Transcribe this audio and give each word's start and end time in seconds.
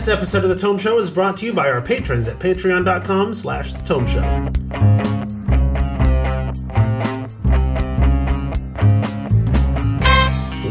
This 0.00 0.08
episode 0.08 0.44
of 0.44 0.48
The 0.48 0.56
Tome 0.56 0.78
Show 0.78 0.98
is 0.98 1.10
brought 1.10 1.36
to 1.36 1.44
you 1.44 1.52
by 1.52 1.70
our 1.70 1.82
patrons 1.82 2.26
at 2.26 2.38
patreon.com 2.38 3.34
slash 3.34 3.74
The 3.74 3.84
Tome 3.84 4.06
Show. 4.06 4.22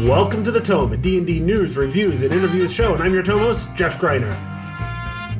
Welcome 0.04 0.42
to 0.42 0.50
The 0.50 0.60
Tome, 0.60 0.94
a 0.94 0.96
D&D 0.96 1.38
news, 1.38 1.76
reviews, 1.76 2.22
and 2.22 2.34
interviews 2.34 2.74
show, 2.74 2.94
and 2.94 3.04
I'm 3.04 3.14
your 3.14 3.22
Tome 3.22 3.38
host, 3.38 3.76
Jeff 3.76 4.00
Greiner. 4.00 4.34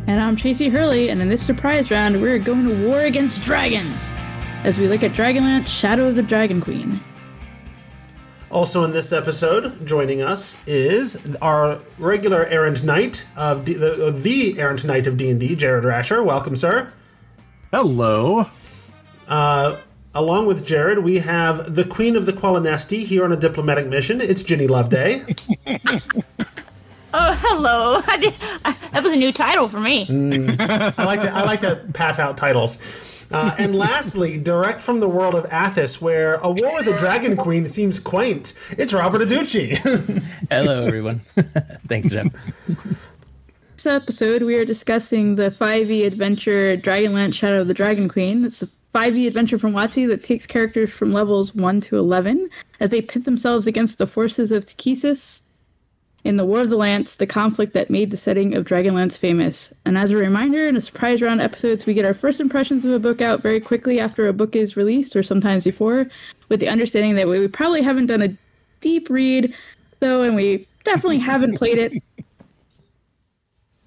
And 0.07 0.23
I'm 0.23 0.37
Tracy 0.37 0.69
Hurley, 0.69 1.11
and 1.11 1.21
in 1.21 1.29
this 1.29 1.45
surprise 1.45 1.91
round, 1.91 2.23
we're 2.23 2.39
going 2.39 2.69
to 2.69 2.87
war 2.87 3.01
against 3.01 3.43
dragons 3.43 4.15
as 4.63 4.79
we 4.79 4.87
look 4.87 5.03
at 5.03 5.15
Dragonlance 5.15 5.67
Shadow 5.67 6.07
of 6.07 6.15
the 6.15 6.23
Dragon 6.23 6.61
Queen. 6.61 7.03
Also 8.51 8.83
in 8.83 8.91
this 8.91 9.13
episode, 9.13 9.87
joining 9.87 10.21
us 10.21 10.61
is 10.67 11.37
our 11.41 11.79
regular 11.99 12.47
errant 12.47 12.83
knight 12.83 13.29
of 13.37 13.65
D- 13.65 13.75
the, 13.75 14.11
the 14.11 14.61
errant 14.61 14.85
knight 14.85 15.07
of 15.07 15.17
D&D, 15.17 15.55
Jared 15.55 15.85
Rascher. 15.85 16.25
Welcome, 16.25 16.57
sir. 16.57 16.93
Hello. 17.73 18.47
Uh, 19.29 19.77
along 20.17 20.47
with 20.47 20.67
Jared, 20.67 21.05
we 21.05 21.19
have 21.19 21.77
the 21.77 21.85
Queen 21.85 22.17
of 22.17 22.27
the 22.27 22.33
Qualinesti 22.33 23.05
here 23.07 23.23
on 23.25 23.31
a 23.31 23.37
diplomatic 23.37 23.87
mission. 23.87 24.21
It's 24.21 24.43
Ginny 24.43 24.67
Loveday. 24.67 25.21
Oh, 27.13 27.37
hello. 27.43 28.01
I 28.07 28.17
did, 28.19 28.35
I, 28.65 28.73
that 28.93 29.03
was 29.03 29.13
a 29.13 29.17
new 29.17 29.33
title 29.33 29.69
for 29.69 29.81
me. 29.81 30.03
I 30.09 31.05
like 31.05 31.23
to 31.23 31.33
I 31.35 31.43
like 31.43 31.59
to 31.63 31.85
pass 31.93 32.21
out 32.21 32.37
titles. 32.37 32.79
Uh, 33.33 33.55
and 33.59 33.77
lastly, 33.77 34.39
direct 34.43 34.83
from 34.83 35.01
the 35.01 35.09
world 35.09 35.35
of 35.35 35.45
Athos, 35.53 36.01
where 36.01 36.35
a 36.37 36.51
war 36.51 36.75
with 36.75 36.89
a 36.89 36.99
dragon 36.99 37.37
queen 37.37 37.65
seems 37.65 37.99
quaint, 38.01 38.55
it's 38.77 38.93
Robert 38.93 39.21
Adducci. 39.21 39.77
Hello, 40.51 40.85
everyone. 40.85 41.19
Thanks, 41.87 42.11
Jim. 42.11 42.33
This 43.77 43.87
episode, 43.87 44.43
we 44.43 44.57
are 44.57 44.65
discussing 44.65 45.37
the 45.37 45.51
5e 45.51 46.05
adventure 46.05 46.77
Dragonlance 46.77 47.35
Shadow 47.35 47.61
of 47.61 47.67
the 47.67 47.75
Dragon 47.75 48.09
Queen. 48.09 48.45
It's 48.45 48.63
a 48.63 48.67
5e 48.67 49.29
adventure 49.29 49.59
from 49.59 49.73
WotC 49.73 50.09
that 50.09 50.25
takes 50.25 50.47
characters 50.47 50.91
from 50.91 51.13
levels 51.13 51.55
1 51.55 51.81
to 51.83 51.97
11 51.97 52.51
as 52.81 52.91
they 52.91 53.01
pit 53.01 53.25
themselves 53.25 53.67
against 53.67 53.99
the 53.99 54.07
forces 54.07 54.51
of 54.51 54.67
Takhisis 54.67 55.45
in 56.25 56.37
the 56.37 56.45
War 56.45 56.61
of 56.61 56.71
the 56.71 56.77
Lance, 56.77 57.17
the 57.17 57.27
conflict 57.27 57.73
that 57.73 57.91
made 57.91 58.11
the 58.11 58.17
setting 58.17 58.55
of 58.55 58.65
Dragonlance 58.65 59.19
famous. 59.19 59.73
And 59.85 59.97
as 59.97 60.11
a 60.11 60.17
reminder, 60.17 60.69
in 60.69 60.77
a 60.77 60.81
surprise 60.81 61.23
round 61.23 61.41
episodes, 61.41 61.87
we 61.87 61.95
get 61.95 62.05
our 62.05 62.15
first 62.15 62.41
impressions 62.41 62.85
of 62.85 62.93
a 62.93 62.99
book 62.99 63.21
out 63.21 63.41
very 63.41 63.61
quickly 63.61 63.99
after 63.99 64.29
a 64.29 64.33
book 64.33 64.55
is 64.55 64.77
released, 64.77 65.17
or 65.17 65.23
sometimes 65.23 65.65
before, 65.65 66.09
with 66.49 66.61
the 66.61 66.69
understanding 66.69 67.15
that 67.17 67.29
we 67.29 67.49
probably 67.49 67.83
haven't 67.83 68.07
done 68.07 68.23
a 68.23 68.37
deep 68.81 69.09
read, 69.09 69.55
though, 70.01 70.23
and 70.23 70.37
we 70.37 70.67
definitely 70.85 71.19
haven't 71.19 71.57
played 71.57 71.79
it. 71.79 72.03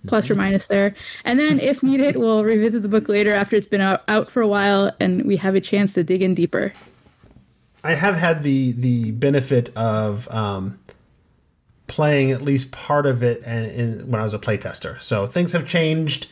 Plus 0.06 0.30
or 0.30 0.36
minus 0.36 0.68
there. 0.68 0.94
And 1.24 1.40
then, 1.40 1.60
if 1.60 1.82
needed, 1.82 2.18
we'll 2.18 2.44
revisit 2.44 2.82
the 2.82 2.90
book 2.90 3.08
later 3.08 3.34
after 3.34 3.56
it's 3.56 3.68
been 3.68 3.80
out, 3.80 4.30
for 4.30 4.42
a 4.42 4.48
while 4.48 4.92
and 5.00 5.26
we 5.26 5.38
have 5.38 5.56
a 5.56 5.62
chance 5.62 5.94
to 5.94 6.04
dig 6.04 6.22
in 6.22 6.34
deeper. 6.34 6.74
I 7.86 7.94
have 7.94 8.16
had 8.16 8.44
the 8.44 8.72
the 8.74 9.12
benefit 9.12 9.70
of 9.78 10.30
um, 10.30 10.80
playing 11.88 12.32
at 12.32 12.42
least 12.42 12.72
part 12.72 13.06
of 13.06 13.24
it 13.24 13.42
and 13.46 13.66
in, 13.66 14.12
when 14.12 14.20
I 14.20 14.24
was 14.24 14.34
a 14.34 14.40
playtester. 14.40 15.02
So 15.02 15.26
things 15.26 15.54
have 15.54 15.68
changed. 15.68 16.32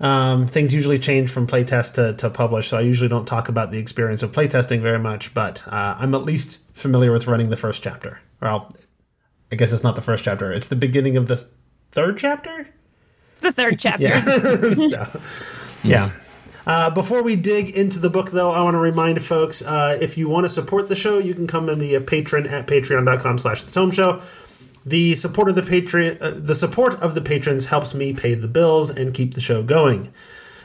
Um, 0.00 0.46
things 0.46 0.72
usually 0.72 0.98
change 0.98 1.30
from 1.30 1.46
playtest 1.46 1.94
to, 1.96 2.16
to 2.18 2.30
publish, 2.30 2.68
so 2.68 2.78
I 2.78 2.82
usually 2.82 3.08
don't 3.08 3.26
talk 3.26 3.48
about 3.48 3.72
the 3.72 3.78
experience 3.78 4.22
of 4.22 4.30
playtesting 4.30 4.80
very 4.80 4.98
much, 4.98 5.34
but 5.34 5.66
uh, 5.66 5.96
I'm 5.98 6.14
at 6.14 6.22
least 6.22 6.76
familiar 6.76 7.10
with 7.10 7.26
running 7.26 7.50
the 7.50 7.56
first 7.56 7.82
chapter. 7.82 8.20
Well, 8.40 8.74
I 9.50 9.56
guess 9.56 9.72
it's 9.72 9.82
not 9.82 9.96
the 9.96 10.02
first 10.02 10.24
chapter, 10.24 10.52
it's 10.52 10.68
the 10.68 10.76
beginning 10.76 11.16
of 11.16 11.26
the 11.26 11.36
third 11.90 12.16
chapter? 12.16 12.68
The 13.40 13.50
third 13.50 13.78
chapter. 13.80 14.04
Yeah. 14.04 14.16
so, 14.20 15.78
yeah. 15.82 16.10
Uh, 16.64 16.90
before 16.90 17.22
we 17.22 17.34
dig 17.34 17.70
into 17.70 17.98
the 17.98 18.10
book, 18.10 18.30
though, 18.30 18.50
I 18.50 18.62
want 18.62 18.74
to 18.74 18.78
remind 18.78 19.20
folks 19.24 19.62
uh, 19.62 19.96
if 20.00 20.18
you 20.18 20.28
want 20.28 20.44
to 20.44 20.50
support 20.50 20.88
the 20.88 20.94
show, 20.94 21.18
you 21.18 21.34
can 21.34 21.46
come 21.46 21.68
and 21.68 21.80
be 21.80 21.94
a 21.94 22.00
patron 22.00 22.46
at 22.46 22.66
patreon.com 22.66 23.38
slash 23.38 23.62
the 23.62 23.72
tome 23.72 23.90
show. 23.90 24.20
The 24.88 25.14
support 25.16 25.48
of 25.48 25.54
the 25.54 25.62
patron, 25.62 26.16
uh, 26.20 26.32
the 26.34 26.54
support 26.54 26.94
of 27.00 27.14
the 27.14 27.20
patrons 27.20 27.66
helps 27.66 27.94
me 27.94 28.14
pay 28.14 28.34
the 28.34 28.48
bills 28.48 28.88
and 28.88 29.12
keep 29.12 29.34
the 29.34 29.40
show 29.40 29.62
going. 29.62 30.08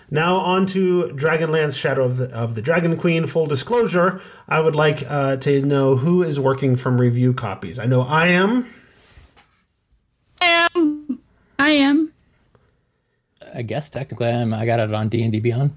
Now 0.10 0.36
on 0.36 0.66
to 0.68 1.10
Dragonlance 1.14 1.80
Shadow 1.80 2.06
of 2.06 2.18
the, 2.18 2.32
of 2.34 2.56
the 2.56 2.62
Dragon 2.62 2.96
Queen. 2.98 3.26
Full 3.26 3.48
disclosure, 3.48 4.22
I 4.48 4.62
would 4.62 4.76
like 4.76 5.04
uh, 5.10 5.38
to 5.38 5.62
know 5.62 5.98
who 5.98 6.24
is 6.24 6.40
working 6.40 6.76
from 6.76 7.02
review 7.02 7.34
copies. 7.34 7.80
I 7.80 7.86
know 7.86 8.02
I 8.02 8.28
am. 8.28 8.68
Um, 10.42 11.20
I 11.60 11.72
am. 11.72 12.14
I 13.54 13.62
guess 13.62 13.90
technically 13.90 14.30
I'm, 14.30 14.54
I 14.54 14.66
got 14.66 14.80
it 14.80 14.94
on 14.94 15.10
D 15.10 15.24
and 15.24 15.32
D 15.32 15.40
Beyond. 15.40 15.72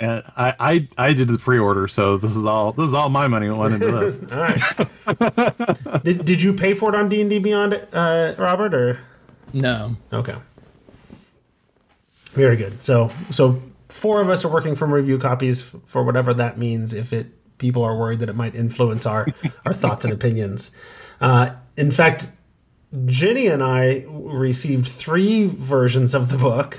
And 0.00 0.22
I, 0.36 0.54
I 0.60 0.88
I 0.96 1.12
did 1.12 1.26
the 1.28 1.38
pre-order, 1.38 1.88
so 1.88 2.16
this 2.18 2.36
is 2.36 2.44
all 2.44 2.72
this 2.72 2.86
is 2.86 2.94
all 2.94 3.08
my 3.08 3.26
money 3.26 3.50
went 3.50 3.74
into 3.74 3.90
this. 3.90 4.20
All 4.32 4.38
right. 4.38 6.02
did, 6.04 6.24
did 6.24 6.40
you 6.40 6.52
pay 6.52 6.74
for 6.74 6.94
it 6.94 6.96
on 6.96 7.08
D 7.08 7.20
and 7.20 7.28
D 7.28 7.40
Beyond, 7.40 7.80
uh, 7.92 8.34
Robert? 8.38 8.74
Or 8.74 9.00
No, 9.52 9.96
Okay. 10.12 10.36
Very 12.30 12.56
good. 12.56 12.80
So 12.80 13.10
so 13.30 13.60
four 13.88 14.20
of 14.20 14.28
us 14.28 14.44
are 14.44 14.52
working 14.52 14.76
from 14.76 14.94
review 14.94 15.18
copies 15.18 15.74
for 15.86 16.04
whatever 16.04 16.32
that 16.32 16.58
means. 16.58 16.94
If 16.94 17.12
it 17.12 17.26
people 17.58 17.82
are 17.82 17.96
worried 17.96 18.20
that 18.20 18.28
it 18.28 18.36
might 18.36 18.54
influence 18.54 19.04
our 19.04 19.26
our 19.66 19.72
thoughts 19.72 20.04
and 20.04 20.14
opinions. 20.14 20.76
Uh, 21.20 21.50
in 21.76 21.90
fact, 21.90 22.30
Ginny 23.06 23.48
and 23.48 23.62
I 23.62 24.04
received 24.08 24.86
three 24.86 25.46
versions 25.46 26.14
of 26.14 26.30
the 26.30 26.38
book. 26.38 26.78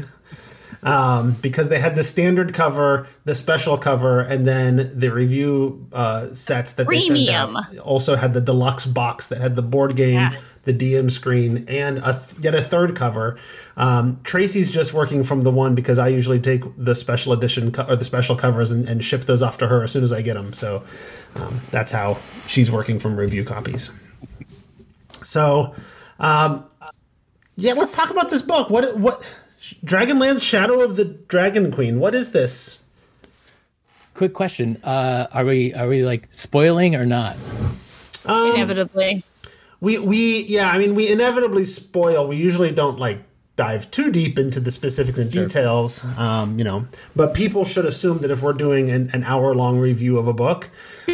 Um, 0.81 1.35
because 1.41 1.67
they 1.67 1.79
had 1.79 1.95
the 1.97 2.03
standard 2.03 2.53
cover, 2.53 3.05
the 3.25 3.35
special 3.35 3.77
cover, 3.77 4.21
and 4.21 4.47
then 4.47 4.77
the 4.97 5.09
review 5.11 5.87
uh, 5.91 6.27
sets 6.27 6.71
that 6.73 6.87
they 6.87 7.01
sent 7.01 7.27
out 7.29 7.77
also 7.79 8.15
had 8.15 8.31
the 8.33 8.39
deluxe 8.39 8.85
box 8.85 9.27
that 9.27 9.41
had 9.41 9.55
the 9.55 9.61
board 9.61 9.97
game, 9.97 10.13
Yeah. 10.31 10.35
the 10.63 10.71
DM 10.73 11.11
screen, 11.11 11.65
and 11.67 11.97
a 11.97 12.13
th- 12.13 12.39
yet 12.41 12.55
a 12.55 12.61
third 12.61 12.95
cover. 12.95 13.37
Um, 13.75 14.21
Tracy's 14.23 14.71
just 14.71 14.93
working 14.93 15.23
from 15.23 15.41
the 15.41 15.51
one 15.51 15.75
because 15.75 15.99
I 15.99 16.07
usually 16.07 16.39
take 16.39 16.63
the 16.77 16.95
special 16.95 17.33
edition 17.33 17.73
co- 17.73 17.83
or 17.85 17.97
the 17.97 18.05
special 18.05 18.37
covers 18.37 18.71
and, 18.71 18.87
and 18.87 19.03
ship 19.03 19.23
those 19.23 19.41
off 19.41 19.57
to 19.57 19.67
her 19.67 19.83
as 19.83 19.91
soon 19.91 20.05
as 20.05 20.13
I 20.13 20.21
get 20.21 20.35
them. 20.35 20.53
So 20.53 20.83
um, 21.35 21.59
that's 21.71 21.91
how 21.91 22.19
she's 22.47 22.71
working 22.71 22.99
from 22.99 23.17
review 23.17 23.43
copies. 23.43 23.91
So, 25.23 25.75
um, 26.19 26.63
yeah, 27.55 27.73
let's 27.73 27.95
talk 27.95 28.09
about 28.09 28.29
this 28.29 28.41
book. 28.41 28.69
What 28.69 28.97
what 28.97 29.25
Dragonlance 29.85 30.43
Shadow 30.43 30.81
of 30.81 30.95
the 30.95 31.05
Dragon 31.05 31.71
Queen? 31.71 31.99
What 31.99 32.15
is 32.15 32.31
this? 32.31 32.89
quick 34.19 34.33
question: 34.33 34.77
uh, 34.83 35.27
Are 35.31 35.45
we 35.45 35.73
are 35.73 35.87
we 35.87 36.05
like 36.05 36.27
spoiling 36.29 36.95
or 36.95 37.05
not? 37.05 37.37
inevitably. 38.27 39.23
We 39.79 39.97
we 39.97 40.45
yeah, 40.47 40.69
I 40.71 40.77
mean 40.77 40.93
we 40.93 41.09
inevitably 41.09 41.63
spoil. 41.63 42.27
We 42.27 42.35
usually 42.35 42.71
don't 42.71 42.99
like 42.99 43.19
dive 43.55 43.89
too 43.91 44.11
deep 44.11 44.37
into 44.37 44.59
the 44.59 44.71
specifics 44.71 45.17
and 45.17 45.31
details, 45.31 46.05
um, 46.17 46.57
you 46.59 46.65
know. 46.65 46.85
But 47.15 47.33
people 47.33 47.63
should 47.63 47.85
assume 47.85 48.19
that 48.19 48.29
if 48.29 48.41
we're 48.41 48.53
doing 48.53 48.89
an, 48.89 49.09
an 49.13 49.23
hour 49.23 49.55
long 49.55 49.79
review 49.79 50.17
of 50.17 50.27
a 50.27 50.33
book, 50.33 50.69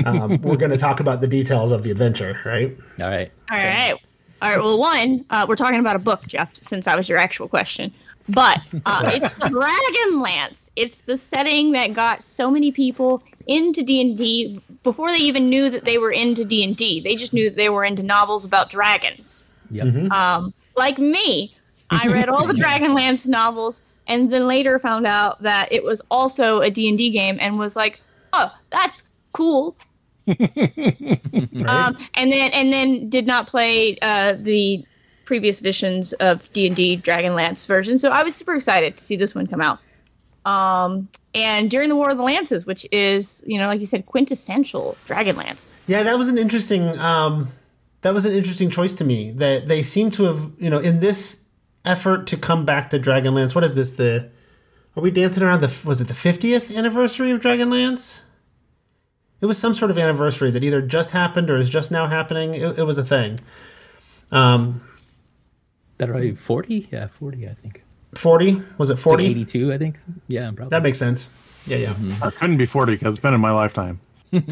um, 0.05 0.41
we're 0.41 0.57
going 0.57 0.71
to 0.71 0.77
talk 0.77 0.99
about 0.99 1.21
the 1.21 1.27
details 1.27 1.71
of 1.71 1.83
the 1.83 1.91
adventure, 1.91 2.39
right? 2.43 2.75
All 3.01 3.09
right. 3.09 3.31
All 3.51 3.57
right. 3.57 3.93
All 4.41 4.51
right. 4.51 4.59
Well, 4.59 4.79
one, 4.79 5.25
uh, 5.29 5.45
we're 5.47 5.55
talking 5.55 5.79
about 5.79 5.95
a 5.95 5.99
book, 5.99 6.25
Jeff, 6.27 6.53
since 6.55 6.85
that 6.85 6.97
was 6.97 7.07
your 7.07 7.17
actual 7.17 7.47
question. 7.47 7.93
But 8.27 8.61
uh, 8.85 9.11
it's 9.13 9.33
Dragonlance. 9.35 10.71
It's 10.75 11.03
the 11.03 11.17
setting 11.17 11.73
that 11.73 11.93
got 11.93 12.23
so 12.23 12.49
many 12.49 12.71
people 12.71 13.21
into 13.45 13.83
D 13.83 14.01
and 14.01 14.17
D 14.17 14.59
before 14.83 15.11
they 15.11 15.17
even 15.17 15.49
knew 15.49 15.69
that 15.69 15.85
they 15.85 15.97
were 15.97 16.11
into 16.11 16.43
D 16.43 16.63
and 16.63 16.75
D. 16.75 16.99
They 16.99 17.15
just 17.15 17.33
knew 17.33 17.49
that 17.49 17.55
they 17.55 17.69
were 17.69 17.83
into 17.83 18.01
novels 18.01 18.43
about 18.43 18.69
dragons. 18.69 19.43
Yep. 19.69 20.11
Um, 20.11 20.53
like 20.75 20.97
me, 20.97 21.55
I 21.91 22.07
read 22.07 22.29
all 22.29 22.47
the 22.47 22.53
Dragonlance 22.61 23.27
novels, 23.27 23.81
and 24.07 24.31
then 24.31 24.47
later 24.47 24.79
found 24.79 25.05
out 25.05 25.41
that 25.43 25.71
it 25.71 25.83
was 25.83 26.01
also 26.09 26.61
a 26.61 26.71
D 26.71 26.89
and 26.89 26.97
D 26.97 27.11
game, 27.11 27.37
and 27.39 27.59
was 27.59 27.75
like, 27.75 27.99
"Oh, 28.33 28.51
that's 28.71 29.03
cool." 29.33 29.75
right? 30.27 31.19
um, 31.67 31.97
and 32.15 32.31
then 32.31 32.51
and 32.53 32.73
then 32.73 33.07
did 33.09 33.27
not 33.27 33.45
play 33.45 33.97
uh, 34.01 34.33
the 34.33 34.83
previous 35.25 35.59
editions 35.59 36.13
of 36.13 36.51
D 36.53 36.67
and 36.67 36.75
D 36.75 36.97
Dragonlance 36.97 37.67
version. 37.67 37.97
So 37.97 38.11
I 38.11 38.23
was 38.23 38.35
super 38.35 38.55
excited 38.55 38.97
to 38.97 39.03
see 39.03 39.15
this 39.15 39.35
one 39.35 39.47
come 39.47 39.61
out. 39.61 39.79
Um, 40.45 41.09
and 41.33 41.69
during 41.69 41.89
the 41.89 41.95
War 41.95 42.11
of 42.11 42.17
the 42.17 42.23
Lances, 42.23 42.65
which 42.65 42.87
is 42.91 43.43
you 43.45 43.57
know 43.57 43.67
like 43.67 43.79
you 43.79 43.85
said 43.85 44.05
quintessential 44.05 44.95
Dragonlance. 45.05 45.73
Yeah, 45.87 46.03
that 46.03 46.17
was 46.17 46.29
an 46.29 46.37
interesting. 46.37 46.97
Um, 46.99 47.49
that 48.01 48.13
was 48.13 48.25
an 48.25 48.33
interesting 48.33 48.69
choice 48.69 48.93
to 48.93 49.03
me. 49.03 49.31
That 49.31 49.67
they 49.67 49.81
seem 49.81 50.11
to 50.11 50.25
have, 50.25 50.51
you 50.59 50.69
know, 50.69 50.79
in 50.79 50.99
this 50.99 51.45
effort 51.83 52.27
to 52.27 52.37
come 52.37 52.63
back 52.65 52.89
to 52.91 52.99
Dragonlance. 52.99 53.55
What 53.55 53.63
is 53.63 53.75
this? 53.75 53.93
The 53.93 54.29
are 54.95 55.01
we 55.01 55.11
dancing 55.11 55.43
around 55.43 55.61
the? 55.61 55.81
Was 55.85 56.01
it 56.01 56.07
the 56.07 56.13
fiftieth 56.13 56.71
anniversary 56.71 57.31
of 57.31 57.39
Dragonlance? 57.39 58.23
It 59.41 59.47
was 59.47 59.57
some 59.57 59.73
sort 59.73 59.91
of 59.91 59.97
anniversary 59.97 60.51
that 60.51 60.63
either 60.63 60.81
just 60.81 61.11
happened 61.11 61.49
or 61.49 61.57
is 61.57 61.69
just 61.69 61.91
now 61.91 62.07
happening. 62.07 62.53
It, 62.53 62.79
it 62.79 62.83
was 62.83 62.97
a 62.97 63.03
thing. 63.03 63.39
Um, 64.31 64.81
that 65.97 66.09
right? 66.09 66.37
Forty? 66.37 66.87
Yeah, 66.91 67.07
forty. 67.07 67.47
I 67.47 67.53
think. 67.53 67.83
Forty 68.15 68.61
was 68.77 68.89
it 68.89 68.93
It's 68.93 69.05
like 69.05 69.11
forty? 69.11 69.25
Eighty-two. 69.25 69.73
I 69.73 69.77
think. 69.77 69.97
Yeah, 70.27 70.51
probably. 70.51 70.69
that 70.69 70.83
makes 70.83 70.97
sense. 70.97 71.29
Yeah, 71.67 71.77
yeah. 71.77 71.93
I 72.23 72.29
couldn't 72.29 72.57
be 72.57 72.67
40 72.67 72.93
because 72.93 73.15
it's 73.15 73.21
been 73.21 73.33
in 73.33 73.41
my 73.41 73.51
lifetime. 73.51 73.99
but 74.31 74.43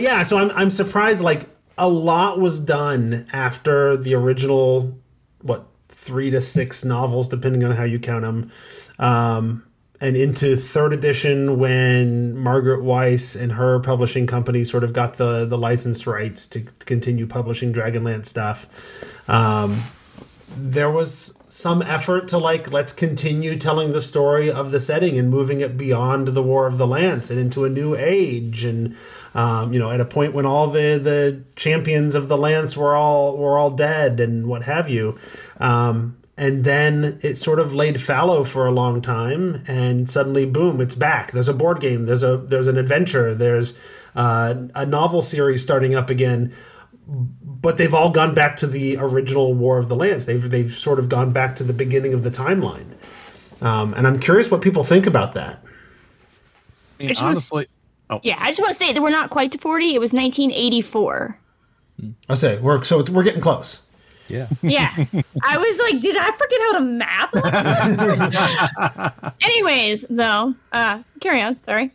yeah, 0.00 0.22
so 0.22 0.38
I'm 0.38 0.50
I'm 0.52 0.70
surprised. 0.70 1.22
Like 1.22 1.42
a 1.78 1.88
lot 1.88 2.38
was 2.38 2.64
done 2.64 3.26
after 3.32 3.96
the 3.96 4.14
original, 4.14 4.98
what 5.40 5.66
three 5.88 6.30
to 6.30 6.40
six 6.40 6.84
novels, 6.84 7.28
depending 7.28 7.64
on 7.64 7.72
how 7.72 7.84
you 7.84 7.98
count 7.98 8.22
them, 8.22 8.50
um, 8.98 9.64
and 10.02 10.16
into 10.16 10.56
third 10.56 10.92
edition 10.92 11.60
when 11.60 12.36
Margaret 12.36 12.82
Weis 12.82 13.40
and 13.40 13.52
her 13.52 13.78
publishing 13.78 14.26
company 14.26 14.64
sort 14.64 14.82
of 14.82 14.92
got 14.92 15.14
the 15.14 15.46
the 15.46 15.56
license 15.56 16.06
rights 16.08 16.46
to 16.48 16.62
continue 16.84 17.26
publishing 17.26 17.72
Dragonlance 17.72 18.26
stuff. 18.26 19.30
Um, 19.30 19.82
there 20.54 20.90
was 20.90 21.40
some 21.46 21.82
effort 21.82 22.26
to 22.28 22.38
like 22.38 22.72
let's 22.72 22.92
continue 22.92 23.56
telling 23.56 23.92
the 23.92 24.00
story 24.00 24.50
of 24.50 24.72
the 24.72 24.80
setting 24.80 25.16
and 25.16 25.30
moving 25.30 25.60
it 25.60 25.78
beyond 25.78 26.28
the 26.28 26.42
war 26.42 26.66
of 26.66 26.78
the 26.78 26.86
lance 26.86 27.30
and 27.30 27.38
into 27.38 27.64
a 27.64 27.70
new 27.70 27.94
age 27.94 28.64
and 28.64 28.94
um, 29.34 29.72
you 29.72 29.78
know 29.78 29.90
at 29.90 30.00
a 30.00 30.04
point 30.04 30.34
when 30.34 30.44
all 30.44 30.66
the 30.66 30.98
the 30.98 31.42
champions 31.54 32.14
of 32.14 32.28
the 32.28 32.36
lance 32.36 32.76
were 32.76 32.94
all 32.94 33.38
were 33.38 33.56
all 33.56 33.70
dead 33.70 34.20
and 34.20 34.46
what 34.46 34.64
have 34.64 34.88
you 34.88 35.16
um, 35.58 36.16
and 36.36 36.64
then 36.64 37.04
it 37.22 37.36
sort 37.36 37.60
of 37.60 37.74
laid 37.74 38.00
fallow 38.00 38.42
for 38.42 38.66
a 38.66 38.70
long 38.70 39.02
time 39.02 39.56
and 39.68 40.08
suddenly 40.08 40.46
boom 40.46 40.80
it's 40.80 40.94
back 40.94 41.30
there's 41.32 41.48
a 41.48 41.54
board 41.54 41.80
game 41.80 42.06
there's 42.06 42.22
a 42.22 42.38
there's 42.38 42.66
an 42.66 42.78
adventure 42.78 43.34
there's 43.34 43.78
uh, 44.14 44.68
a 44.74 44.86
novel 44.86 45.20
series 45.20 45.62
starting 45.62 45.94
up 45.94 46.08
again 46.08 46.52
but 47.62 47.78
they've 47.78 47.94
all 47.94 48.10
gone 48.10 48.34
back 48.34 48.56
to 48.56 48.66
the 48.66 48.96
original 48.98 49.54
War 49.54 49.78
of 49.78 49.88
the 49.88 49.96
lance 49.96 50.26
They've 50.26 50.48
they've 50.48 50.70
sort 50.70 50.98
of 50.98 51.08
gone 51.08 51.32
back 51.32 51.56
to 51.56 51.64
the 51.64 51.72
beginning 51.72 52.14
of 52.14 52.22
the 52.22 52.30
timeline, 52.30 52.86
um, 53.62 53.94
and 53.94 54.06
I'm 54.06 54.18
curious 54.18 54.50
what 54.50 54.62
people 54.62 54.84
think 54.84 55.06
about 55.06 55.34
that. 55.34 55.60
I 57.00 57.04
mean, 57.04 57.14
honestly, 57.20 57.66
oh, 58.10 58.20
Yeah, 58.22 58.36
I 58.38 58.46
just 58.46 58.60
want 58.60 58.72
to 58.72 58.78
say 58.78 58.92
that 58.92 59.02
we're 59.02 59.10
not 59.10 59.30
quite 59.30 59.52
to 59.52 59.58
40. 59.58 59.94
It 59.94 60.00
was 60.00 60.12
1984. 60.12 61.38
I 62.28 62.34
say 62.34 62.60
we're 62.60 62.82
so 62.84 63.00
it's, 63.00 63.10
we're 63.10 63.24
getting 63.24 63.40
close. 63.40 63.88
Yeah. 64.28 64.46
Yeah. 64.62 64.92
I 65.44 65.58
was 65.58 65.78
like, 65.80 66.00
did 66.00 66.16
I 66.18 66.30
forget 66.32 66.60
how 66.60 66.72
to 66.72 66.80
math? 66.80 67.34
Anyways, 69.42 70.06
though, 70.08 70.54
uh, 70.72 71.02
carry 71.20 71.42
on. 71.42 71.62
Sorry. 71.64 71.90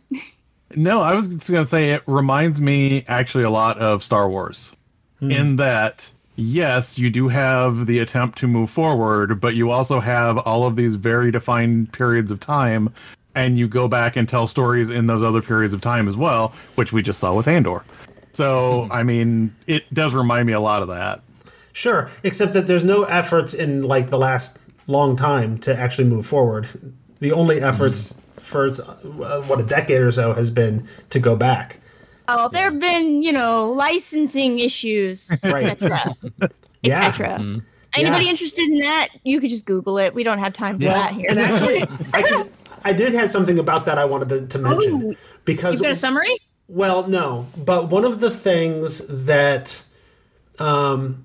No, 0.76 1.00
I 1.00 1.14
was 1.14 1.28
just 1.28 1.50
going 1.50 1.62
to 1.62 1.68
say 1.68 1.90
it 1.90 2.02
reminds 2.06 2.60
me 2.60 3.04
actually 3.08 3.44
a 3.44 3.50
lot 3.50 3.78
of 3.78 4.04
Star 4.04 4.28
Wars 4.28 4.74
in 5.20 5.56
that, 5.56 6.10
yes, 6.36 6.98
you 6.98 7.10
do 7.10 7.28
have 7.28 7.86
the 7.86 7.98
attempt 7.98 8.38
to 8.38 8.46
move 8.46 8.70
forward, 8.70 9.40
but 9.40 9.54
you 9.54 9.70
also 9.70 9.98
have 9.98 10.38
all 10.38 10.66
of 10.66 10.76
these 10.76 10.94
very 10.94 11.30
defined 11.30 11.92
periods 11.92 12.30
of 12.30 12.38
time, 12.38 12.92
and 13.34 13.58
you 13.58 13.66
go 13.66 13.88
back 13.88 14.16
and 14.16 14.28
tell 14.28 14.46
stories 14.46 14.90
in 14.90 15.06
those 15.06 15.22
other 15.22 15.42
periods 15.42 15.74
of 15.74 15.80
time 15.80 16.06
as 16.06 16.16
well, 16.16 16.48
which 16.76 16.92
we 16.92 17.02
just 17.02 17.18
saw 17.18 17.34
with 17.34 17.48
Andor. 17.48 17.84
So, 18.32 18.86
I 18.90 19.02
mean, 19.02 19.54
it 19.66 19.92
does 19.92 20.14
remind 20.14 20.46
me 20.46 20.52
a 20.52 20.60
lot 20.60 20.82
of 20.82 20.88
that. 20.88 21.20
Sure, 21.78 22.10
except 22.24 22.54
that 22.54 22.66
there's 22.66 22.82
no 22.84 23.04
efforts 23.04 23.54
in 23.54 23.82
like 23.82 24.08
the 24.10 24.18
last 24.18 24.58
long 24.88 25.14
time 25.14 25.58
to 25.58 25.72
actually 25.78 26.08
move 26.08 26.26
forward. 26.26 26.66
The 27.20 27.30
only 27.30 27.60
efforts 27.60 28.20
for 28.42 28.66
uh, 28.66 29.42
what 29.42 29.60
a 29.60 29.62
decade 29.62 30.00
or 30.00 30.10
so 30.10 30.32
has 30.32 30.50
been 30.50 30.88
to 31.10 31.20
go 31.20 31.36
back. 31.36 31.76
Oh, 32.26 32.48
there 32.52 32.64
have 32.64 32.80
been, 32.80 33.22
you 33.22 33.30
know, 33.32 33.70
licensing 33.70 34.58
issues, 34.58 35.30
Right. 35.44 35.66
etc. 35.66 36.16
Yeah. 36.82 37.06
etc. 37.06 37.38
Anybody 37.94 38.24
Yeah. 38.24 38.30
interested 38.30 38.64
in 38.68 38.78
that? 38.78 39.08
You 39.22 39.38
could 39.40 39.50
just 39.50 39.64
Google 39.64 39.98
it. 39.98 40.14
We 40.14 40.24
don't 40.24 40.38
have 40.38 40.54
time 40.54 40.78
for 40.78 40.84
that 40.86 41.12
here. 41.12 41.30
And 41.30 41.38
actually, 41.38 41.82
I, 42.12 42.22
could, 42.22 42.50
I 42.84 42.92
did 42.92 43.12
have 43.14 43.30
something 43.30 43.60
about 43.60 43.84
that 43.86 43.98
I 43.98 44.04
wanted 44.04 44.28
to, 44.30 44.46
to 44.48 44.58
mention 44.58 45.12
Oh, 45.12 45.14
because 45.44 45.74
You've 45.74 45.82
got 45.82 45.92
a 45.92 45.94
summary? 45.94 46.38
Well, 46.66 47.06
no, 47.06 47.46
but 47.64 47.88
one 47.88 48.04
of 48.04 48.18
the 48.18 48.30
things 48.30 49.26
that, 49.26 49.84
um, 50.58 51.24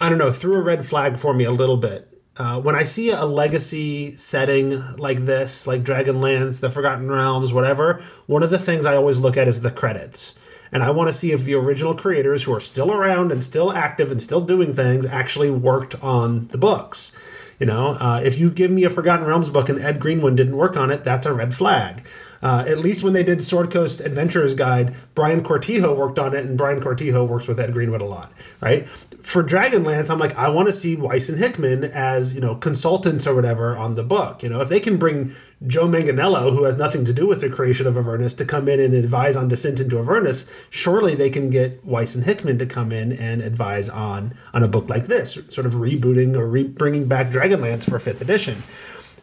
I 0.00 0.08
don't 0.08 0.18
know, 0.18 0.30
threw 0.30 0.54
a 0.54 0.62
red 0.62 0.84
flag 0.84 1.16
for 1.16 1.34
me 1.34 1.44
a 1.44 1.50
little 1.50 1.76
bit. 1.76 2.08
Uh, 2.36 2.60
when 2.60 2.76
I 2.76 2.84
see 2.84 3.10
a 3.10 3.24
legacy 3.24 4.12
setting 4.12 4.80
like 4.96 5.18
this, 5.18 5.66
like 5.66 5.82
Dragonlance, 5.82 6.60
The 6.60 6.70
Forgotten 6.70 7.10
Realms, 7.10 7.52
whatever, 7.52 8.00
one 8.26 8.44
of 8.44 8.50
the 8.50 8.58
things 8.58 8.86
I 8.86 8.94
always 8.94 9.18
look 9.18 9.36
at 9.36 9.48
is 9.48 9.62
the 9.62 9.72
credits. 9.72 10.38
And 10.70 10.82
I 10.82 10.92
want 10.92 11.08
to 11.08 11.12
see 11.12 11.32
if 11.32 11.44
the 11.44 11.54
original 11.54 11.96
creators 11.96 12.44
who 12.44 12.54
are 12.54 12.60
still 12.60 12.92
around 12.92 13.32
and 13.32 13.42
still 13.42 13.72
active 13.72 14.12
and 14.12 14.22
still 14.22 14.40
doing 14.40 14.72
things 14.72 15.04
actually 15.04 15.50
worked 15.50 16.00
on 16.02 16.46
the 16.48 16.58
books. 16.58 17.56
You 17.58 17.66
know, 17.66 17.96
uh, 17.98 18.20
if 18.22 18.38
you 18.38 18.50
give 18.50 18.70
me 18.70 18.84
a 18.84 18.90
Forgotten 18.90 19.26
Realms 19.26 19.50
book 19.50 19.68
and 19.68 19.80
Ed 19.80 19.98
Greenwood 19.98 20.36
didn't 20.36 20.56
work 20.56 20.76
on 20.76 20.90
it, 20.90 21.02
that's 21.02 21.26
a 21.26 21.34
red 21.34 21.54
flag. 21.54 22.06
Uh, 22.40 22.64
at 22.68 22.78
least 22.78 23.02
when 23.02 23.14
they 23.14 23.24
did 23.24 23.42
Sword 23.42 23.72
Coast 23.72 24.00
Adventurer's 24.00 24.54
Guide, 24.54 24.94
Brian 25.14 25.42
Cortijo 25.42 25.96
worked 25.96 26.20
on 26.20 26.34
it, 26.34 26.46
and 26.46 26.56
Brian 26.56 26.80
Cortijo 26.80 27.26
works 27.26 27.48
with 27.48 27.58
Ed 27.58 27.72
Greenwood 27.72 28.00
a 28.00 28.04
lot, 28.04 28.32
right? 28.60 28.86
For 29.28 29.44
Dragonlance, 29.44 30.10
I'm 30.10 30.18
like, 30.18 30.34
I 30.38 30.48
want 30.48 30.68
to 30.68 30.72
see 30.72 30.96
Weis 30.96 31.28
and 31.28 31.38
Hickman 31.38 31.84
as 31.84 32.34
you 32.34 32.40
know 32.40 32.54
consultants 32.54 33.26
or 33.26 33.34
whatever 33.34 33.76
on 33.76 33.94
the 33.94 34.02
book. 34.02 34.42
You 34.42 34.48
know, 34.48 34.62
if 34.62 34.70
they 34.70 34.80
can 34.80 34.96
bring 34.96 35.32
Joe 35.66 35.86
Manganiello, 35.86 36.56
who 36.56 36.64
has 36.64 36.78
nothing 36.78 37.04
to 37.04 37.12
do 37.12 37.28
with 37.28 37.42
the 37.42 37.50
creation 37.50 37.86
of 37.86 37.98
Avernus, 37.98 38.32
to 38.36 38.46
come 38.46 38.68
in 38.68 38.80
and 38.80 38.94
advise 38.94 39.36
on 39.36 39.48
Descent 39.48 39.80
into 39.80 39.98
Avernus, 39.98 40.66
surely 40.70 41.14
they 41.14 41.28
can 41.28 41.50
get 41.50 41.86
Weis 41.86 42.16
and 42.16 42.24
Hickman 42.24 42.56
to 42.56 42.64
come 42.64 42.90
in 42.90 43.12
and 43.12 43.42
advise 43.42 43.90
on 43.90 44.32
on 44.54 44.62
a 44.62 44.68
book 44.68 44.88
like 44.88 45.08
this, 45.08 45.34
sort 45.50 45.66
of 45.66 45.74
rebooting 45.74 46.34
or 46.34 46.46
re- 46.46 46.64
bringing 46.64 47.06
back 47.06 47.26
Dragonlance 47.26 47.86
for 47.86 47.98
fifth 47.98 48.22
edition 48.22 48.62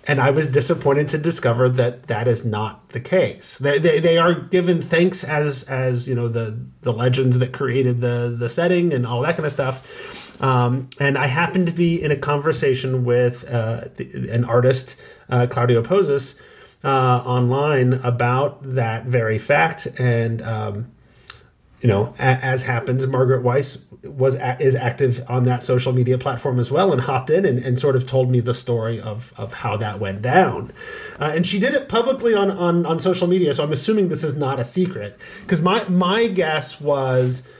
and 0.07 0.21
I 0.21 0.29
was 0.29 0.51
disappointed 0.51 1.09
to 1.09 1.17
discover 1.17 1.67
that 1.69 2.03
that 2.03 2.27
is 2.27 2.45
not 2.45 2.89
the 2.89 2.99
case. 2.99 3.57
They, 3.57 3.79
they, 3.79 3.99
they 3.99 4.17
are 4.17 4.33
given 4.33 4.81
thanks 4.81 5.23
as 5.23 5.67
as 5.67 6.07
you 6.07 6.15
know 6.15 6.27
the 6.27 6.67
the 6.81 6.93
legends 6.93 7.39
that 7.39 7.53
created 7.53 8.01
the 8.01 8.35
the 8.37 8.49
setting 8.49 8.93
and 8.93 9.05
all 9.05 9.21
that 9.21 9.35
kind 9.35 9.45
of 9.45 9.51
stuff. 9.51 10.41
Um, 10.41 10.89
and 10.99 11.17
I 11.17 11.27
happened 11.27 11.67
to 11.67 11.73
be 11.73 12.03
in 12.03 12.11
a 12.11 12.17
conversation 12.17 13.05
with 13.05 13.45
uh, 13.49 13.81
the, 13.95 14.29
an 14.33 14.43
artist, 14.43 15.01
uh, 15.29 15.47
Claudio 15.49 15.81
Pozas, 15.81 16.41
uh, 16.83 17.23
online 17.25 17.93
about 17.93 18.61
that 18.61 19.05
very 19.05 19.39
fact. 19.39 19.87
And 19.97 20.41
um, 20.41 20.91
you 21.81 21.89
know, 21.89 22.13
as 22.17 22.65
happens, 22.65 23.05
Margaret 23.05 23.43
Weis 23.43 23.85
was 24.03 24.35
is 24.59 24.75
active 24.75 25.19
on 25.27 25.43
that 25.45 25.63
social 25.63 25.91
media 25.91 26.17
platform 26.17 26.59
as 26.59 26.71
well, 26.71 26.91
and 26.91 27.01
hopped 27.01 27.29
in 27.29 27.45
and, 27.45 27.59
and 27.59 27.77
sort 27.77 27.95
of 27.95 28.05
told 28.05 28.29
me 28.29 28.39
the 28.39 28.53
story 28.53 28.99
of 28.99 29.33
of 29.37 29.53
how 29.53 29.77
that 29.77 29.99
went 29.99 30.21
down. 30.21 30.71
Uh, 31.19 31.33
and 31.35 31.45
she 31.45 31.59
did 31.59 31.73
it 31.73 31.89
publicly 31.89 32.33
on, 32.33 32.49
on 32.51 32.85
on 32.85 32.99
social 32.99 33.27
media, 33.27 33.53
so 33.53 33.63
I'm 33.63 33.71
assuming 33.71 34.07
this 34.07 34.23
is 34.23 34.37
not 34.37 34.59
a 34.59 34.63
secret. 34.63 35.17
Because 35.41 35.61
my 35.61 35.83
my 35.89 36.27
guess 36.27 36.79
was 36.79 37.51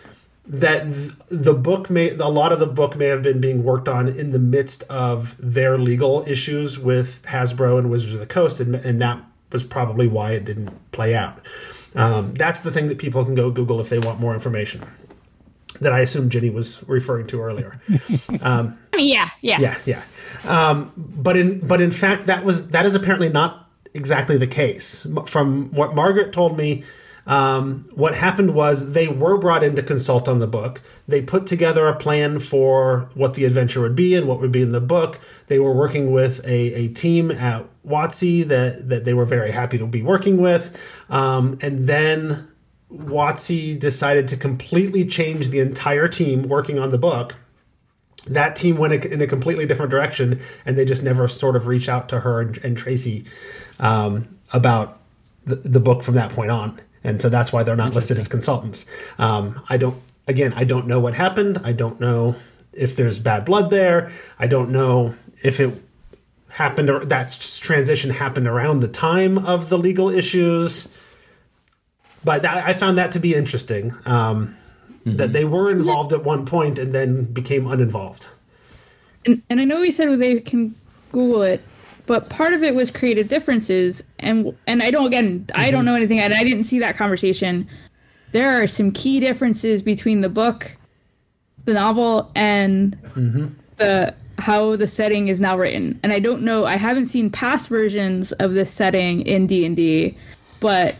that 0.48 0.84
the 1.30 1.54
book 1.54 1.90
may 1.90 2.10
a 2.12 2.28
lot 2.28 2.52
of 2.52 2.60
the 2.60 2.68
book 2.68 2.96
may 2.96 3.08
have 3.08 3.24
been 3.24 3.42
being 3.42 3.64
worked 3.64 3.90
on 3.90 4.08
in 4.08 4.32
the 4.32 4.40
midst 4.40 4.84
of 4.90 5.36
their 5.38 5.78
legal 5.78 6.24
issues 6.28 6.80
with 6.80 7.26
Hasbro 7.30 7.80
and 7.80 7.90
Wizards 7.90 8.14
of 8.14 8.20
the 8.20 8.28
Coast, 8.28 8.60
and, 8.60 8.76
and 8.76 9.02
that 9.02 9.24
was 9.52 9.64
probably 9.64 10.08
why 10.08 10.32
it 10.32 10.46
didn't 10.46 10.92
play 10.92 11.16
out. 11.16 11.40
Um, 11.96 12.34
that's 12.34 12.62
the 12.62 12.72
thing 12.72 12.88
that 12.88 12.98
people 12.98 13.24
can 13.24 13.36
go 13.36 13.52
Google 13.52 13.80
if 13.80 13.90
they 13.90 14.00
want 14.00 14.20
more 14.20 14.34
information. 14.34 14.82
That 15.82 15.92
I 15.92 16.00
assume 16.00 16.30
Ginny 16.30 16.50
was 16.50 16.88
referring 16.88 17.28
to 17.28 17.42
earlier. 17.42 17.82
I 18.42 18.62
mean, 18.98 19.10
yeah, 19.10 19.30
yeah. 19.42 19.58
Yeah, 19.60 19.76
yeah. 19.86 20.04
Um, 20.48 20.92
but 20.96 21.36
in 21.36 21.66
but 21.68 21.82
in 21.82 21.92
fact, 21.92 22.28
that 22.28 22.46
was 22.46 22.70
that 22.70 22.86
is 22.86 22.96
apparently 22.96 23.30
not 23.30 23.70
exactly 23.94 24.38
the 24.38 24.48
case. 24.48 25.06
From 25.28 25.74
what 25.74 25.94
Margaret 25.94 26.32
told 26.32 26.58
me, 26.58 26.84
um, 27.26 27.86
what 27.94 28.16
happened 28.16 28.54
was 28.54 28.94
they 28.94 29.08
were 29.08 29.38
brought 29.38 29.64
in 29.64 29.76
to 29.76 29.84
consult 29.84 30.28
on 30.28 30.40
the 30.40 30.48
book. 30.48 30.82
They 31.08 31.24
put 31.24 31.48
together 31.48 31.88
a 31.88 31.96
plan 31.96 32.40
for 32.40 33.10
what 33.16 33.34
the 33.34 33.46
adventure 33.46 33.82
would 33.82 33.96
be 33.96 34.16
and 34.16 34.28
what 34.28 34.40
would 34.40 34.52
be 34.52 34.62
in 34.62 34.72
the 34.72 34.82
book. 34.82 35.20
They 35.48 35.60
were 35.60 35.74
working 35.74 36.12
with 36.12 36.46
a, 36.46 36.74
a 36.74 36.88
team 36.90 37.32
at 37.32 37.66
WotC 37.86 38.46
that 38.46 38.90
that 38.90 39.06
they 39.06 39.14
were 39.14 39.26
very 39.26 39.52
happy 39.52 39.78
to 39.78 39.88
be 39.88 40.04
working 40.04 40.38
with, 40.38 41.06
um, 41.10 41.58
and 41.62 41.88
then. 41.88 42.48
WotC 42.94 43.78
decided 43.78 44.28
to 44.28 44.38
completely 44.38 45.06
change 45.06 45.50
the 45.50 45.60
entire 45.60 46.08
team 46.08 46.44
working 46.44 46.78
on 46.80 46.92
the 46.92 47.00
book 47.00 47.34
that 48.28 48.56
team 48.56 48.78
went 48.78 49.06
in 49.06 49.22
a 49.22 49.28
completely 49.28 49.66
different 49.66 49.92
direction, 49.92 50.40
and 50.66 50.78
they 50.78 50.86
just 50.86 51.04
never 51.04 51.28
sort 51.28 51.56
of 51.56 51.68
reach 51.68 51.88
out 51.88 52.10
to 52.10 52.22
her 52.22 52.42
and, 52.42 52.58
and 52.64 52.78
Tracy 52.78 53.26
um, 53.80 54.28
about 54.54 54.98
the, 55.46 55.56
the 55.56 55.80
book 55.80 56.04
from 56.04 56.16
that 56.16 56.32
point 56.32 56.52
on, 56.52 56.80
and 57.06 57.22
so 57.22 57.30
that's 57.30 57.54
why 57.54 57.64
they're 57.64 57.76
not 57.76 57.94
listed 57.94 58.18
as 58.18 58.28
consultants. 58.28 58.90
Um, 59.20 59.62
I 59.70 59.78
don't, 59.78 59.98
again, 60.28 60.54
I 60.56 60.64
don't 60.64 60.88
know 60.88 61.00
what 61.00 61.14
happened. 61.14 61.60
I 61.64 61.72
don't 61.72 62.00
know 62.00 62.36
if 62.74 62.96
there's 62.96 63.20
bad 63.20 63.46
blood 63.46 63.70
there. 63.70 64.12
I 64.40 64.48
don't 64.48 64.72
know 64.72 65.16
if 65.44 65.60
it 65.60 65.82
happened 66.50 66.90
or 66.90 67.06
that 67.06 67.60
transition 67.62 68.10
happened 68.10 68.48
around 68.48 68.80
the 68.80 68.88
time 68.88 69.38
of 69.38 69.70
the 69.70 69.78
legal 69.78 70.10
issues. 70.10 70.92
But 72.24 72.42
that, 72.42 72.66
I 72.66 72.74
found 72.74 72.98
that 72.98 73.12
to 73.12 73.20
be 73.20 73.36
interesting. 73.36 73.94
Um, 74.06 74.56
that 75.06 75.34
they 75.34 75.46
were 75.46 75.70
involved 75.70 76.12
at 76.14 76.24
one 76.24 76.46
point 76.46 76.80
and 76.80 76.94
then 76.94 77.26
became 77.26 77.68
uninvolved. 77.68 78.28
and, 79.26 79.44
and 79.50 79.62
I 79.62 79.64
know 79.64 79.80
we 79.82 79.92
said 79.92 80.20
they 80.20 80.40
can 80.40 80.74
Google 81.12 81.44
it, 81.44 81.62
but 82.08 82.30
part 82.30 82.54
of 82.54 82.64
it 82.64 82.76
was 82.76 82.92
creative 82.92 83.28
differences, 83.28 84.04
and 84.20 84.56
and 84.68 84.84
I 84.84 84.92
don't 84.92 85.08
again 85.08 85.48
I 85.54 85.72
don't 85.72 85.80
mm-hmm. 85.80 85.86
know 85.86 85.96
anything, 85.96 86.20
and 86.20 86.34
I 86.34 86.44
didn't 86.44 86.66
see 86.66 86.80
that 86.80 86.98
conversation. 86.98 87.68
There 88.32 88.62
are 88.62 88.68
some 88.68 88.92
key 88.92 89.20
differences 89.20 89.82
between 89.82 90.22
the 90.22 90.30
book, 90.30 90.76
the 91.66 91.74
novel, 91.74 92.32
and 92.36 92.98
mm-hmm. 93.02 93.48
the 93.78 94.14
how 94.38 94.76
the 94.76 94.88
setting 94.88 95.30
is 95.30 95.40
now 95.40 95.58
written. 95.58 96.00
And 96.04 96.12
I 96.12 96.20
don't 96.20 96.42
know. 96.42 96.66
I 96.66 96.76
haven't 96.76 97.06
seen 97.06 97.30
past 97.30 97.70
versions 97.70 98.32
of 98.34 98.54
this 98.54 98.72
setting 98.72 99.22
in 99.22 99.48
D 99.48 99.66
and 99.66 99.76
D, 99.76 100.18
but 100.60 100.96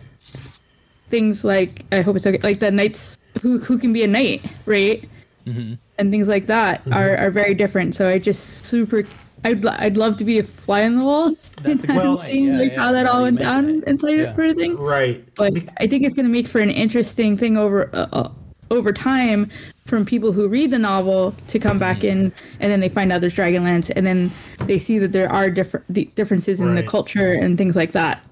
things 1.10 1.44
like 1.44 1.84
I 1.92 2.02
hope 2.02 2.16
it's 2.16 2.26
okay, 2.26 2.40
like 2.40 2.60
the 2.60 2.72
knights 2.72 3.20
who 3.42 3.60
who 3.60 3.78
can 3.78 3.94
be 3.94 4.04
a 4.04 4.08
knight, 4.08 4.44
right? 4.66 5.04
Mm-hmm. 5.46 5.76
and 6.00 6.10
things 6.10 6.28
like 6.28 6.48
that 6.48 6.82
are, 6.92 7.16
are 7.18 7.30
very 7.30 7.54
different. 7.54 7.94
So 7.94 8.10
I 8.10 8.18
just 8.18 8.66
super. 8.66 9.04
I'd, 9.46 9.66
I'd 9.66 9.96
love 9.98 10.18
to 10.18 10.24
be 10.26 10.40
a 10.40 10.44
fly 10.44 10.84
on 10.86 10.96
the 10.98 11.06
walls 11.06 11.52
and 11.64 11.84
a- 11.90 11.94
well, 11.94 12.18
seeing 12.18 12.46
yeah, 12.54 12.58
like 12.60 12.72
yeah, 12.72 12.82
how 12.82 12.92
that 12.92 13.06
all 13.06 13.22
went 13.24 13.40
down 13.40 13.66
mention 13.66 13.84
it. 13.84 13.88
inside 13.90 14.12
Yeah. 14.14 14.32
it, 14.32 14.36
sort 14.36 14.50
of 14.50 14.56
thing. 14.58 14.78
Right. 14.78 15.28
But 15.36 15.54
I 15.80 15.88
think 15.88 16.04
it's 16.04 16.16
going 16.16 16.26
to 16.26 16.32
make 16.32 16.48
for 16.48 16.60
an 16.60 16.72
interesting 16.72 17.38
thing 17.38 17.56
over 17.58 17.90
uh, 17.94 18.08
uh, 18.12 18.32
over 18.72 18.92
time 18.92 19.50
from 19.86 20.04
people 20.06 20.32
who 20.32 20.48
read 20.48 20.72
the 20.72 20.80
novel 20.80 21.34
to 21.50 21.60
come 21.60 21.78
back 21.78 22.04
in 22.04 22.34
and 22.60 22.72
then 22.72 22.80
they 22.80 22.90
find 22.90 23.12
out 23.12 23.22
there's 23.22 23.36
Dragonlance 23.36 23.92
and 23.96 24.04
then 24.08 24.32
they 24.66 24.80
see 24.80 24.98
that 24.98 25.12
there 25.12 25.32
are 25.32 25.52
different 25.52 26.16
differences 26.16 26.60
in 26.60 26.74
the 26.74 26.82
culture 26.82 27.32
and 27.32 27.58
things 27.60 27.76
like 27.76 27.92
that. 27.92 28.24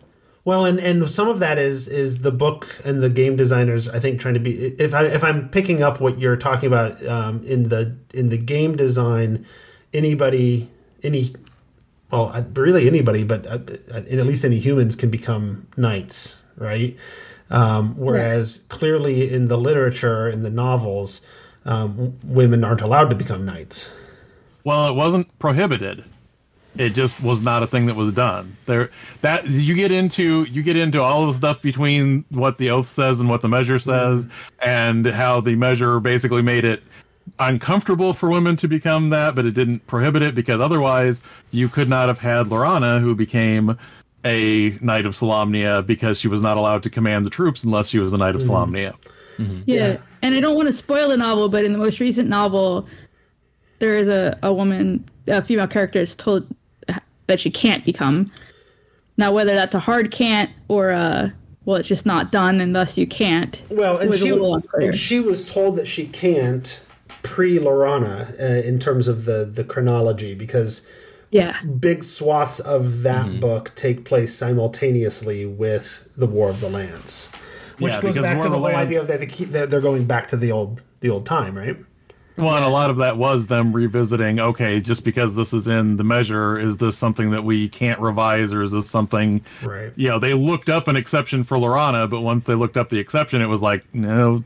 Well, 0.45 0.65
and, 0.65 0.79
and 0.79 1.09
some 1.09 1.29
of 1.29 1.39
that 1.39 1.57
is 1.59 1.87
is 1.87 2.23
the 2.23 2.31
book 2.31 2.67
and 2.83 3.01
the 3.03 3.09
game 3.09 3.35
designers. 3.37 3.87
I 3.87 3.99
think 3.99 4.19
trying 4.19 4.33
to 4.33 4.39
be 4.41 4.51
if 4.79 4.93
I 4.93 5.03
if 5.05 5.23
I'm 5.23 5.47
picking 5.49 5.83
up 5.83 6.01
what 6.01 6.17
you're 6.17 6.35
talking 6.35 6.67
about 6.67 7.05
um, 7.05 7.43
in 7.45 7.69
the 7.69 7.95
in 8.13 8.27
the 8.29 8.37
game 8.39 8.75
design, 8.75 9.45
anybody 9.93 10.69
any 11.03 11.33
well 12.11 12.31
uh, 12.33 12.43
really 12.55 12.87
anybody, 12.87 13.23
but 13.23 13.45
uh, 13.47 13.59
uh, 13.93 13.97
at 13.97 14.25
least 14.25 14.45
any 14.45 14.59
humans 14.59 14.95
can 14.95 15.09
become 15.09 15.67
knights, 15.75 16.45
right? 16.57 16.95
Um, 17.49 17.95
whereas 17.97 18.65
clearly 18.69 19.31
in 19.33 19.47
the 19.47 19.57
literature 19.57 20.29
in 20.29 20.43
the 20.43 20.49
novels, 20.49 21.27
um, 21.65 22.17
women 22.23 22.63
aren't 22.63 22.81
allowed 22.81 23.09
to 23.09 23.15
become 23.15 23.45
knights. 23.45 23.95
Well, 24.63 24.89
it 24.89 24.95
wasn't 24.95 25.37
prohibited. 25.39 26.05
It 26.75 26.93
just 26.95 27.21
was 27.21 27.43
not 27.45 27.61
a 27.61 27.67
thing 27.67 27.85
that 27.85 27.95
was 27.95 28.13
done. 28.15 28.55
There, 28.65 28.89
that 29.21 29.47
you 29.47 29.75
get 29.75 29.91
into, 29.91 30.43
you 30.43 30.63
get 30.63 30.75
into 30.75 31.01
all 31.01 31.27
the 31.27 31.33
stuff 31.33 31.61
between 31.61 32.25
what 32.29 32.57
the 32.57 32.71
oath 32.71 32.87
says 32.87 33.19
and 33.19 33.29
what 33.29 33.43
the 33.43 33.47
measure 33.49 33.77
says, 33.77 34.29
and 34.59 35.05
how 35.05 35.39
the 35.41 35.55
measure 35.55 35.99
basically 35.99 36.41
made 36.41 36.65
it 36.65 36.81
uncomfortable 37.39 38.13
for 38.13 38.29
women 38.29 38.55
to 38.57 38.67
become 38.67 39.09
that, 39.09 39.35
but 39.35 39.45
it 39.45 39.53
didn't 39.53 39.85
prohibit 39.87 40.21
it 40.21 40.35
because 40.35 40.59
otherwise 40.61 41.23
you 41.51 41.67
could 41.67 41.89
not 41.89 42.07
have 42.07 42.19
had 42.19 42.47
Laurana, 42.47 42.99
who 42.99 43.15
became 43.15 43.77
a 44.25 44.71
knight 44.81 45.05
of 45.05 45.13
Solamnia 45.13 45.85
because 45.85 46.19
she 46.19 46.27
was 46.27 46.41
not 46.41 46.57
allowed 46.57 46.83
to 46.83 46.89
command 46.89 47.25
the 47.25 47.29
troops 47.29 47.63
unless 47.63 47.89
she 47.89 47.99
was 47.99 48.13
a 48.13 48.17
knight 48.17 48.35
of 48.35 48.41
mm-hmm. 48.41 48.75
Solamnia. 48.75 48.95
Mm-hmm. 49.37 49.61
Yeah. 49.65 49.97
And 50.21 50.35
I 50.35 50.39
don't 50.39 50.55
want 50.55 50.67
to 50.67 50.73
spoil 50.73 51.09
the 51.09 51.17
novel, 51.17 51.49
but 51.49 51.65
in 51.65 51.73
the 51.73 51.77
most 51.77 51.99
recent 51.99 52.29
novel, 52.29 52.87
there 53.79 53.97
is 53.97 54.07
a, 54.07 54.37
a 54.43 54.53
woman, 54.53 55.03
a 55.27 55.41
female 55.41 55.67
character 55.67 55.99
is 55.99 56.15
told 56.15 56.47
that 57.27 57.39
she 57.39 57.51
can't 57.51 57.83
become. 57.83 58.31
Now, 59.17 59.33
whether 59.33 59.53
that's 59.53 59.75
a 59.75 59.79
hard 59.79 60.11
can't 60.11 60.51
or 60.67 60.89
a, 60.89 61.33
well, 61.65 61.77
it's 61.77 61.87
just 61.87 62.05
not 62.05 62.31
done 62.31 62.61
and 62.61 62.75
thus 62.75 62.97
you 62.97 63.07
can't. 63.07 63.61
Well, 63.69 63.97
and 63.97 64.09
was 64.09 64.21
a 64.21 64.25
she, 64.25 64.31
little 64.31 64.55
unclear. 64.55 64.89
and 64.89 64.95
she 64.95 65.19
was 65.19 65.51
told 65.51 65.77
that 65.77 65.87
she 65.87 66.07
can't 66.07 66.87
pre 67.23 67.57
Laurana 67.57 68.31
uh, 68.39 68.67
in 68.67 68.79
terms 68.79 69.07
of 69.07 69.25
the, 69.25 69.49
the 69.51 69.63
chronology 69.63 70.35
because 70.35 70.89
Yeah. 71.31 71.57
big 71.63 72.03
swaths 72.03 72.59
of 72.59 73.03
that 73.03 73.25
Mm-hmm. 73.25 73.39
book 73.39 73.71
take 73.75 74.05
place 74.05 74.33
simultaneously 74.35 75.45
with 75.45 76.09
the 76.15 76.27
War 76.27 76.49
of 76.49 76.59
the 76.61 76.69
Lance, 76.69 77.31
which 77.79 77.93
Yeah, 77.93 78.01
goes 78.01 78.17
back 78.19 78.35
War 78.35 78.43
to 78.43 78.49
the 78.49 78.55
the 78.55 78.59
whole 78.59 78.63
Lance- 78.67 78.87
idea 78.87 79.01
of 79.01 79.07
that 79.07 79.19
they 79.19 79.25
keep, 79.25 79.49
they're, 79.49 79.65
they're 79.67 79.81
going 79.81 80.05
back 80.05 80.27
to 80.27 80.37
the 80.37 80.51
old 80.51 80.81
the 80.99 81.09
old 81.09 81.25
time, 81.25 81.55
right? 81.55 81.77
Well, 82.35 82.55
and 82.55 82.65
a 82.65 82.69
lot 82.69 82.89
of 82.89 82.97
that 82.97 83.17
was 83.17 83.45
them 83.45 83.73
revisiting. 83.73 84.39
Okay, 84.39 84.79
just 84.79 85.05
because 85.05 85.35
this 85.35 85.53
is 85.53 85.67
in 85.67 85.97
the 85.97 86.03
measure, 86.03 86.57
is 86.57 86.79
this 86.79 86.97
something 86.97 87.29
that 87.29 87.43
we 87.43 87.69
can't 87.69 87.99
revise, 87.99 88.51
or 88.53 88.63
is 88.63 88.71
this 88.71 88.89
something? 88.89 89.43
Right. 89.63 89.91
You 89.95 90.07
know, 90.09 90.17
they 90.17 90.33
looked 90.33 90.67
up 90.67 90.87
an 90.87 90.95
exception 90.95 91.43
for 91.43 91.57
Laurana, 91.57 92.09
but 92.09 92.21
once 92.21 92.47
they 92.47 92.55
looked 92.55 92.75
up 92.75 92.89
the 92.89 92.97
exception, 92.97 93.41
it 93.43 93.47
was 93.47 93.61
like, 93.61 93.85
no, 93.93 94.43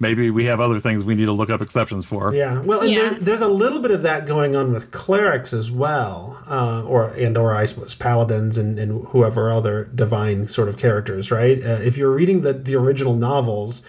maybe 0.00 0.30
we 0.30 0.46
have 0.46 0.60
other 0.60 0.80
things 0.80 1.04
we 1.04 1.14
need 1.14 1.26
to 1.26 1.32
look 1.32 1.50
up 1.50 1.60
exceptions 1.60 2.06
for. 2.06 2.34
Yeah, 2.34 2.60
well, 2.62 2.80
and 2.80 2.90
Yeah. 2.90 3.10
There, 3.10 3.20
there's 3.20 3.40
a 3.42 3.48
little 3.48 3.80
bit 3.80 3.92
of 3.92 4.02
that 4.02 4.26
going 4.26 4.56
on 4.56 4.72
with 4.72 4.90
clerics 4.90 5.52
as 5.52 5.70
well, 5.70 6.42
uh, 6.48 6.84
or 6.88 7.10
and 7.10 7.36
or 7.36 7.54
I 7.54 7.66
suppose 7.66 7.94
paladins 7.94 8.58
and, 8.58 8.78
and 8.78 9.06
whoever 9.08 9.52
other 9.52 9.84
divine 9.94 10.48
sort 10.48 10.68
of 10.68 10.78
characters, 10.78 11.30
right? 11.30 11.58
Uh, 11.62 11.78
if 11.80 11.96
you're 11.96 12.10
reading 12.12 12.40
the 12.40 12.54
the 12.54 12.74
original 12.74 13.14
novels, 13.14 13.86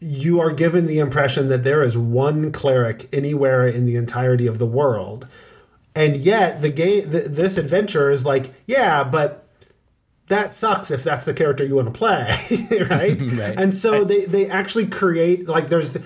you 0.00 0.38
are 0.38 0.52
given 0.52 0.86
the 0.86 1.00
impression 1.00 1.48
that 1.48 1.64
there 1.64 1.82
is 1.82 1.98
one 1.98 2.52
cleric 2.52 3.06
anywhere 3.12 3.66
in 3.66 3.86
the 3.86 3.96
entirety 3.96 4.46
of 4.46 4.58
the 4.58 4.66
world, 4.66 5.28
and 5.96 6.16
yet 6.16 6.62
the 6.62 6.70
game 6.70 7.10
th- 7.10 7.24
this 7.26 7.58
adventure 7.58 8.10
is 8.10 8.24
like, 8.26 8.52
yeah, 8.66 9.02
but 9.02 9.47
that 10.28 10.52
sucks 10.52 10.90
if 10.90 11.02
that's 11.04 11.24
the 11.24 11.34
character 11.34 11.64
you 11.64 11.76
want 11.76 11.92
to 11.92 11.98
play, 11.98 12.28
right? 12.90 13.20
Right. 13.38 13.54
And 13.56 13.74
so 13.74 14.04
they 14.04 14.24
they 14.24 14.48
actually 14.48 14.86
create 14.86 15.48
like 15.48 15.68
there's 15.68 15.96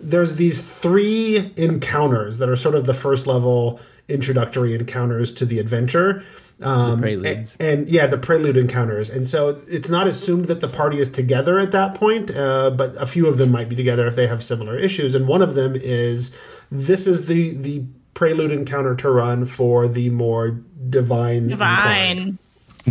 there's 0.00 0.36
these 0.36 0.80
three 0.80 1.52
encounters 1.56 2.38
that 2.38 2.48
are 2.48 2.56
sort 2.56 2.74
of 2.74 2.86
the 2.86 2.94
first 2.94 3.26
level 3.26 3.80
introductory 4.08 4.74
encounters 4.74 5.32
to 5.34 5.44
the 5.44 5.58
adventure. 5.58 6.22
Um, 6.60 7.00
preludes. 7.00 7.56
And, 7.60 7.80
and 7.80 7.88
yeah, 7.88 8.06
the 8.06 8.18
prelude 8.18 8.56
encounters. 8.56 9.10
And 9.10 9.26
so 9.26 9.60
it's 9.68 9.90
not 9.90 10.06
assumed 10.06 10.46
that 10.46 10.60
the 10.60 10.68
party 10.68 10.98
is 10.98 11.10
together 11.10 11.58
at 11.58 11.72
that 11.72 11.94
point, 11.94 12.30
uh, 12.34 12.70
but 12.70 12.90
a 13.00 13.06
few 13.06 13.28
of 13.28 13.38
them 13.38 13.52
might 13.52 13.68
be 13.68 13.76
together 13.76 14.06
if 14.06 14.16
they 14.16 14.26
have 14.26 14.42
similar 14.42 14.76
issues. 14.76 15.14
And 15.14 15.28
one 15.28 15.42
of 15.42 15.54
them 15.54 15.74
is 15.74 16.66
this 16.70 17.06
is 17.06 17.26
the 17.26 17.54
the 17.54 17.86
prelude 18.14 18.50
encounter 18.50 18.94
to 18.96 19.10
run 19.10 19.46
for 19.46 19.86
the 19.86 20.10
more 20.10 20.60
divine 20.88 21.52
inclined. 21.52 22.38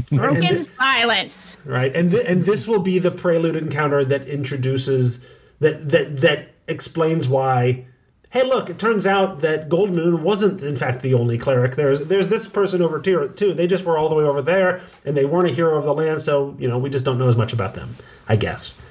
Divine. 0.01 0.29
Broken 0.29 0.45
And 0.45 0.65
silence. 0.65 1.57
right 1.65 1.93
and 1.95 2.11
th- 2.11 2.25
and 2.27 2.43
this 2.43 2.67
will 2.67 2.81
be 2.81 2.99
the 2.99 3.11
prelude 3.11 3.55
encounter 3.55 4.03
that 4.05 4.27
introduces 4.27 5.19
that 5.59 5.89
that 5.89 6.17
that 6.21 6.49
explains 6.67 7.27
why 7.29 7.85
hey 8.31 8.43
look 8.43 8.69
it 8.69 8.77
turns 8.77 9.07
out 9.07 9.39
that 9.39 9.69
Goldmoon 9.69 10.21
wasn't 10.21 10.61
in 10.61 10.75
fact 10.75 11.01
the 11.01 11.13
only 11.13 11.37
cleric 11.37 11.75
there's 11.75 12.07
there's 12.07 12.27
this 12.29 12.47
person 12.47 12.81
over 12.81 13.01
here 13.03 13.27
too 13.27 13.53
they 13.53 13.67
just 13.67 13.85
were 13.85 13.97
all 13.97 14.09
the 14.09 14.15
way 14.15 14.23
over 14.25 14.41
there 14.41 14.81
and 15.05 15.15
they 15.15 15.25
weren't 15.25 15.49
a 15.49 15.53
hero 15.53 15.77
of 15.77 15.85
the 15.85 15.93
land 15.93 16.21
so 16.21 16.55
you 16.59 16.67
know 16.67 16.77
we 16.77 16.89
just 16.89 17.05
don't 17.05 17.17
know 17.17 17.27
as 17.29 17.37
much 17.37 17.53
about 17.53 17.73
them 17.75 17.89
i 18.27 18.35
guess 18.35 18.81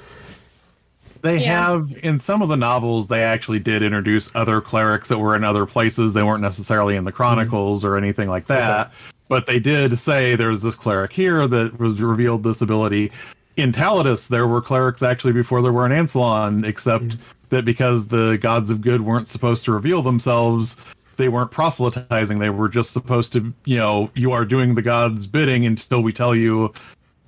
They 1.23 1.39
Yeah. 1.45 1.67
have 1.71 1.89
in 2.03 2.19
some 2.19 2.41
of 2.43 2.49
the 2.49 2.57
novels 2.57 3.09
they 3.09 3.23
actually 3.23 3.59
did 3.59 3.83
introduce 3.83 4.35
other 4.35 4.61
clerics 4.61 5.09
that 5.09 5.19
were 5.19 5.35
in 5.35 5.45
other 5.45 5.67
places. 5.67 6.15
They 6.15 6.23
weren't 6.23 6.43
necessarily 6.43 6.95
in 6.95 7.05
the 7.05 7.11
mm-hmm. 7.11 7.17
chronicles 7.17 7.85
or 7.85 7.97
anything 7.97 8.29
like 8.29 8.47
that. 8.47 8.93
But 9.29 9.47
they 9.47 9.59
did 9.59 9.99
say 9.99 10.37
there's 10.37 10.63
this 10.63 10.77
cleric 10.77 11.13
here 11.13 11.47
that 11.47 11.79
was 11.81 12.01
revealed 12.01 12.45
this 12.45 12.63
ability. 12.63 13.11
In 13.57 13.73
Taladas, 13.73 14.29
there 14.29 14.47
were 14.47 14.61
clerics 14.61 15.03
actually 15.03 15.33
before 15.33 15.63
there 15.63 15.73
were 15.73 15.87
in 15.87 15.93
Ansalon, 15.93 16.65
except 16.65 17.05
mm. 17.05 17.35
that 17.49 17.65
because 17.65 18.09
the 18.09 18.39
gods 18.41 18.71
of 18.71 18.83
good 18.83 19.01
weren't 19.01 19.27
supposed 19.27 19.65
to 19.65 19.73
reveal 19.73 20.03
themselves, 20.03 20.95
they 21.17 21.29
weren't 21.29 21.51
proselytizing. 21.51 22.39
They 22.39 22.51
were 22.51 22.69
just 22.69 22.93
supposed 22.93 23.33
to, 23.33 23.53
you 23.65 23.79
know, 23.79 24.11
you 24.15 24.33
are 24.33 24.45
doing 24.45 24.75
the 24.75 24.83
gods' 24.83 25.27
bidding 25.27 25.67
until 25.67 26.03
we 26.03 26.13
tell 26.13 26.35
you 26.35 26.73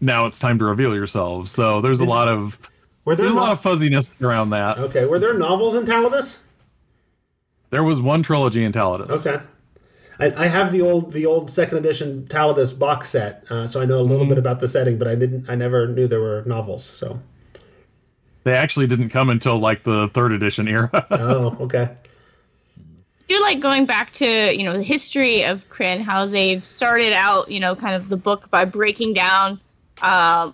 now 0.01 0.27
it's 0.27 0.39
time 0.39 0.59
to 0.59 0.67
reveal 0.67 0.95
yourselves. 0.95 1.51
So 1.51 1.81
there's 1.81 2.01
a 2.01 2.05
lot 2.05 2.29
of 2.29 2.61
there 3.17 3.17
there's 3.17 3.33
a 3.33 3.37
lot 3.37 3.53
of 3.53 3.61
fuzziness 3.61 4.21
around 4.21 4.51
that. 4.51 4.79
okay 4.79 5.07
were 5.07 5.19
there 5.19 5.35
novels 5.35 5.75
in 5.75 5.85
Taladas 5.85 6.45
There 7.71 7.83
was 7.83 8.01
one 8.01 8.23
trilogy 8.23 8.65
in 8.65 8.73
Taladas. 8.73 9.27
okay 9.27 9.43
I, 10.21 10.33
I 10.37 10.47
have 10.47 10.73
the 10.73 10.83
old 10.83 11.13
the 11.13 11.27
old 11.27 11.51
second 11.51 11.79
edition 11.79 12.25
Taladas 12.25 12.79
box 12.79 13.09
set, 13.11 13.45
uh, 13.51 13.67
so 13.67 13.81
I 13.81 13.85
know 13.85 14.01
a 14.01 14.03
little 14.03 14.27
bit 14.27 14.39
about 14.39 14.61
the 14.61 14.69
setting, 14.69 14.99
but 14.99 15.07
I 15.07 15.15
didn't 15.15 15.49
I 15.49 15.55
never 15.55 15.87
knew 15.87 16.07
there 16.07 16.21
were 16.21 16.43
novels. 16.47 16.85
So 16.85 17.21
They 18.45 18.55
actually 18.55 18.87
didn't 18.87 19.11
come 19.11 19.31
until 19.31 19.59
like 19.59 19.85
the 19.85 20.09
third 20.09 20.33
edition 20.33 20.69
era. 20.69 20.91
oh 21.11 21.57
okay 21.61 21.95
I 23.29 23.35
do 23.35 23.41
like 23.41 23.61
going 23.61 23.87
back 23.87 24.13
to 24.15 24.57
you 24.57 24.65
know 24.65 24.77
the 24.77 24.83
history 24.83 25.45
of 25.45 25.69
Krynn, 25.69 26.01
how 26.01 26.25
they've 26.25 26.65
started 26.65 27.13
out, 27.13 27.51
you 27.51 27.61
know, 27.61 27.77
kind 27.77 27.95
of 27.95 28.09
the 28.09 28.17
book 28.17 28.51
by 28.51 28.65
breaking 28.65 29.15
down, 29.15 29.61
uh, 30.03 30.51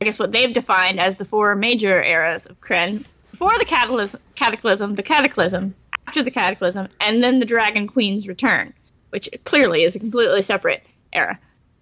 I 0.00 0.04
guess 0.04 0.18
what 0.18 0.32
they've 0.32 0.52
defined 0.52 1.00
as 1.00 1.16
the 1.16 1.24
four 1.24 1.54
major 1.54 2.02
eras 2.02 2.46
of 2.46 2.60
Krynn. 2.60 3.08
Before 3.30 3.56
the 3.58 3.64
cataclysm, 3.64 4.20
cataclysm, 4.34 4.94
the 4.94 5.02
cataclysm, 5.02 5.74
after 6.06 6.22
the 6.22 6.30
cataclysm, 6.30 6.88
and 7.00 7.22
then 7.22 7.38
the 7.38 7.44
Dragon 7.46 7.86
Queen's 7.86 8.26
return, 8.26 8.72
which 9.16 9.30
clearly 9.44 9.82
is 9.82 9.96
a 9.96 9.98
completely 9.98 10.42
separate 10.42 10.82
era. 11.14 11.38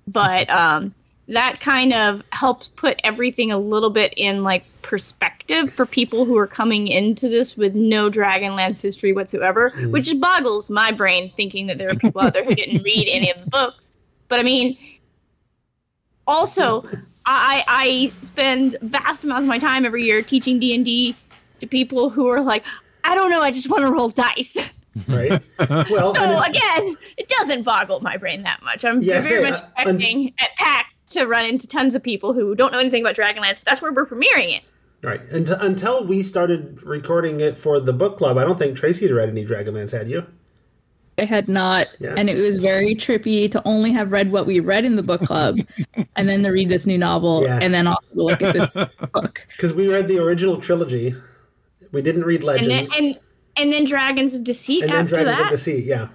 But 0.07 0.49
um, 0.49 0.95
that 1.27 1.59
kind 1.59 1.93
of 1.93 2.23
helps 2.31 2.69
put 2.69 3.01
everything 3.03 3.51
a 3.51 3.59
little 3.59 3.91
bit 3.91 4.15
in 4.17 4.45
like 4.45 4.65
perspective 4.83 5.73
for 5.73 5.85
people 5.85 6.27
who 6.27 6.39
are 6.39 6.47
coming 6.47 6.87
into 6.87 7.29
this 7.29 7.57
with 7.57 7.75
no 7.75 8.09
Dragonlance 8.09 8.81
history 8.81 9.13
whatsoever, 9.13 9.71
Mm. 9.73 9.91
which 9.91 10.15
boggles 10.21 10.71
my 10.71 10.93
brain 10.93 11.29
thinking 11.37 11.67
that 11.67 11.77
there 11.77 11.91
are 11.91 11.97
people 11.97 12.21
out 12.21 12.35
there 12.35 12.45
who 12.45 12.55
didn't 12.55 12.85
read 12.85 13.09
any 13.11 13.33
of 13.33 13.41
the 13.45 13.51
books. 13.51 13.91
But 14.29 14.39
I 14.39 14.45
mean, 14.45 14.79
also, 16.29 16.85
I 17.27 17.65
I 17.67 18.13
spend 18.23 18.77
vast 18.81 19.25
amounts 19.25 19.43
of 19.43 19.49
my 19.49 19.59
time 19.59 19.85
every 19.85 20.05
year 20.05 20.23
teaching 20.23 20.61
D 20.61 20.73
and 20.73 20.85
D 20.85 21.17
to 21.59 21.67
people 21.67 22.11
who 22.11 22.29
are 22.29 22.43
like, 22.43 22.63
I 23.03 23.17
don't 23.17 23.31
know, 23.31 23.41
I 23.43 23.51
just 23.51 23.69
want 23.69 23.83
to 23.83 23.91
roll 23.91 24.09
dice. 24.11 24.73
right? 25.09 25.43
Well, 25.91 26.15
So 26.15 26.43
it- 26.43 26.49
again, 26.51 26.97
it 27.17 27.29
doesn't 27.29 27.63
boggle 27.63 28.01
my 28.01 28.17
brain 28.17 28.43
that 28.43 28.63
much. 28.63 28.85
I'm 28.85 29.01
Yeah, 29.03 29.21
very 29.21 29.23
say, 29.23 29.51
much 29.51 29.55
uh, 29.55 29.65
un- 29.65 29.97
expecting 29.97 30.35
at 30.41 30.51
PAX 30.57 30.89
to 31.15 31.27
run 31.27 31.45
into 31.45 31.67
tons 31.69 31.95
of 31.95 32.03
people 32.03 32.33
who 32.33 32.55
don't 32.55 32.73
know 32.73 32.79
anything 32.79 33.03
about 33.03 33.15
Dragonlance, 33.17 33.59
but 33.61 33.65
that's 33.67 33.83
where 33.83 33.93
we're 33.93 34.07
premiering 34.07 34.57
it. 34.57 34.63
right. 35.03 35.21
And 35.33 35.49
until 35.61 36.05
we 36.07 36.23
started 36.23 36.83
recording 36.83 37.41
it 37.41 37.59
for 37.59 37.79
the 37.81 37.93
book 37.93 38.17
club, 38.17 38.39
I 38.39 38.45
don't 38.45 38.59
think 38.59 38.77
Tracy 38.77 39.07
had 39.07 39.15
read 39.15 39.29
any 39.29 39.45
Dragonlance, 39.45 39.93
had 39.97 40.09
you? 40.09 40.27
I 41.17 41.27
had 41.27 41.47
not, 41.49 41.87
Yeah. 42.01 42.15
and 42.17 42.29
it 42.29 42.37
was 42.37 42.57
very 42.57 42.97
trippy 42.97 43.49
to 43.53 43.63
only 43.65 43.93
have 43.93 44.11
read 44.11 44.33
what 44.33 44.47
we 44.47 44.59
read 44.59 44.85
in 44.85 44.97
the 44.97 45.03
book 45.03 45.21
club, 45.21 45.59
and 46.17 46.29
then 46.29 46.43
to 46.43 46.51
read 46.51 46.69
this 46.69 46.87
new 46.87 46.99
novel, 46.99 47.45
Yeah. 47.45 47.61
and 47.63 47.73
then 47.73 47.87
also 47.87 48.09
look 48.15 48.43
at 48.43 48.53
this 48.53 48.89
book. 49.13 49.47
Because 49.51 49.75
we 49.75 49.89
read 49.89 50.09
the 50.09 50.19
original 50.19 50.61
trilogy. 50.61 51.15
We 51.93 52.03
didn't 52.03 52.25
read 52.25 52.41
And 52.43 52.49
then 52.65 52.69
Legends. 52.71 52.99
and 52.99 53.19
and 53.57 53.73
then 53.73 53.85
Dragons 53.85 54.35
of 54.35 54.45
Deceit 54.45 54.85
and 54.85 54.93
then 54.93 55.07
Dragons 55.07 55.39
that. 55.39 55.45
of 55.47 55.51
Deceit, 55.51 55.85
yeah. 55.85 56.09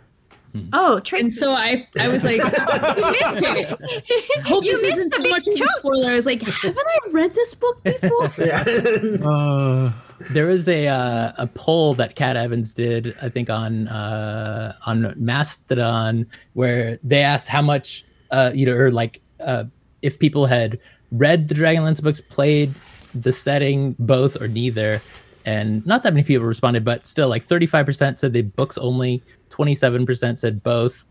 oh, 0.73 0.99
Tracy. 0.99 1.25
And 1.25 1.33
so 1.33 1.51
I, 1.51 1.87
I 1.99 2.09
was 2.09 2.23
like, 2.23 2.37
you 2.97 3.11
missed 3.11 3.41
it. 3.43 4.45
hope 4.45 4.63
You 4.63 4.71
this 4.71 4.81
missed 4.81 4.97
isn't 4.97 5.13
too 5.13 5.29
much 5.29 5.47
of 5.47 5.53
a 5.53 5.57
chunk. 5.57 5.71
spoiler. 5.77 6.09
I 6.11 6.15
was 6.15 6.25
like, 6.25 6.41
haven't 6.41 6.77
I 6.77 7.11
read 7.11 7.33
this 7.35 7.55
book 7.55 7.83
before? 7.83 8.31
Yeah. 8.37 8.63
Uh, 9.25 9.91
There 10.33 10.47
was 10.47 10.67
a 10.67 10.87
uh, 10.87 11.31
a 11.37 11.47
poll 11.47 11.93
that 11.93 12.15
Kat 12.15 12.35
Evans 12.35 12.73
did, 12.73 13.15
I 13.21 13.29
think 13.29 13.49
on 13.49 13.87
uh, 13.87 14.73
on 14.85 15.13
Mastodon, 15.15 16.25
where 16.53 16.99
they 17.03 17.21
asked 17.21 17.47
how 17.47 17.61
much 17.61 18.03
uh, 18.31 18.51
you 18.53 18.65
know, 18.65 18.75
or 18.75 18.91
like 18.91 19.21
uh, 19.39 19.63
if 20.01 20.19
people 20.19 20.45
had 20.45 20.77
read 21.11 21.47
the 21.47 21.55
Dragonlance 21.55 22.03
books, 22.03 22.19
played 22.21 22.69
the 23.15 23.31
setting, 23.31 23.95
both 23.97 24.39
or 24.41 24.47
neither, 24.49 24.99
and 25.45 25.85
not 25.85 26.03
that 26.03 26.13
many 26.13 26.23
people 26.23 26.45
responded, 26.45 26.83
but 26.83 27.05
still, 27.05 27.29
like 27.29 27.43
thirty 27.43 27.65
five 27.65 27.85
percent 27.85 28.19
said 28.19 28.33
they 28.33 28.41
books 28.41 28.77
only, 28.77 29.23
twenty 29.49 29.75
seven 29.75 30.05
percent 30.05 30.39
said 30.39 30.63
both, 30.63 31.05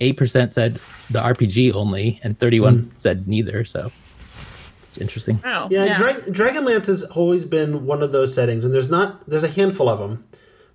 eight 0.00 0.16
percent 0.16 0.54
said 0.54 0.74
the 0.74 1.20
RPG 1.20 1.74
only, 1.74 2.20
and 2.22 2.38
thirty 2.38 2.60
one 2.60 2.78
hmm. 2.78 2.90
said 2.94 3.26
neither. 3.26 3.64
So 3.64 3.86
it's 3.86 4.98
interesting. 5.00 5.40
Oh, 5.44 5.68
Yeah, 5.70 5.96
Dra- 5.96 6.14
Dragonlance 6.14 6.86
has 6.86 7.02
always 7.02 7.44
been 7.44 7.84
one 7.84 8.02
of 8.02 8.12
those 8.12 8.34
settings, 8.34 8.64
and 8.64 8.72
there's 8.72 8.90
not 8.90 9.24
there's 9.26 9.44
a 9.44 9.48
handful 9.48 9.88
of 9.88 9.98
them, 9.98 10.24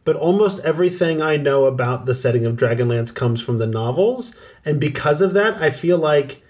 but 0.03 0.15
almost 0.15 0.65
everything 0.65 1.21
I 1.21 1.37
know 1.37 1.65
about 1.65 2.05
the 2.05 2.15
setting 2.15 2.45
of 2.45 2.57
Dragonlance 2.57 3.15
comes 3.15 3.41
from 3.41 3.59
the 3.59 3.67
novels, 3.67 4.35
and 4.65 4.79
because 4.79 5.21
of 5.21 5.33
that, 5.33 5.55
I 5.55 5.69
feel 5.69 5.97
like 5.97 6.43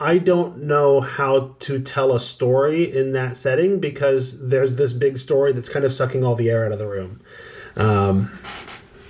I 0.00 0.18
don't 0.18 0.62
know 0.62 1.00
how 1.00 1.56
to 1.60 1.80
tell 1.80 2.12
a 2.14 2.20
story 2.20 2.84
in 2.84 3.12
that 3.12 3.36
setting 3.36 3.80
because 3.80 4.48
there's 4.48 4.76
this 4.76 4.92
big 4.92 5.18
story 5.18 5.52
that's 5.52 5.68
kind 5.68 5.84
of 5.84 5.92
sucking 5.92 6.24
all 6.24 6.36
the 6.36 6.50
air 6.50 6.64
out 6.64 6.72
of 6.72 6.78
the 6.78 6.86
room. 6.86 7.20
Um, 7.76 8.30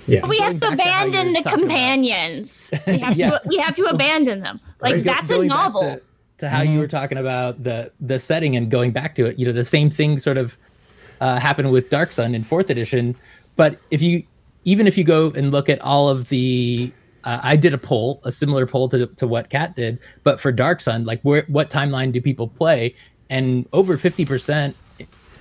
yeah, 0.07 0.25
we 0.25 0.39
have 0.39 0.53
to 0.53 0.59
Going 0.59 0.77
back 0.77 1.03
to 1.03 1.09
abandon 1.09 1.33
the 1.33 1.43
companions. 1.47 2.71
We 2.87 2.97
have, 2.97 3.15
Yeah. 3.17 3.29
to, 3.31 3.41
we 3.45 3.57
have 3.57 3.75
to 3.75 3.83
abandon 3.85 4.41
them. 4.41 4.59
Like 4.81 4.95
Go- 4.95 5.01
that's 5.13 5.29
a 5.29 5.35
going 5.35 5.49
back 5.49 5.57
novel. 5.59 5.81
To, 5.81 6.01
to 6.39 6.49
how 6.49 6.61
you 6.63 6.79
were 6.79 6.87
talking 6.87 7.17
about 7.19 7.63
the 7.63 7.91
the 7.99 8.17
setting 8.17 8.55
and 8.55 8.71
going 8.71 8.91
back 8.91 9.13
to 9.15 9.25
it, 9.27 9.37
you 9.37 9.45
know, 9.45 9.51
the 9.51 9.65
same 9.65 9.89
thing 9.91 10.17
sort 10.17 10.37
of 10.37 10.57
uh, 11.21 11.39
happened 11.39 11.71
with 11.71 11.89
Dark 11.91 12.11
Sun 12.11 12.33
in 12.33 12.41
fourth 12.43 12.69
edition. 12.71 13.15
But 13.55 13.75
if 13.91 14.01
you 14.01 14.23
even 14.63 14.87
if 14.87 14.97
you 14.97 15.03
go 15.03 15.31
and 15.35 15.51
look 15.51 15.69
at 15.69 15.79
all 15.81 16.09
of 16.09 16.29
the 16.29 16.91
uh, 17.23 17.39
I 17.43 17.55
did 17.55 17.73
a 17.73 17.77
poll, 17.77 18.21
a 18.23 18.31
similar 18.31 18.65
poll 18.65 18.89
to, 18.89 19.07
to 19.07 19.27
what 19.27 19.49
Kat 19.49 19.75
did, 19.75 19.99
but 20.23 20.39
for 20.39 20.51
Dark 20.51 20.81
Sun, 20.81 21.03
like 21.03 21.21
where 21.21 21.43
what 21.47 21.69
timeline 21.69 22.11
do 22.11 22.21
people 22.21 22.47
play? 22.47 22.95
And 23.29 23.67
over 23.73 23.97
fifty 23.97 24.25
percent 24.25 24.75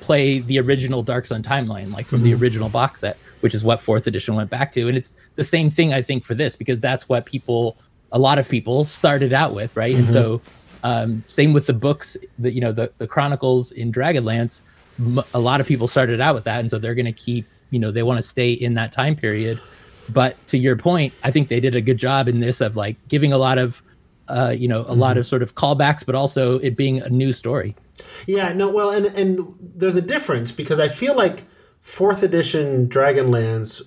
play 0.00 0.38
the 0.38 0.58
original 0.58 1.02
Dark 1.02 1.26
Sun 1.26 1.42
timeline, 1.42 1.92
like 1.92 2.06
from 2.06 2.22
the 2.22 2.34
original 2.34 2.68
box 2.68 3.00
set, 3.00 3.16
which 3.40 3.54
is 3.54 3.64
what 3.64 3.80
fourth 3.80 4.06
edition 4.06 4.34
went 4.34 4.50
back 4.50 4.72
to. 4.72 4.88
And 4.88 4.96
it's 4.96 5.16
the 5.36 5.44
same 5.44 5.70
thing, 5.70 5.92
I 5.92 6.02
think, 6.02 6.24
for 6.24 6.34
this 6.34 6.56
because 6.56 6.80
that's 6.80 7.08
what 7.08 7.26
people, 7.26 7.76
a 8.12 8.18
lot 8.18 8.38
of 8.38 8.48
people, 8.48 8.84
started 8.84 9.32
out 9.32 9.54
with, 9.54 9.76
right? 9.76 9.94
And 9.94 10.08
so, 10.08 10.40
um, 10.82 11.22
same 11.26 11.52
with 11.52 11.66
the 11.66 11.72
books, 11.74 12.16
the 12.38 12.50
you 12.52 12.60
know 12.60 12.72
the 12.72 12.92
the 12.98 13.06
Chronicles 13.06 13.72
in 13.72 13.92
Dragonlance. 13.92 14.62
M- 14.98 15.24
a 15.34 15.38
lot 15.40 15.60
of 15.60 15.66
people 15.66 15.88
started 15.88 16.20
out 16.20 16.34
with 16.34 16.44
that, 16.44 16.60
and 16.60 16.70
so 16.70 16.78
they're 16.78 16.94
going 16.94 17.06
to 17.06 17.12
keep, 17.12 17.46
you 17.70 17.78
know, 17.78 17.90
they 17.90 18.02
want 18.02 18.18
to 18.18 18.22
stay 18.22 18.52
in 18.52 18.74
that 18.74 18.92
time 18.92 19.14
period. 19.16 19.58
But 20.12 20.44
to 20.48 20.58
your 20.58 20.76
point, 20.76 21.12
I 21.22 21.30
think 21.30 21.48
they 21.48 21.60
did 21.60 21.74
a 21.74 21.80
good 21.80 21.98
job 21.98 22.28
in 22.28 22.40
this 22.40 22.60
of 22.60 22.76
like 22.76 22.96
giving 23.08 23.32
a 23.32 23.38
lot 23.38 23.58
of, 23.58 23.82
uh, 24.28 24.54
you 24.56 24.68
know, 24.68 24.84
a 24.86 24.94
lot 24.94 25.16
of 25.16 25.26
sort 25.26 25.42
of 25.42 25.54
callbacks, 25.54 26.04
but 26.04 26.14
also 26.14 26.58
it 26.58 26.76
being 26.76 27.00
a 27.00 27.08
new 27.08 27.32
story. 27.32 27.74
Yeah, 28.26 28.52
no, 28.52 28.72
well, 28.72 28.90
and 28.90 29.06
and 29.06 29.54
there's 29.60 29.96
a 29.96 30.02
difference 30.02 30.52
because 30.52 30.78
I 30.80 30.88
feel 30.88 31.16
like 31.16 31.44
fourth 31.80 32.22
edition 32.22 32.88
Dragonlance 32.88 33.82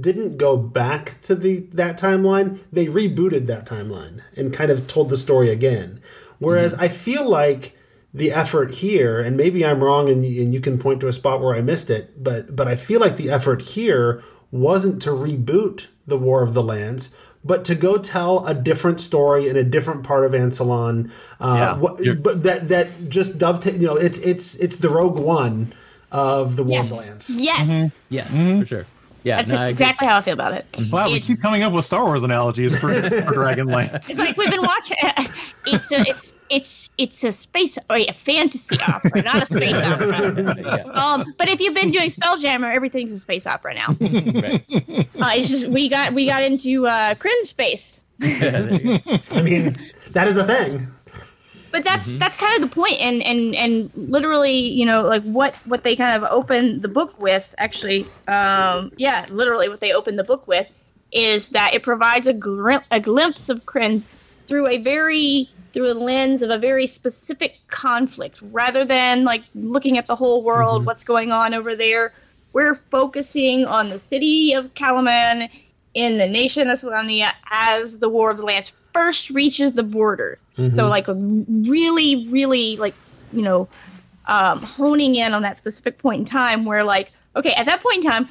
didn't 0.00 0.36
go 0.36 0.56
back 0.56 1.20
to 1.22 1.34
the 1.34 1.60
that 1.72 1.98
timeline. 1.98 2.64
They 2.70 2.86
rebooted 2.86 3.46
that 3.46 3.66
timeline 3.66 4.20
and 4.36 4.52
kind 4.52 4.70
of 4.70 4.86
told 4.86 5.08
the 5.08 5.16
story 5.16 5.50
again. 5.50 6.00
Whereas 6.38 6.74
I 6.74 6.88
feel 6.88 7.28
like 7.28 7.76
the 8.14 8.30
effort 8.30 8.74
here, 8.74 9.20
and 9.20 9.36
maybe 9.36 9.64
I'm 9.64 9.82
wrong, 9.82 10.08
and, 10.08 10.24
and 10.24 10.54
you 10.54 10.60
can 10.60 10.78
point 10.78 11.00
to 11.00 11.08
a 11.08 11.12
spot 11.12 11.40
where 11.40 11.54
I 11.54 11.62
missed 11.62 11.90
it, 11.90 12.22
but 12.22 12.54
but 12.54 12.68
I 12.68 12.76
feel 12.76 13.00
like 13.00 13.16
the 13.16 13.30
effort 13.30 13.62
here 13.62 14.22
wasn't 14.50 15.02
to 15.02 15.10
reboot 15.10 15.88
the 16.06 16.16
War 16.18 16.42
of 16.42 16.54
the 16.54 16.62
Lance, 16.62 17.14
but 17.44 17.64
to 17.66 17.74
go 17.74 17.98
tell 17.98 18.46
a 18.46 18.54
different 18.54 19.00
story 19.00 19.48
in 19.48 19.56
a 19.56 19.64
different 19.64 20.04
part 20.04 20.24
of 20.24 20.32
Ansalon. 20.32 21.10
Uh, 21.38 21.56
Yeah. 21.58 21.78
what, 21.78 22.22
but 22.22 22.42
that 22.44 22.68
that 22.68 22.88
just 23.08 23.38
dovetail. 23.38 23.74
You 23.74 23.86
know, 23.88 23.96
it's 23.96 24.18
it's 24.18 24.58
it's 24.58 24.76
the 24.76 24.88
Rogue 24.88 25.18
One 25.18 25.72
of 26.10 26.56
the 26.56 26.64
War 26.64 26.80
of 26.80 26.88
the 26.88 26.94
yes. 26.94 27.10
Lance. 27.10 27.36
Yes. 27.40 27.92
Yeah, 28.08 28.60
for 28.60 28.66
sure. 28.66 28.86
Yeah, 29.24 29.36
That's 29.36 29.52
no, 29.52 29.58
I 29.58 29.68
exactly 29.68 30.06
how 30.06 30.16
I 30.16 30.20
feel 30.22 30.34
about 30.34 30.54
it. 30.54 30.64
wow, 30.90 31.10
we 31.10 31.20
keep 31.20 31.40
coming 31.40 31.62
up 31.62 31.72
with 31.72 31.84
Star 31.84 32.04
Wars 32.04 32.22
analogies 32.22 32.78
for, 32.78 32.88
for 32.88 33.34
Dragonlance. 33.34 33.94
It's 34.10 34.18
like 34.18 34.36
we've 34.36 34.50
been 34.50 34.62
watching. 34.62 34.96
It's 35.70 35.92
a, 35.92 36.00
it's 36.00 36.34
it's 36.48 36.90
it's 36.96 37.24
a 37.24 37.32
space 37.32 37.76
wait, 37.90 38.08
a 38.10 38.14
fantasy 38.14 38.78
opera, 38.80 39.20
not 39.22 39.42
a 39.42 39.46
space 39.54 39.76
opera. 39.76 40.54
Yeah. 40.56 40.76
Um, 40.92 41.34
but 41.36 41.48
if 41.48 41.60
you've 41.60 41.74
been 41.74 41.90
doing 41.90 42.08
Spelljammer, 42.08 42.74
everything's 42.74 43.12
a 43.12 43.18
space 43.18 43.46
opera 43.46 43.74
now. 43.74 43.88
Right. 44.00 44.64
Uh, 45.20 45.30
it's 45.34 45.48
just 45.50 45.68
we 45.68 45.90
got 45.90 46.14
we 46.14 46.26
got 46.26 46.42
into 46.42 46.86
uh, 46.86 47.14
Krynn 47.16 47.42
space, 47.44 48.06
I 48.22 49.42
mean, 49.42 49.74
that 50.12 50.26
is 50.26 50.36
a 50.38 50.44
thing. 50.44 50.86
But 51.70 51.84
that's 51.84 52.14
that's 52.14 52.36
kind 52.36 52.62
of 52.62 52.68
the 52.68 52.74
point, 52.74 52.98
and 53.00 53.22
and 53.22 53.54
and 53.54 53.90
literally, 53.94 54.58
you 54.58 54.86
know, 54.86 55.02
like 55.02 55.22
what 55.22 55.54
what 55.66 55.84
they 55.84 55.96
kind 55.96 56.22
of 56.22 56.30
open 56.30 56.80
the 56.80 56.88
book 56.88 57.20
with, 57.20 57.54
actually, 57.58 58.06
um, 58.26 58.90
yeah, 58.96 59.26
literally 59.28 59.68
what 59.68 59.80
they 59.80 59.92
open 59.92 60.16
the 60.16 60.24
book 60.24 60.48
with 60.48 60.66
is 61.12 61.50
that 61.50 61.74
it 61.74 61.82
provides 61.82 62.26
a, 62.26 62.32
grim- 62.32 62.82
a 62.90 63.00
glimpse 63.00 63.48
of 63.48 63.64
Krynn 63.64 64.02
through 64.46 64.68
a 64.68 64.78
very 64.78 65.48
through 65.72 65.92
a 65.92 65.94
lens 65.94 66.42
of 66.42 66.50
a 66.50 66.58
very 66.58 66.86
specific 66.86 67.60
conflict 67.68 68.38
rather 68.40 68.84
than 68.84 69.24
like 69.24 69.42
looking 69.54 69.98
at 69.98 70.06
the 70.06 70.16
whole 70.16 70.42
world 70.42 70.86
what's 70.86 71.04
going 71.04 71.30
on 71.30 71.54
over 71.54 71.76
there. 71.76 72.12
We're 72.54 72.74
focusing 72.74 73.66
on 73.66 73.90
the 73.90 73.98
city 73.98 74.54
of 74.54 74.72
Kalaman 74.74 75.50
in 75.98 76.16
the 76.16 76.28
nation 76.28 76.70
of 76.70 76.78
Solamnia 76.78 77.32
as 77.50 77.98
the 77.98 78.08
war 78.08 78.30
of 78.30 78.36
the 78.36 78.44
lance 78.44 78.72
first 78.92 79.30
reaches 79.30 79.72
the 79.72 79.82
border. 79.82 80.38
So 80.70 80.88
like 80.88 81.06
really 81.08 82.28
really 82.28 82.76
like 82.76 82.94
you 83.32 83.42
know 83.42 83.68
um, 84.26 84.60
honing 84.60 85.16
in 85.16 85.34
on 85.34 85.42
that 85.42 85.56
specific 85.56 85.98
point 85.98 86.20
in 86.20 86.24
time 86.24 86.64
where 86.64 86.84
like 86.84 87.10
okay 87.34 87.52
at 87.54 87.66
that 87.66 87.82
point 87.82 88.04
in 88.04 88.10
time 88.10 88.28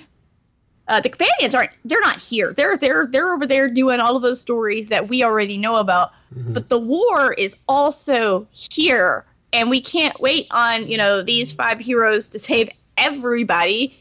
uh, 0.88 1.02
the 1.02 1.10
companions 1.10 1.54
aren't 1.54 1.72
they're 1.84 2.00
not 2.00 2.20
here. 2.20 2.54
They're 2.54 2.78
they're 2.78 3.06
they're 3.06 3.34
over 3.34 3.46
there 3.46 3.70
doing 3.70 4.00
all 4.00 4.16
of 4.16 4.22
those 4.22 4.40
stories 4.40 4.88
that 4.88 5.10
we 5.10 5.24
already 5.24 5.58
know 5.58 5.76
about. 5.76 6.12
But 6.54 6.70
the 6.70 6.80
war 6.80 7.34
is 7.34 7.58
also 7.68 8.48
here 8.52 9.26
and 9.52 9.70
we 9.70 9.82
can't 9.82 10.18
wait 10.22 10.48
on 10.52 10.88
you 10.88 10.98
know 10.98 11.22
these 11.22 11.52
five 11.52 11.80
heroes 11.80 12.30
to 12.30 12.40
save 12.40 12.70
everybody. 12.98 13.98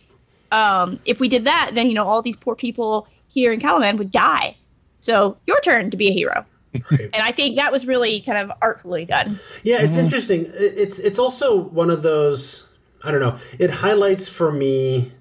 Um, 0.53 1.01
if 1.05 1.19
we 1.19 1.29
did 1.29 1.43
that 1.45 1.73
then 1.75 1.89
you 1.89 1.95
know 1.95 2.07
all 2.07 2.23
these 2.23 2.37
poor 2.37 2.55
people 2.55 3.09
here 3.37 3.53
in 3.53 3.61
Kalaman 3.61 3.97
would 3.99 4.11
die 4.11 4.57
so 5.01 5.37
your 5.47 5.61
turn 5.61 5.91
to 5.91 5.97
be 5.97 6.09
a 6.09 6.13
hero 6.13 6.45
Right. 6.91 7.09
and 7.15 7.23
i 7.23 7.33
think 7.33 7.57
that 7.57 7.71
was 7.73 7.87
really 7.87 8.21
kind 8.21 8.37
of 8.39 8.57
artfully 8.61 9.05
done 9.07 9.39
Yeah, 9.65 9.79
it's 9.81 9.97
interesting. 9.99 10.45
It's 10.47 10.99
it's 10.99 11.19
also 11.19 11.59
one 11.59 11.91
of 11.91 12.03
those. 12.03 12.71
I 13.05 13.11
don't 13.13 13.21
know. 13.21 13.39
It 13.59 13.71
highlights 13.71 14.29
for 14.29 14.51
me 14.53 15.13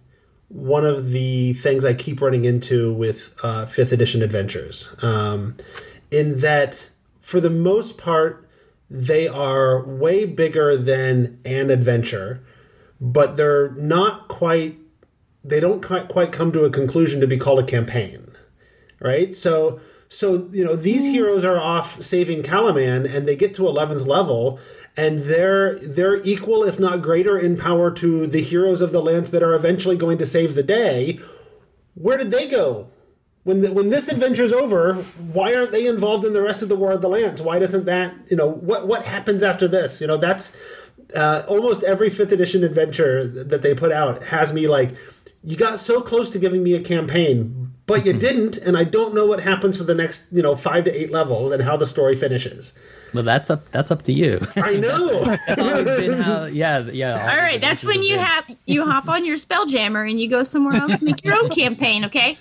one 0.50 0.86
of 0.86 1.12
the 1.12 1.54
things 1.54 1.86
I 1.86 1.94
keep 1.94 2.22
running 2.22 2.44
into 2.46 2.94
with 2.94 3.40
uh, 3.44 3.66
fifth 3.68 3.92
edition 3.94 4.22
adventures, 4.22 4.96
um, 5.04 5.56
in 6.12 6.40
that 6.40 6.92
for 7.22 7.40
the 7.40 7.50
most 7.50 7.98
part, 7.98 8.46
they 8.90 9.28
are 9.28 9.86
way 9.86 10.26
bigger 10.26 10.76
than 10.78 11.40
an 11.46 11.70
adventure, 11.70 12.42
but 13.00 13.38
they're 13.38 13.72
not 13.76 14.28
quite. 14.28 14.78
They 15.48 15.60
don't 15.60 15.84
quite 15.84 16.32
come 16.32 16.52
to 16.54 16.64
a 16.64 16.70
conclusion 16.70 17.22
to 17.22 17.28
be 17.28 17.38
called 17.38 17.60
a 17.60 17.64
campaign, 17.64 18.26
right? 19.00 19.36
So 19.36 19.80
so 20.08 20.48
you 20.52 20.64
know 20.64 20.76
these 20.76 21.06
heroes 21.06 21.44
are 21.44 21.60
off 21.60 22.02
saving 22.02 22.44
Kalaman, 22.44 23.14
and 23.14 23.28
they 23.28 23.36
get 23.36 23.54
to 23.56 23.68
eleventh 23.68 24.06
level, 24.06 24.60
and 24.96 25.20
they're 25.20 25.78
they're 25.80 26.22
equal, 26.24 26.64
if 26.64 26.80
not 26.80 27.02
greater, 27.02 27.38
in 27.38 27.58
power 27.58 27.92
to 27.92 28.28
the 28.28 28.42
heroes 28.42 28.82
of 28.82 28.92
the 28.92 29.02
lance 29.02 29.30
that 29.32 29.44
are 29.44 29.54
eventually 29.54 29.98
going 29.98 30.18
to 30.18 30.26
save 30.26 30.56
the 30.56 30.64
day. 30.64 31.20
Where 31.96 32.18
did 32.18 32.32
they 32.32 32.50
go? 32.50 32.90
When 33.44 33.62
the, 33.62 33.72
when 33.72 33.92
this 33.92 34.12
adventure's 34.12 34.52
over, 34.52 34.96
why 35.34 35.54
aren't 35.54 35.72
they 35.72 35.86
involved 35.86 36.26
in 36.26 36.34
the 36.34 36.42
rest 36.42 36.64
of 36.64 36.70
the 36.70 36.76
War 36.76 36.94
of 36.94 37.02
the 37.02 37.10
Lance? 37.10 37.42
Why 37.42 37.60
doesn't 37.60 37.86
that 37.86 38.14
you 38.30 38.38
know 38.38 38.50
what 38.50 38.88
what 38.88 39.06
happens 39.06 39.44
after 39.44 39.68
this? 39.68 40.02
You 40.02 40.08
know 40.08 40.18
that's 40.18 40.92
uh, 41.16 41.44
almost 41.48 41.84
every 41.84 42.10
fifth 42.10 42.32
edition 42.32 42.64
adventure 42.64 43.28
that 43.28 43.62
they 43.62 43.76
put 43.76 43.92
out 43.92 44.24
has 44.26 44.54
me 44.54 44.68
like, 44.68 44.90
you 45.46 45.56
got 45.56 45.80
so 45.80 46.02
close 46.02 46.30
to 46.32 46.40
giving 46.40 46.64
me 46.64 46.74
a 46.74 46.82
campaign, 46.82 47.72
but 47.86 48.06
you 48.06 48.14
didn't, 48.14 48.58
and 48.58 48.76
I 48.76 48.84
don't 48.84 49.14
know 49.14 49.26
what 49.28 49.42
happens 49.42 49.78
for 49.78 49.84
the 49.84 49.96
next 49.96 50.34
you 50.34 50.42
know 50.42 50.56
five 50.56 50.84
to 50.86 50.92
eight 50.92 51.12
levels 51.12 51.52
and 51.52 51.64
how 51.64 51.78
the 51.78 51.86
story 51.86 52.16
finishes. 52.16 52.78
Well, 53.14 53.24
that's 53.24 53.50
up 53.50 53.66
that's 53.72 53.92
up 53.92 54.02
to 54.04 54.12
you. 54.12 54.40
I 54.58 54.76
know. 54.78 55.36
That's 55.48 55.62
always 55.62 55.84
been 55.86 56.22
how, 56.22 56.46
yeah, 56.52 56.80
yeah. 56.80 57.14
All 57.14 57.38
right, 57.38 57.62
that's 57.62 57.82
when 57.84 58.04
you 58.04 58.18
have 58.18 58.50
you 58.66 58.86
hop 58.86 59.08
on 59.08 59.24
your 59.24 59.38
spelljammer 59.38 60.10
and 60.10 60.20
you 60.20 60.30
go 60.30 60.44
somewhere 60.44 60.74
else 60.76 61.00
to 61.00 61.06
make 61.06 61.24
your 61.24 61.38
own 61.38 61.50
campaign. 61.50 62.04
Okay, 62.06 62.38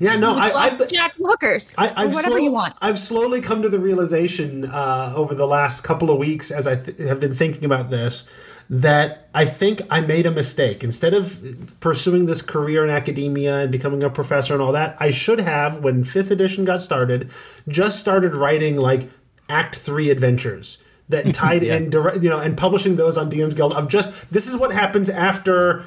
yeah, 0.00 0.16
no, 0.16 0.34
I, 0.36 0.52
Love 0.52 0.80
I've, 0.80 0.88
Jack 0.88 1.14
hookers 1.16 1.74
I, 1.78 1.92
I've 1.96 2.14
whatever 2.14 2.36
slow- 2.36 2.44
you 2.44 2.52
want. 2.52 2.74
I've 2.80 2.98
slowly 2.98 3.40
come 3.40 3.62
to 3.62 3.68
the 3.68 3.78
realization 3.78 4.64
uh, 4.72 5.12
over 5.16 5.34
the 5.34 5.46
last 5.46 5.82
couple 5.82 6.10
of 6.10 6.18
weeks 6.18 6.50
as 6.50 6.66
I 6.66 6.76
th- 6.76 6.98
have 7.00 7.20
been 7.20 7.34
thinking 7.34 7.64
about 7.64 7.90
this 7.90 8.28
that 8.70 9.28
I 9.34 9.44
think 9.44 9.80
I 9.90 10.00
made 10.00 10.26
a 10.26 10.30
mistake. 10.30 10.84
Instead 10.84 11.14
of 11.14 11.40
pursuing 11.80 12.26
this 12.26 12.42
career 12.42 12.84
in 12.84 12.90
academia 12.90 13.60
and 13.60 13.72
becoming 13.72 14.02
a 14.02 14.10
professor 14.10 14.52
and 14.54 14.62
all 14.62 14.72
that, 14.72 14.96
I 15.00 15.10
should 15.10 15.40
have, 15.40 15.82
when 15.82 16.04
fifth 16.04 16.30
edition 16.30 16.64
got 16.64 16.80
started, 16.80 17.30
just 17.66 17.98
started 17.98 18.34
writing 18.34 18.76
like 18.76 19.08
Act 19.48 19.76
Three 19.76 20.10
adventures 20.10 20.84
that 21.08 21.32
tied 21.34 21.62
in, 21.62 21.88
direct, 21.88 22.22
you 22.22 22.28
know, 22.28 22.40
and 22.40 22.56
publishing 22.58 22.96
those 22.96 23.16
on 23.16 23.30
DM's 23.30 23.54
Guild 23.54 23.72
of 23.72 23.88
just 23.88 24.30
this 24.32 24.46
is 24.46 24.56
what 24.56 24.72
happens 24.72 25.08
after 25.08 25.84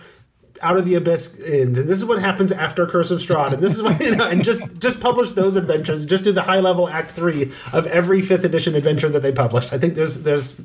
out 0.64 0.78
of 0.78 0.86
the 0.86 0.96
abyss 0.96 1.42
ends 1.48 1.80
and 1.80 1.90
this 1.90 1.98
is 1.98 2.06
what 2.06 2.22
happens 2.22 2.52
after 2.52 2.86
curse 2.86 3.10
of 3.10 3.18
strahd 3.18 3.52
and 3.52 3.64
this 3.64 3.74
is 3.76 3.82
what 3.82 4.00
you 4.06 4.16
know 4.16 4.30
and 4.30 4.44
just 4.44 4.80
just 4.80 5.00
publish 5.00 5.32
those 5.32 5.56
adventures 5.56 6.06
just 6.06 6.24
do 6.24 6.32
the 6.32 6.44
high 6.44 6.60
level 6.60 6.88
act 6.88 7.10
three 7.12 7.44
of 7.74 7.88
every 7.88 8.22
fifth 8.22 8.44
edition 8.44 8.76
adventure 8.76 9.10
that 9.10 9.22
they 9.22 9.32
published 9.32 9.74
i 9.74 9.78
think 9.78 9.96
there's 9.96 10.24
there's 10.24 10.60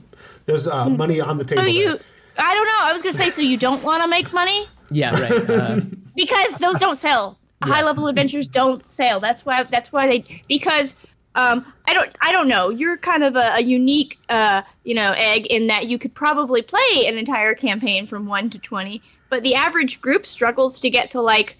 there's 0.46 0.66
uh, 0.66 0.88
money 0.88 1.20
on 1.20 1.38
the 1.38 1.44
table 1.44 1.62
So 1.62 1.66
there. 1.66 1.74
you, 1.74 1.98
I 2.38 2.54
don't 2.54 2.66
know. 2.66 2.80
I 2.82 2.92
was 2.92 3.02
gonna 3.02 3.12
say, 3.12 3.28
so 3.28 3.42
you 3.42 3.56
don't 3.58 3.82
want 3.82 4.02
to 4.02 4.08
make 4.08 4.32
money 4.32 4.64
Yeah, 4.90 5.10
right. 5.12 5.50
Uh, 5.50 5.80
because 6.16 6.54
those 6.54 6.78
don't 6.78 6.96
sell. 6.96 7.38
High 7.62 7.82
level 7.82 8.06
adventures 8.06 8.48
don't 8.48 8.86
sell. 8.86 9.18
That's 9.18 9.44
why. 9.46 9.62
That's 9.64 9.92
why 9.92 10.06
they 10.06 10.42
because. 10.48 10.94
Um, 11.34 11.70
I 11.86 11.92
don't. 11.92 12.16
I 12.22 12.32
don't 12.32 12.48
know. 12.48 12.70
You're 12.70 12.96
kind 12.96 13.22
of 13.22 13.36
a, 13.36 13.56
a 13.56 13.60
unique, 13.60 14.18
uh, 14.30 14.62
you 14.84 14.94
know, 14.94 15.12
egg 15.18 15.44
in 15.46 15.66
that 15.66 15.86
you 15.86 15.98
could 15.98 16.14
probably 16.14 16.62
play 16.62 17.04
an 17.06 17.18
entire 17.18 17.52
campaign 17.54 18.06
from 18.06 18.26
one 18.26 18.48
to 18.50 18.58
twenty, 18.58 19.02
but 19.28 19.42
the 19.42 19.54
average 19.54 20.00
group 20.00 20.24
struggles 20.24 20.78
to 20.80 20.88
get 20.88 21.10
to 21.10 21.20
like 21.20 21.58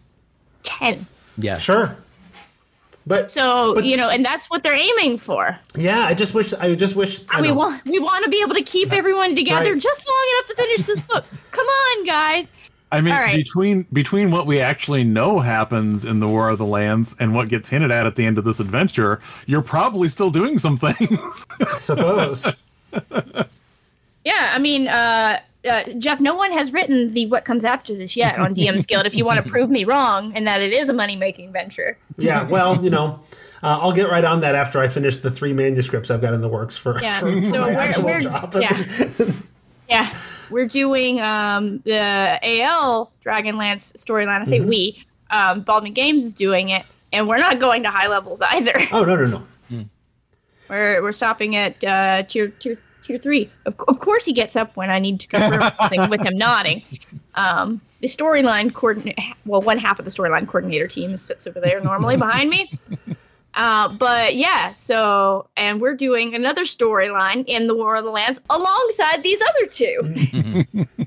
ten. 0.62 1.05
yeah. 1.37 1.59
sure 1.59 1.94
but 3.07 3.31
So 3.31 3.75
but 3.75 3.85
you 3.85 3.97
know, 3.97 4.11
and 4.12 4.25
that's 4.25 4.49
what 4.51 4.62
they're 4.62 4.77
aiming 4.79 5.19
for. 5.19 5.59
yeah 5.75 6.05
i 6.09 6.14
just 6.14 6.35
wish 6.35 6.53
i 6.55 6.75
just 6.75 6.97
wish 6.97 7.21
I 7.31 7.40
we 7.40 7.49
know. 7.49 7.55
want 7.55 7.85
we 7.85 7.99
want 7.99 8.25
to 8.25 8.31
be 8.31 8.40
able 8.45 8.55
to 8.55 8.62
keep 8.62 8.92
everyone 8.92 9.35
together 9.37 9.73
Right. 9.73 9.81
just 9.83 10.09
long 10.09 10.27
enough 10.33 10.47
to 10.49 10.55
finish 10.57 10.83
this 10.87 11.01
book. 11.03 11.25
Come 11.51 11.66
on, 11.66 12.05
guys. 12.07 12.53
I 12.92 13.01
mean, 13.01 13.14
All 13.14 13.21
right. 13.21 13.35
between 13.37 13.85
between 13.92 14.31
what 14.31 14.47
we 14.47 14.61
actually 14.61 15.03
know 15.05 15.40
happens 15.40 16.05
in 16.05 16.21
the 16.21 16.29
War 16.29 16.49
of 16.51 16.59
the 16.59 16.66
Lance 16.66 17.16
and 17.21 17.35
what 17.35 17.49
gets 17.49 17.69
hinted 17.69 17.90
at 17.90 18.07
at 18.07 18.14
the 18.14 18.25
end 18.25 18.38
of 18.38 18.45
this 18.45 18.61
adventure, 18.61 19.21
you're 19.47 19.62
probably 19.62 20.09
still 20.09 20.31
doing 20.31 20.59
some 20.59 20.77
things. 20.77 21.47
I 21.61 21.79
suppose 21.79 22.62
Yeah, 24.25 24.51
I 24.53 24.59
mean, 24.59 24.88
uh, 24.88 25.40
uh, 25.66 25.85
Jeff, 25.98 26.20
no 26.20 26.35
one 26.35 26.52
has 26.52 26.72
written 26.72 27.12
the 27.12 27.26
what 27.26 27.44
comes 27.44 27.64
after 27.64 27.94
this 27.94 28.16
yet 28.16 28.38
on 28.38 28.55
DM's 28.55 28.87
Guild. 28.90 29.07
If 29.07 29.14
you 29.14 29.24
want 29.24 29.42
to 29.42 29.48
prove 29.48 29.70
me 29.70 29.85
wrong 29.85 30.33
and 30.37 30.46
that 30.46 30.61
it 30.61 30.72
is 30.72 30.88
a 30.88 30.92
money 30.92 31.16
making 31.16 31.52
venture, 31.52 31.98
yeah 32.16 32.48
well 32.48 32.83
you 32.85 32.90
know 32.90 33.20
uh, 33.62 33.79
I'll 33.81 33.92
get 33.92 34.09
right 34.09 34.24
on 34.24 34.40
that 34.42 34.55
after 34.55 34.79
I 34.81 34.88
finish 34.88 35.16
the 35.18 35.31
three 35.31 35.52
manuscripts 35.52 36.11
I've 36.11 36.20
got 36.20 36.35
in 36.35 36.40
the 36.42 36.48
works 36.48 36.76
for, 36.76 37.00
yeah. 37.00 37.18
for, 37.18 37.33
for 37.33 37.42
so 37.42 37.61
my 37.62 37.68
we're, 37.68 37.79
actual 37.79 38.05
we're 38.05 38.20
job. 38.20 38.55
yeah, 38.61 38.85
yeah, 39.88 40.12
we're 40.50 40.66
doing 40.68 41.20
um, 41.20 41.79
the 41.79 42.38
AL 42.62 43.12
Dragonlance 43.24 43.94
storyline. 43.96 44.40
I 44.40 44.44
say 44.44 44.59
Mm-hmm. 44.61 44.68
we. 44.68 45.05
Um, 45.31 45.62
Baldman 45.62 45.92
Games 45.94 46.24
is 46.24 46.35
doing 46.35 46.68
it, 46.68 46.85
and 47.12 47.26
we're 47.26 47.38
not 47.38 47.59
going 47.59 47.83
to 47.83 47.88
high 47.88 48.09
levels 48.09 48.42
either. 48.42 48.74
oh 48.92 49.05
no 49.05 49.16
no 49.16 49.26
no 49.70 49.85
We're 50.68 51.02
we're 51.02 51.12
stopping 51.12 51.57
at 51.57 51.83
uh, 51.83 52.22
tier 52.24 52.48
tier 52.48 52.76
tier 53.07 53.19
three. 53.19 53.51
Of, 53.64 53.77
of 53.88 54.01
course, 54.01 54.25
he 54.25 54.33
gets 54.33 54.57
up 54.57 54.77
when 54.77 54.90
I 54.90 54.99
need 54.99 55.21
to 55.21 55.29
confirm 55.29 55.62
something 55.79 56.11
with 56.11 56.21
him 56.25 56.37
nodding. 56.37 56.83
Um, 57.35 57.81
the 58.01 58.09
storyline 58.09 58.73
coordinate, 58.75 59.19
well, 59.45 59.61
one 59.62 59.79
half 59.79 59.99
of 59.99 60.05
the 60.05 60.11
storyline 60.11 60.47
coordinator 60.47 60.88
team 60.88 61.16
sits 61.16 61.47
over 61.47 61.61
there 61.61 61.81
normally 61.81 62.16
behind 62.16 62.51
me. 62.51 62.73
Uh, 63.59 63.88
but 63.88 64.37
yeah, 64.37 64.71
so 64.73 65.49
and 65.57 65.81
we're 65.81 65.95
doing 65.95 66.35
another 66.35 66.64
storyline 66.64 67.42
in 67.47 67.66
the 67.69 67.75
War 67.75 67.97
of 67.97 68.05
the 68.05 68.11
Lance 68.11 68.38
alongside 68.51 69.23
these 69.23 69.40
other 69.40 69.66
two. 69.66 69.99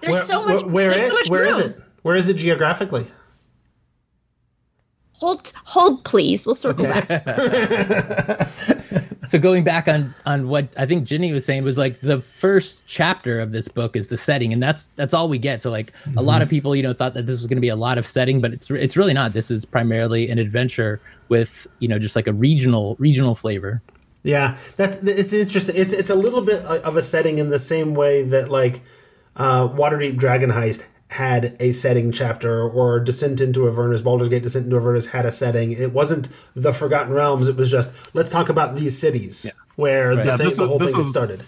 There's 0.00 0.14
where, 0.14 0.22
so 0.22 0.42
much. 0.46 0.62
where, 0.62 0.72
where 0.72 0.88
there's 0.88 1.02
so 1.02 1.06
it- 1.08 1.12
much 1.12 1.28
where 1.28 1.44
is 1.46 1.58
it 1.58 1.76
where 2.00 2.16
is 2.16 2.28
it 2.30 2.38
geographically 2.38 3.06
Hold, 5.16 5.52
hold, 5.64 6.02
please. 6.04 6.46
We'll 6.46 6.54
circle 6.54 6.84
back. 6.86 7.08
So 9.28 9.38
going 9.38 9.62
back 9.62 9.88
on 9.88 10.14
on 10.24 10.48
what 10.48 10.68
I 10.78 10.86
think 10.86 11.04
Ginny 11.04 11.32
was 11.32 11.44
saying 11.44 11.62
was 11.62 11.76
like 11.76 12.00
the 12.00 12.22
first 12.22 12.86
chapter 12.86 13.40
of 13.40 13.52
this 13.52 13.68
book 13.68 13.94
is 13.94 14.08
the 14.08 14.16
setting, 14.16 14.54
and 14.54 14.62
that's 14.62 14.86
that's 14.86 15.12
all 15.12 15.28
we 15.28 15.36
get. 15.36 15.60
So 15.60 15.70
like 15.70 15.92
a 16.16 16.22
lot 16.22 16.40
of 16.40 16.48
people, 16.48 16.74
you 16.74 16.82
know, 16.82 16.94
thought 16.94 17.12
that 17.12 17.26
this 17.26 17.36
was 17.36 17.46
going 17.46 17.58
to 17.58 17.62
be 17.62 17.68
a 17.68 17.76
lot 17.76 17.98
of 17.98 18.06
setting, 18.06 18.40
but 18.40 18.54
it's 18.54 18.70
it's 18.70 18.96
really 18.96 19.12
not. 19.12 19.34
This 19.34 19.50
is 19.50 19.66
primarily 19.66 20.30
an 20.30 20.38
adventure 20.38 21.00
with 21.28 21.66
you 21.78 21.88
know 21.88 21.98
just 21.98 22.16
like 22.16 22.26
a 22.26 22.32
regional 22.32 22.96
regional 22.98 23.34
flavor. 23.34 23.82
Yeah, 24.22 24.56
that's 24.76 25.02
it's 25.02 25.34
interesting. 25.34 25.76
It's 25.76 25.92
it's 25.92 26.10
a 26.10 26.16
little 26.16 26.42
bit 26.42 26.64
of 26.64 26.96
a 26.96 27.02
setting 27.02 27.36
in 27.36 27.50
the 27.50 27.58
same 27.58 27.92
way 27.92 28.22
that 28.22 28.50
like 28.50 28.80
uh, 29.36 29.68
Waterdeep 29.68 30.16
Dragon 30.16 30.50
Heist 30.50 30.88
had 31.10 31.56
a 31.60 31.72
setting 31.72 32.12
chapter, 32.12 32.62
or 32.68 33.00
Descent 33.00 33.40
into 33.40 33.66
Avernus, 33.66 34.02
Baldur's 34.02 34.28
Gate 34.28 34.42
Descent 34.42 34.66
into 34.66 34.76
Avernus 34.76 35.06
had 35.12 35.24
a 35.24 35.32
setting. 35.32 35.72
It 35.72 35.92
wasn't 35.92 36.28
the 36.54 36.72
Forgotten 36.72 37.12
Realms. 37.12 37.48
It 37.48 37.56
was 37.56 37.70
just 37.70 38.14
let's 38.14 38.30
talk 38.30 38.48
about 38.48 38.74
these 38.74 38.96
cities 38.98 39.50
where 39.76 40.14
the, 40.16 40.24
Yeah, 40.24 40.36
thing, 40.36 40.46
this 40.46 40.56
the 40.56 40.66
whole 40.66 40.78
this 40.78 40.92
thing 40.92 41.00
is- 41.00 41.10
started. 41.10 41.42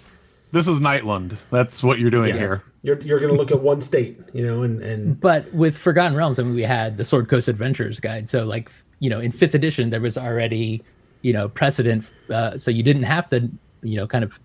this 0.53 0.67
is 0.67 0.81
Nightlund. 0.81 1.37
That's 1.51 1.83
what 1.83 1.99
you're 1.99 2.11
doing 2.11 2.31
Yeah. 2.31 2.39
here. 2.39 2.63
You're 2.83 2.99
you're 3.03 3.19
going 3.21 3.31
to 3.33 3.37
look 3.37 3.51
at 3.51 3.61
one 3.61 3.83
state, 3.83 4.19
you 4.33 4.43
know, 4.47 4.63
and 4.63 4.81
and 4.81 5.21
But 5.29 5.53
with 5.53 5.77
Forgotten 5.77 6.17
Realms, 6.17 6.39
I 6.39 6.43
mean, 6.45 6.55
we 6.55 6.63
had 6.63 6.97
the 6.97 7.05
Sword 7.05 7.29
Coast 7.29 7.47
Adventures 7.49 8.01
guide. 8.01 8.29
So 8.31 8.45
like 8.47 8.71
you 9.01 9.11
know, 9.11 9.21
in 9.21 9.33
fifth 9.33 9.55
edition, 9.55 9.91
there 9.91 10.01
was 10.01 10.17
already 10.17 10.83
you 11.21 11.35
know 11.35 11.51
precedent, 11.51 12.11
uh, 12.31 12.57
so 12.57 12.71
you 12.71 12.83
didn't 12.83 13.03
have 13.03 13.29
to 13.29 13.51
you 13.83 13.97
know 13.97 14.07
kind 14.07 14.25
of 14.25 14.41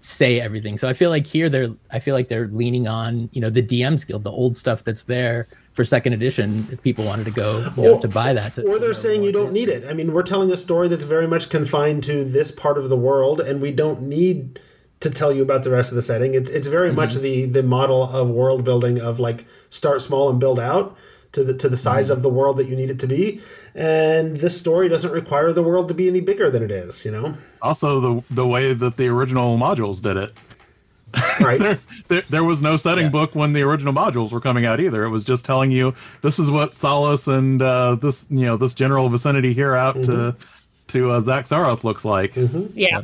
say 0.00 0.40
everything. 0.40 0.76
So 0.76 0.88
I 0.88 0.92
feel 0.92 1.10
like 1.10 1.26
here 1.26 1.48
they're 1.48 1.70
I 1.90 2.00
feel 2.00 2.14
like 2.14 2.28
they're 2.28 2.48
leaning 2.48 2.88
on 2.88 3.28
you 3.32 3.40
know 3.40 3.50
the 3.50 3.62
DM's 3.62 4.04
Guild, 4.04 4.24
the 4.24 4.30
old 4.30 4.56
stuff 4.56 4.84
that's 4.84 5.04
there 5.04 5.46
for 5.72 5.84
second 5.84 6.12
edition. 6.12 6.66
If 6.70 6.82
people 6.82 7.04
wanted 7.04 7.24
to 7.24 7.30
go 7.30 7.58
you 7.76 7.82
know, 7.82 7.94
Or- 7.94 8.00
to 8.00 8.08
buy 8.08 8.32
that, 8.32 8.54
to, 8.54 8.66
or 8.66 8.78
they're 8.78 8.94
saying 8.94 9.22
you 9.22 9.32
don't 9.32 9.52
need 9.52 9.68
it. 9.68 9.84
I 9.88 9.92
mean, 9.92 10.12
we're 10.12 10.22
telling 10.22 10.50
a 10.50 10.56
story 10.56 10.88
that's 10.88 11.04
very 11.04 11.26
much 11.26 11.50
confined 11.50 12.02
to 12.04 12.24
this 12.24 12.50
part 12.50 12.78
of 12.78 12.88
the 12.88 12.96
world, 12.96 13.40
and 13.40 13.60
we 13.60 13.72
don't 13.72 14.02
need 14.02 14.58
to 15.00 15.10
tell 15.10 15.32
you 15.32 15.42
about 15.42 15.64
the 15.64 15.70
rest 15.70 15.90
of 15.90 15.96
the 15.96 16.02
setting. 16.02 16.34
It's 16.34 16.50
it's 16.50 16.68
very 16.68 16.88
mm-hmm. 16.88 16.96
much 16.96 17.14
the 17.16 17.46
the 17.46 17.62
model 17.62 18.04
of 18.04 18.30
world 18.30 18.64
building 18.64 19.00
of 19.00 19.18
like 19.18 19.44
start 19.68 20.00
small 20.00 20.30
and 20.30 20.38
build 20.38 20.58
out 20.58 20.96
to 21.32 21.44
the 21.44 21.54
to 21.56 21.68
the 21.68 21.76
size 21.76 22.10
of 22.10 22.22
the 22.22 22.28
world 22.28 22.56
that 22.56 22.66
you 22.66 22.76
need 22.76 22.90
it 22.90 22.98
to 23.00 23.06
be. 23.06 23.40
And 23.74 24.36
this 24.36 24.58
story 24.58 24.88
doesn't 24.88 25.12
require 25.12 25.52
the 25.52 25.62
world 25.62 25.88
to 25.88 25.94
be 25.94 26.08
any 26.08 26.20
bigger 26.20 26.50
than 26.50 26.62
it 26.62 26.70
is. 26.70 27.04
You 27.04 27.12
know, 27.12 27.34
Also, 27.62 28.00
the 28.00 28.34
the 28.34 28.46
way 28.46 28.72
that 28.72 28.96
the 28.96 29.08
original 29.08 29.56
modules 29.58 30.02
did 30.02 30.16
it. 30.16 30.32
right? 31.40 31.58
There, 31.58 31.78
there, 32.06 32.22
there 32.30 32.44
was 32.44 32.62
no 32.62 32.76
setting 32.76 33.10
book 33.10 33.34
when 33.34 33.52
the 33.52 33.62
original 33.62 33.92
modules 33.92 34.30
were 34.30 34.40
coming 34.40 34.64
out 34.64 34.78
either. 34.78 35.04
It 35.04 35.10
was 35.10 35.24
just 35.24 35.44
telling 35.44 35.72
you 35.72 35.92
this 36.22 36.38
is 36.38 36.52
what 36.52 36.76
Solace 36.76 37.26
and 37.26 37.60
uh, 37.60 37.96
this 37.96 38.30
you 38.30 38.46
know 38.46 38.56
this 38.56 38.74
general 38.74 39.08
vicinity 39.08 39.52
here 39.52 39.74
out 39.74 39.96
to 40.04 40.36
to 40.88 41.10
uh, 41.12 41.20
Xak 41.20 41.42
Tsaroth 41.42 41.84
looks 41.84 42.04
like. 42.04 42.32
Yeah. 42.74 43.02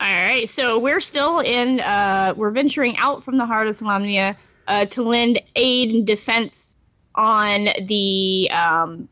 All 0.00 0.28
right. 0.28 0.48
So 0.48 0.78
we're 0.78 1.00
still 1.00 1.40
in. 1.40 1.80
Uh, 1.80 2.34
we're 2.36 2.50
venturing 2.50 2.96
out 2.98 3.22
from 3.22 3.38
the 3.38 3.46
heart 3.46 3.68
of 3.68 3.74
Solamnia 3.74 4.36
uh, 4.66 4.84
to 4.86 5.02
lend 5.02 5.40
aid 5.56 5.92
and 5.92 6.06
defense 6.06 6.74
on 7.18 7.68
the. 7.86 8.48
Um, 8.52 9.08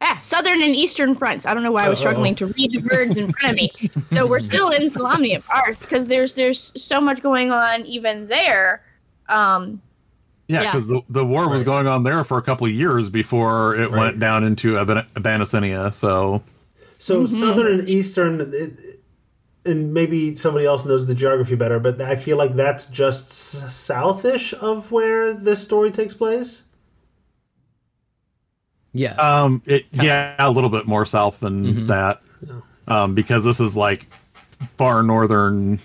ah, 0.00 0.14
yeah, 0.14 0.20
southern 0.20 0.62
and 0.62 0.76
eastern 0.76 1.14
fronts. 1.14 1.46
I 1.46 1.54
don't 1.54 1.62
know 1.62 1.72
why 1.72 1.84
I 1.86 1.88
was 1.88 1.98
struggling 1.98 2.34
to 2.36 2.46
read 2.46 2.72
the 2.72 2.88
words 2.92 3.18
in 3.18 3.32
front 3.32 3.50
of 3.52 3.56
me. 3.56 3.70
So 4.10 4.26
we're 4.26 4.38
still 4.52 4.70
in 4.70 4.82
Solamnia 4.84 5.44
Park 5.44 5.78
because 5.80 6.06
there's 6.06 6.34
there's 6.34 6.80
so 6.80 7.00
much 7.00 7.22
going 7.22 7.50
on 7.50 7.84
even 7.86 8.26
there. 8.26 8.82
Um, 9.28 9.80
Yeah, 10.48 10.62
Yeah. 10.62 10.70
because 10.70 10.88
the, 10.90 11.02
the 11.08 11.24
war 11.24 11.48
was 11.48 11.64
going 11.64 11.88
on 11.88 12.04
there 12.04 12.22
for 12.22 12.38
a 12.38 12.42
couple 12.42 12.66
of 12.66 12.72
years 12.72 13.10
before 13.10 13.74
it 13.74 13.90
Right. 13.90 13.98
went 13.98 14.20
down 14.20 14.44
into 14.44 14.74
Aban- 14.74 15.10
Abanasinia. 15.14 15.92
So 15.92 16.42
So 16.98 17.26
southern 17.26 17.80
and 17.80 17.88
eastern, 17.88 18.40
it, 18.40 18.78
and 19.66 19.92
maybe 19.92 20.34
somebody 20.34 20.64
else 20.66 20.84
knows 20.86 21.06
the 21.06 21.14
geography 21.14 21.54
better, 21.56 21.78
but 21.80 22.00
I 22.00 22.16
feel 22.16 22.36
like 22.36 22.52
that's 22.52 22.86
just 22.86 23.28
southish 23.68 24.54
of 24.54 24.90
where 24.92 25.32
this 25.32 25.62
story 25.62 25.90
takes 25.90 26.14
place. 26.14 26.68
Yeah. 28.92 29.12
Um, 29.14 29.62
it 29.66 29.84
yeah, 29.92 30.34
a 30.38 30.50
little 30.50 30.70
bit 30.70 30.86
more 30.86 31.04
south 31.04 31.40
than 31.40 31.86
that, 31.88 32.20
um, 32.88 33.14
because 33.14 33.44
this 33.44 33.60
is 33.60 33.76
like 33.76 34.04
far 34.78 35.02
northern. 35.02 35.78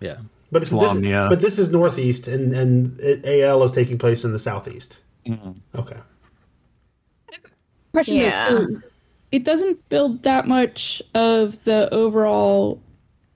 yeah. 0.00 0.18
But 0.52 0.62
it's 0.62 0.72
this, 0.72 0.92
Solamnia. 0.92 1.28
but 1.28 1.40
this 1.40 1.58
is 1.58 1.70
northeast, 1.72 2.26
and 2.28 2.52
and 2.52 2.98
it, 3.00 3.24
AL 3.24 3.62
is 3.62 3.72
taking 3.72 3.98
place 3.98 4.24
in 4.24 4.32
the 4.32 4.38
southeast. 4.38 4.98
Okay. 5.74 5.96
Question 7.92 8.16
though, 8.18 8.22
Yeah. 8.24 8.48
so 8.48 8.66
it 9.32 9.44
doesn't 9.44 9.88
build 9.88 10.22
that 10.24 10.48
much 10.48 11.00
of 11.14 11.62
the 11.64 11.88
overall 11.92 12.80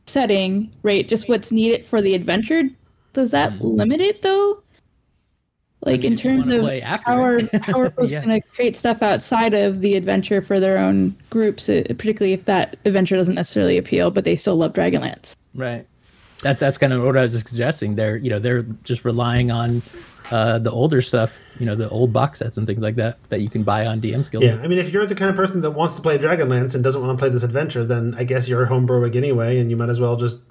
setting, 0.07 0.71
right? 0.83 1.07
Just 1.09 1.29
what's 1.29 1.53
needed 1.53 1.85
for 1.85 2.01
the 2.03 2.15
adventure. 2.15 2.65
Does 3.13 3.31
that 3.31 3.61
limit 3.61 4.01
it 4.01 4.23
though? 4.23 4.63
Like 5.83 6.01
mean, 6.01 6.13
in 6.13 6.19
terms 6.19 6.49
of 6.49 6.63
how 6.83 7.21
are, 7.23 7.39
how 7.63 7.79
are 7.81 7.91
folks 7.91 8.13
Yeah. 8.13 8.25
going 8.25 8.41
to 8.41 8.49
create 8.49 8.75
stuff 8.77 9.03
outside 9.03 9.53
of 9.53 9.81
the 9.81 9.97
adventure 9.97 10.41
for 10.41 10.59
their 10.59 10.79
own 10.79 11.15
groups, 11.29 11.69
uh, 11.69 11.83
particularly 11.89 12.33
if 12.33 12.47
that 12.47 12.77
adventure 12.87 13.17
doesn't 13.17 13.35
necessarily 13.35 13.77
appeal, 13.77 14.11
but 14.11 14.25
they 14.25 14.35
still 14.35 14.57
love 14.57 14.73
Dragonlance. 14.73 15.37
Right. 15.55 15.87
That 16.43 16.59
that's 16.59 16.79
kind 16.79 16.93
of 16.93 17.05
what 17.05 17.17
I 17.17 17.23
was 17.23 17.33
just 17.35 17.49
suggesting. 17.49 17.95
They're 17.97 18.17
you 18.17 18.31
know 18.31 18.39
they're 18.39 18.63
just 18.63 19.05
relying 19.05 19.51
on 19.51 19.81
uh, 20.31 20.59
the 20.59 20.71
older 20.71 21.03
stuff, 21.03 21.39
you 21.61 21.67
know, 21.67 21.75
the 21.75 21.89
old 21.91 22.13
box 22.13 22.39
sets 22.39 22.57
and 22.57 22.67
things 22.67 22.83
like 22.83 22.97
that 22.97 23.23
that 23.29 23.41
you 23.41 23.49
can 23.49 23.63
buy 23.63 23.87
on 23.87 24.01
DM's 24.01 24.29
Guild. 24.29 24.45
Yeah, 24.45 24.61
I 24.63 24.69
mean, 24.69 24.79
if 24.79 24.93
you're 24.93 25.07
the 25.07 25.15
kind 25.15 25.31
of 25.31 25.37
person 25.37 25.61
that 25.61 25.73
wants 25.73 25.95
to 25.97 26.03
play 26.03 26.19
Dragonlance 26.19 26.75
and 26.75 26.83
doesn't 26.83 27.01
want 27.01 27.17
to 27.17 27.21
play 27.21 27.29
this 27.29 27.43
adventure, 27.43 27.85
then 27.85 28.15
I 28.17 28.25
guess 28.25 28.49
you're 28.49 28.67
homebrewing 28.67 29.15
anyway, 29.17 29.59
and 29.59 29.71
you 29.71 29.77
might 29.77 29.91
as 29.91 30.01
well 30.01 30.17
just 30.17 30.43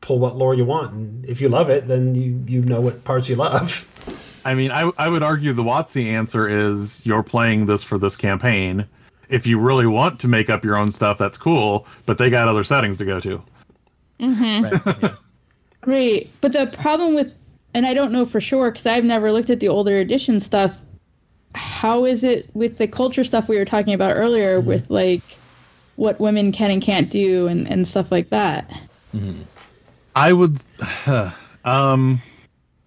pull 0.00 0.18
what 0.18 0.36
lore 0.36 0.54
you 0.54 0.64
want. 0.64 0.92
And 0.92 1.26
if 1.26 1.40
you 1.40 1.48
love 1.48 1.70
it, 1.70 1.86
then 1.86 2.14
you 2.14 2.42
you 2.46 2.62
know 2.62 2.80
what 2.80 3.04
parts 3.04 3.28
you 3.28 3.36
love. 3.36 4.42
I 4.44 4.54
mean, 4.54 4.70
I 4.70 4.90
I 4.98 5.08
would 5.08 5.22
argue 5.22 5.52
the 5.52 5.62
WotC 5.64 6.06
answer 6.06 6.48
is 6.48 7.04
you're 7.06 7.22
playing 7.22 7.66
this 7.66 7.84
for 7.84 7.98
this 7.98 8.16
campaign. 8.16 8.86
If 9.28 9.46
you 9.46 9.60
really 9.60 9.86
want 9.86 10.20
to 10.20 10.28
make 10.28 10.48
up 10.48 10.64
your 10.64 10.76
own 10.76 10.90
stuff, 10.90 11.18
that's 11.18 11.36
cool, 11.36 11.86
but 12.06 12.16
they 12.16 12.30
got 12.30 12.48
other 12.48 12.64
settings 12.64 12.98
to 12.98 13.04
go 13.04 13.20
to. 13.20 13.42
Right, 14.20 14.72
yeah. 15.02 15.14
Right. 15.86 16.30
But 16.40 16.52
the 16.52 16.66
problem 16.66 17.14
with, 17.14 17.32
and 17.74 17.86
I 17.86 17.94
don't 17.94 18.12
know 18.12 18.24
for 18.24 18.40
sure 18.40 18.70
because 18.70 18.86
I've 18.86 19.04
never 19.04 19.32
looked 19.32 19.50
at 19.50 19.60
the 19.60 19.68
older 19.68 19.98
edition 19.98 20.40
stuff. 20.40 20.84
How 21.54 22.04
is 22.04 22.24
it 22.24 22.50
with 22.54 22.76
the 22.76 22.88
culture 22.88 23.24
stuff 23.24 23.48
we 23.48 23.56
were 23.56 23.64
talking 23.64 23.94
about 23.94 24.16
earlier 24.16 24.58
mm-hmm. 24.58 24.68
with 24.68 24.90
like 24.90 25.22
what 25.96 26.20
women 26.20 26.52
can 26.52 26.70
and 26.70 26.82
can't 26.82 27.10
do 27.10 27.46
and, 27.46 27.66
and 27.66 27.86
stuff 27.86 28.12
like 28.12 28.30
that? 28.30 28.68
Mm-hmm. 29.14 29.42
I 30.14 30.32
would. 30.32 30.60
Um, 31.64 32.22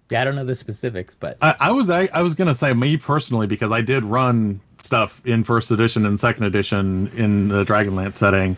yeah, 0.09 0.21
I 0.21 0.23
don't 0.25 0.35
know 0.35 0.43
the 0.43 0.55
specifics, 0.55 1.13
but 1.13 1.37
I, 1.41 1.55
I 1.59 1.71
was 1.71 1.89
I, 1.89 2.09
I 2.13 2.23
was 2.23 2.33
gonna 2.33 2.53
say 2.53 2.73
me 2.73 2.97
personally 2.97 3.45
because 3.47 3.71
I 3.71 3.81
did 3.81 4.03
run 4.03 4.59
stuff 4.81 5.25
in 5.25 5.43
first 5.43 5.71
edition 5.71 6.05
and 6.05 6.19
second 6.19 6.45
edition 6.45 7.11
in 7.15 7.47
the 7.47 7.63
Dragonlance 7.63 8.13
setting. 8.13 8.57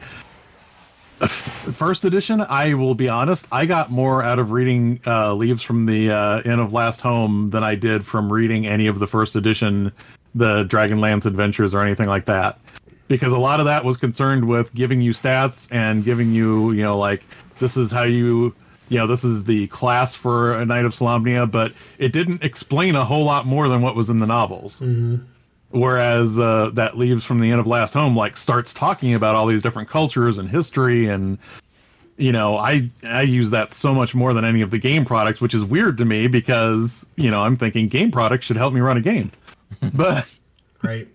First 1.27 2.03
edition, 2.03 2.41
I 2.41 2.73
will 2.73 2.95
be 2.95 3.07
honest, 3.07 3.47
I 3.49 3.65
got 3.65 3.89
more 3.89 4.21
out 4.21 4.39
of 4.39 4.51
reading 4.51 4.99
uh, 5.07 5.33
Leaves 5.33 5.63
from 5.63 5.85
the 5.85 6.11
uh, 6.11 6.41
Inn 6.41 6.59
of 6.59 6.73
Last 6.73 6.99
Home 7.01 7.47
than 7.47 7.63
I 7.63 7.75
did 7.75 8.05
from 8.05 8.31
reading 8.31 8.67
any 8.67 8.87
of 8.87 8.99
the 8.99 9.07
first 9.07 9.37
edition, 9.37 9.93
the 10.35 10.65
Dragonlance 10.65 11.25
adventures 11.25 11.73
or 11.73 11.81
anything 11.81 12.09
like 12.09 12.25
that. 12.25 12.59
Because 13.07 13.31
a 13.31 13.39
lot 13.39 13.61
of 13.61 13.67
that 13.67 13.85
was 13.85 13.95
concerned 13.95 14.45
with 14.45 14.73
giving 14.73 14.99
you 14.99 15.11
stats 15.11 15.73
and 15.73 16.03
giving 16.03 16.31
you, 16.31 16.71
you 16.71 16.81
know, 16.81 16.97
like 16.97 17.23
this 17.59 17.77
is 17.77 17.89
how 17.89 18.03
you, 18.03 18.53
you 18.89 18.97
know, 18.97 19.07
this 19.07 19.23
is 19.23 19.45
the 19.45 19.67
class 19.67 20.15
for 20.15 20.53
a 20.55 20.65
Knight 20.65 20.83
of 20.83 20.91
Solamnia, 20.91 21.49
but 21.49 21.71
it 21.99 22.11
didn't 22.11 22.43
explain 22.43 22.95
a 22.95 23.05
whole 23.05 23.23
lot 23.23 23.45
more 23.45 23.69
than 23.69 23.81
what 23.81 23.95
was 23.95 24.09
in 24.09 24.19
the 24.19 24.27
novels 24.27 24.81
whereas 25.73 26.39
uh, 26.39 26.69
that 26.73 26.97
leaves 26.97 27.25
from 27.25 27.39
the 27.39 27.51
Inn 27.51 27.59
of 27.59 27.67
last 27.67 27.93
home 27.93 28.15
like 28.15 28.37
starts 28.37 28.73
talking 28.73 29.13
about 29.13 29.35
all 29.35 29.47
these 29.47 29.61
different 29.61 29.89
cultures 29.89 30.37
and 30.37 30.49
history 30.49 31.07
and 31.07 31.39
you 32.15 32.31
know 32.31 32.55
i 32.57 32.87
i 33.05 33.23
use 33.23 33.49
that 33.49 33.71
so 33.71 33.91
much 33.91 34.13
more 34.13 34.35
than 34.35 34.45
any 34.45 34.61
of 34.61 34.69
the 34.69 34.77
game 34.77 35.03
products 35.03 35.41
which 35.41 35.55
is 35.55 35.65
weird 35.65 35.97
to 35.97 36.05
me 36.05 36.27
because 36.27 37.09
you 37.15 37.31
know 37.31 37.41
i'm 37.41 37.55
thinking 37.55 37.87
game 37.87 38.11
products 38.11 38.45
should 38.45 38.55
help 38.55 38.71
me 38.71 38.79
run 38.79 38.97
a 38.97 39.01
game 39.01 39.31
but 39.95 40.37
Right. 40.83 41.07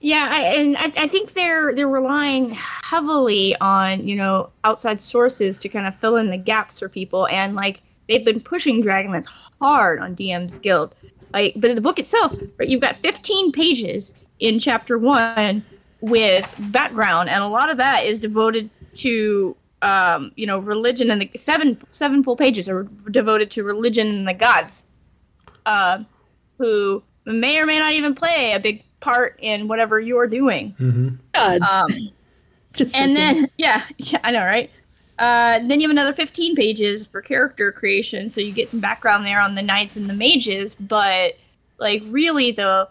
Yeah, 0.00 0.28
I, 0.28 0.40
and 0.56 0.76
I, 0.76 0.92
I 0.96 1.06
think 1.06 1.32
they're 1.32 1.72
they're 1.74 1.88
relying 1.88 2.50
heavily 2.50 3.54
on 3.60 4.06
you 4.06 4.16
know 4.16 4.50
outside 4.64 5.00
sources 5.00 5.60
to 5.60 5.68
kind 5.68 5.86
of 5.86 5.94
fill 5.94 6.16
in 6.16 6.28
the 6.30 6.36
gaps 6.36 6.80
for 6.80 6.88
people, 6.88 7.28
and 7.28 7.54
like 7.54 7.82
they've 8.08 8.24
been 8.24 8.40
pushing 8.40 8.82
Dragonlance 8.82 9.28
hard 9.60 10.00
on 10.00 10.16
DM's 10.16 10.58
Guild. 10.58 10.96
Like, 11.32 11.54
but 11.56 11.74
the 11.74 11.80
book 11.80 11.98
itself, 11.98 12.34
right, 12.58 12.68
you've 12.68 12.80
got 12.80 12.96
15 12.98 13.52
pages 13.52 14.28
in 14.38 14.58
chapter 14.58 14.98
one 14.98 15.62
with 16.00 16.54
background, 16.72 17.28
and 17.30 17.42
a 17.42 17.48
lot 17.48 17.70
of 17.70 17.76
that 17.78 18.04
is 18.04 18.18
devoted 18.20 18.68
to 18.96 19.56
um, 19.82 20.32
you 20.36 20.46
know 20.46 20.58
religion 20.58 21.10
and 21.10 21.20
the 21.20 21.30
seven 21.34 21.78
seven 21.88 22.22
full 22.22 22.36
pages 22.36 22.68
are 22.68 22.84
devoted 23.10 23.50
to 23.52 23.64
religion 23.64 24.06
and 24.06 24.28
the 24.28 24.34
gods 24.34 24.86
uh, 25.66 26.02
who 26.58 27.02
may 27.24 27.60
or 27.60 27.66
may 27.66 27.78
not 27.78 27.92
even 27.92 28.14
play 28.14 28.52
a 28.54 28.60
big 28.60 28.84
part 29.00 29.36
in 29.40 29.68
whatever 29.68 29.98
you're 29.98 30.26
doing. 30.28 30.74
Gods. 31.34 31.72
Um, 31.72 31.88
Just 32.74 32.96
and 32.96 33.12
like- 33.12 33.18
then, 33.18 33.50
yeah, 33.58 33.82
yeah, 33.98 34.18
I 34.24 34.30
know, 34.30 34.44
right? 34.44 34.70
Uh, 35.18 35.58
then 35.60 35.78
you 35.80 35.82
have 35.82 35.90
another 35.90 36.12
15 36.12 36.56
pages 36.56 37.06
for 37.06 37.20
character 37.22 37.70
creation, 37.70 38.28
so 38.28 38.40
you 38.40 38.52
get 38.52 38.68
some 38.68 38.80
background 38.80 39.24
there 39.24 39.40
on 39.40 39.54
the 39.54 39.62
knights 39.62 39.96
and 39.96 40.08
the 40.08 40.14
mages. 40.14 40.74
But 40.74 41.36
like, 41.78 42.02
really, 42.06 42.50
the 42.52 42.88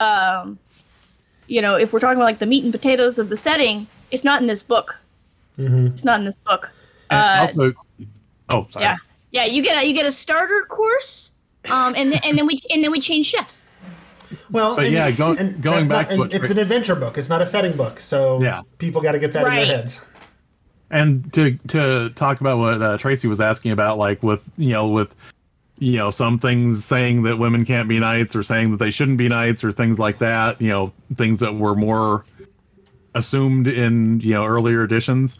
um, 0.00 0.58
you 1.46 1.62
know, 1.62 1.76
if 1.76 1.92
we're 1.92 1.98
talking 2.00 2.16
about 2.16 2.24
like 2.24 2.38
the 2.38 2.46
meat 2.46 2.62
and 2.64 2.72
potatoes 2.72 3.18
of 3.18 3.28
the 3.28 3.36
setting, 3.36 3.86
it's 4.10 4.24
not 4.24 4.40
in 4.40 4.46
this 4.46 4.62
book. 4.62 5.00
It's 5.58 6.04
not 6.04 6.18
in 6.18 6.24
this 6.24 6.38
book. 6.40 6.70
Uh, 7.10 7.38
also 7.40 7.72
oh 8.48 8.66
sorry 8.70 8.84
Yeah, 8.84 8.96
yeah. 9.32 9.44
You 9.44 9.62
get 9.62 9.82
a 9.82 9.86
you 9.86 9.94
get 9.94 10.06
a 10.06 10.12
starter 10.12 10.64
course, 10.68 11.32
um, 11.70 11.94
and 11.96 12.10
then, 12.12 12.20
and 12.24 12.38
then 12.38 12.46
we 12.46 12.56
and 12.72 12.82
then 12.82 12.90
we 12.90 13.00
change 13.00 13.26
chefs. 13.26 13.68
Well, 14.50 14.76
But 14.76 14.86
and- 14.86 14.94
yeah, 14.94 15.10
go- 15.10 15.32
and 15.34 15.60
going 15.62 15.88
back 15.88 16.08
not- 16.08 16.14
to 16.14 16.18
what- 16.20 16.34
it's 16.34 16.50
an 16.50 16.58
adventure 16.58 16.94
book. 16.94 17.18
It's 17.18 17.28
not 17.28 17.42
a 17.42 17.46
setting 17.46 17.76
book, 17.76 17.98
so 18.00 18.42
Yeah. 18.42 18.62
people 18.78 19.02
got 19.02 19.12
to 19.12 19.18
get 19.18 19.32
that 19.34 19.46
in 19.46 19.52
their 19.54 19.64
heads. 19.76 20.06
And 20.92 21.32
to 21.32 21.56
to 21.68 22.12
talk 22.14 22.40
about 22.40 22.58
what 22.58 22.80
uh, 22.80 22.98
Tracy 22.98 23.26
was 23.26 23.40
asking 23.40 23.72
about, 23.72 23.98
like 23.98 24.22
with 24.22 24.48
you 24.56 24.70
know 24.70 24.90
with 24.90 25.16
you 25.78 25.96
know 25.96 26.10
some 26.10 26.38
things 26.38 26.84
saying 26.84 27.22
that 27.22 27.38
women 27.38 27.64
can't 27.64 27.88
be 27.88 27.98
knights 27.98 28.36
or 28.36 28.42
saying 28.42 28.70
that 28.70 28.76
they 28.76 28.90
shouldn't 28.90 29.18
be 29.18 29.28
knights 29.28 29.64
or 29.64 29.72
things 29.72 29.98
like 29.98 30.18
that. 30.18 30.60
You 30.60 30.68
know 30.68 30.92
things 31.14 31.40
that 31.40 31.54
were 31.54 31.74
more 31.74 32.24
assumed 33.14 33.66
in 33.66 34.20
you 34.20 34.34
know 34.34 34.44
earlier 34.44 34.84
editions. 34.84 35.38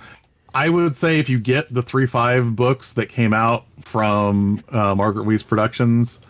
I 0.54 0.68
would 0.68 0.96
say 0.96 1.18
if 1.18 1.28
you 1.28 1.38
get 1.38 1.72
the 1.72 1.82
three 1.82 2.06
five 2.06 2.56
books 2.56 2.94
that 2.94 3.08
came 3.10 3.34
out 3.34 3.64
from 3.80 4.64
uh, 4.70 4.94
Margaret 4.94 5.26
Weis 5.26 5.46
Productions, 5.46 6.20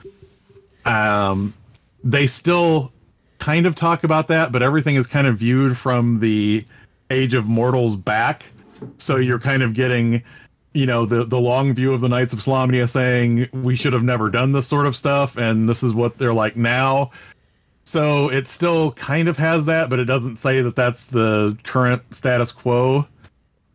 um, 0.85 1.55
they 2.03 2.27
still 2.27 2.93
kind 3.39 3.67
of 3.67 3.77
talk 3.77 4.03
about 4.03 4.29
that, 4.29 4.51
but 4.51 4.63
everything 4.63 4.97
is 4.97 5.07
kind 5.07 5.27
of 5.29 5.37
viewed 5.37 5.79
from 5.79 6.19
the 6.21 6.65
Age 7.11 7.35
of 7.35 7.47
Mortals 7.47 7.97
back. 7.97 8.47
So 8.99 9.17
you're 9.17 9.39
kind 9.39 9.63
of 9.63 9.75
getting, 9.75 10.23
you 10.73 10.87
know, 10.87 11.07
the 11.07 11.25
the 11.25 11.39
long 11.39 11.75
view 11.75 11.93
of 11.93 12.01
the 12.01 12.09
Knights 12.09 12.33
of 12.33 12.41
Solamnia 12.41 12.89
saying 12.89 13.49
we 13.53 13.77
should 13.77 13.93
have 13.93 14.03
never 14.03 14.31
done 14.31 14.53
this 14.53 14.67
sort 14.67 14.87
of 14.87 14.97
stuff, 14.97 15.37
and 15.37 15.69
this 15.69 15.83
is 15.83 15.95
what 15.95 16.19
they're 16.19 16.33
like 16.33 16.57
now. 16.57 17.11
So 17.85 18.31
it 18.31 18.47
still 18.47 18.93
kind 18.93 19.29
of 19.29 19.37
has 19.39 19.67
that, 19.67 19.91
but 19.91 19.99
it 19.99 20.05
doesn't 20.05 20.37
say 20.37 20.61
that 20.63 20.77
that's 20.77 21.09
the 21.09 21.59
current 21.65 22.15
status 22.15 22.53
quo. 22.53 23.07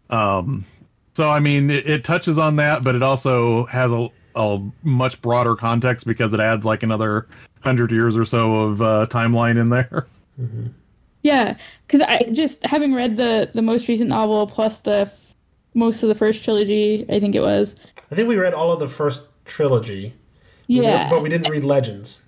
Um, 0.09 0.65
so 1.13 1.29
I 1.29 1.39
mean, 1.39 1.69
it, 1.69 1.87
it 1.87 2.03
touches 2.03 2.37
on 2.37 2.55
that, 2.57 2.83
but 2.83 2.95
it 2.95 3.03
also 3.03 3.65
has 3.65 3.91
a, 3.91 4.09
a 4.35 4.61
much 4.83 5.21
broader 5.21 5.55
context 5.55 6.07
because 6.07 6.33
it 6.33 6.39
adds 6.39 6.65
like 6.65 6.83
another 6.83 7.27
hundred 7.61 7.91
years 7.91 8.15
or 8.15 8.23
so 8.23 8.55
of 8.55 8.81
uh, 8.81 9.07
timeline 9.09 9.57
in 9.57 9.69
there. 9.69 10.07
Yeah, 11.23 11.57
because 11.85 12.01
I 12.01 12.23
just 12.31 12.65
having 12.65 12.93
read 12.93 13.17
the 13.17 13.49
the 13.53 13.61
most 13.61 13.87
recent 13.87 14.09
novel 14.09 14.47
plus 14.47 14.79
the 14.79 14.99
f- 15.01 15.35
most 15.73 16.03
of 16.03 16.09
the 16.09 16.15
first 16.15 16.43
trilogy, 16.43 17.05
I 17.09 17.19
think 17.19 17.35
it 17.35 17.41
was. 17.41 17.79
I 18.11 18.15
think 18.15 18.27
we 18.27 18.37
read 18.37 18.53
all 18.53 18.71
of 18.71 18.79
the 18.79 18.87
first 18.87 19.27
trilogy, 19.45 20.13
Yeah, 20.67 21.09
but 21.09 21.21
we 21.21 21.29
didn't 21.29 21.49
read 21.49 21.63
Legends. 21.63 22.27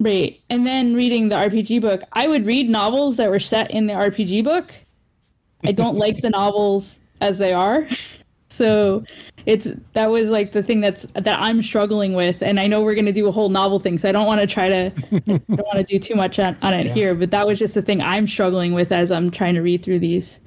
Right. 0.00 0.40
And 0.48 0.66
then 0.66 0.94
reading 0.94 1.28
the 1.28 1.36
RPG 1.36 1.80
book, 1.80 2.02
I 2.12 2.28
would 2.28 2.46
read 2.46 2.68
novels 2.68 3.16
that 3.16 3.30
were 3.30 3.40
set 3.40 3.70
in 3.70 3.86
the 3.86 3.94
RPG 3.94 4.44
book. 4.44 4.72
I 5.64 5.72
don't 5.72 5.96
like 5.96 6.20
the 6.20 6.30
novels 6.30 7.00
as 7.20 7.38
they 7.38 7.52
are. 7.52 7.86
So 8.50 9.04
it's 9.48 9.66
that 9.94 10.10
was 10.10 10.28
like 10.28 10.52
the 10.52 10.62
thing 10.62 10.80
that's 10.82 11.06
that 11.12 11.38
I'm 11.40 11.62
struggling 11.62 12.12
with 12.12 12.42
and 12.42 12.60
I 12.60 12.66
know 12.66 12.82
we're 12.82 12.94
going 12.94 13.06
to 13.06 13.14
do 13.14 13.26
a 13.28 13.32
whole 13.32 13.48
novel 13.48 13.80
thing 13.80 13.96
so 13.96 14.06
I 14.06 14.12
don't 14.12 14.26
want 14.26 14.42
to 14.42 14.46
try 14.46 14.68
to 14.68 14.92
I 15.12 15.20
don't 15.20 15.48
want 15.48 15.78
to 15.78 15.84
do 15.84 15.98
too 15.98 16.14
much 16.14 16.38
on, 16.38 16.54
on 16.60 16.74
it 16.74 16.86
Yeah. 16.86 16.92
here 16.92 17.14
but 17.14 17.30
that 17.30 17.46
was 17.46 17.58
just 17.58 17.74
the 17.74 17.80
thing 17.80 18.02
I'm 18.02 18.26
struggling 18.26 18.74
with 18.74 18.92
as 18.92 19.10
I'm 19.10 19.30
trying 19.30 19.54
to 19.54 19.62
read 19.62 19.82
through 19.82 20.00
these. 20.00 20.40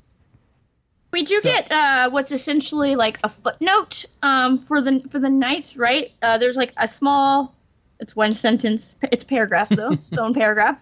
We 1.12 1.24
do 1.24 1.42
get 1.42 1.70
uh, 1.72 2.12
what's 2.12 2.32
essentially 2.32 2.96
like 2.96 3.18
a 3.24 3.28
footnote 3.30 4.06
um, 4.22 4.60
for 4.60 4.80
the 4.82 5.02
for 5.10 5.20
the 5.20 5.30
knights, 5.30 5.76
right? 5.76 6.12
Uh, 6.22 6.38
there's 6.38 6.56
like 6.56 6.72
a 6.78 6.88
small, 6.88 7.54
it's 8.00 8.16
one 8.16 8.32
sentence, 8.32 8.98
it's 9.12 9.24
paragraph 9.26 9.68
though, 9.70 9.92
its 10.12 10.18
own 10.18 10.34
paragraph. 10.34 10.78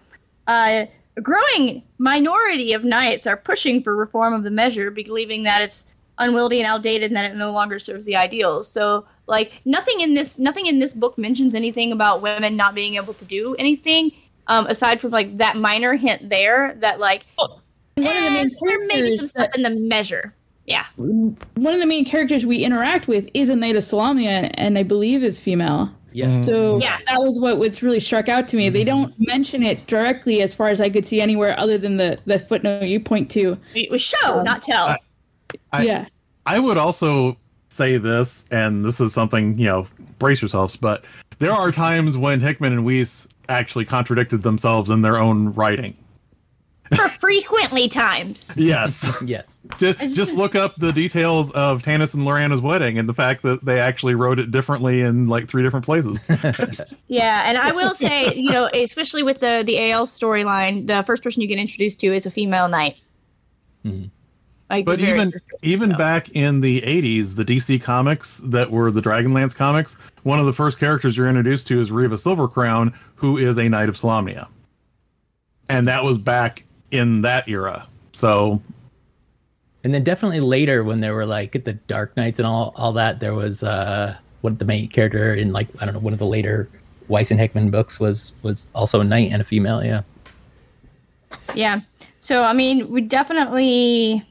Uh, 0.46 0.84
a 1.16 1.20
growing 1.20 1.82
minority 1.98 2.74
of 2.74 2.84
knights 2.84 3.26
are 3.26 3.36
pushing 3.36 3.82
for 3.82 3.96
reform 3.96 4.32
of 4.32 4.44
the 4.44 4.52
measure, 4.52 4.90
believing 4.92 5.42
that 5.44 5.62
it's 5.62 5.96
unwieldy 6.20 6.60
and 6.60 6.68
outdated, 6.68 7.10
and 7.10 7.16
that 7.16 7.30
it 7.32 7.36
no 7.36 7.50
longer 7.50 7.78
serves 7.80 8.06
the 8.06 8.14
ideals. 8.14 8.68
So, 8.70 9.06
like 9.26 9.60
nothing 9.64 9.98
in 10.00 10.14
this 10.14 10.38
nothing 10.38 10.66
in 10.66 10.78
this 10.78 10.92
book 10.92 11.18
mentions 11.18 11.54
anything 11.56 11.90
about 11.90 12.22
women 12.22 12.56
not 12.56 12.74
being 12.74 12.94
able 12.94 13.14
to 13.14 13.24
do 13.24 13.56
anything. 13.58 14.12
Um, 14.46 14.66
aside 14.66 15.00
from 15.00 15.10
like 15.10 15.36
that 15.38 15.56
minor 15.56 15.94
hint 15.94 16.28
there 16.28 16.74
that 16.80 16.98
like 16.98 17.24
One 17.38 17.50
of 17.98 18.04
the 18.04 18.30
main 18.30 18.46
eh, 18.46 18.50
there 18.60 18.86
may 18.86 19.02
be 19.02 19.16
some 19.16 19.28
characters 19.28 19.30
stuff 19.30 19.48
in 19.54 19.62
the 19.62 19.70
measure. 19.70 20.34
Yeah. 20.66 20.84
one 20.96 21.74
of 21.74 21.80
the 21.80 21.86
main 21.86 22.04
characters 22.04 22.46
we 22.46 22.58
interact 22.58 23.08
with 23.08 23.28
is 23.34 23.48
a 23.50 23.56
knight 23.56 23.74
of 23.76 23.82
Solamnia 23.82 24.50
and 24.54 24.78
I 24.78 24.82
believe 24.84 25.22
is 25.24 25.40
female. 25.40 25.90
Yeah. 26.12 26.40
So 26.40 26.78
Yeah. 26.80 26.98
that 27.06 27.20
was 27.20 27.38
what 27.40 27.58
what's 27.58 27.82
really 27.82 28.00
struck 28.00 28.28
out 28.28 28.48
to 28.48 28.56
me. 28.56 28.68
They 28.70 28.84
don't 28.84 29.14
mention 29.18 29.62
it 29.62 29.86
directly 29.86 30.42
as 30.42 30.52
far 30.54 30.66
as 30.68 30.80
I 30.80 30.90
could 30.90 31.06
see 31.06 31.20
anywhere 31.20 31.58
other 31.58 31.78
than 31.78 31.96
the 31.96 32.18
the 32.26 32.38
footnote 32.38 32.84
you 32.84 32.98
point 33.00 33.30
to. 33.32 33.58
It 33.74 33.90
was 33.90 34.02
show, 34.02 34.42
not 34.42 34.62
tell. 34.62 34.88
I- 34.88 34.98
yeah. 35.80 36.06
I 36.46 36.58
would 36.58 36.78
also 36.78 37.36
say 37.68 37.96
this, 37.96 38.48
and 38.50 38.84
this 38.84 39.00
is 39.00 39.12
something, 39.12 39.56
you 39.58 39.66
know, 39.66 39.86
brace 40.18 40.42
yourselves, 40.42 40.76
but 40.76 41.04
there 41.38 41.52
are 41.52 41.72
times 41.72 42.16
when 42.16 42.40
Hickman 42.40 42.72
and 42.72 42.84
Weis 42.84 43.28
actually 43.48 43.84
contradicted 43.84 44.42
themselves 44.42 44.90
in 44.90 45.02
their 45.02 45.16
own 45.16 45.54
writing. 45.54 45.96
For 46.94 47.08
frequently 47.08 47.88
times. 47.88 48.56
Yes. 48.60 49.10
yes. 49.24 49.60
just, 49.78 50.16
just 50.16 50.36
look 50.36 50.54
up 50.56 50.74
the 50.76 50.92
details 50.92 51.52
of 51.52 51.82
Tanis 51.82 52.14
and 52.14 52.24
Laurana's 52.24 52.60
wedding 52.60 52.98
and 52.98 53.08
the 53.08 53.14
fact 53.14 53.42
that 53.42 53.64
they 53.64 53.78
actually 53.80 54.16
wrote 54.16 54.38
it 54.38 54.50
differently 54.50 55.00
in 55.00 55.28
like 55.28 55.48
three 55.48 55.62
different 55.62 55.86
places. 55.86 56.24
Yeah, 57.08 57.42
and 57.44 57.58
I 57.58 57.72
will 57.72 57.90
say, 57.90 58.34
you 58.34 58.50
know, 58.50 58.68
especially 58.72 59.22
with 59.22 59.40
the 59.40 59.62
the 59.66 59.90
AL 59.90 60.06
storyline, 60.06 60.86
the 60.86 61.02
first 61.02 61.22
person 61.22 61.42
you 61.42 61.48
get 61.48 61.58
introduced 61.58 62.00
to 62.00 62.14
is 62.14 62.24
a 62.24 62.30
female 62.30 62.68
knight. 62.68 62.96
Mm-hmm. 63.84 64.08
Like 64.70 64.84
but 64.84 65.00
even 65.00 65.32
even 65.62 65.90
so. 65.90 65.98
back 65.98 66.30
in 66.30 66.60
the 66.60 66.80
80s 66.80 67.36
the 67.36 67.44
dc 67.44 67.82
comics 67.82 68.38
that 68.38 68.70
were 68.70 68.90
the 68.90 69.00
dragonlance 69.00 69.56
comics 69.56 69.98
one 70.22 70.38
of 70.38 70.46
the 70.46 70.52
first 70.52 70.78
characters 70.78 71.16
you're 71.16 71.28
introduced 71.28 71.66
to 71.68 71.80
is 71.80 71.90
riva 71.90 72.14
silvercrown 72.14 72.94
who 73.16 73.36
is 73.36 73.58
a 73.58 73.68
knight 73.68 73.88
of 73.88 73.96
solamnia 73.96 74.48
and 75.68 75.88
that 75.88 76.04
was 76.04 76.18
back 76.18 76.64
in 76.92 77.22
that 77.22 77.48
era 77.48 77.86
so 78.12 78.62
And 79.82 79.94
then 79.94 80.04
definitely 80.04 80.40
later 80.40 80.84
when 80.84 81.00
there 81.00 81.14
were 81.14 81.26
like 81.26 81.52
the 81.52 81.72
Dark 81.72 82.16
Knights 82.16 82.38
and 82.38 82.46
all 82.46 82.72
all 82.76 82.92
that, 82.92 83.20
there 83.20 83.34
was 83.34 83.62
uh 83.64 84.14
what 84.42 84.58
the 84.58 84.64
main 84.64 84.88
character 84.88 85.34
in 85.34 85.52
like 85.52 85.68
I 85.80 85.84
don't 85.84 85.94
know 85.94 86.00
one 86.00 86.12
of 86.12 86.18
the 86.18 86.26
later 86.26 86.68
Weis 87.08 87.30
and 87.30 87.40
Hickman 87.40 87.70
books 87.70 87.98
was 87.98 88.38
was 88.44 88.66
also 88.74 89.00
a 89.00 89.04
knight 89.04 89.32
and 89.32 89.40
a 89.40 89.44
female. 89.44 89.82
Yeah. 89.82 90.02
yeah. 91.54 91.80
So 92.20 92.42
I 92.42 92.52
mean, 92.52 92.90
we 92.90 93.00
definitely 93.00 94.22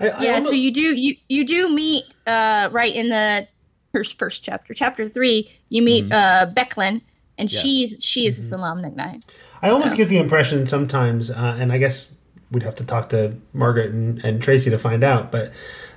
I, 0.00 0.08
I 0.08 0.22
yeah. 0.22 0.32
almo- 0.34 0.46
So 0.46 0.52
you 0.54 0.72
do 0.72 0.96
you 0.96 1.16
you 1.28 1.44
do 1.46 1.68
meet 1.72 2.04
uh 2.26 2.68
right 2.72 2.94
in 2.94 3.08
the 3.08 3.46
first 3.92 4.18
first 4.18 4.42
chapter, 4.44 4.74
chapter 4.74 5.08
three. 5.08 5.48
You 5.68 5.82
meet 5.82 6.10
uh 6.12 6.46
Becklin, 6.54 7.02
and 7.38 7.52
Yeah. 7.52 7.60
she's 7.60 8.04
she 8.04 8.26
is 8.26 8.52
a 8.52 8.56
Solamnic 8.56 8.94
knight. 8.96 9.24
I 9.62 9.70
almost 9.70 9.96
get 9.96 10.08
the 10.08 10.18
impression 10.18 10.66
sometimes, 10.66 11.30
uh, 11.30 11.56
and 11.58 11.72
I 11.72 11.78
guess 11.78 12.12
we'd 12.50 12.62
have 12.64 12.74
to 12.76 12.86
talk 12.86 13.08
to 13.10 13.34
Margaret 13.52 13.92
and, 13.92 14.22
and 14.24 14.42
Tracy 14.42 14.70
to 14.70 14.78
find 14.78 15.02
out, 15.02 15.32
but 15.32 15.50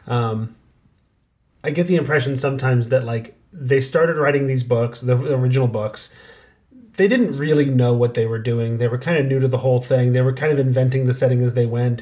um, 0.08 0.56
I 1.64 1.72
get 1.72 1.88
the 1.88 1.96
impression 1.98 2.36
sometimes 2.38 2.90
that 2.90 3.04
like 3.04 3.36
they 3.52 3.80
started 3.80 4.18
writing 4.18 4.48
these 4.48 4.64
books, 4.64 5.02
the 5.02 5.16
original 5.36 5.68
books. 5.68 6.16
They 6.96 7.08
didn't 7.08 7.38
really 7.38 7.66
know 7.66 7.96
what 7.96 8.14
they 8.16 8.26
were 8.26 8.40
doing. 8.40 8.78
They 8.80 8.88
were 8.88 8.98
kind 8.98 9.18
of 9.18 9.26
new 9.28 9.40
to 9.40 9.48
the 9.48 9.60
whole 9.60 9.82
thing. 9.82 10.14
They 10.14 10.22
were 10.22 10.34
kind 10.34 10.52
of 10.52 10.58
inventing 10.60 11.06
the 11.06 11.14
setting 11.14 11.42
as 11.44 11.54
they 11.54 11.66
went. 11.68 12.02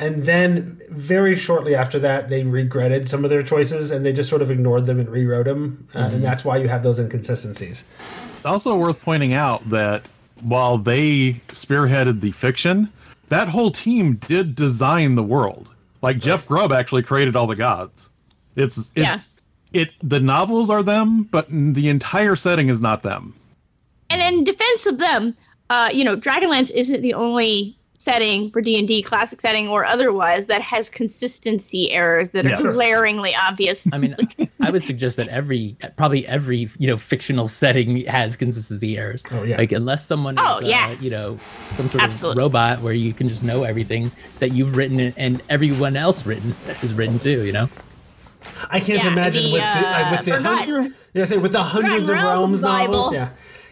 And 0.00 0.22
then 0.22 0.78
very 0.90 1.34
shortly 1.34 1.74
after 1.74 1.98
that, 1.98 2.28
they 2.28 2.44
regretted 2.44 3.08
some 3.08 3.24
of 3.24 3.30
their 3.30 3.42
choices 3.42 3.90
and 3.90 4.06
they 4.06 4.12
just 4.12 4.30
sort 4.30 4.42
of 4.42 4.50
ignored 4.50 4.86
them 4.86 5.00
and 5.00 5.08
rewrote 5.08 5.46
them. 5.46 5.88
Uh, 5.94 6.10
And 6.12 6.24
that's 6.24 6.44
why 6.44 6.56
you 6.58 6.68
have 6.68 6.82
those 6.84 6.98
inconsistencies. 7.00 7.88
also 8.44 8.76
worth 8.76 9.02
pointing 9.02 9.32
out 9.32 9.68
that 9.70 10.12
while 10.42 10.78
they 10.78 11.32
spearheaded 11.48 12.20
the 12.20 12.30
fiction 12.30 12.88
that 13.28 13.48
whole 13.48 13.70
team 13.70 14.14
did 14.14 14.54
design 14.54 15.16
the 15.16 15.22
world. 15.22 15.74
Like 16.00 16.18
jeff 16.20 16.46
grubb 16.46 16.72
actually 16.72 17.02
created 17.02 17.34
all 17.36 17.46
the 17.48 17.56
gods. 17.56 18.08
It's 18.54 18.92
it's 18.94 19.40
it 19.72 19.92
the 20.00 20.20
novels 20.20 20.70
are 20.70 20.82
them 20.84 21.24
but 21.24 21.48
the 21.50 21.88
entire 21.88 22.36
setting 22.36 22.68
is 22.68 22.80
not 22.80 23.02
them. 23.02 23.34
And 24.08 24.22
in 24.22 24.44
defense 24.44 24.86
of 24.86 24.98
them, 24.98 25.36
uh, 25.68 25.90
you 25.92 26.04
know, 26.04 26.16
Dragonlance 26.16 26.70
isn't 26.70 27.02
the 27.02 27.14
only 27.14 27.76
setting 28.00 28.50
for 28.52 28.60
D 28.60 28.78
and 28.78 28.86
D, 28.86 29.02
classic 29.02 29.40
setting 29.40 29.68
or 29.68 29.84
otherwise, 29.84 30.46
that 30.46 30.62
has 30.62 30.88
consistency 30.88 31.90
errors 31.90 32.30
that 32.30 32.46
are 32.46 32.50
Yes. 32.50 32.76
glaringly 32.76 33.34
obvious. 33.34 33.86
I 33.92 33.98
mean, 33.98 34.16
I 34.60 34.70
would 34.70 34.82
suggest 34.82 35.16
that 35.16 35.28
every 35.28 35.76
probably 35.96 36.26
every 36.26 36.68
you 36.78 36.86
know 36.86 36.96
fictional 36.96 37.48
setting 37.48 38.04
has 38.06 38.36
consistency 38.36 38.96
errors. 38.96 39.24
Oh, 39.32 39.42
yeah. 39.42 39.56
Like 39.58 39.72
unless 39.72 40.06
someone 40.06 40.36
Oh, 40.38 40.58
is 40.60 40.68
yeah. 40.68 40.94
uh, 40.96 41.00
you 41.02 41.10
know 41.10 41.38
some 41.66 41.88
sort 41.90 42.04
Absolutely. 42.04 42.40
of 42.42 42.44
robot 42.52 42.80
where 42.82 42.92
you 42.94 43.12
can 43.12 43.28
just 43.28 43.42
know 43.42 43.64
everything 43.64 44.10
that 44.38 44.52
you've 44.52 44.76
written 44.76 45.00
and- 45.00 45.14
and 45.18 45.42
everyone 45.50 45.96
else 45.96 46.24
written 46.24 46.54
is 46.82 46.94
written 46.94 47.18
too. 47.18 47.44
You 47.44 47.52
know. 47.52 47.68
I 48.70 48.78
can't 48.80 49.02
Yeah, 49.02 49.08
imagine 49.12 49.44
the, 49.44 49.52
with 49.52 49.60
the, 49.62 49.82
like, 49.82 50.06
uh, 50.06 50.10
with 50.10 50.24
the 50.24 50.32
Forgotten- 50.34 50.74
hun- 50.74 50.94
yeah, 51.14 51.24
say 51.24 51.38
with 51.38 51.52
the 51.52 51.62
hundreds 51.62 52.08
of 52.08 52.16
Realms 52.16 52.62
realms 52.62 52.62
novels. 52.62 53.12
Yeah, 53.12 53.28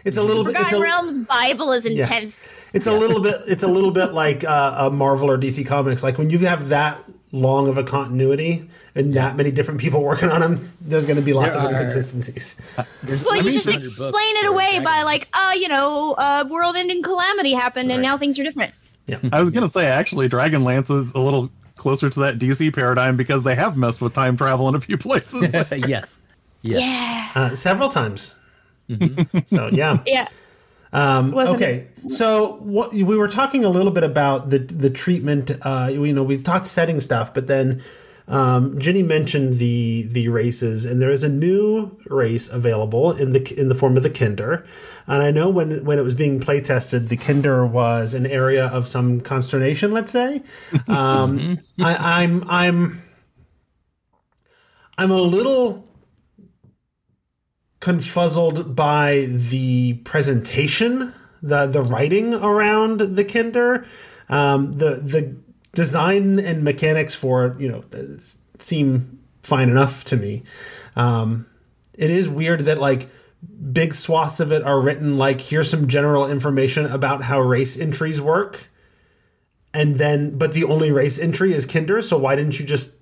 it's 0.07 0.17
a 0.17 0.23
little 0.23 0.43
bit. 0.43 0.55
It's 0.57 0.73
a, 0.73 0.79
Realms 0.81 1.17
Bible 1.19 1.71
is 1.71 1.85
intense. 1.85 2.49
it's 2.73 2.87
a 2.87 2.93
little 2.93 3.21
bit. 3.21 3.35
It's 3.47 3.63
a 3.63 3.67
little 3.67 3.91
bit 3.91 4.13
like 4.13 4.43
uh, 4.43 4.87
a 4.87 4.89
Marvel 4.89 5.29
or 5.29 5.37
DC 5.37 5.65
Comics. 5.67 6.03
Like 6.03 6.17
when 6.17 6.29
you 6.29 6.39
have 6.39 6.69
that 6.69 6.99
long 7.33 7.67
of 7.67 7.77
a 7.77 7.83
continuity 7.83 8.63
and 8.95 9.13
that 9.15 9.35
many 9.35 9.51
different 9.51 9.81
people 9.81 10.01
working 10.01 10.29
on 10.29 10.39
them, 10.41 10.55
there's 10.81 11.05
going 11.05 11.17
to 11.19 11.23
be 11.25 11.33
lots 11.33 11.55
There 11.55 11.63
of 11.65 11.69
are- 11.71 11.75
inconsistencies. 11.75 12.75
There's 13.03 13.23
Well, 13.23 13.35
you 13.43 13.51
just 13.51 13.67
explain 13.67 14.13
it 14.37 14.45
away 14.47 14.79
by 14.79 15.03
like, 15.03 15.27
uh, 15.33 15.53
you 15.55 15.67
know, 15.67 16.13
uh, 16.13 16.45
world-ending 16.49 17.03
calamity 17.03 17.51
happened, 17.53 17.91
and 17.91 18.01
now 18.01 18.17
things 18.17 18.39
are 18.39 18.43
different. 18.43 18.73
Yeah, 19.07 19.19
I 19.31 19.39
was 19.41 19.49
gonna 19.51 19.69
say 19.69 19.85
actually 19.87 20.27
dragonlance 20.29 20.89
is 20.89 21.13
a 21.13 21.19
little 21.21 21.49
closer 21.75 22.09
to 22.09 22.19
that 22.21 22.35
dc 22.39 22.73
paradigm 22.73 23.15
because 23.15 23.43
they 23.43 23.53
have 23.55 23.77
messed 23.77 24.01
with 24.01 24.11
time 24.13 24.35
travel 24.35 24.67
in 24.67 24.73
a 24.75 24.81
few 24.81 24.97
places 24.97 25.53
yes. 25.53 25.71
Yes. 25.87 26.21
Yeah, 26.63 27.29
Uh, 27.35 27.49
several 27.55 27.87
times. 27.87 28.43
So 29.45 29.69
yeah. 29.71 30.03
yeah. 30.05 30.27
Um, 30.93 31.37
okay, 31.37 31.85
so 32.07 32.57
what 32.61 32.93
we 32.93 33.03
were 33.03 33.27
talking 33.27 33.65
a 33.65 33.69
little 33.69 33.91
bit 33.91 34.03
about 34.03 34.49
the 34.49 34.59
the 34.59 34.89
treatment. 34.89 35.51
Uh, 35.61 35.89
you 35.91 36.13
know, 36.13 36.23
we 36.23 36.41
talked 36.41 36.67
setting 36.67 36.99
stuff, 36.99 37.33
but 37.33 37.47
then 37.47 37.81
um, 38.27 38.77
Ginny 38.77 39.03
mentioned 39.03 39.53
the 39.53 40.03
the 40.09 40.27
races, 40.27 40.85
and 40.85 41.01
there 41.01 41.09
is 41.09 41.23
a 41.23 41.29
new 41.29 41.97
race 42.07 42.51
available 42.51 43.11
in 43.13 43.31
the 43.31 43.55
in 43.57 43.69
the 43.69 43.75
form 43.75 43.95
of 43.95 44.03
the 44.03 44.09
Kender. 44.09 44.67
And 45.07 45.23
I 45.23 45.31
know 45.31 45.49
when 45.49 45.85
when 45.85 45.97
it 45.97 46.03
was 46.03 46.13
being 46.13 46.39
play 46.41 46.59
tested, 46.59 47.07
the 47.07 47.17
Kender 47.17 47.69
was 47.69 48.13
an 48.13 48.25
area 48.25 48.67
of 48.67 48.85
some 48.85 49.21
consternation. 49.21 49.93
Let's 49.93 50.11
say, 50.11 50.43
um, 50.87 51.59
I, 51.79 52.21
I'm 52.21 52.43
I'm 52.49 53.01
I'm 54.97 55.11
a 55.11 55.21
little 55.21 55.86
confuzzled 57.79 58.75
by 58.75 59.25
the 59.27 59.95
presentation, 60.03 61.13
the 61.41 61.67
the 61.67 61.81
writing 61.81 62.33
around 62.33 62.99
the 62.99 63.23
Kender, 63.25 63.85
um, 64.29 64.73
the 64.73 64.99
the 65.01 65.37
design 65.73 66.39
and 66.39 66.63
mechanics 66.63 67.15
for 67.15 67.55
you 67.59 67.69
know 67.69 67.83
seem 68.59 69.19
fine 69.43 69.69
enough 69.69 70.03
to 70.05 70.17
me. 70.17 70.43
Um, 70.95 71.45
it 71.93 72.09
is 72.09 72.29
weird 72.29 72.61
that 72.61 72.79
like 72.79 73.07
big 73.71 73.93
swaths 73.93 74.39
of 74.39 74.51
it 74.51 74.63
are 74.63 74.81
written 74.81 75.17
like 75.17 75.41
here's 75.41 75.69
some 75.69 75.87
general 75.87 76.29
information 76.29 76.85
about 76.85 77.23
how 77.23 77.39
race 77.39 77.79
entries 77.79 78.21
work 78.21 78.67
and 79.73 79.97
then 79.97 80.37
but 80.37 80.53
the 80.53 80.63
only 80.63 80.91
race 80.91 81.19
entry 81.19 81.51
is 81.51 81.67
kender 81.67 82.01
so 82.01 82.17
why 82.17 82.35
didn't 82.35 82.59
you 82.59 82.65
just 82.65 82.96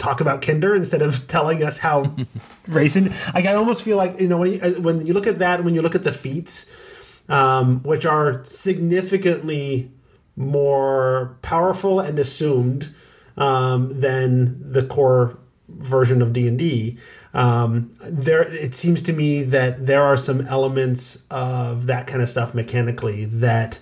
talk 0.00 0.20
about 0.20 0.40
kender 0.40 0.74
instead 0.74 1.02
of 1.02 1.28
telling 1.28 1.62
us 1.62 1.78
how 1.78 2.16
racing 2.68 3.10
like 3.34 3.44
i 3.44 3.54
almost 3.54 3.82
feel 3.82 3.96
like 3.96 4.18
you 4.20 4.28
know 4.28 4.38
when 4.38 4.52
you, 4.52 4.60
uh, 4.60 4.70
when 4.80 5.06
you 5.06 5.12
look 5.12 5.26
at 5.26 5.38
that 5.38 5.62
when 5.62 5.74
you 5.74 5.82
look 5.82 5.94
at 5.94 6.02
the 6.02 6.12
feats 6.12 7.20
um, 7.28 7.80
which 7.84 8.04
are 8.04 8.44
significantly 8.44 9.90
more 10.36 11.38
powerful 11.42 12.00
and 12.00 12.18
assumed 12.18 12.92
um, 13.36 14.00
than 14.00 14.72
the 14.72 14.86
core 14.86 15.38
version 15.68 16.20
of 16.20 16.32
D 16.32 16.48
and 16.48 16.58
D. 16.58 16.98
Um, 17.32 17.90
there, 18.10 18.42
it 18.42 18.74
seems 18.74 19.02
to 19.04 19.12
me 19.12 19.42
that 19.42 19.86
there 19.86 20.02
are 20.02 20.16
some 20.16 20.40
elements 20.42 21.28
of 21.30 21.86
that 21.86 22.08
kind 22.08 22.20
of 22.20 22.28
stuff 22.28 22.54
mechanically 22.54 23.24
that 23.26 23.78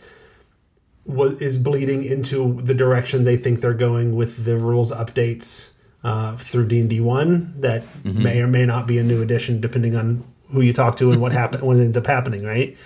was 1.07 1.41
is 1.41 1.59
bleeding 1.59 2.05
into 2.05 2.61
the 2.61 2.75
direction 2.75 3.25
they 3.25 3.37
think 3.37 3.61
they're 3.61 3.73
going 3.73 4.15
with 4.15 4.45
the 4.45 4.59
rules 4.59 4.93
updates 4.93 5.78
uh, 6.05 6.37
through 6.37 6.69
D 6.69 6.81
and 6.81 6.91
D 6.91 7.01
one. 7.01 7.61
That 7.61 7.83
may 8.05 8.41
or 8.41 8.47
may 8.47 8.67
not 8.67 8.87
be 8.87 8.99
a 8.99 9.03
new 9.03 9.23
addition, 9.23 9.61
depending 9.61 9.97
on 9.97 10.25
who 10.53 10.61
you 10.63 10.73
talk 10.73 10.97
to 10.97 11.13
and 11.13 11.21
what 11.21 11.33
happen 11.33 11.65
what 11.65 11.77
ends 11.77 11.97
up 11.97 12.07
happening. 12.07 12.45
Right? 12.45 12.77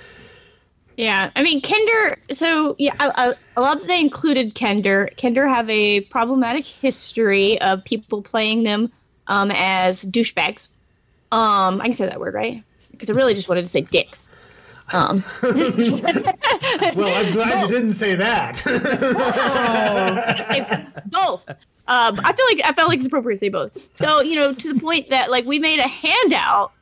Yeah, 0.97 1.31
I 1.35 1.43
mean 1.43 1.61
Kender. 1.61 2.17
So 2.31 2.77
yeah, 2.79 2.95
I, 3.01 3.11
I, 3.15 3.33
I 3.57 3.61
love 3.61 3.81
that 3.81 3.87
they 3.87 4.01
included 4.01 4.55
Kender. 4.55 5.15
Kender 5.17 5.49
have 5.49 5.69
a 5.71 6.01
problematic 6.01 6.67
history 6.67 7.61
of 7.61 7.85
people 7.85 8.23
playing 8.23 8.63
them 8.65 8.93
um, 9.27 9.51
as 9.53 10.05
douchebags. 10.05 10.69
Um, 11.31 11.81
I 11.81 11.85
can 11.85 11.95
say 11.95 12.07
that 12.07 12.21
word 12.21 12.35
right 12.35 12.63
because 12.91 13.09
I 13.09 13.15
really 13.15 13.35
just 13.35 13.49
wanted 13.49 13.63
to 13.63 13.69
say 13.69 13.81
dicks. 13.83 14.31
Um, 14.93 15.25
Well, 16.95 17.25
I'm 17.25 17.33
glad 17.33 17.63
you 17.63 17.69
didn't 17.69 17.93
say 17.93 18.15
that. 18.17 18.57
say 20.49 20.67
both. 21.07 21.49
Um, 21.89 22.21
I 22.23 22.33
feel 22.33 22.47
like 22.47 22.61
I 22.65 22.73
felt 22.73 22.89
like 22.89 22.99
it's 22.99 23.07
appropriate 23.07 23.37
to 23.37 23.39
say 23.39 23.49
both. 23.49 23.77
So 23.95 24.21
you 24.21 24.37
know, 24.37 24.53
to 24.53 24.73
the 24.73 24.81
point 24.81 25.11
that 25.11 25.31
like 25.31 25.45
we 25.45 25.59
made 25.59 25.81
a 25.81 25.89
handout 25.89 26.73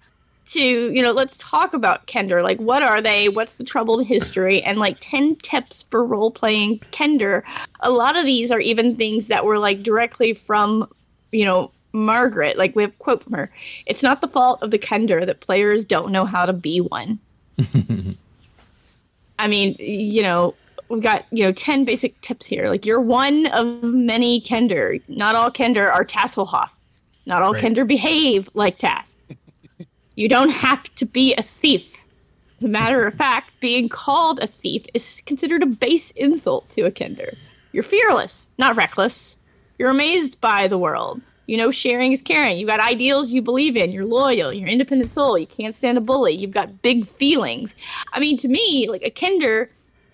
to 0.46 0.60
you 0.60 1.02
know 1.02 1.12
let's 1.12 1.38
talk 1.38 1.72
about 1.72 2.06
Kender. 2.06 2.42
Like, 2.42 2.58
what 2.58 2.82
are 2.82 3.00
they? 3.00 3.28
What's 3.28 3.56
the 3.56 3.64
troubled 3.64 4.06
history? 4.06 4.62
And 4.62 4.78
like 4.78 4.98
ten 5.00 5.36
tips 5.36 5.84
for 5.84 6.04
role 6.04 6.30
playing 6.30 6.80
Kender. 6.90 7.42
A 7.80 7.90
lot 7.90 8.16
of 8.16 8.24
these 8.24 8.50
are 8.50 8.60
even 8.60 8.96
things 8.96 9.28
that 9.28 9.44
were 9.44 9.58
like 9.58 9.82
directly 9.82 10.34
from 10.34 10.88
you 11.30 11.44
know 11.44 11.70
Margaret. 11.92 12.58
Like 12.58 12.76
we 12.76 12.82
have 12.82 12.92
a 12.92 12.96
quote 12.96 13.22
from 13.22 13.32
her. 13.34 13.50
It's 13.86 14.02
not 14.02 14.20
the 14.20 14.28
fault 14.28 14.62
of 14.62 14.70
the 14.70 14.78
Kender 14.78 15.24
that 15.24 15.40
players 15.40 15.84
don't 15.84 16.12
know 16.12 16.26
how 16.26 16.46
to 16.46 16.52
be 16.52 16.80
one. 16.80 17.18
I 19.38 19.48
mean, 19.48 19.74
you 19.78 20.22
know, 20.22 20.54
we've 20.90 21.02
got, 21.02 21.24
you 21.30 21.44
know, 21.44 21.52
10 21.52 21.84
basic 21.84 22.20
tips 22.20 22.46
here. 22.46 22.68
Like, 22.68 22.84
you're 22.84 23.00
one 23.00 23.46
of 23.46 23.82
many 23.82 24.40
Kender. 24.40 25.00
Not 25.08 25.34
all 25.34 25.50
Kender 25.50 25.90
are 25.90 26.04
Tasselhoff. 26.04 26.70
Not 27.26 27.42
all 27.42 27.52
Right. 27.52 27.62
Kender 27.62 27.86
behave 27.86 28.50
like 28.54 28.78
Tass. 28.78 29.14
you 30.16 30.28
don't 30.28 30.50
have 30.50 30.92
to 30.96 31.06
be 31.06 31.34
a 31.34 31.42
thief. 31.42 32.04
As 32.56 32.64
a 32.64 32.68
matter 32.68 33.06
of 33.06 33.14
fact, 33.14 33.52
being 33.60 33.88
called 33.88 34.40
a 34.42 34.46
thief 34.46 34.84
is 34.92 35.22
considered 35.24 35.62
a 35.62 35.66
base 35.66 36.10
insult 36.12 36.68
to 36.70 36.82
a 36.82 36.90
Kender. 36.90 37.36
You're 37.72 37.82
fearless, 37.84 38.48
not 38.58 38.76
reckless. 38.76 39.38
You're 39.78 39.90
amazed 39.90 40.40
by 40.40 40.66
the 40.66 40.76
world. 40.76 41.22
You 41.46 41.56
know, 41.56 41.70
sharing 41.70 42.12
is 42.12 42.22
caring. 42.22 42.58
You've 42.58 42.68
got 42.68 42.80
ideals 42.80 43.32
you 43.32 43.42
believe 43.42 43.76
in. 43.76 43.90
You're 43.92 44.04
loyal. 44.04 44.52
You're 44.52 44.66
an 44.66 44.72
independent 44.72 45.10
soul. 45.10 45.38
You 45.38 45.46
can't 45.46 45.74
stand 45.74 45.98
a 45.98 46.00
bully. 46.00 46.34
You've 46.34 46.52
got 46.52 46.82
big 46.82 47.06
feelings. 47.06 47.76
I 48.12 48.20
mean, 48.20 48.36
to 48.38 48.48
me, 48.48 48.88
like 48.88 49.02
a 49.02 49.10
Kender 49.10 49.68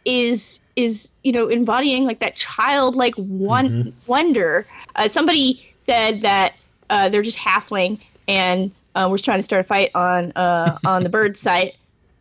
is 0.06 0.60
is 0.76 1.10
you 1.24 1.32
know 1.32 1.48
embodying 1.48 2.04
like 2.04 2.20
that 2.20 2.36
childlike 2.36 3.14
one 3.16 3.92
wonder. 4.06 4.64
Uh, 4.94 5.08
somebody 5.08 5.68
said 5.76 6.22
that 6.22 6.56
uh, 6.88 7.10
they're 7.10 7.22
just 7.22 7.38
halfling, 7.38 8.02
and 8.26 8.70
uh, 8.94 9.08
we're 9.10 9.18
trying 9.18 9.38
to 9.38 9.42
start 9.42 9.60
a 9.60 9.64
fight 9.64 9.90
on 9.94 10.32
uh, 10.36 10.78
on 10.86 11.02
the 11.02 11.10
bird 11.10 11.36
site. 11.46 11.74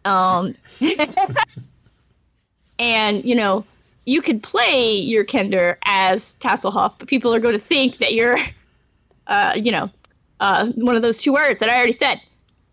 Um, 0.04 0.56
and 2.80 3.24
you 3.24 3.36
know 3.36 3.66
you 4.06 4.22
could 4.22 4.44
play 4.44 4.96
your 4.96 5.26
Kender 5.26 5.78
as 5.86 6.36
Tasselhoff, 6.40 6.96
but 7.00 7.08
people 7.08 7.34
are 7.34 7.40
going 7.40 7.56
to 7.56 7.60
think 7.60 7.98
that 7.98 8.14
you're, 8.14 8.38
uh, 9.28 9.54
you 9.56 9.72
know, 9.72 9.90
uh, 10.40 10.68
one 10.76 10.96
of 10.96 11.02
those 11.02 11.22
two 11.22 11.34
words 11.34 11.60
that 11.60 11.70
I 11.70 11.76
already 11.76 11.92
said. 11.92 12.22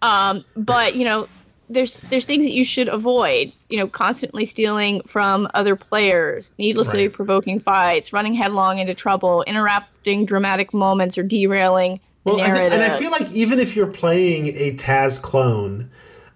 Um, 0.02 0.44
but 0.56 0.94
you 0.94 1.04
know, 1.04 1.28
there's 1.72 2.00
there's 2.02 2.26
things 2.26 2.44
that 2.44 2.52
you 2.52 2.64
should 2.64 2.88
avoid. 2.88 3.52
You 3.68 3.78
know, 3.78 3.86
constantly 3.86 4.44
stealing 4.44 5.02
from 5.06 5.48
other 5.54 5.76
players, 5.76 6.54
needlessly 6.58 7.04
Right. 7.06 7.12
provoking 7.12 7.60
fights, 7.60 8.12
running 8.12 8.34
headlong 8.34 8.78
into 8.78 8.94
trouble, 8.94 9.42
interrupting 9.46 10.26
dramatic 10.26 10.74
moments, 10.74 11.16
or 11.18 11.22
derailing 11.22 12.00
the 12.24 12.32
Well, 12.34 12.40
I 12.40 12.46
narrative. 12.48 12.72
and 12.74 12.82
I 12.82 12.98
feel 12.98 13.10
like 13.10 13.30
even 13.32 13.58
if 13.58 13.74
you're 13.74 13.86
playing 13.86 14.48
a 14.48 14.74
Tass 14.76 15.18
clone 15.18 15.88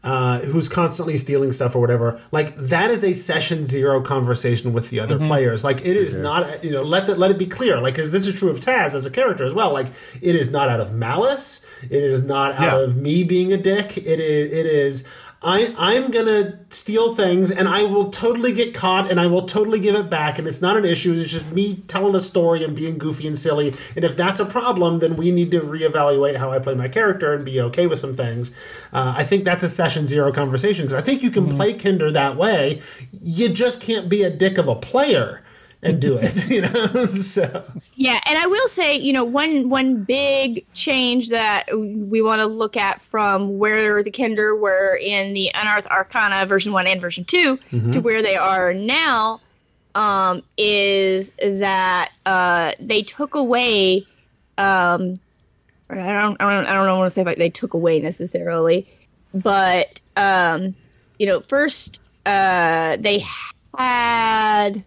uh, 0.03 0.39
who's 0.39 0.68
constantly 0.68 1.16
stealing 1.16 1.51
stuff 1.51 1.74
or 1.74 1.80
whatever, 1.80 2.20
like 2.30 2.55
that 2.57 2.91
is 2.93 3.03
a 3.03 3.12
session 3.12 3.64
zero 3.64 4.01
conversation 4.01 4.72
with 4.72 4.89
the 4.91 5.01
other 5.01 5.18
players. 5.18 5.64
Like 5.64 5.80
it 5.80 5.97
is 5.97 6.14
not, 6.14 6.62
you 6.64 6.70
know, 6.70 6.82
let 6.84 7.07
the, 7.09 7.16
let 7.16 7.32
it 7.32 7.39
be 7.39 7.47
clear. 7.47 7.80
Like, 7.80 7.95
because 7.95 8.12
this 8.12 8.24
is 8.28 8.39
true 8.39 8.49
of 8.49 8.61
Tass 8.61 8.95
as 8.95 9.05
a 9.05 9.11
character 9.11 9.45
as 9.45 9.53
well. 9.53 9.72
Like 9.72 9.87
it 9.87 10.37
is 10.37 10.51
not 10.53 10.68
out 10.68 10.78
of 10.80 10.93
malice. 10.95 11.66
It 11.84 11.91
is 11.93 12.24
not 12.24 12.53
out 12.53 12.78
Yeah. 12.78 12.84
of 12.84 12.97
me 12.97 13.24
being 13.24 13.53
a 13.53 13.57
dick. 13.57 13.97
It 13.99 14.20
is. 14.20 14.53
It 14.53 14.66
is. 14.66 15.09
I, 15.43 15.74
I'm 15.78 16.11
gonna 16.11 16.59
steal 16.70 17.14
things 17.14 17.51
and 17.51 17.68
I 17.68 17.84
will 17.84 18.11
totally 18.11 18.53
get 18.53 18.74
caught 18.74 19.11
and 19.11 19.20
I 19.20 19.26
will 19.26 19.43
totally 19.43 19.78
give 19.78 19.95
it 19.95 20.09
back 20.09 20.39
and 20.39 20.49
it's 20.49 20.62
not 20.62 20.76
an 20.76 20.84
issue. 20.84 21.12
It's 21.12 21.30
just 21.30 21.53
me 21.53 21.76
telling 21.89 22.14
a 22.14 22.20
story 22.20 22.64
and 22.64 22.74
being 22.74 22.99
goofy 22.99 23.26
and 23.26 23.37
silly. 23.37 23.68
And 23.95 24.05
if 24.05 24.16
that's 24.16 24.41
a 24.41 24.47
problem, 24.47 24.99
then 24.99 25.16
we 25.16 25.30
need 25.30 25.51
to 25.51 25.61
reevaluate 25.61 26.37
how 26.37 26.51
I 26.51 26.59
play 26.59 26.74
my 26.74 26.89
character 26.89 27.34
and 27.34 27.45
be 27.45 27.61
okay 27.61 27.87
with 27.87 27.99
some 27.99 28.14
things. 28.14 28.89
Uh, 28.93 29.14
I 29.16 29.24
think 29.24 29.45
that's 29.45 29.62
a 29.62 29.68
session 29.68 30.07
zero 30.07 30.32
conversation 30.32 30.87
because 30.87 30.95
I 30.95 31.03
think 31.03 31.22
you 31.22 31.30
can 31.30 31.49
play 31.49 31.74
Kender 31.74 32.12
that 32.12 32.37
way. 32.37 32.80
You 33.20 33.51
just 33.51 33.82
can't 33.82 34.09
be 34.09 34.22
a 34.22 34.30
dick 34.30 34.59
of 34.59 34.68
a 34.68 34.74
player 34.74 35.43
and 35.87 36.01
do 36.01 36.18
it, 36.20 36.49
you 36.51 36.62
know? 36.62 37.05
so. 37.05 37.64
Yeah, 37.95 38.20
and 38.26 38.39
I 38.39 38.47
will 38.47 38.68
say, 38.68 38.97
you 38.97 39.12
know, 39.12 39.24
one 39.24 39.68
one 39.68 40.05
big 40.05 40.66
change 40.74 41.30
that 41.30 41.64
we 41.74 42.20
want 42.20 42.41
to 42.41 42.47
look 42.47 42.76
at 42.76 43.03
from 43.03 43.59
where 43.59 44.03
the 44.03 44.11
kender 44.11 44.61
were 44.61 44.99
in 45.01 45.32
the 45.32 45.51
Unearthed 45.55 45.89
Arcana 45.89 46.45
version 46.47 46.72
one 46.72 46.87
and 46.87 47.01
version 47.01 47.24
2 47.24 47.57
to 47.93 48.01
where 48.01 48.22
they 48.22 48.37
are 48.37 48.74
now 48.74 49.41
um, 49.97 50.43
is 50.57 51.32
that 51.43 52.11
uh, 52.26 52.72
they 52.78 53.03
took 53.03 53.34
away. 53.34 54.07
Um, 54.59 55.18
I 55.89 55.95
don't, 55.95 56.41
I 56.41 56.55
don't, 56.55 56.66
I 56.66 56.72
don't 56.72 56.87
know 56.87 56.99
what 56.99 57.05
to 57.05 57.11
say 57.11 57.24
like 57.24 57.39
they 57.39 57.51
took 57.51 57.74
away 57.74 58.01
necessarily, 58.01 58.87
but 59.32 60.01
um, 60.16 60.74
you 61.18 61.26
know, 61.26 61.41
first 61.41 62.03
uh, 62.26 62.97
they 62.99 63.24
had. 63.76 64.84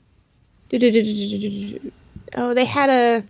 Oh, 2.35 2.53
they 2.53 2.65
had 2.65 2.89
a. 2.89 3.23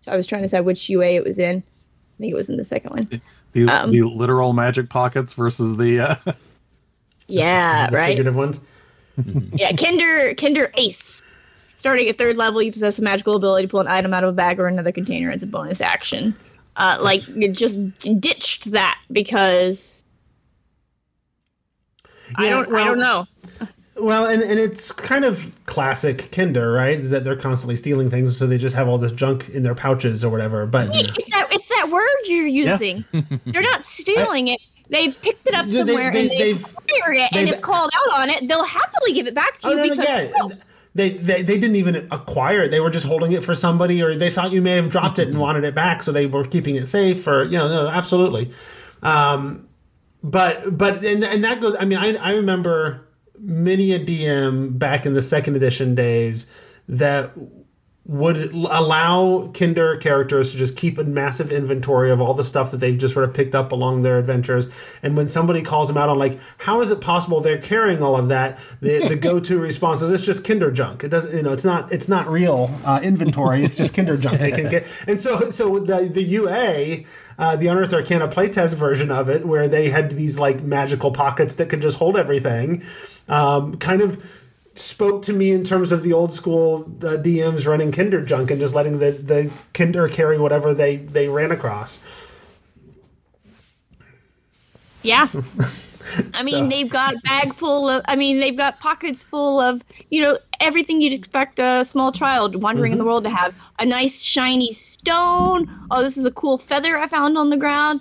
So 0.00 0.12
I 0.12 0.16
was 0.16 0.26
trying 0.26 0.42
to 0.42 0.46
decide 0.46 0.60
which 0.60 0.88
UA 0.88 1.06
it 1.06 1.24
was 1.24 1.38
in. 1.38 1.58
I 1.58 2.16
think 2.18 2.32
it 2.32 2.36
was 2.36 2.50
in 2.50 2.56
the 2.56 2.64
second 2.64 2.90
one. 2.90 3.20
The, 3.52 3.68
Um, 3.68 3.90
the 3.90 4.02
literal 4.02 4.52
magic 4.52 4.90
pockets 4.90 5.32
versus 5.32 5.76
the 5.76 6.00
uh, 6.00 6.14
Yeah, 7.28 7.86
the 7.90 7.96
right. 7.96 8.06
figurative 8.08 8.36
ones. 8.36 8.60
Yeah, 9.54 9.70
Kender 9.70 10.34
Kender 10.34 10.76
Ace. 10.76 11.22
Starting 11.76 12.08
at 12.08 12.18
third 12.18 12.36
level, 12.36 12.60
you 12.62 12.72
possess 12.72 12.98
a 12.98 13.02
magical 13.02 13.36
ability 13.36 13.66
to 13.68 13.70
pull 13.70 13.80
an 13.80 13.86
item 13.86 14.12
out 14.12 14.24
of 14.24 14.30
a 14.30 14.32
bag 14.32 14.58
or 14.58 14.66
another 14.66 14.90
container 14.90 15.30
as 15.30 15.42
a 15.42 15.46
bonus 15.46 15.80
action. 15.80 16.34
Uh, 16.76 16.96
like 17.00 17.26
you 17.28 17.48
just 17.52 17.78
ditched 18.20 18.72
that 18.72 18.98
because 19.12 20.02
I 22.36 22.48
don't 22.48 22.74
I 22.74 22.84
don't 22.84 22.98
know. 22.98 23.28
Well, 24.00 24.26
and, 24.26 24.42
and 24.42 24.58
it's 24.58 24.90
kind 24.90 25.24
of 25.24 25.58
classic 25.66 26.16
Kender, 26.18 26.74
right? 26.74 26.98
Is 26.98 27.10
that 27.10 27.22
they're 27.24 27.36
constantly 27.36 27.76
stealing 27.76 28.10
things, 28.10 28.36
so 28.36 28.46
they 28.46 28.58
just 28.58 28.74
have 28.76 28.88
all 28.88 28.98
this 28.98 29.12
junk 29.12 29.48
in 29.50 29.62
their 29.62 29.74
pouches 29.74 30.24
or 30.24 30.30
whatever. 30.30 30.66
But 30.66 30.88
It's 30.92 31.30
that 31.30 31.48
it's 31.52 31.68
that 31.68 31.90
word 31.90 32.08
you're 32.26 32.46
using. 32.46 33.04
They're 33.46 33.62
not 33.62 33.84
stealing 33.84 34.48
it. 34.48 34.60
They 34.88 35.10
picked 35.12 35.46
it 35.46 35.54
up 35.54 35.66
They- 35.66 35.82
they- 35.82 35.86
somewhere 35.92 36.12
they- 36.12 36.22
and 36.22 36.30
they've 36.30 36.38
they've- 36.58 36.74
acquired 36.76 37.16
it, 37.18 37.28
and 37.32 37.46
they've- 37.48 37.54
if 37.54 37.60
called 37.60 37.90
out 37.96 38.20
on 38.22 38.30
it, 38.30 38.48
they'll 38.48 38.64
happily 38.64 39.12
give 39.12 39.26
it 39.26 39.34
back 39.34 39.58
to 39.60 39.68
you 39.68 39.74
oh 39.74 39.76
no, 39.76 39.84
no, 39.84 39.90
because 39.90 40.08
yeah, 40.08 40.30
oh, 40.36 40.50
they, 40.94 41.10
they 41.10 41.42
they 41.42 41.58
didn't 41.58 41.76
even 41.76 41.96
acquire 42.10 42.62
it. 42.62 42.70
They 42.70 42.80
were 42.80 42.90
just 42.90 43.06
holding 43.06 43.32
it 43.32 43.42
for 43.44 43.54
somebody, 43.54 44.02
or 44.02 44.14
they 44.14 44.30
thought 44.30 44.50
you 44.52 44.60
may 44.62 44.76
have 44.76 44.90
dropped 44.90 45.18
it 45.18 45.28
and 45.28 45.38
wanted 45.46 45.64
it 45.64 45.74
back, 45.74 46.02
so 46.02 46.10
they 46.12 46.26
were 46.26 46.44
keeping 46.46 46.74
it 46.76 46.86
safe. 46.86 47.26
Or 47.26 47.44
you 47.44 47.58
know, 47.58 47.68
no, 47.68 47.88
absolutely. 47.88 48.50
Um, 49.02 49.68
but 50.22 50.62
but 50.76 51.04
and, 51.04 51.22
and 51.24 51.44
that 51.44 51.60
goes. 51.60 51.76
I 51.78 51.84
mean, 51.84 51.98
I 51.98 52.14
I 52.16 52.34
remember 52.34 53.03
many 53.38 53.92
a 53.92 53.98
DM 53.98 54.78
back 54.78 55.06
in 55.06 55.14
the 55.14 55.22
second 55.22 55.56
edition 55.56 55.94
days 55.94 56.82
that 56.88 57.32
would 58.06 58.36
allow 58.52 59.48
Kender 59.52 59.98
characters 59.98 60.52
to 60.52 60.58
just 60.58 60.76
keep 60.76 60.98
a 60.98 61.04
massive 61.04 61.50
inventory 61.50 62.10
of 62.10 62.20
all 62.20 62.34
the 62.34 62.44
stuff 62.44 62.70
that 62.70 62.76
they've 62.76 62.98
just 62.98 63.14
sort 63.14 63.26
of 63.26 63.34
picked 63.34 63.54
up 63.54 63.72
along 63.72 64.02
their 64.02 64.18
adventures. 64.18 65.00
And 65.02 65.16
when 65.16 65.26
somebody 65.26 65.62
calls 65.62 65.88
them 65.88 65.96
out 65.96 66.10
on 66.10 66.18
like, 66.18 66.38
how 66.58 66.82
is 66.82 66.90
it 66.90 67.00
possible 67.00 67.40
they're 67.40 67.60
carrying 67.60 68.02
all 68.02 68.14
of 68.16 68.28
that? 68.28 68.58
The, 68.80 69.08
the 69.08 69.16
go-to 69.20 69.58
response 69.58 70.02
is 70.02 70.10
it's 70.10 70.24
just 70.24 70.44
Kender 70.44 70.72
junk. 70.72 71.02
It 71.02 71.08
doesn't, 71.08 71.34
you 71.34 71.42
know, 71.42 71.52
it's 71.52 71.64
not, 71.64 71.92
it's 71.92 72.08
not 72.08 72.26
real 72.26 72.70
uh, 72.84 73.00
inventory. 73.02 73.64
It's 73.64 73.76
just 73.76 73.96
Kender 73.96 74.20
junk. 74.20 74.38
They 74.38 74.50
can 74.50 74.68
get, 74.68 74.82
and 75.08 75.18
so, 75.18 75.48
so 75.50 75.78
the 75.78 76.10
the 76.12 76.22
UA. 76.22 77.04
Uh, 77.36 77.56
the 77.56 77.66
Unearthed 77.66 77.92
Arcana 77.92 78.28
playtest 78.28 78.76
version 78.76 79.10
of 79.10 79.28
it, 79.28 79.44
where 79.44 79.66
they 79.66 79.88
had 79.88 80.12
these 80.12 80.38
like 80.38 80.62
magical 80.62 81.10
pockets 81.10 81.54
that 81.54 81.68
could 81.68 81.82
just 81.82 81.98
hold 81.98 82.16
everything, 82.16 82.80
um, 83.28 83.74
kind 83.78 84.02
of 84.02 84.43
spoke 84.74 85.22
to 85.22 85.32
me 85.32 85.50
in 85.52 85.64
terms 85.64 85.92
of 85.92 86.02
the 86.02 86.12
old 86.12 86.32
school 86.32 86.82
uh, 87.02 87.16
DMs 87.22 87.66
running 87.66 87.92
Kender 87.92 88.26
junk 88.26 88.50
and 88.50 88.60
just 88.60 88.74
letting 88.74 88.98
the, 88.98 89.12
the 89.12 89.50
Kender 89.72 90.12
carry 90.12 90.38
whatever 90.38 90.74
they, 90.74 90.96
they 90.96 91.28
ran 91.28 91.50
across. 91.52 92.04
Yeah. 95.02 95.28
I 96.34 96.42
mean, 96.42 96.64
So- 96.64 96.68
they've 96.68 96.90
got 96.90 97.14
a 97.14 97.18
bag 97.20 97.54
full 97.54 97.88
of, 97.88 98.02
I 98.06 98.16
mean, 98.16 98.38
they've 98.38 98.56
got 98.56 98.80
pockets 98.80 99.22
full 99.22 99.60
of, 99.60 99.82
you 100.10 100.22
know, 100.22 100.38
everything 100.60 101.00
you'd 101.00 101.12
expect 101.12 101.58
a 101.58 101.84
small 101.84 102.12
child 102.12 102.62
wandering 102.62 102.92
in 102.92 102.98
the 102.98 103.04
world 103.04 103.24
to 103.24 103.30
have. 103.30 103.54
A 103.78 103.86
nice 103.86 104.22
shiny 104.22 104.72
stone. 104.72 105.70
Oh, 105.90 106.02
this 106.02 106.16
is 106.16 106.26
a 106.26 106.30
cool 106.30 106.58
feather 106.58 106.96
I 106.98 107.06
found 107.06 107.38
on 107.38 107.50
the 107.50 107.56
ground. 107.56 108.00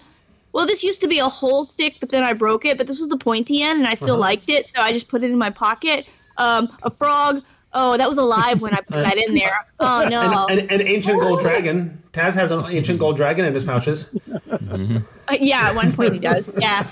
Well, 0.54 0.68
this 0.68 0.84
used 0.84 1.02
to 1.02 1.08
be 1.08 1.18
a 1.20 1.28
whole 1.28 1.66
stick, 1.66 1.98
but 2.00 2.12
then 2.12 2.24
I 2.24 2.34
broke 2.34 2.64
it, 2.64 2.78
but 2.78 2.86
this 2.88 3.00
was 3.00 3.08
the 3.10 3.18
pointy 3.18 3.64
end 3.64 3.80
and 3.80 3.88
I 3.88 3.96
still 3.96 4.18
liked 4.18 4.50
it, 4.50 4.70
so 4.70 4.82
I 4.82 4.94
just 4.94 5.08
put 5.08 5.24
it 5.24 5.32
in 5.32 5.38
my 5.38 5.50
pocket. 5.50 6.08
Um, 6.38 6.76
a 6.84 6.92
frog. 6.92 7.44
Oh, 7.76 7.98
that 7.98 8.08
was 8.08 8.18
alive 8.18 8.62
when 8.62 8.74
I 8.74 8.78
put 8.78 8.92
that 8.92 9.18
in 9.18 9.34
there. 9.34 9.66
Oh, 9.86 10.08
no. 10.08 10.46
An, 10.50 10.60
an 10.72 10.82
ancient 10.82 11.20
gold 11.20 11.42
dragon. 11.42 12.02
Tass 12.14 12.36
has 12.36 12.52
an 12.52 12.64
ancient 12.70 13.00
gold 13.00 13.18
dragon 13.18 13.44
in 13.44 13.54
his 13.54 13.66
pouches. 13.66 14.18
Uh, 14.50 15.00
yeah, 15.42 15.70
at 15.70 15.76
one 15.76 15.92
point 15.92 16.14
he 16.14 16.20
does. 16.20 16.50
Yeah, 16.58 16.88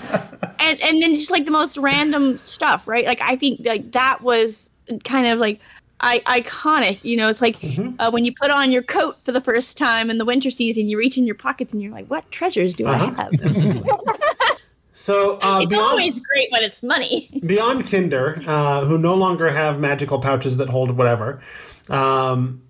and 0.58 0.78
and 0.82 1.00
then 1.00 1.14
just 1.14 1.30
like 1.30 1.46
the 1.46 1.52
most 1.52 1.78
random 1.78 2.36
stuff, 2.36 2.86
right? 2.86 3.06
Like 3.06 3.22
I 3.22 3.36
think 3.36 3.60
like 3.64 3.92
that 3.92 4.20
was 4.20 4.70
kind 5.04 5.26
of 5.26 5.38
like 5.38 5.58
I, 6.00 6.20
iconic. 6.40 7.02
You 7.02 7.16
know, 7.16 7.28
it's 7.28 7.40
like 7.40 7.56
uh, 7.98 8.10
when 8.10 8.24
you 8.24 8.34
put 8.34 8.50
on 8.50 8.72
your 8.72 8.82
coat 8.82 9.16
for 9.24 9.32
the 9.32 9.40
first 9.40 9.78
time 9.78 10.10
in 10.10 10.18
the 10.18 10.24
winter 10.24 10.50
season, 10.50 10.88
you 10.88 10.98
reach 10.98 11.16
in 11.16 11.24
your 11.24 11.36
pockets 11.36 11.72
and 11.72 11.82
you're 11.82 11.92
like, 11.92 12.08
"What 12.08 12.30
treasures 12.30 12.74
do 12.74 12.86
I 12.88 12.98
have?" 12.98 13.32
So 14.92 15.38
uh, 15.42 15.60
it's 15.62 15.72
beyond 15.72 15.90
always 15.90 16.20
great 16.20 16.50
when 16.52 16.62
it's 16.62 16.82
money. 16.82 17.28
beyond 17.46 17.82
Kender, 17.82 18.42
uh, 18.46 18.84
who 18.84 18.98
no 18.98 19.14
longer 19.14 19.50
have 19.50 19.80
magical 19.80 20.18
pouches 20.20 20.58
that 20.58 20.68
hold 20.68 20.96
whatever, 20.96 21.40
um, 21.88 22.62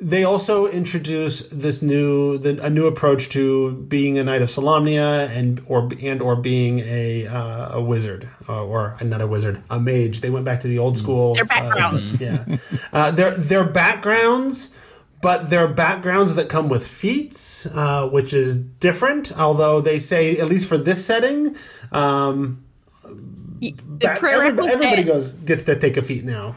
they 0.00 0.22
also 0.22 0.66
introduce 0.68 1.48
this 1.50 1.82
new 1.82 2.38
the, 2.38 2.60
a 2.62 2.70
new 2.70 2.86
approach 2.86 3.28
to 3.30 3.74
being 3.74 4.16
a 4.18 4.24
knight 4.24 4.42
of 4.42 4.48
Solamnia 4.48 5.28
and 5.36 5.60
or 5.66 5.88
and 6.02 6.22
or 6.22 6.36
being 6.36 6.80
a 6.80 7.26
uh, 7.26 7.78
a 7.78 7.82
wizard 7.82 8.28
uh, 8.48 8.64
or 8.64 8.96
not 9.04 9.20
a 9.20 9.26
wizard 9.26 9.60
a 9.70 9.80
mage. 9.80 10.20
They 10.20 10.30
went 10.30 10.44
back 10.44 10.60
to 10.60 10.68
the 10.68 10.78
old 10.78 10.96
school. 10.96 11.34
Their 11.34 11.44
backgrounds. 11.44 12.14
Uh, 12.14 12.18
yeah, 12.20 12.56
uh, 12.92 13.10
their 13.10 13.36
their 13.36 13.68
backgrounds. 13.68 14.76
But 15.20 15.50
they're 15.50 15.66
backgrounds 15.68 16.36
that 16.36 16.48
come 16.48 16.68
with 16.68 16.86
feats, 16.86 17.66
uh, 17.74 18.08
which 18.08 18.32
is 18.32 18.56
different. 18.56 19.32
Although 19.36 19.80
they 19.80 19.98
say, 19.98 20.36
at 20.38 20.46
least 20.48 20.68
for 20.68 20.78
this 20.78 21.04
setting, 21.04 21.56
um, 21.90 22.62
back- 23.60 24.22
every- 24.22 24.28
prerequisite- 24.30 24.72
everybody 24.74 25.02
goes 25.02 25.32
gets 25.34 25.64
to 25.64 25.76
take 25.78 25.96
a 25.96 26.02
feat 26.02 26.24
now. 26.24 26.56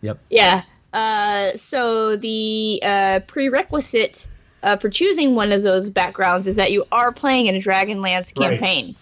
Yep. 0.00 0.18
Yeah. 0.30 0.62
Uh, 0.92 1.52
so 1.56 2.16
the 2.16 2.80
uh, 2.82 3.20
prerequisite 3.26 4.28
uh, 4.62 4.76
for 4.76 4.88
choosing 4.88 5.34
one 5.34 5.52
of 5.52 5.62
those 5.62 5.90
backgrounds 5.90 6.46
is 6.46 6.56
that 6.56 6.72
you 6.72 6.84
are 6.90 7.12
playing 7.12 7.46
in 7.46 7.54
a 7.54 7.58
Dragonlance 7.58 8.32
Right. 8.38 8.58
campaign. 8.58 8.96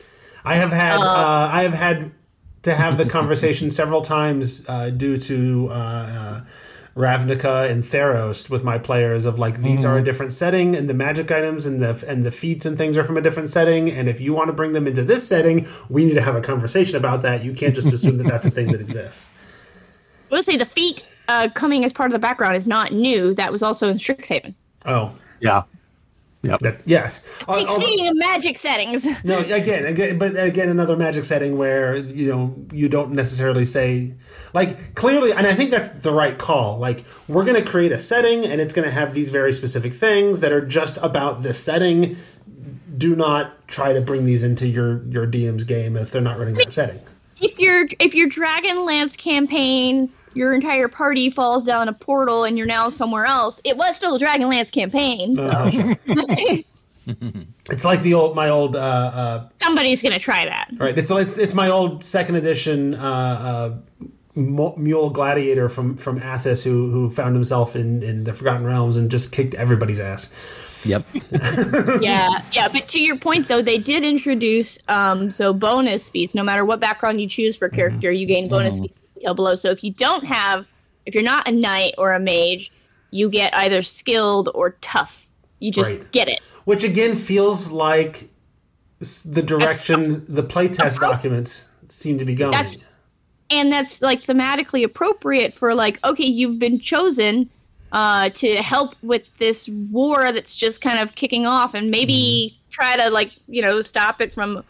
I 0.45 0.57
have 0.57 0.72
had 0.72 0.99
uh, 1.01 1.49
I 1.53 1.62
have 1.62 1.72
had 1.75 2.11
to 2.64 2.75
have 2.75 2.99
the 2.99 3.07
conversation 3.18 3.70
several 3.70 4.03
times 4.03 4.68
uh, 4.68 4.91
due 4.91 5.16
to 5.18 5.68
uh, 5.70 5.75
uh, 5.75 6.41
Ravnica 6.97 7.68
and 7.70 7.82
Theros 7.82 8.49
with 8.49 8.62
my 8.62 8.78
players 8.78 9.26
of 9.26 9.36
like 9.38 9.57
these 9.59 9.84
are 9.84 9.99
a 9.99 10.03
different 10.05 10.30
setting 10.30 10.76
and 10.76 10.88
the 10.88 10.95
magic 10.95 11.30
items 11.32 11.66
and 11.66 11.82
the 11.82 12.05
and 12.09 12.22
the 12.22 12.30
feats 12.30 12.64
and 12.64 12.76
things 12.78 12.97
are 12.97 13.03
from 13.03 13.16
a 13.16 13.20
different 13.20 13.49
setting 13.49 13.90
and 13.90 14.09
if 14.09 14.20
you 14.20 14.32
want 14.32 14.47
to 14.47 14.53
bring 14.53 14.72
them 14.72 14.86
into 14.86 15.03
this 15.03 15.26
setting 15.26 15.66
we 15.88 16.05
need 16.05 16.14
to 16.14 16.20
have 16.20 16.36
a 16.36 16.40
conversation 16.40 16.97
about 16.97 17.22
that 17.22 17.42
you 17.42 17.53
can't 17.53 17.74
just 17.74 17.92
assume 17.92 18.16
that 18.18 18.28
that's 18.28 18.47
a 18.47 18.51
thing 18.51 18.70
that 18.70 18.80
exists 18.80 19.34
I 20.30 20.36
will 20.36 20.42
say 20.45 20.57
the 20.57 20.64
feat 20.64 21.05
uh, 21.26 21.49
coming 21.55 21.84
as 21.84 21.92
part 21.92 22.07
of 22.09 22.12
the 22.12 22.18
background 22.18 22.55
is 22.57 22.66
not 22.66 22.92
new. 22.92 23.34
That 23.34 23.51
was 23.51 23.62
also 23.62 23.88
in 23.88 23.97
Strixhaven. 23.97 24.55
oh 24.86 25.16
Yeah. 25.40 25.62
Yep. 26.42 26.59
that, 26.61 26.82
yes 26.84 27.42
Al- 27.49 27.57
Like, 27.57 27.68
although- 27.68 27.82
speaking 27.84 28.07
of 28.09 28.16
magic 28.16 28.57
settings, 28.59 29.05
No, 29.24 29.38
again, 29.40 29.86
again, 29.86 30.18
but 30.18 30.32
again, 30.36 30.68
another 30.68 30.97
magic 30.97 31.24
setting 31.24 31.57
where 31.59 31.97
you 31.97 32.28
know 32.28 32.55
you 32.72 32.88
don't 32.88 33.12
necessarily 33.12 33.64
say 33.64 34.14
like 34.55 34.94
clearly, 34.94 35.32
and 35.32 35.46
I 35.46 35.52
think 35.52 35.70
that's 35.70 36.00
the 36.00 36.12
right 36.12 36.38
call. 36.38 36.78
Like 36.78 37.05
we're 37.28 37.44
going 37.44 37.61
to 37.62 37.68
create 37.68 37.92
a 37.92 37.98
setting, 37.98 38.46
and 38.46 38.61
it's 38.61 38.72
going 38.72 38.88
to 38.88 38.94
have 38.94 39.12
these 39.12 39.30
very 39.30 39.52
specific 39.52 39.92
things 39.92 40.40
that 40.40 40.52
are 40.52 40.64
just 40.64 40.96
about 41.02 41.42
this 41.42 41.62
setting. 41.62 42.16
Do 42.96 43.16
not 43.16 43.66
try 43.66 43.92
to 43.92 44.00
bring 44.00 44.24
these 44.24 44.44
into 44.44 44.68
your 44.68 45.02
your 45.05 45.26
DM's 45.26 45.64
game 45.64 45.96
if 45.96 46.12
they're 46.12 46.22
not 46.22 46.38
running 46.38 46.55
that 46.55 46.72
setting. 46.72 47.00
if 47.40 47.59
your 47.59 47.88
if 47.98 48.14
your 48.14 48.28
Dragonlance 48.30 49.18
campaign, 49.18 50.09
your 50.34 50.55
entire 50.55 50.86
party 50.86 51.28
falls 51.30 51.64
down 51.64 51.88
a 51.88 51.92
portal 51.92 52.44
and 52.44 52.57
you're 52.57 52.68
now 52.68 52.88
somewhere 52.88 53.26
else, 53.26 53.61
it 53.64 53.76
was 53.76 53.96
still 53.96 54.14
a 54.14 54.18
Dragonlance 54.20 54.70
campaign. 54.70 55.34
So 55.34 55.94
It's 57.70 57.84
like 57.84 58.00
the 58.02 58.14
old 58.14 58.36
my 58.36 58.50
old 58.50 58.76
uh, 58.76 58.78
uh, 58.78 59.48
somebody's 59.57 60.02
gonna 60.02 60.18
try 60.18 60.44
that. 60.44 60.68
right. 60.76 60.96
It's 60.96 61.11
it's 61.11 61.38
it's 61.38 61.55
my 61.55 61.70
old 61.70 62.05
second 62.05 62.36
edition. 62.36 62.94
Mu- 64.37 64.74
Mul 64.76 65.11
gladiator 65.11 65.68
from 65.68 65.97
from 65.97 66.18
Athas 66.20 66.64
who 66.64 66.91
who 66.91 67.09
found 67.11 67.35
himself 67.37 67.76
in 67.76 68.03
in 68.03 68.24
the 68.24 68.32
Forgotten 68.32 68.66
Realms 68.66 68.97
and 68.97 69.11
just 69.11 69.32
kicked 69.32 69.55
everybody's 69.55 70.01
ass. 70.01 70.82
Yep. 70.87 71.05
yeah, 72.01 72.43
yeah. 72.53 72.68
But 72.68 72.89
to 72.89 73.01
your 73.01 73.16
point, 73.16 73.49
though, 73.49 73.62
they 73.62 73.78
did 73.78 74.03
introduce 74.03 74.78
um, 74.89 75.30
so 75.30 75.53
bonus 75.53 76.11
feats. 76.11 76.35
No 76.35 76.43
matter 76.43 76.64
what 76.64 76.80
background 76.80 77.20
you 77.20 77.28
choose 77.28 77.57
for 77.57 77.66
a 77.66 77.70
character, 77.70 78.11
you 78.11 78.26
gain 78.26 78.49
bonus 78.49 78.80
feats 78.80 79.09
detailed 79.14 79.37
below. 79.37 79.55
So 79.55 79.70
if 79.70 79.82
you 79.82 79.93
don't 79.93 80.24
have, 80.24 80.66
if 81.07 81.14
you're 81.14 81.22
not 81.24 81.49
a 81.49 81.53
knight 81.53 81.95
or 81.97 82.12
a 82.12 82.20
mage, 82.20 82.70
you 83.11 83.30
get 83.30 83.57
either 83.57 83.80
skilled 83.82 84.51
or 84.55 84.70
tough. 84.82 85.26
You 85.61 85.70
just 85.72 85.93
Right. 85.93 86.12
get 86.12 86.28
it. 86.28 86.41
which 86.64 86.82
again 86.85 87.14
feels 87.14 87.70
like 87.70 88.24
the 88.99 89.43
direction 89.47 90.24
the 90.28 90.43
playtest 90.43 90.99
documents 91.01 91.70
seem 91.89 92.18
to 92.18 92.24
be 92.24 92.35
going. 92.35 92.51
That's- 92.53 92.78
and 93.51 93.72
that's 93.72 94.03
like 94.03 94.22
thematically 94.22 94.84
appropriate 94.84 95.55
for 95.55 95.74
like 95.74 96.03
okay 96.05 96.24
you've 96.24 96.59
been 96.59 96.78
chosen 96.78 97.49
uh, 97.92 98.28
to 98.30 98.57
help 98.57 98.95
with 99.03 99.32
this 99.34 99.68
war 99.68 100.32
that's 100.32 100.57
just 100.57 100.82
kind 100.82 100.99
of 100.99 101.14
kicking 101.14 101.47
off 101.47 101.74
and 101.74 101.92
maybe 101.92 102.59
try 102.70 102.97
to 102.97 103.09
like 103.11 103.32
you 103.47 103.62
know 103.62 103.80
stop 103.80 104.20
it 104.20 104.32
from 104.32 104.64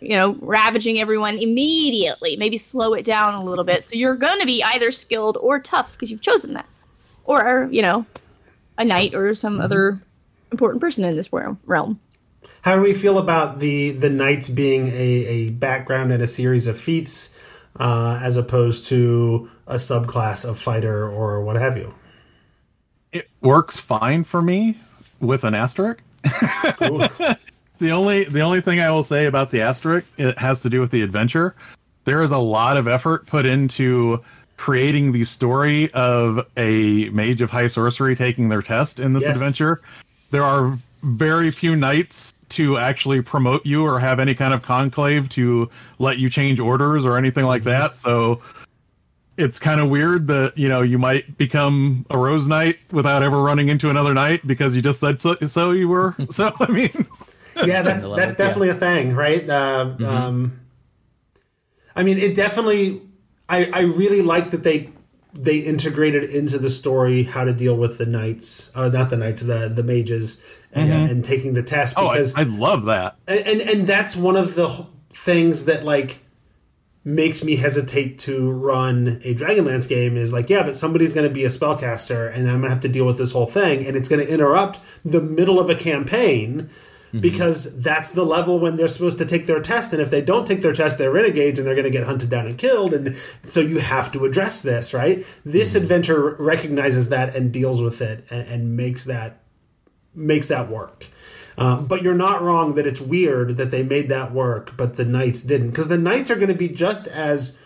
you 0.00 0.16
know 0.16 0.34
ravaging 0.40 0.98
everyone 0.98 1.38
immediately. 1.38 2.36
Maybe 2.36 2.58
slow 2.58 2.94
it 2.94 3.04
down 3.04 3.34
a 3.34 3.44
little 3.44 3.64
bit. 3.64 3.84
So 3.84 3.96
you're 3.96 4.16
going 4.16 4.40
to 4.40 4.46
be 4.46 4.64
either 4.64 4.90
skilled 4.90 5.36
or 5.40 5.60
tough 5.60 5.92
because 5.92 6.10
you've 6.10 6.22
chosen 6.22 6.54
that. 6.54 6.66
Or 7.24 7.68
you 7.70 7.82
know 7.82 8.06
a 8.78 8.84
knight 8.84 9.14
or 9.14 9.34
some 9.34 9.60
other 9.60 10.00
important 10.50 10.80
person 10.80 11.04
in 11.04 11.14
this 11.16 11.32
realm 11.32 11.60
realm. 11.66 12.00
How 12.62 12.76
do 12.76 12.82
we 12.82 12.94
feel 12.94 13.18
about 13.18 13.58
the 13.58 13.90
the 13.90 14.10
knights 14.10 14.48
being 14.48 14.88
a, 14.88 15.26
a 15.28 15.50
background 15.50 16.12
and 16.12 16.22
a 16.22 16.26
series 16.26 16.66
of 16.66 16.78
feats, 16.78 17.49
uh, 17.78 18.20
as 18.22 18.36
opposed 18.36 18.86
to 18.88 19.48
a 19.66 19.74
subclass 19.74 20.48
of 20.48 20.58
fighter 20.58 21.08
or 21.08 21.42
what 21.42 21.56
have 21.56 21.76
you? 21.76 21.94
It 23.12 23.28
works 23.40 23.78
fine 23.80 24.24
for 24.24 24.42
me 24.42 24.78
with 25.20 25.44
an 25.44 25.54
asterisk. 25.54 26.02
the 26.22 27.90
only 27.90 28.24
the 28.24 28.40
only 28.40 28.60
thing 28.60 28.80
I 28.80 28.90
will 28.90 29.02
say 29.02 29.26
about 29.26 29.50
the 29.50 29.62
asterisk 29.62 30.06
it 30.18 30.38
has 30.38 30.62
to 30.62 30.70
do 30.70 30.80
with 30.80 30.90
the 30.90 31.02
adventure. 31.02 31.54
There 32.04 32.22
is 32.22 32.30
a 32.32 32.38
lot 32.38 32.76
of 32.76 32.86
effort 32.88 33.26
put 33.26 33.46
into 33.46 34.22
creating 34.56 35.12
the 35.12 35.24
story 35.24 35.90
of 35.92 36.46
a 36.56 37.08
mage 37.10 37.40
of 37.40 37.50
high 37.50 37.66
sorcery 37.66 38.14
taking 38.14 38.48
their 38.50 38.62
test 38.62 39.00
in 39.00 39.12
this 39.14 39.24
Yes. 39.26 39.38
adventure. 39.38 39.80
There 40.30 40.42
are 40.44 40.76
very 41.02 41.50
few 41.50 41.76
knights 41.76 42.32
to 42.50 42.76
actually 42.78 43.22
promote 43.22 43.64
you 43.64 43.84
or 43.84 43.98
have 44.00 44.18
any 44.18 44.34
kind 44.34 44.52
of 44.52 44.62
conclave 44.62 45.28
to 45.30 45.70
let 45.98 46.18
you 46.18 46.28
change 46.28 46.58
orders 46.58 47.04
or 47.04 47.16
anything 47.16 47.44
like 47.44 47.62
that. 47.62 47.96
So 47.96 48.40
it's 49.36 49.58
kind 49.58 49.80
of 49.80 49.88
weird 49.88 50.26
that 50.26 50.52
you 50.56 50.68
know 50.68 50.82
you 50.82 50.98
might 50.98 51.38
become 51.38 52.04
a 52.10 52.18
rose 52.18 52.48
knight 52.48 52.76
without 52.92 53.22
ever 53.22 53.40
running 53.42 53.68
into 53.68 53.88
another 53.88 54.12
knight 54.12 54.46
because 54.46 54.76
you 54.76 54.82
just 54.82 55.00
said 55.00 55.20
so, 55.20 55.34
so 55.46 55.70
you 55.70 55.88
were 55.88 56.14
so 56.28 56.52
i 56.60 56.70
mean 56.70 56.90
Yeah, 57.64 57.82
that's 57.82 58.02
that's 58.02 58.04
levels, 58.04 58.38
yeah. 58.38 58.46
definitely 58.46 58.68
a 58.70 58.74
thing, 58.74 59.14
right? 59.14 59.48
Uh, 59.48 59.94
um, 60.06 60.60
I 61.94 62.02
mean, 62.04 62.16
it 62.16 62.34
definitely. 62.36 63.02
I 63.48 63.68
I 63.72 63.82
really 63.82 64.22
like 64.22 64.50
that 64.52 64.62
they 64.62 64.88
they 65.34 65.58
integrated 65.58 66.24
into 66.24 66.58
the 66.58 66.68
story 66.70 67.22
how 67.24 67.44
to 67.44 67.52
deal 67.52 67.76
with 67.76 67.98
the 67.98 68.06
knights, 68.06 68.74
uh, 68.76 68.88
not 68.88 69.10
the 69.10 69.16
knights, 69.16 69.42
the 69.42 69.70
the 69.74 69.82
mages, 69.82 70.44
and, 70.72 70.92
and 70.92 71.24
taking 71.24 71.54
the 71.54 71.62
test 71.62 71.94
Oh, 71.96 72.08
I, 72.08 72.12
because 72.14 72.36
I 72.36 72.42
love 72.44 72.84
that. 72.86 73.16
and, 73.28 73.40
and 73.46 73.60
and 73.70 73.86
that's 73.86 74.16
one 74.16 74.36
of 74.36 74.54
the 74.54 74.68
things 75.10 75.64
that 75.66 75.84
like 75.84 76.18
makes 77.02 77.42
me 77.42 77.56
hesitate 77.56 78.18
to 78.18 78.50
run 78.50 79.08
a 79.24 79.34
Dragonlance 79.34 79.88
game 79.88 80.16
is 80.18 80.32
like, 80.34 80.50
yeah, 80.50 80.62
but 80.62 80.76
somebody's 80.76 81.14
going 81.14 81.26
to 81.26 81.32
be 81.32 81.44
a 81.44 81.48
spellcaster, 81.48 82.28
and 82.30 82.40
I'm 82.46 82.58
going 82.60 82.64
to 82.64 82.68
have 82.70 82.80
to 82.80 82.88
deal 82.88 83.06
with 83.06 83.16
this 83.16 83.32
whole 83.32 83.46
thing, 83.46 83.86
and 83.86 83.96
it's 83.96 84.08
going 84.08 84.24
to 84.24 84.32
interrupt 84.32 84.80
the 85.02 85.20
middle 85.22 85.58
of 85.58 85.70
a 85.70 85.74
campaign 85.74 86.68
because 87.18 87.82
that's 87.82 88.10
the 88.10 88.24
level 88.24 88.58
when 88.58 88.76
they're 88.76 88.88
supposed 88.88 89.18
to 89.18 89.26
take 89.26 89.46
their 89.46 89.60
test, 89.60 89.92
and 89.92 90.00
if 90.00 90.10
they 90.10 90.22
don't 90.22 90.46
take 90.46 90.62
their 90.62 90.72
test, 90.72 90.98
they're 90.98 91.12
renegades, 91.12 91.58
and 91.58 91.66
they're 91.66 91.74
going 91.74 91.84
to 91.84 91.90
get 91.90 92.06
hunted 92.06 92.30
down 92.30 92.46
and 92.46 92.58
killed, 92.58 92.94
and 92.94 93.16
so 93.16 93.60
you 93.60 93.78
have 93.80 94.12
to 94.12 94.24
address 94.24 94.62
this, 94.62 94.94
right? 94.94 95.18
This 95.44 95.74
adventure 95.74 96.36
recognizes 96.38 97.08
that 97.08 97.34
and 97.34 97.52
deals 97.52 97.82
with 97.82 98.00
it, 98.00 98.24
and, 98.30 98.48
and 98.48 98.76
makes 98.76 99.04
that 99.06 99.40
makes 100.14 100.48
that 100.48 100.68
work. 100.68 101.06
Um, 101.58 101.86
but 101.86 102.02
you're 102.02 102.14
not 102.14 102.40
wrong 102.40 102.74
that 102.76 102.86
it's 102.86 103.00
weird 103.00 103.56
that 103.58 103.70
they 103.70 103.82
made 103.82 104.08
that 104.08 104.32
work, 104.32 104.76
but 104.76 104.96
the 104.96 105.04
knights 105.04 105.42
didn't, 105.42 105.68
because 105.70 105.88
the 105.88 105.98
knights 105.98 106.30
are 106.30 106.36
going 106.36 106.48
to 106.48 106.54
be 106.54 106.68
just 106.68 107.06
as, 107.08 107.62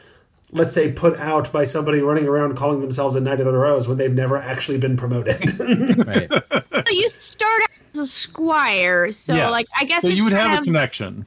let's 0.51 0.73
say, 0.73 0.93
put 0.93 1.19
out 1.21 1.53
by 1.53 1.65
somebody 1.65 2.01
running 2.01 2.27
around 2.27 2.57
calling 2.57 2.81
themselves 2.81 3.15
a 3.15 3.21
knight 3.21 3.39
of 3.39 3.47
the 3.47 3.53
rose 3.53 3.87
when 3.87 3.99
they've 3.99 4.13
never 4.13 4.37
actually 4.37 4.79
been 4.79 4.97
promoted. 4.97 5.37
Right. 6.07 6.29
So 6.33 6.83
you 6.91 7.09
start 7.09 7.63
as 7.95 8.01
a 8.01 8.07
squire, 8.07 9.13
so 9.13 9.35
Yeah. 9.35 9.49
like 9.49 9.67
I 9.79 9.85
guess 9.85 10.03
So 10.03 10.09
it's 10.09 10.17
you 10.17 10.25
would 10.25 10.33
have 10.33 10.61
a 10.61 10.63
connection. 10.63 11.27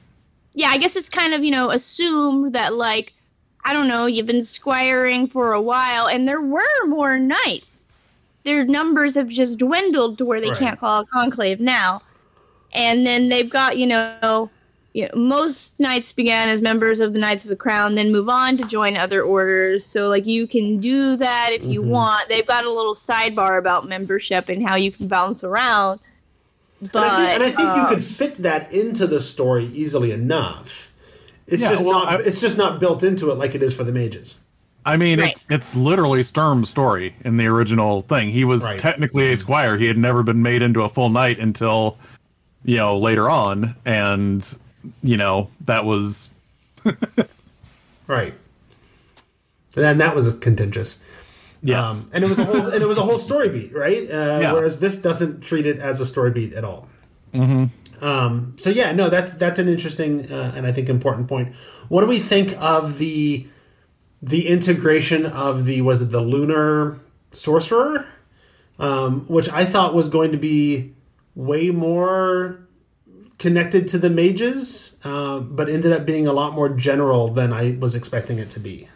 yeah, 0.54 0.68
I 0.68 0.76
guess 0.78 0.96
it's 0.96 1.08
kind 1.08 1.34
of 1.34 1.44
you 1.44 1.50
know 1.50 1.70
assumed 1.70 2.52
that 2.54 2.74
like 2.74 3.14
I 3.64 3.72
don't 3.72 3.88
know 3.88 4.06
you've 4.06 4.26
been 4.26 4.44
squiring 4.44 5.26
for 5.26 5.52
a 5.52 5.60
while, 5.60 6.06
and 6.06 6.26
there 6.28 6.40
were 6.40 6.86
more 6.86 7.18
knights. 7.18 7.86
Their 8.44 8.64
numbers 8.64 9.14
have 9.16 9.28
just 9.28 9.58
dwindled 9.58 10.18
to 10.18 10.24
where 10.24 10.40
they 10.40 10.50
Right. 10.50 10.58
can't 10.58 10.80
call 10.80 11.00
a 11.00 11.06
conclave 11.06 11.60
now, 11.60 12.02
and 12.72 13.04
then 13.06 13.28
they've 13.28 13.48
got 13.50 13.76
you 13.78 13.86
know. 13.86 14.50
You 14.94 15.04
know, 15.04 15.10
most 15.20 15.78
knights 15.78 16.12
began 16.14 16.48
as 16.48 16.62
members 16.62 16.98
of 16.98 17.12
the 17.12 17.20
Knights 17.20 17.44
of 17.44 17.50
the 17.50 17.56
Crown, 17.56 17.94
then 17.94 18.10
move 18.10 18.28
on 18.28 18.56
to 18.56 18.66
join 18.66 18.96
other 18.96 19.22
orders. 19.22 19.84
So, 19.84 20.08
like, 20.08 20.26
you 20.26 20.46
can 20.48 20.80
do 20.80 21.14
that 21.14 21.50
if 21.52 21.62
you 21.62 21.82
mm-hmm. 21.82 21.90
want. 21.90 22.28
They've 22.30 22.46
got 22.46 22.64
a 22.64 22.72
little 22.72 22.94
sidebar 22.94 23.58
about 23.58 23.86
membership 23.86 24.48
and 24.48 24.66
how 24.66 24.76
you 24.76 24.90
can 24.90 25.06
bounce 25.06 25.44
around. 25.44 26.00
But 26.92 27.02
and 27.04 27.04
I 27.04 27.16
think, 27.18 27.34
and 27.34 27.42
I 27.42 27.50
think 27.50 27.76
you 27.90 27.96
could 27.96 28.04
fit 28.04 28.36
that 28.38 28.72
into 28.72 29.06
the 29.06 29.18
story 29.20 29.64
easily 29.64 30.12
enough. 30.12 30.92
It's 31.46 31.62
Yeah, 31.62 31.70
just 31.70 31.84
well, 31.84 32.04
not. 32.04 32.20
I- 32.20 32.22
it's 32.22 32.40
just 32.40 32.56
not 32.58 32.78
built 32.78 33.02
into 33.02 33.30
it 33.30 33.34
like 33.38 33.54
it 33.54 33.62
is 33.62 33.74
for 33.74 33.82
the 33.84 33.92
mages. 33.92 34.40
I 34.86 34.96
mean, 34.96 35.18
Right. 35.20 35.32
it's 35.32 35.44
it's 35.50 35.74
literally 35.76 36.22
Sturm's 36.22 36.70
story 36.70 37.14
in 37.24 37.36
the 37.36 37.46
original 37.46 38.02
thing. 38.02 38.30
He 38.30 38.44
was 38.44 38.62
Right. 38.64 38.78
technically 38.78 39.30
a 39.32 39.36
squire. 39.36 39.76
He 39.76 39.86
had 39.86 39.98
never 39.98 40.22
been 40.22 40.40
made 40.42 40.62
into 40.62 40.82
a 40.82 40.88
full 40.88 41.08
knight 41.08 41.38
until, 41.38 41.98
you 42.64 42.76
know, 42.76 42.96
later 42.96 43.28
on, 43.28 43.74
and 43.84 44.48
you 45.02 45.16
know 45.16 45.50
that 45.66 45.84
was 45.84 46.30
Right. 48.06 48.32
And 49.74 49.84
then 49.84 49.98
that 49.98 50.14
was 50.14 50.32
contentious. 50.38 51.04
Yes. 51.62 52.04
Um, 52.04 52.10
and 52.14 52.24
it 52.24 52.28
was 52.30 52.38
a 52.38 52.44
whole 52.44 52.66
and 52.66 52.82
it 52.82 52.86
was 52.86 52.98
a 52.98 53.02
whole 53.02 53.18
story 53.18 53.48
beat, 53.48 53.72
right? 53.74 54.02
Uh, 54.10 54.38
Yeah. 54.40 54.52
Whereas 54.52 54.80
this 54.80 55.02
doesn't 55.02 55.42
treat 55.42 55.66
it 55.66 55.78
as 55.78 56.00
a 56.00 56.06
story 56.06 56.30
beat 56.30 56.54
at 56.54 56.64
all. 56.64 56.88
Mm-hmm. 57.32 58.04
Um, 58.04 58.54
so 58.56 58.70
yeah, 58.70 58.92
no, 58.92 59.08
that's 59.08 59.34
that's 59.34 59.58
an 59.58 59.68
interesting 59.68 60.30
uh, 60.30 60.52
and 60.54 60.66
I 60.66 60.72
think 60.72 60.88
important 60.88 61.28
point. 61.28 61.54
What 61.88 62.02
do 62.02 62.08
we 62.08 62.18
think 62.18 62.52
of 62.60 62.98
the 62.98 63.46
the 64.22 64.48
integration 64.48 65.26
of 65.26 65.64
the 65.64 65.82
was 65.82 66.02
it 66.02 66.12
the 66.12 66.20
lunar 66.20 66.98
sorcerer, 67.32 68.06
um, 68.78 69.22
which 69.28 69.48
I 69.50 69.64
thought 69.64 69.94
was 69.94 70.08
going 70.08 70.32
to 70.32 70.38
be 70.38 70.94
way 71.34 71.70
more 71.70 72.66
connected 73.38 73.86
to 73.88 73.98
the 73.98 74.10
mages, 74.10 75.00
uh, 75.04 75.38
but 75.40 75.68
ended 75.68 75.92
up 75.92 76.04
being 76.04 76.26
a 76.26 76.32
lot 76.32 76.52
more 76.54 76.68
general 76.68 77.28
than 77.28 77.52
I 77.52 77.76
was 77.80 77.94
expecting 77.94 78.38
it 78.38 78.50
to 78.50 78.60
be. 78.60 78.88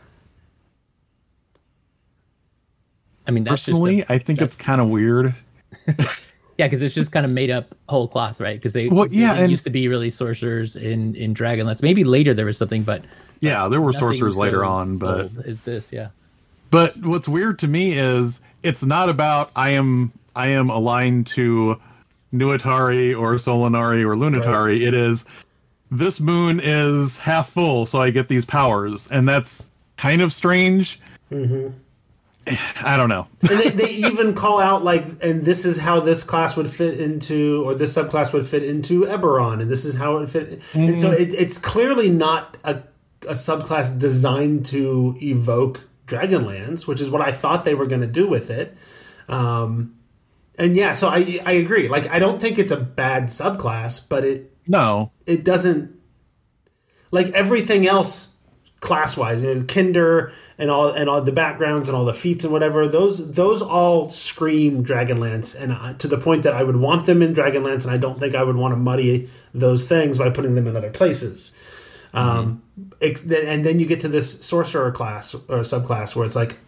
I 3.27 3.31
mean, 3.31 3.45
that's 3.45 3.66
Personally, 3.66 3.97
just 3.99 4.09
the, 4.09 4.14
I 4.14 4.18
think 4.18 4.41
it's 4.41 4.57
kind 4.57 4.81
of 4.81 4.89
weird. 4.89 5.35
yeah, 6.59 6.66
because 6.66 6.83
it's 6.83 6.95
just 6.95 7.12
kind 7.12 7.25
of 7.25 7.33
made 7.33 7.51
up 7.51 7.75
whole 7.89 8.09
cloth, 8.09 8.41
right? 8.41 8.57
Because 8.57 8.73
they, 8.73 8.89
Well, 8.89 9.07
yeah, 9.11 9.35
they 9.35 9.43
and- 9.43 9.51
used 9.51 9.64
to 9.64 9.70
be 9.70 9.89
really 9.89 10.11
sorcerers 10.11 10.77
in 10.77 11.14
in 11.14 11.35
Dragonlance. 11.35 11.83
Maybe 11.83 12.05
later 12.05 12.35
there 12.35 12.47
was 12.47 12.59
something, 12.59 12.83
but 12.83 13.03
Yeah, 13.41 13.68
there 13.68 13.81
were 13.81 13.93
sorcerers 13.93 14.35
so 14.35 14.41
later 14.41 14.64
on, 14.64 14.99
but 14.99 15.27
is 15.45 15.62
this? 15.62 15.93
Yeah, 15.93 16.09
But 16.70 16.97
what's 16.99 17.29
weird 17.29 17.59
to 17.61 17.68
me 17.68 17.93
is 17.93 18.41
it's 18.62 18.85
not 18.85 19.09
about 19.09 19.51
I 19.57 19.70
am 19.70 20.12
I 20.35 20.49
am 20.49 20.70
aligned 20.70 21.27
to 21.29 21.81
Nuitari 22.33 23.18
or 23.18 23.35
Solinari 23.35 24.03
or 24.03 24.16
Lunitari. 24.16 24.81
It 24.87 24.95
is 24.95 25.27
this 25.91 26.20
moon 26.20 26.59
is 26.62 27.18
half 27.18 27.51
full, 27.51 27.85
so 27.87 28.01
I 28.01 28.11
get 28.11 28.29
these 28.29 28.47
powers, 28.47 29.11
and 29.11 29.29
that's 29.29 29.70
kind 29.99 30.23
of 30.23 30.33
strange. 30.33 30.99
Mm-hmm. 31.31 31.77
I 32.82 32.97
don't 32.97 33.09
know. 33.09 33.28
and 33.43 33.51
they, 33.61 33.68
they 33.68 33.90
even 33.90 34.34
call 34.34 34.59
out 34.59 34.82
like 34.82 35.05
and 35.22 35.43
this 35.43 35.64
is 35.64 35.78
how 35.78 36.01
this 36.01 36.24
class 36.24 36.57
would 36.57 36.68
fit 36.68 36.99
into 37.01 37.62
or 37.64 37.74
this 37.74 37.97
subclass 37.97 38.32
would 38.32 38.47
fit 38.47 38.64
into 38.64 39.03
eberron 39.05 39.61
and 39.61 39.70
this 39.70 39.84
is 39.84 39.97
how 39.97 40.16
it 40.18 40.28
fit 40.28 40.49
and 40.74 40.99
so 40.99 41.11
it, 41.12 41.28
it's 41.32 41.57
clearly 41.59 42.11
not 42.11 42.57
a, 42.64 42.82
a 43.28 43.34
subclass 43.34 43.99
designed 44.01 44.64
to 44.66 45.14
evoke 45.22 45.84
dragonlance 46.07 46.86
which 46.88 47.01
is 47.01 47.09
what 47.11 47.22
i 47.22 47.30
thought 47.30 47.64
they 47.64 47.74
were 47.74 47.86
going 47.86 48.01
to 48.01 48.07
do 48.09 48.28
with 48.28 48.51
it. 48.51 48.74
Um, 49.28 49.95
and 50.59 50.74
yeah 50.76 50.93
so 50.95 51.09
i 51.09 51.38
i 51.47 51.53
agree. 51.53 51.88
Like 51.88 52.09
i 52.11 52.18
don't 52.18 52.40
think 52.40 52.59
it's 52.59 52.72
a 52.72 52.80
bad 52.80 53.24
subclass 53.24 54.09
but 54.09 54.24
it 54.24 54.51
No, 54.66 55.12
it 55.26 55.45
doesn't 55.45 55.95
like 57.12 57.28
everything 57.34 57.86
else 57.86 58.36
class 58.80 59.16
wise 59.16 59.43
you 59.45 59.55
know, 59.55 59.61
kender 59.62 60.32
and 60.59 60.70
all 60.70 60.88
and 60.88 61.09
all 61.09 61.20
the 61.20 61.32
backgrounds 61.32 61.88
and 61.88 61.96
all 61.96 62.05
the 62.05 62.12
feats 62.12 62.44
and 62.44 62.53
whatever 62.53 62.86
those 62.86 63.32
those 63.34 63.62
all 63.62 64.09
scream 64.09 64.84
dragonlance 64.84 65.59
and 65.59 65.98
to 65.98 66.07
the 66.07 66.18
point 66.18 66.42
that 66.42 66.55
i 66.55 66.62
would 66.62 66.76
want 66.76 67.07
them 67.07 67.22
in 67.22 67.32
dragonlance 67.32 67.84
and 67.84 67.94
i 67.94 67.98
don't 67.98 68.18
think 68.18 68.34
i 68.34 68.42
would 68.42 68.57
want 68.57 68.72
to 68.72 68.76
muddy 68.76 69.28
those 69.55 69.88
things 69.88 70.18
by 70.18 70.30
putting 70.30 70.55
them 70.55 70.66
in 70.66 70.76
other 70.76 70.90
places 70.90 72.09
um 72.14 72.62
ex- 73.00 73.24
and 73.30 73.64
then 73.64 73.80
you 73.80 73.86
get 73.86 74.00
to 74.00 74.09
this 74.09 74.44
sorcerer 74.44 74.90
class 74.90 75.34
or 75.34 75.61
subclass 75.61 76.14
where 76.14 76.26
it's 76.26 76.36
like 76.36 76.59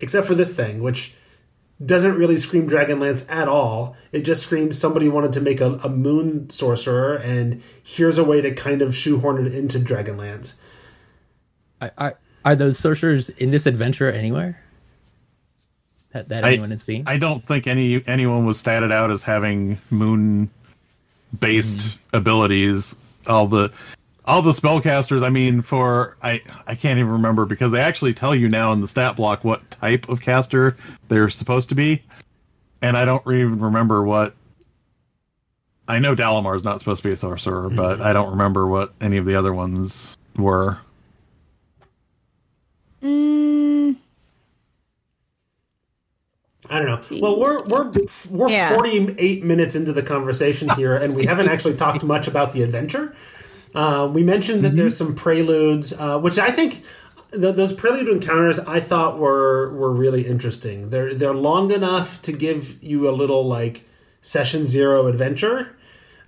except 0.00 0.26
for 0.26 0.34
this 0.34 0.54
thing 0.56 0.82
which 0.82 1.16
doesn't 1.84 2.16
really 2.16 2.36
scream 2.36 2.68
Dragonlance 2.68 3.30
at 3.30 3.48
all. 3.48 3.96
It 4.12 4.22
just 4.22 4.44
screams 4.44 4.78
somebody 4.78 5.08
wanted 5.08 5.32
to 5.34 5.40
make 5.40 5.60
a, 5.60 5.72
a 5.84 5.88
moon 5.88 6.48
sorcerer, 6.48 7.16
and 7.16 7.62
here's 7.84 8.16
a 8.16 8.24
way 8.24 8.40
to 8.40 8.54
kind 8.54 8.80
of 8.80 8.94
shoehorn 8.94 9.46
it 9.46 9.54
into 9.54 9.78
Dragonlance. 9.78 10.60
are, 11.98 12.16
are 12.46 12.54
those 12.54 12.78
sorcerers 12.78 13.28
in 13.28 13.50
this 13.50 13.66
adventure 13.66 14.10
anywhere 14.10 14.62
that, 16.12 16.28
that 16.28 16.44
I- 16.44 16.52
anyone 16.52 16.70
has 16.70 16.82
seen? 16.82 17.02
I 17.06 17.18
don't 17.18 17.44
think 17.44 17.66
any 17.66 18.06
anyone 18.06 18.46
was 18.46 18.62
statted 18.62 18.92
out 18.92 19.10
as 19.10 19.24
having 19.24 19.78
moon 19.90 20.48
based 21.38 21.98
hmm. 21.98 22.16
abilities. 22.16 22.96
All 23.26 23.48
the 23.48 23.76
all 24.24 24.42
the 24.42 24.52
spellcasters, 24.52 25.24
I 25.24 25.28
mean, 25.28 25.60
for 25.60 26.16
I 26.22 26.40
I 26.68 26.76
can't 26.76 27.00
even 27.00 27.10
remember 27.10 27.44
because 27.44 27.72
they 27.72 27.80
actually 27.80 28.14
tell 28.14 28.34
you 28.34 28.48
now 28.48 28.72
in 28.72 28.80
the 28.80 28.88
stat 28.88 29.16
block 29.16 29.42
what 29.42 29.68
type 29.72 30.08
of 30.08 30.22
caster 30.22 30.76
they're 31.08 31.28
supposed 31.28 31.68
to 31.70 31.74
be, 31.74 32.04
and 32.80 32.96
I 32.96 33.04
don't 33.04 33.26
even 33.26 33.58
remember 33.58 34.04
what. 34.04 34.34
I 35.88 36.00
know 36.00 36.16
Dalamar 36.16 36.56
is 36.56 36.64
not 36.64 36.80
supposed 36.80 37.02
to 37.02 37.08
be 37.08 37.12
a 37.12 37.16
sorcerer, 37.16 37.70
but 37.70 37.96
hmm. 37.96 38.02
I 38.02 38.12
don't 38.12 38.30
remember 38.30 38.66
what 38.68 38.92
any 39.00 39.16
of 39.16 39.24
the 39.24 39.34
other 39.34 39.52
ones 39.52 40.16
were. 40.36 40.78
Mm, 43.02 43.96
I 46.68 46.78
don't 46.80 46.86
know. 46.86 47.20
Well, 47.20 47.38
we're 47.38 47.64
we're 47.64 47.90
we're 48.30 48.48
Yeah. 48.50 48.74
48 48.74 49.44
minutes 49.44 49.74
into 49.76 49.92
the 49.92 50.02
conversation 50.02 50.68
here, 50.70 50.96
and 50.96 51.14
we 51.14 51.26
haven't 51.26 51.48
actually 51.48 51.74
talked 51.76 52.02
much 52.02 52.26
about 52.26 52.52
the 52.52 52.62
adventure. 52.62 53.14
Uh, 53.74 54.10
we 54.12 54.22
mentioned 54.24 54.64
that 54.64 54.74
there's 54.74 54.96
some 54.96 55.14
preludes, 55.14 55.92
uh, 55.98 56.18
which 56.18 56.38
I 56.38 56.50
think 56.50 56.82
th- 57.32 57.54
those 57.54 57.72
prelude 57.72 58.08
encounters 58.08 58.58
I 58.60 58.80
thought 58.80 59.18
were 59.18 59.72
were 59.74 59.92
really 59.92 60.22
interesting. 60.26 60.90
They're 60.90 61.14
they're 61.14 61.34
long 61.34 61.70
enough 61.70 62.20
to 62.22 62.32
give 62.32 62.82
you 62.82 63.08
a 63.08 63.12
little 63.12 63.44
like 63.44 63.84
session 64.20 64.64
zero 64.66 65.06
adventure, 65.06 65.76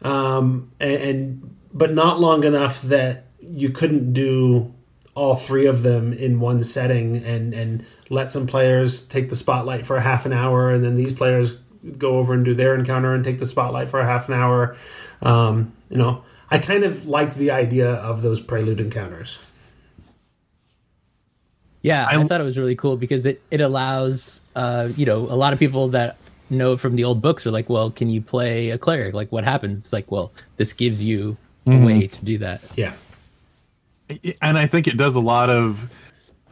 um, 0.02 0.70
and, 0.78 1.02
and 1.02 1.56
but 1.72 1.92
not 1.92 2.20
long 2.20 2.44
enough 2.44 2.82
that 2.82 3.24
you 3.40 3.70
couldn't 3.70 4.12
do 4.12 4.72
all 5.18 5.34
three 5.36 5.66
of 5.66 5.82
them 5.82 6.12
in 6.12 6.38
one 6.40 6.62
setting 6.62 7.16
and 7.32 7.52
and 7.54 7.84
let 8.10 8.28
some 8.28 8.46
players 8.46 9.06
take 9.08 9.28
the 9.28 9.36
spotlight 9.36 9.84
for 9.86 9.96
a 9.96 10.00
half 10.10 10.24
an 10.26 10.32
hour 10.32 10.70
and 10.72 10.82
then 10.84 10.94
these 10.96 11.12
players 11.12 11.60
go 11.98 12.10
over 12.20 12.32
and 12.34 12.44
do 12.44 12.54
their 12.54 12.74
encounter 12.74 13.12
and 13.14 13.24
take 13.24 13.38
the 13.38 13.46
spotlight 13.46 13.88
for 13.88 14.00
a 14.00 14.06
half 14.06 14.28
an 14.28 14.34
hour 14.34 14.76
um, 15.22 15.72
you 15.90 15.98
know 15.98 16.22
i 16.50 16.56
kind 16.58 16.84
of 16.84 17.06
like 17.06 17.34
the 17.34 17.50
idea 17.50 17.90
of 18.10 18.22
those 18.22 18.40
prelude 18.40 18.80
encounters 18.80 19.38
Yeah, 21.82 22.06
I, 22.10 22.20
I- 22.20 22.24
thought 22.24 22.40
it 22.40 22.44
was 22.44 22.58
really 22.58 22.76
cool 22.76 22.96
because 22.96 23.24
it 23.26 23.40
it 23.50 23.60
allows 23.60 24.40
uh, 24.56 24.88
you 24.96 25.06
know 25.06 25.18
a 25.30 25.36
lot 25.36 25.52
of 25.52 25.58
people 25.58 25.88
that 25.88 26.16
know 26.50 26.72
it 26.74 26.80
from 26.80 26.96
the 26.96 27.04
old 27.04 27.20
books 27.22 27.46
are 27.46 27.50
like, 27.52 27.68
well, 27.70 27.90
can 27.90 28.08
you 28.10 28.20
play 28.20 28.70
a 28.70 28.78
cleric? 28.78 29.14
Like, 29.14 29.30
what 29.30 29.44
happens? 29.44 29.78
It's 29.78 29.92
like, 29.92 30.10
well, 30.10 30.32
this 30.56 30.72
gives 30.72 31.02
you 31.04 31.36
a 31.66 31.76
way 31.84 32.06
to 32.06 32.24
do 32.24 32.38
that. 32.38 32.64
Yeah. 32.76 32.94
And 34.42 34.56
I 34.58 34.66
think 34.66 34.86
it 34.86 34.96
does 34.96 35.16
a 35.16 35.20
lot 35.20 35.50
of 35.50 35.94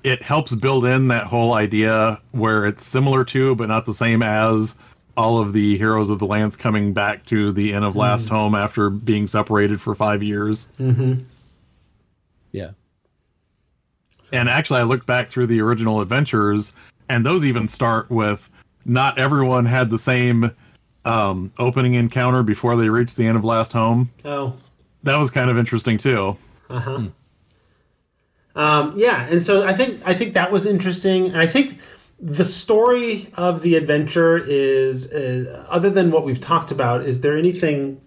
it 0.05 0.23
helps 0.23 0.55
build 0.55 0.85
in 0.85 1.09
that 1.09 1.25
whole 1.25 1.55
idea 1.55 2.21
where 2.31 2.65
it's 2.65 2.85
similar 2.85 3.25
to 3.25 3.55
but 3.57 3.69
not 3.69 3.87
the 3.87 3.95
same 3.95 4.23
as 4.23 4.77
all 5.17 5.39
of 5.39 5.53
the 5.53 5.77
heroes 5.79 6.11
of 6.11 6.19
the 6.19 6.27
lance 6.27 6.57
coming 6.57 6.93
back 6.93 7.25
to 7.25 7.51
the 7.51 7.73
inn 7.73 7.83
of 7.83 7.97
last 7.97 8.29
mm. 8.29 8.33
home 8.33 8.55
after 8.55 8.91
being 8.91 9.27
separated 9.27 9.81
for 9.81 9.95
five 9.95 10.23
years. 10.23 10.69
Mm-hmm. 10.79 11.23
Yeah. 12.53 12.71
and 14.33 14.49
actually 14.49 14.81
i 14.81 14.83
looked 14.83 15.07
back 15.07 15.29
through 15.29 15.47
the 15.47 15.61
original 15.61 16.01
adventures 16.01 16.73
and 17.09 17.25
those 17.25 17.45
even 17.45 17.67
start 17.69 18.11
with 18.11 18.51
not 18.87 19.19
everyone 19.19 19.67
had 19.67 19.91
the 19.91 19.99
same 19.99 20.51
um, 21.05 21.53
opening 21.59 21.95
encounter 21.95 22.43
before 22.43 22.75
they 22.77 22.89
reached 22.89 23.17
the 23.17 23.27
Inn 23.27 23.37
of 23.37 23.45
last 23.45 23.73
home. 23.73 24.11
Oh. 24.25 24.57
that 25.03 25.19
was 25.19 25.31
kind 25.31 25.51
of 25.51 25.59
interesting 25.59 25.99
too 25.99 26.37
uh-huh. 26.71 26.99
hmm. 26.99 27.07
Um, 28.57 28.95
yeah, 28.97 29.29
and 29.31 29.43
so 29.43 29.67
I 29.67 29.75
think 29.75 30.01
I 30.07 30.15
think 30.15 30.33
that 30.33 30.51
was 30.51 30.67
interesting, 30.67 31.27
and 31.27 31.37
I 31.37 31.47
think 31.47 31.79
the 32.19 32.45
story 32.45 33.29
of 33.37 33.61
the 33.61 33.77
adventure 33.77 34.41
is, 34.43 35.13
uh, 35.13 35.67
other 35.71 35.91
than 35.91 36.11
what 36.11 36.25
we've 36.25 36.41
talked 36.41 36.71
about. 36.71 37.03
Is 37.03 37.21
there 37.21 37.37
anything 37.37 38.01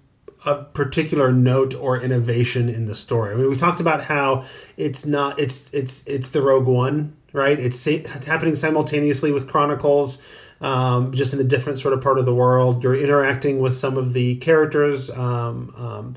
of 0.45 0.74
particular 0.74 1.32
note 1.32 1.76
or 1.76 2.02
innovation 2.02 2.68
in 2.68 2.88
the 2.88 2.95
story? 2.95 3.34
I 3.34 3.38
mean, 3.38 3.50
we 3.50 3.58
talked 3.58 3.80
about 3.80 4.06
how 4.06 4.43
it's 4.76 5.06
not 5.06 5.39
it's 5.39 5.72
it's 5.74 6.08
it's 6.08 6.30
the 6.30 6.41
Rogue 6.41 6.68
One, 6.68 7.16
right? 7.32 7.60
It's, 7.60 7.86
it's 7.86 8.26
happening 8.26 8.56
simultaneously 8.56 9.32
with 9.32 9.47
Chronicles. 9.47 10.26
Um, 10.62 11.14
just 11.14 11.34
in 11.34 11.39
a 11.39 11.45
different 11.45 11.78
sort 11.78 11.93
of 11.93 12.02
part 12.02 12.20
of 12.20 12.26
the 12.26 12.36
world, 12.36 12.84
you're 12.84 12.95
interacting 12.95 13.60
with 13.60 13.74
some 13.74 13.97
of 13.97 14.12
the 14.12 14.36
characters. 14.38 15.10
Um, 15.10 15.74
um, 15.78 16.16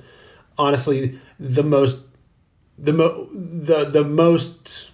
honestly, 0.58 1.20
the 1.38 1.62
most 1.62 2.08
the 2.78 2.92
mo- 2.92 3.26
the 3.32 3.84
the 3.90 4.04
most 4.04 4.90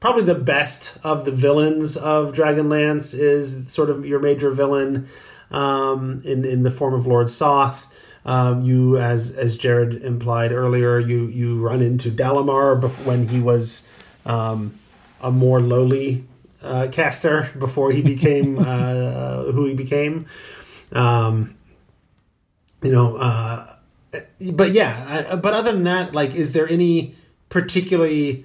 probably 0.00 0.22
the 0.22 0.34
best 0.34 1.04
of 1.04 1.24
the 1.24 1.32
villains 1.32 1.96
of 1.96 2.32
Dragonlance 2.32 3.14
is 3.18 3.72
sort 3.72 3.90
of 3.90 4.06
your 4.06 4.20
major 4.20 4.50
villain 4.50 5.06
um, 5.50 6.20
in 6.24 6.44
in 6.44 6.62
the 6.62 6.70
form 6.70 6.94
of 6.94 7.06
Lord 7.06 7.28
Soth. 7.28 7.94
Um, 8.24 8.62
you, 8.62 8.98
as 8.98 9.36
as 9.36 9.56
Jared 9.56 10.02
implied 10.02 10.52
earlier, 10.52 10.98
you 10.98 11.26
you 11.26 11.60
run 11.60 11.80
into 11.80 12.10
Dalamar 12.10 12.80
when 13.04 13.28
he 13.28 13.40
was 13.40 13.90
um, 14.26 14.74
a 15.22 15.30
more 15.30 15.60
lowly 15.60 16.24
uh, 16.62 16.88
caster 16.92 17.48
before 17.58 17.90
he 17.92 18.02
became 18.02 18.58
uh, 18.64 19.44
who 19.52 19.64
he 19.66 19.74
became. 19.74 20.26
Um, 20.92 21.54
you 22.82 22.92
know, 22.92 23.16
uh, 23.20 23.66
but 24.54 24.72
yeah, 24.72 25.26
I, 25.32 25.36
but 25.36 25.54
other 25.54 25.72
than 25.72 25.84
that, 25.84 26.14
like, 26.14 26.34
is 26.34 26.52
there 26.52 26.68
any 26.68 27.14
particularly 27.48 28.44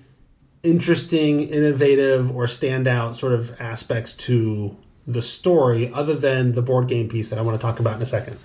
interesting, 0.64 1.41
innovative, 1.41 2.36
or 2.36 2.46
standout 2.46 3.16
sort 3.16 3.34
of 3.34 3.60
aspects 3.60 4.14
to 4.14 4.78
the 5.06 5.22
story 5.22 5.91
other 5.94 6.16
than 6.16 6.54
the 6.54 6.62
board 6.62 6.88
game 6.88 7.10
piece 7.10 7.30
that 7.30 7.38
I 7.38 7.41
want 7.41 7.60
to 7.60 7.62
talk 7.62 7.80
about 7.80 7.98
in 7.98 8.02
a 8.02 8.06
second? 8.06 8.38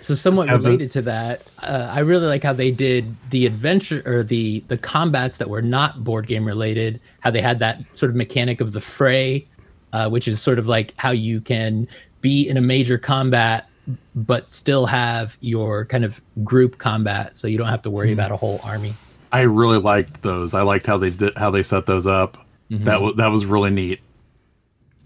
So 0.00 0.14
somewhat 0.14 0.46
Seven. 0.46 0.64
related 0.64 0.90
to 0.92 1.02
that, 1.02 1.50
uh, 1.62 1.90
I 1.92 2.00
really 2.00 2.26
like 2.26 2.42
how 2.42 2.52
they 2.52 2.70
did 2.70 3.16
the 3.30 3.46
adventure 3.46 4.02
or 4.06 4.22
the 4.22 4.60
the 4.60 4.78
combats 4.78 5.38
that 5.38 5.50
were 5.50 5.62
not 5.62 6.04
board 6.04 6.26
game 6.26 6.44
related. 6.44 7.00
How 7.20 7.30
they 7.30 7.42
had 7.42 7.58
that 7.58 7.80
sort 7.96 8.10
of 8.10 8.16
mechanic 8.16 8.60
of 8.60 8.72
the 8.72 8.80
fray, 8.80 9.46
uh, 9.92 10.08
which 10.08 10.28
is 10.28 10.40
sort 10.40 10.58
of 10.58 10.68
like 10.68 10.94
how 10.96 11.10
you 11.10 11.40
can 11.40 11.88
be 12.20 12.48
in 12.48 12.56
a 12.56 12.60
major 12.60 12.96
combat 12.98 13.68
but 14.14 14.50
still 14.50 14.86
have 14.86 15.38
your 15.40 15.84
kind 15.84 16.04
of 16.04 16.20
group 16.44 16.78
combat, 16.78 17.36
so 17.36 17.48
you 17.48 17.58
don't 17.58 17.68
have 17.68 17.82
to 17.82 17.90
worry 17.90 18.12
about 18.12 18.30
a 18.30 18.36
whole 18.36 18.60
army. 18.64 18.92
I 19.32 19.42
really 19.42 19.78
liked 19.78 20.22
those. 20.22 20.54
I 20.54 20.62
liked 20.62 20.86
how 20.86 20.96
they 20.96 21.10
did 21.10 21.36
how 21.36 21.50
they 21.50 21.62
set 21.62 21.86
those 21.86 22.06
up. 22.06 22.38
That 22.70 23.00
was 23.00 23.16
that 23.16 23.28
was 23.28 23.46
really 23.46 23.70
neat. 23.70 24.00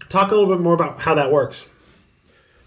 Talk 0.09 0.31
a 0.31 0.35
little 0.35 0.53
bit 0.53 0.61
more 0.61 0.73
about 0.73 1.01
how 1.01 1.15
that 1.15 1.31
works. 1.31 1.69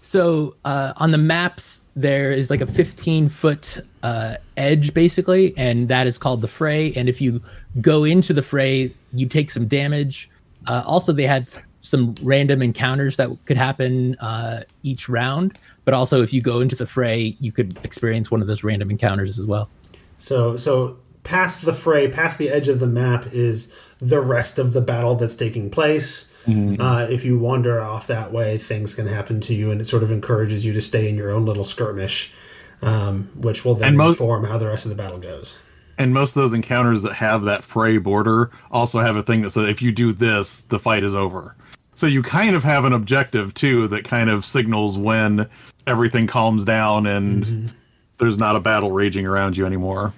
So 0.01 0.55
uh, 0.63 0.93
on 0.97 1.11
the 1.11 1.17
maps, 1.17 1.83
there 1.95 2.31
is 2.31 2.49
like 2.49 2.61
a 2.61 2.65
15 2.65 3.27
foot 3.27 3.79
uh, 4.03 4.35
edge 4.55 4.93
basically, 4.93 5.53
and 5.57 5.89
that 5.89 6.07
is 6.07 6.17
called 6.17 6.41
the 6.41 6.47
fray. 6.47 6.93
And 6.95 7.09
if 7.09 7.19
you 7.19 7.41
go 7.81 8.05
into 8.05 8.33
the 8.33 8.41
fray, 8.41 8.93
you 9.11 9.27
take 9.27 9.51
some 9.51 9.67
damage. 9.67 10.29
Uh, 10.65 10.83
also, 10.85 11.11
they 11.11 11.27
had 11.27 11.53
some 11.87 12.15
random 12.23 12.61
encounters 12.61 13.17
that 13.17 13.29
could 13.45 13.57
happen 13.57 14.15
uh, 14.15 14.63
each 14.83 15.07
round. 15.09 15.57
But 15.85 15.93
also, 15.93 16.21
if 16.21 16.33
you 16.33 16.41
go 16.41 16.59
into 16.59 16.75
the 16.75 16.85
fray, 16.85 17.35
you 17.39 17.51
could 17.51 17.77
experience 17.85 18.29
one 18.29 18.41
of 18.41 18.47
those 18.47 18.63
random 18.63 18.91
encounters 18.91 19.39
as 19.39 19.45
well. 19.45 19.69
So 20.17 20.55
so 20.57 20.97
past 21.23 21.65
the 21.65 21.73
fray, 21.73 22.09
past 22.09 22.37
the 22.37 22.49
edge 22.49 22.67
of 22.67 22.79
the 22.79 22.87
map 22.87 23.25
is 23.31 23.95
the 23.99 24.19
rest 24.19 24.59
of 24.59 24.73
the 24.73 24.81
battle 24.81 25.15
that's 25.15 25.35
taking 25.35 25.69
place. 25.69 26.33
Uh, 26.47 27.05
if 27.09 27.25
you 27.25 27.37
wander 27.37 27.81
off 27.81 28.07
that 28.07 28.31
way, 28.31 28.57
things 28.57 28.95
can 28.95 29.05
happen 29.07 29.41
to 29.41 29.53
you, 29.53 29.69
and 29.69 29.81
it 29.81 29.85
sort 29.85 30.01
of 30.01 30.11
encourages 30.13 30.65
you 30.65 30.71
to 30.71 30.79
stay 30.79 31.09
in 31.09 31.15
your 31.17 31.29
own 31.29 31.43
little 31.45 31.65
skirmish, 31.65 32.33
um, 32.81 33.27
which 33.35 33.65
will 33.65 33.75
then 33.75 33.89
And 33.89 33.97
most- 33.97 34.21
inform 34.21 34.45
how 34.45 34.57
the 34.57 34.67
rest 34.67 34.85
of 34.85 34.95
the 34.95 35.01
battle 35.01 35.17
goes. 35.19 35.59
And 35.97 36.13
most 36.13 36.37
of 36.37 36.43
those 36.43 36.53
encounters 36.53 37.03
that 37.03 37.13
have 37.15 37.43
that 37.43 37.65
fray 37.65 37.97
border 37.97 38.49
also 38.71 38.99
have 38.99 39.17
a 39.17 39.23
thing 39.23 39.41
that 39.41 39.49
says 39.49 39.67
if 39.67 39.81
you 39.81 39.91
do 39.91 40.13
this, 40.13 40.61
the 40.61 40.79
fight 40.79 41.03
is 41.03 41.13
over. 41.15 41.55
So 41.97 42.05
you 42.05 42.21
kind 42.21 42.55
of 42.55 42.63
have 42.63 42.85
an 42.85 42.93
objective 42.93 43.55
too 43.55 43.87
that 43.87 44.03
kind 44.03 44.29
of 44.29 44.45
signals 44.45 44.99
when 44.99 45.49
everything 45.87 46.27
calms 46.27 46.63
down 46.63 47.07
and 47.07 47.73
there's 48.19 48.37
not 48.37 48.55
a 48.55 48.59
battle 48.59 48.91
raging 48.91 49.25
around 49.25 49.57
you 49.57 49.65
anymore. 49.65 50.13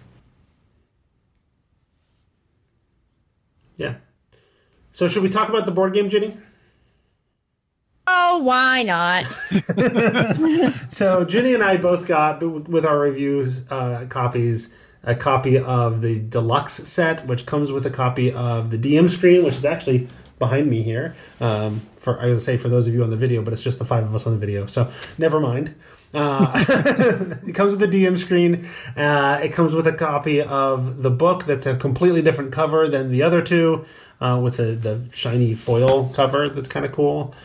Yeah. 3.78 3.96
So 4.92 5.08
should 5.08 5.24
we 5.24 5.30
talk 5.30 5.48
about 5.48 5.66
the 5.66 5.72
board 5.72 5.94
game, 5.94 6.10
Ginny? 6.10 6.36
Oh, 8.06 8.40
why 8.44 8.84
not? 8.84 9.24
So 10.90 11.24
Ginny 11.24 11.54
and 11.54 11.64
I 11.64 11.78
both 11.78 12.10
got 12.10 12.44
with 12.44 12.86
our 12.86 13.00
reviews 13.00 13.72
uh, 13.72 14.06
copies 14.10 14.86
a 15.04 15.16
copy 15.16 15.58
of 15.58 16.02
the 16.02 16.20
deluxe 16.28 16.74
set, 16.74 17.26
which 17.26 17.46
comes 17.46 17.72
with 17.72 17.86
a 17.86 17.90
copy 17.90 18.34
of 18.34 18.70
the 18.70 18.78
DM 18.78 19.10
screen, 19.10 19.46
which 19.46 19.56
is 19.56 19.64
actually 19.64 20.10
behind 20.40 20.70
me 20.70 20.82
here. 20.82 21.16
Um, 21.40 21.76
for 21.76 22.20
I 22.20 22.28
would 22.28 22.42
say 22.42 22.58
for 22.58 22.70
those 22.70 22.88
of 22.88 22.94
you 22.94 23.04
on 23.04 23.10
the 23.10 23.18
video, 23.18 23.44
but 23.44 23.54
it's 23.54 23.64
just 23.64 23.78
the 23.78 23.86
five 23.86 24.04
of 24.04 24.16
us 24.16 24.26
on 24.26 24.34
the 24.34 24.40
video, 24.40 24.66
so 24.66 24.90
never 25.18 25.40
mind. 25.40 25.76
Uh, 26.14 26.52
it 27.48 27.54
comes 27.54 27.78
with 27.78 27.84
a 27.84 27.88
DM 27.88 28.18
screen. 28.18 28.64
Uh, 28.98 29.40
it 29.44 29.54
comes 29.54 29.76
with 29.76 29.86
a 29.86 29.94
copy 29.94 30.42
of 30.42 31.04
the 31.04 31.12
book 31.12 31.44
that's 31.44 31.68
a 31.68 31.76
completely 31.76 32.22
different 32.22 32.52
cover 32.52 32.88
than 32.88 33.12
the 33.12 33.22
other 33.22 33.42
two, 33.42 33.86
uh, 34.20 34.40
with 34.44 34.58
the, 34.58 34.64
the 34.64 35.08
shiny 35.16 35.54
foil 35.54 36.10
cover 36.16 36.50
that's 36.50 36.70
kind 36.70 36.86
of 36.86 36.92
cool. 36.92 37.36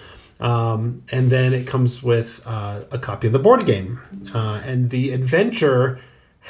Um, 0.41 1.03
and 1.13 1.31
then 1.31 1.53
it 1.53 1.67
comes 1.67 2.03
with 2.03 2.43
uh, 2.47 2.83
a 2.91 2.99
copy 2.99 3.27
of 3.27 3.33
the 3.33 3.39
board 3.39 3.67
game. 3.67 4.01
Uh, 4.35 4.63
and 4.65 4.91
the 4.91 5.13
adventure 5.13 5.99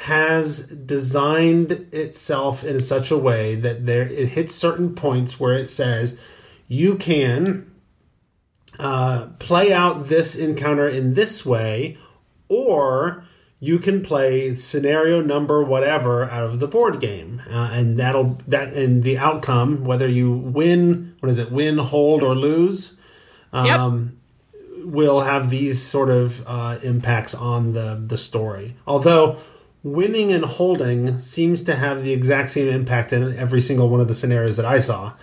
has 0.03 0.67
designed 0.67 1.71
itself 1.93 2.63
in 2.63 2.79
such 2.79 3.11
a 3.11 3.17
way 3.17 3.55
that 3.55 3.85
there 3.85 4.03
it 4.03 4.29
hits 4.29 4.53
certain 4.53 4.93
points 4.93 5.39
where 5.39 5.53
it 5.53 5.67
says 5.67 6.34
you 6.67 6.95
can 6.95 7.71
uh, 8.79 9.29
play 9.39 9.71
out 9.71 10.05
this 10.05 10.37
encounter 10.37 10.87
in 10.87 11.13
this 11.13 11.45
way, 11.45 11.97
or 12.49 13.23
you 13.59 13.79
can 13.79 14.01
play 14.01 14.53
scenario 14.55 15.21
number 15.21 15.63
whatever 15.63 16.25
out 16.25 16.43
of 16.43 16.59
the 16.59 16.67
board 16.67 16.99
game, 16.99 17.41
uh, 17.49 17.71
and 17.73 17.97
that'll 17.97 18.37
that 18.47 18.73
and 18.73 19.03
the 19.03 19.17
outcome, 19.17 19.85
whether 19.85 20.07
you 20.07 20.31
win, 20.31 21.15
what 21.19 21.29
is 21.29 21.39
it, 21.39 21.51
win, 21.51 21.77
hold, 21.77 22.21
or 22.21 22.35
lose, 22.35 22.99
um, 23.53 24.17
will 24.83 25.21
have 25.21 25.49
these 25.49 25.81
sort 25.81 26.09
of 26.09 26.43
uh, 26.45 26.77
impacts 26.83 27.33
on 27.33 27.73
the 27.73 28.03
the 28.07 28.17
story. 28.17 28.75
Although 28.85 29.37
winning 29.83 30.31
and 30.31 30.43
holding 30.43 31.19
seems 31.19 31.61
to 31.63 31.75
have 31.75 32.03
the 32.03 32.11
exact 32.11 32.49
same 32.49 32.67
impact 32.67 33.13
in 33.13 33.35
every 33.37 33.61
single 33.61 33.87
one 33.87 34.01
of 34.01 34.07
the 34.07 34.13
scenarios 34.15 34.57
that 34.57 34.65
I 34.65 34.79
saw. 34.79 35.13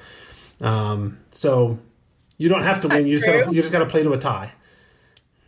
Um, 0.63 1.19
so 1.31 1.79
you 2.39 2.49
don't 2.49 2.63
have 2.63 2.81
to 2.83 2.89
win. 2.89 3.07
You 3.07 3.17
just 3.19 3.27
gotta, 3.27 3.47
you 3.53 3.61
just 3.61 3.73
got 3.73 3.81
to 3.81 3.87
play 3.87 4.03
to 4.03 4.13
a 4.13 4.19
tie. 4.19 4.51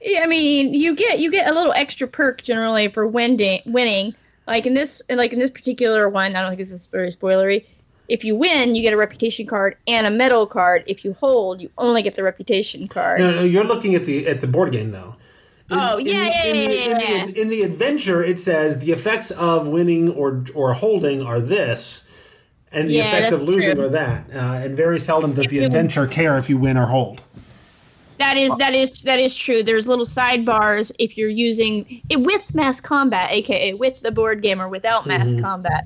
Yeah, 0.03 0.21
I 0.23 0.27
mean, 0.27 0.75
you 0.75 0.95
get 0.95 1.19
you 1.21 1.31
get 1.31 1.49
a 1.49 1.55
little 1.55 1.73
extra 1.73 2.07
perk 2.07 2.43
generally 2.43 2.89
for 2.89 3.07
winning. 3.07 3.61
Winning, 3.65 4.15
like 4.47 4.67
in 4.67 4.75
this, 4.75 5.01
like 5.09 5.33
in 5.33 5.39
this 5.39 5.51
particular 5.51 6.09
one, 6.09 6.37
I 6.37 6.41
don't 6.41 6.51
think 6.51 6.59
this 6.59 6.73
is 6.73 6.87
very 6.89 7.11
spoilery. 7.11 7.65
If 8.07 8.23
you 8.23 8.37
win, 8.37 8.75
you 8.75 8.83
get 8.83 8.93
a 8.93 8.99
reputation 8.99 9.47
card 9.47 9.79
and 9.87 10.07
a 10.07 10.11
medal 10.11 10.47
card. 10.47 10.85
If 10.87 11.07
you 11.07 11.15
hold, 11.15 11.63
you 11.63 11.71
only 11.79 12.03
get 12.03 12.17
the 12.17 12.23
reputation 12.23 12.87
card. 12.87 13.21
No, 13.21 13.31
no, 13.31 13.43
you're 13.45 13.65
looking 13.65 13.95
at 13.95 14.05
the 14.05 14.27
at 14.27 14.41
the 14.43 14.47
board 14.47 14.73
game 14.73 14.91
though. 14.91 15.17
In- 15.71 15.79
Oh, 15.81 15.97
in 15.97 16.05
yeah, 16.07 16.13
the- 16.13 16.19
yeah, 16.19 16.45
in 16.45 16.57
the, 16.57 16.75
yeah, 16.75 16.85
in 16.85 16.99
the- 16.99 17.33
yeah, 17.39 17.43
in 17.43 17.49
the 17.49 17.63
adventure, 17.63 18.23
it 18.23 18.39
says 18.39 18.81
the 18.85 18.93
effects 18.93 19.31
of 19.31 19.67
winning 19.69 20.11
or 20.11 20.45
or 20.55 20.75
holding 20.75 21.23
are 21.23 21.41
this, 21.41 22.07
and 22.75 22.89
the 22.89 22.95
Yeah, 22.95 23.09
effects 23.09 23.33
of 23.33 23.43
losing 23.43 23.77
true. 23.77 23.85
are 23.85 23.89
that. 23.89 24.25
Uh, 24.35 24.39
and 24.65 24.77
very 24.77 24.99
seldom 24.99 25.33
does 25.33 25.47
the 25.47 25.59
adventure 25.65 26.07
care 26.07 26.37
if 26.39 26.49
you 26.51 26.59
win 26.59 26.77
or 26.77 26.87
hold. 26.87 27.21
That 28.19 28.37
is 28.37 28.55
that 28.57 28.75
is 28.75 29.03
that 29.03 29.19
is 29.19 29.37
true. 29.37 29.63
There's 29.63 29.87
little 29.87 30.05
sidebars 30.05 30.93
if 30.99 31.19
you're 31.19 31.29
using 31.29 32.01
it 32.09 32.21
with 32.21 32.55
mass 32.55 32.81
combat, 32.81 33.31
aka 33.33 33.75
with 33.75 34.01
the 34.01 34.13
board 34.13 34.41
game 34.43 34.61
or 34.63 34.69
without 34.69 35.07
mass 35.07 35.31
Mm-hmm. 35.31 35.41
combat. 35.43 35.85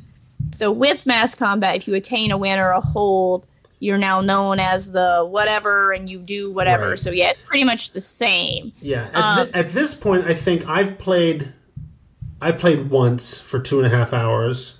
So 0.54 0.70
with 0.70 1.06
mass 1.06 1.34
combat, 1.34 1.76
if 1.76 1.88
you 1.88 1.94
attain 1.94 2.30
a 2.30 2.36
win 2.36 2.58
or 2.58 2.70
a 2.70 2.80
hold, 2.80 3.46
you're 3.80 3.98
now 3.98 4.20
known 4.20 4.60
as 4.60 4.92
the 4.92 5.24
whatever, 5.28 5.92
and 5.92 6.08
you 6.10 6.18
do 6.18 6.52
whatever. 6.52 6.90
Right. 6.90 6.98
So 6.98 7.10
yeah, 7.10 7.30
it's 7.30 7.44
pretty 7.44 7.64
much 7.64 7.92
the 7.92 8.00
same. 8.00 8.72
Yeah. 8.80 9.08
At, 9.14 9.16
Um, 9.40 9.46
thi- 9.46 9.58
at 9.58 9.68
this 9.70 9.94
point, 9.94 10.24
I 10.26 10.34
think 10.34 10.68
I've 10.68 10.98
played. 10.98 11.48
I 12.40 12.52
played 12.52 12.90
once 12.90 13.40
for 13.40 13.58
two 13.58 13.78
and 13.80 13.86
a 13.86 13.96
half 13.96 14.12
hours. 14.12 14.77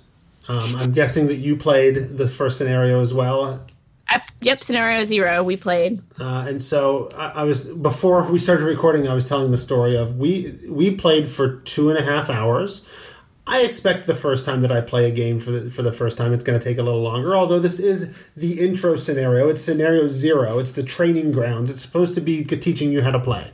Um, 0.49 0.75
I'm 0.79 0.91
guessing 0.91 1.27
that 1.27 1.35
you 1.35 1.55
played 1.55 1.95
the 1.95 2.27
first 2.27 2.57
scenario 2.57 3.01
as 3.01 3.13
well. 3.13 3.63
I, 4.09 4.21
yep, 4.41 4.63
scenario 4.63 5.03
zero 5.03 5.43
we 5.43 5.55
played. 5.55 6.01
Uh, 6.19 6.45
and 6.47 6.59
so 6.59 7.09
I, 7.15 7.33
I 7.35 7.43
was 7.43 7.69
before 7.69 8.29
we 8.31 8.39
started 8.39 8.63
recording. 8.63 9.07
I 9.07 9.13
was 9.13 9.27
telling 9.27 9.51
the 9.51 9.57
story 9.57 9.95
of 9.95 10.17
we 10.17 10.51
we 10.71 10.95
played 10.95 11.27
for 11.27 11.57
two 11.61 11.89
and 11.89 11.99
a 11.99 12.01
half 12.01 12.31
hours. 12.31 13.15
I 13.45 13.63
expect 13.63 14.05
the 14.05 14.15
first 14.15 14.45
time 14.45 14.61
that 14.61 14.71
I 14.71 14.81
play 14.81 15.09
a 15.09 15.13
game 15.13 15.39
for 15.39 15.49
the, 15.49 15.69
for 15.71 15.81
the 15.81 15.91
first 15.91 16.19
time, 16.19 16.33
it's 16.33 16.43
going 16.43 16.59
to 16.59 16.63
take 16.63 16.77
a 16.77 16.83
little 16.83 17.01
longer. 17.01 17.35
Although 17.35 17.57
this 17.57 17.79
is 17.79 18.29
the 18.35 18.59
intro 18.59 18.95
scenario, 18.95 19.49
it's 19.49 19.63
scenario 19.63 20.07
zero. 20.07 20.59
It's 20.59 20.71
the 20.71 20.83
training 20.83 21.31
grounds. 21.31 21.71
It's 21.71 21.81
supposed 21.81 22.13
to 22.15 22.21
be 22.21 22.43
teaching 22.43 22.91
you 22.91 23.01
how 23.01 23.09
to 23.09 23.19
play. 23.19 23.51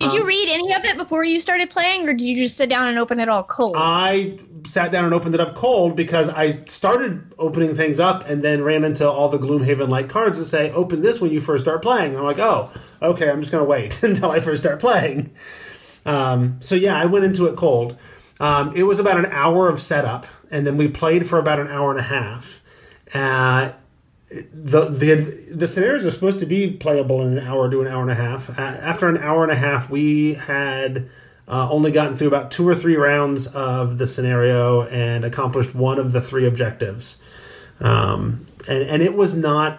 Did 0.00 0.10
Um, 0.10 0.16
you 0.16 0.26
read 0.26 0.48
any 0.50 0.74
of 0.74 0.84
it 0.84 0.96
before 0.96 1.24
you 1.24 1.38
started 1.40 1.70
playing, 1.70 2.08
or 2.08 2.12
did 2.12 2.22
you 2.22 2.34
just 2.42 2.56
sit 2.56 2.68
down 2.68 2.88
and 2.88 2.98
open 2.98 3.20
it 3.20 3.28
all 3.28 3.42
cold? 3.44 3.74
I 3.78 4.38
sat 4.66 4.90
down 4.90 5.04
and 5.04 5.14
opened 5.14 5.34
it 5.34 5.40
up 5.40 5.54
cold 5.54 5.94
because 5.96 6.28
I 6.28 6.52
started 6.64 7.22
opening 7.38 7.74
things 7.74 8.00
up 8.00 8.28
and 8.28 8.42
then 8.42 8.62
ran 8.64 8.82
into 8.82 9.08
all 9.08 9.28
the 9.28 9.38
Gloomhaven 9.38 9.88
like 9.88 10.08
cards 10.08 10.38
that 10.38 10.46
say 10.46 10.72
open 10.72 11.02
this 11.02 11.20
when 11.20 11.30
you 11.30 11.40
first 11.40 11.64
start 11.64 11.82
playing. 11.82 12.10
And 12.10 12.18
I'm 12.18 12.24
like, 12.24 12.38
oh, 12.40 12.72
okay, 13.02 13.30
I'm 13.30 13.40
just 13.40 13.52
gonna 13.52 13.64
wait 13.64 14.02
until 14.02 14.30
I 14.30 14.40
first 14.40 14.62
start 14.62 14.80
playing. 14.80 15.30
Um, 16.06 16.58
so 16.60 16.74
yeah, 16.74 16.96
I 16.96 17.06
went 17.06 17.24
into 17.24 17.46
it 17.46 17.56
cold. 17.56 17.96
Um, 18.40 18.72
it 18.74 18.82
was 18.82 18.98
about 18.98 19.18
an 19.18 19.26
hour 19.26 19.68
of 19.68 19.80
setup, 19.80 20.26
and 20.50 20.66
then 20.66 20.76
we 20.76 20.88
played 20.88 21.26
for 21.26 21.38
about 21.38 21.60
an 21.60 21.68
hour 21.68 21.90
and 21.90 22.00
a 22.00 22.02
half. 22.02 22.60
Uh, 23.14 23.72
the 24.52 24.88
the 24.88 25.54
the 25.56 25.66
scenarios 25.66 26.04
are 26.04 26.10
supposed 26.10 26.40
to 26.40 26.46
be 26.46 26.70
playable 26.70 27.20
in 27.22 27.38
an 27.38 27.46
hour 27.46 27.70
to 27.70 27.80
an 27.80 27.88
hour 27.88 28.02
and 28.02 28.10
a 28.10 28.14
half. 28.14 28.58
After 28.58 29.08
an 29.08 29.18
hour 29.18 29.42
and 29.42 29.52
a 29.52 29.56
half, 29.56 29.90
we 29.90 30.34
had 30.34 31.08
uh, 31.46 31.68
only 31.70 31.90
gotten 31.90 32.16
through 32.16 32.28
about 32.28 32.50
two 32.50 32.66
or 32.66 32.74
three 32.74 32.96
rounds 32.96 33.54
of 33.54 33.98
the 33.98 34.06
scenario 34.06 34.82
and 34.88 35.24
accomplished 35.24 35.74
one 35.74 35.98
of 35.98 36.12
the 36.12 36.20
three 36.20 36.46
objectives. 36.46 37.22
Um, 37.80 38.44
and 38.68 38.82
and 38.88 39.02
it 39.02 39.14
was 39.14 39.36
not. 39.36 39.78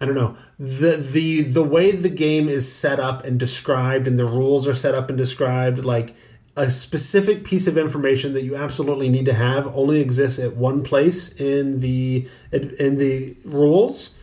I 0.00 0.06
don't 0.06 0.16
know 0.16 0.36
the 0.58 0.96
the 1.12 1.42
the 1.42 1.64
way 1.64 1.92
the 1.92 2.08
game 2.08 2.48
is 2.48 2.70
set 2.70 2.98
up 2.98 3.24
and 3.24 3.38
described, 3.38 4.06
and 4.06 4.18
the 4.18 4.24
rules 4.24 4.66
are 4.68 4.74
set 4.74 4.94
up 4.94 5.08
and 5.08 5.18
described 5.18 5.84
like. 5.84 6.14
A 6.56 6.70
specific 6.70 7.42
piece 7.42 7.66
of 7.66 7.76
information 7.76 8.32
that 8.34 8.42
you 8.42 8.54
absolutely 8.54 9.08
need 9.08 9.26
to 9.26 9.32
have 9.32 9.66
only 9.76 10.00
exists 10.00 10.38
at 10.38 10.54
one 10.54 10.82
place 10.84 11.40
in 11.40 11.80
the 11.80 12.28
in 12.52 12.98
the 12.98 13.36
rules. 13.44 14.20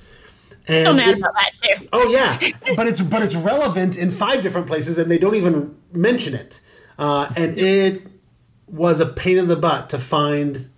And 0.67 0.85
so 0.85 0.93
mad 0.93 1.09
it- 1.09 1.17
about 1.17 1.33
that 1.33 1.51
too. 1.61 1.87
Oh 1.91 2.09
yeah, 2.11 2.75
but 2.75 2.87
it's 2.87 3.01
but 3.01 3.21
it's 3.21 3.35
relevant 3.35 3.97
in 3.97 4.11
five 4.11 4.41
different 4.41 4.67
places, 4.67 4.97
and 4.97 5.11
they 5.11 5.17
don't 5.17 5.35
even 5.35 5.75
mention 5.91 6.33
it. 6.33 6.61
Uh, 6.97 7.27
and 7.37 7.53
it 7.57 8.03
was 8.67 9.01
a 9.01 9.07
pain 9.07 9.37
in 9.37 9.47
the 9.47 9.55
butt 9.57 9.89
to 9.89 9.97
find 9.97 10.69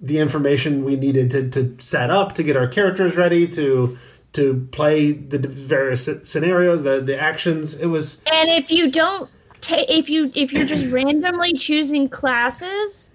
the 0.00 0.18
information 0.18 0.84
we 0.84 0.96
needed 0.96 1.30
to, 1.30 1.48
to 1.50 1.76
set 1.80 2.10
up 2.10 2.34
to 2.34 2.42
get 2.42 2.56
our 2.56 2.66
characters 2.66 3.16
ready 3.16 3.46
to 3.46 3.96
to 4.32 4.66
play 4.72 5.12
the 5.12 5.38
various 5.38 6.06
scenarios, 6.28 6.82
the 6.82 7.00
the 7.00 7.20
actions. 7.20 7.80
It 7.80 7.86
was 7.86 8.24
And 8.32 8.50
if 8.50 8.70
you 8.72 8.90
don't 8.90 9.30
take, 9.66 9.90
if 9.90 10.08
you 10.10 10.30
if 10.34 10.52
you're 10.52 10.66
just 10.66 10.90
randomly 10.92 11.52
choosing 11.54 12.08
classes, 12.08 13.12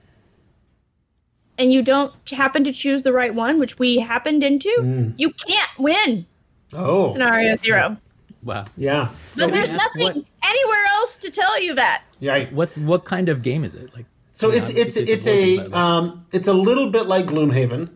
and 1.57 1.71
you 1.71 1.81
don't 1.83 2.13
happen 2.31 2.63
to 2.63 2.71
choose 2.71 3.03
the 3.03 3.13
right 3.13 3.33
one, 3.33 3.59
which 3.59 3.77
we 3.79 3.99
happened 3.99 4.43
into, 4.43 4.69
Mm. 4.79 5.13
you 5.17 5.31
can't 5.31 5.69
win. 5.77 6.25
oh 6.73 7.09
Scenario 7.09 7.55
zero. 7.55 7.97
Wow. 8.43 8.63
yeah. 8.77 9.07
So 9.33 9.45
But 9.45 9.53
there's 9.53 9.75
nothing 9.75 10.01
what- 10.03 10.15
anywhere 10.15 10.85
else 10.95 11.17
to 11.19 11.29
tell 11.29 11.61
you 11.61 11.75
that. 11.75 12.01
yeah. 12.19 12.45
What's 12.51 12.77
what 12.77 13.05
kind 13.05 13.29
of 13.29 13.43
game 13.43 13.63
is 13.63 13.75
it? 13.75 13.93
Like 13.95 14.05
So 14.31 14.49
it's 14.49 14.73
Yeah, 14.73 14.81
it's 14.83 14.97
it's 14.97 15.09
it's 15.11 15.27
a 15.27 15.31
a 15.31 15.57
board 15.57 15.71
game, 15.71 15.73
um, 15.79 16.25
it's 16.31 16.47
a 16.47 16.53
little 16.53 16.89
bit 16.89 17.05
like 17.05 17.25
Gloomhaven. 17.27 17.89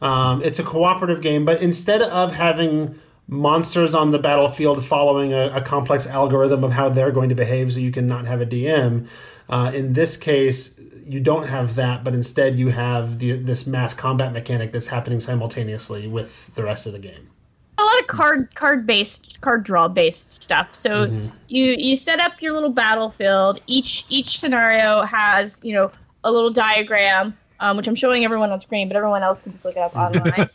Um, 0.00 0.42
it's 0.42 0.58
a 0.58 0.64
cooperative 0.64 1.20
game, 1.20 1.44
but 1.44 1.60
instead 1.62 2.00
of 2.02 2.34
having 2.34 2.94
monsters 3.28 3.94
on 3.94 4.10
the 4.10 4.18
battlefield 4.18 4.84
following 4.84 5.32
a, 5.32 5.50
a 5.54 5.60
complex 5.60 6.06
algorithm 6.06 6.64
of 6.64 6.72
how 6.72 6.88
they're 6.88 7.12
going 7.12 7.28
to 7.28 7.34
behave, 7.34 7.72
so 7.72 7.80
you 7.80 7.90
can 7.92 8.06
not 8.06 8.26
have 8.26 8.40
a 8.40 8.46
DM. 8.46 9.08
Uh, 9.48 9.72
in 9.74 9.92
this 9.94 10.16
case, 10.16 10.80
you 11.06 11.20
don't 11.20 11.48
have 11.48 11.74
that, 11.74 12.04
but 12.04 12.14
instead 12.14 12.54
you 12.54 12.68
have 12.68 13.18
the, 13.18 13.32
this 13.32 13.66
mass 13.66 13.94
combat 13.94 14.32
mechanic 14.32 14.70
that's 14.70 14.88
happening 14.88 15.18
simultaneously 15.20 16.06
with 16.06 16.54
the 16.54 16.62
rest 16.62 16.86
of 16.86 16.92
the 16.92 16.98
game. 16.98 17.28
a 17.78 17.82
lot 17.82 18.00
of 18.00 18.06
card 18.06 18.54
card 18.54 18.86
based 18.86 19.40
card 19.40 19.64
draw 19.64 19.88
based 19.88 20.42
stuff 20.42 20.74
so 20.74 21.04
you 21.48 21.74
you 21.78 21.96
set 21.96 22.20
up 22.20 22.40
your 22.40 22.52
little 22.52 22.70
battlefield 22.70 23.58
each 23.66 24.04
each 24.08 24.38
scenario 24.38 25.02
has 25.02 25.58
you 25.64 25.72
know 25.72 25.90
a 26.22 26.30
little 26.30 26.50
diagram 26.50 27.34
um, 27.60 27.76
which 27.76 27.88
i'm 27.88 27.94
showing 27.94 28.24
everyone 28.24 28.52
on 28.52 28.60
screen 28.60 28.88
but 28.88 28.96
everyone 28.96 29.22
else 29.22 29.42
can 29.42 29.50
just 29.52 29.64
look 29.64 29.74
it 29.76 29.80
up 29.80 29.96
online 30.04 30.48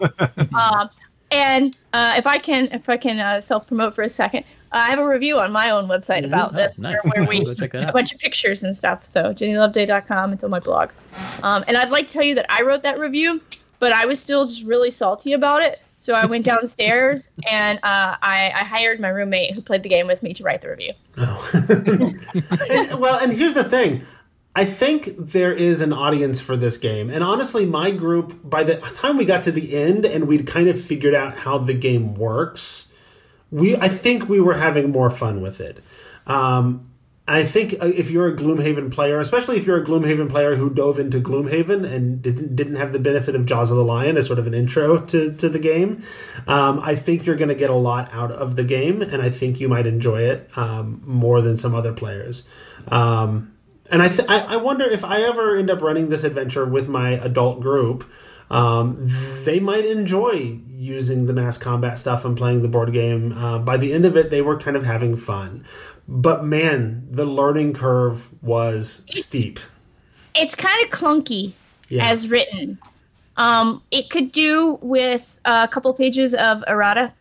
um, 0.54 0.90
and 1.32 1.78
uh, 1.94 2.14
if 2.18 2.26
i 2.28 2.38
can 2.38 2.68
if 2.72 2.88
i 2.90 2.98
can 2.98 3.20
uh, 3.20 3.40
self 3.42 3.68
promote 3.68 3.94
for 3.94 4.02
a 4.04 4.10
second 4.10 4.44
uh, 4.72 4.78
i 4.78 4.90
have 4.90 5.00
a 5.00 5.08
review 5.08 5.40
on 5.40 5.52
my 5.52 5.70
own 5.70 5.88
website 5.88 6.24
about 6.26 6.54
Oh, 6.54 6.58
this 6.58 6.78
nice. 6.80 6.98
where, 7.04 7.24
where 7.24 7.28
we 7.30 7.44
Go 7.46 7.54
check 7.54 7.72
that 7.72 7.90
a 7.90 7.94
bunch 7.94 8.12
of 8.14 8.20
pictures 8.20 8.64
and 8.64 8.76
stuff 8.76 9.06
so 9.06 9.34
ginnyloveday.com 9.34 10.34
it's 10.34 10.44
on 10.44 10.50
my 10.52 10.60
blog 10.60 10.92
um, 11.44 11.64
and 11.68 11.76
i'd 11.78 11.92
like 11.92 12.08
to 12.08 12.14
tell 12.14 12.24
you 12.24 12.36
that 12.36 12.46
i 12.50 12.62
wrote 12.62 12.84
that 12.84 12.98
review 13.00 13.42
but 13.80 13.92
i 13.94 14.06
was 14.06 14.20
still 14.22 14.46
just 14.46 14.66
really 14.66 14.90
salty 14.90 15.34
about 15.34 15.62
it 15.62 15.82
so 16.00 16.14
I 16.14 16.28
went 16.28 16.46
downstairs 16.46 17.32
and 17.50 17.80
uh, 17.80 18.16
I, 18.22 18.52
I 18.56 18.64
hired 18.64 19.00
my 19.00 19.08
roommate 19.10 19.56
who 19.56 19.62
played 19.62 19.82
the 19.82 19.90
game 19.90 20.06
with 20.06 20.22
me 20.22 20.32
to 20.36 20.44
write 20.44 20.62
the 20.62 20.70
review. 20.70 20.94
And- 21.18 22.14
well, 23.02 23.20
and 23.24 23.34
here's 23.34 23.56
the 23.56 23.64
thing. 23.68 24.02
I 24.58 24.66
think 24.66 25.06
there 25.18 25.54
is 25.54 25.82
an 25.82 25.94
audience 25.94 26.42
for 26.42 26.58
this 26.58 26.80
game. 26.80 27.12
And 27.12 27.24
honestly, 27.24 27.64
my 27.64 27.92
group, 27.92 28.34
by 28.44 28.64
the 28.64 28.78
time 28.96 29.16
we 29.16 29.24
got 29.24 29.44
to 29.44 29.52
the 29.52 29.78
end 29.78 30.04
and 30.04 30.28
we'd 30.28 30.48
kind 30.48 30.68
of 30.68 30.82
figured 30.82 31.14
out 31.14 31.38
how 31.38 31.60
the 31.60 31.76
game 31.76 32.16
works, 32.16 32.92
we 33.52 33.76
I 33.76 33.88
think 33.88 34.28
we 34.28 34.40
were 34.40 34.56
having 34.56 34.90
more 34.90 35.12
fun 35.12 35.42
with 35.42 35.62
it. 35.62 35.80
Um, 36.26 36.90
I 37.28 37.44
think 37.44 37.74
uh, 37.74 37.86
if 37.86 38.10
you're 38.10 38.30
a 38.30 38.36
Gloomhaven 38.36 38.92
player, 38.92 39.20
especially 39.20 39.58
if 39.58 39.68
you're 39.68 39.78
a 39.78 39.86
Gloomhaven 39.86 40.28
player 40.28 40.56
who 40.56 40.74
dove 40.74 40.98
into 40.98 41.20
Gloomhaven 41.20 41.86
and 41.86 42.20
didn't, 42.24 42.56
didn't 42.56 42.78
have 42.78 42.94
the 42.94 43.00
benefit 43.00 43.36
of 43.36 43.46
Jaws 43.46 43.70
of 43.70 43.78
the 43.78 43.84
Lion 43.84 44.18
as 44.18 44.26
sort 44.26 44.40
of 44.40 44.48
an 44.48 44.56
intro 44.56 45.06
to, 45.06 45.36
to 45.36 45.50
the 45.50 45.60
game, 45.60 46.00
um, 46.48 46.80
I 46.82 46.96
think 46.96 47.28
you're 47.28 47.36
going 47.36 47.50
to 47.50 47.56
get 47.56 47.70
a 47.70 47.76
lot 47.76 48.12
out 48.12 48.32
of 48.32 48.56
the 48.56 48.64
game, 48.64 49.04
and 49.04 49.22
I 49.22 49.30
think 49.30 49.60
you 49.60 49.70
might 49.70 49.86
enjoy 49.86 50.22
it 50.22 50.50
um, 50.58 51.00
more 51.06 51.42
than 51.42 51.58
some 51.58 51.76
other 51.76 51.94
players. 51.94 52.50
Um, 52.88 53.54
and 53.92 54.02
I, 54.02 54.08
th- 54.10 54.28
I 54.30 54.56
I 54.56 54.58
wonder 54.58 54.86
if 54.86 55.04
I 55.04 55.22
ever 55.22 55.56
end 55.56 55.70
up 55.70 55.82
running 55.82 56.10
this 56.10 56.24
adventure 56.24 56.66
with 56.66 56.88
my 56.90 57.12
adult 57.12 57.60
group, 57.62 58.04
um, 58.50 58.98
they 59.46 59.60
might 59.60 59.86
enjoy 59.86 60.60
using 60.70 61.26
the 61.26 61.34
mass 61.34 61.58
combat 61.58 62.00
stuff 62.00 62.24
and 62.26 62.38
playing 62.38 62.62
the 62.62 62.68
board 62.68 62.94
game. 62.94 63.34
Uh, 63.34 63.60
by 63.60 63.78
the 63.78 63.94
end 63.94 64.06
of 64.06 64.16
it, 64.16 64.30
they 64.30 64.42
were 64.42 64.58
kind 64.58 64.78
of 64.78 64.84
having 64.86 65.16
fun. 65.16 65.66
But 66.08 66.44
man, 66.46 67.08
the 67.12 67.26
learning 67.26 67.74
curve 67.74 68.30
was 68.42 69.06
steep. 69.10 69.60
It's 70.36 70.56
kind 70.56 70.86
of 70.86 70.92
clunky 70.92 71.54
Yeah. 71.90 72.08
as 72.10 72.28
written. 72.30 72.78
Um, 73.36 73.82
it 73.92 74.10
could 74.10 74.32
do 74.32 74.80
with 74.82 75.40
a 75.46 75.68
couple 75.68 75.94
pages 75.94 76.34
of 76.34 76.64
errata 76.68 77.12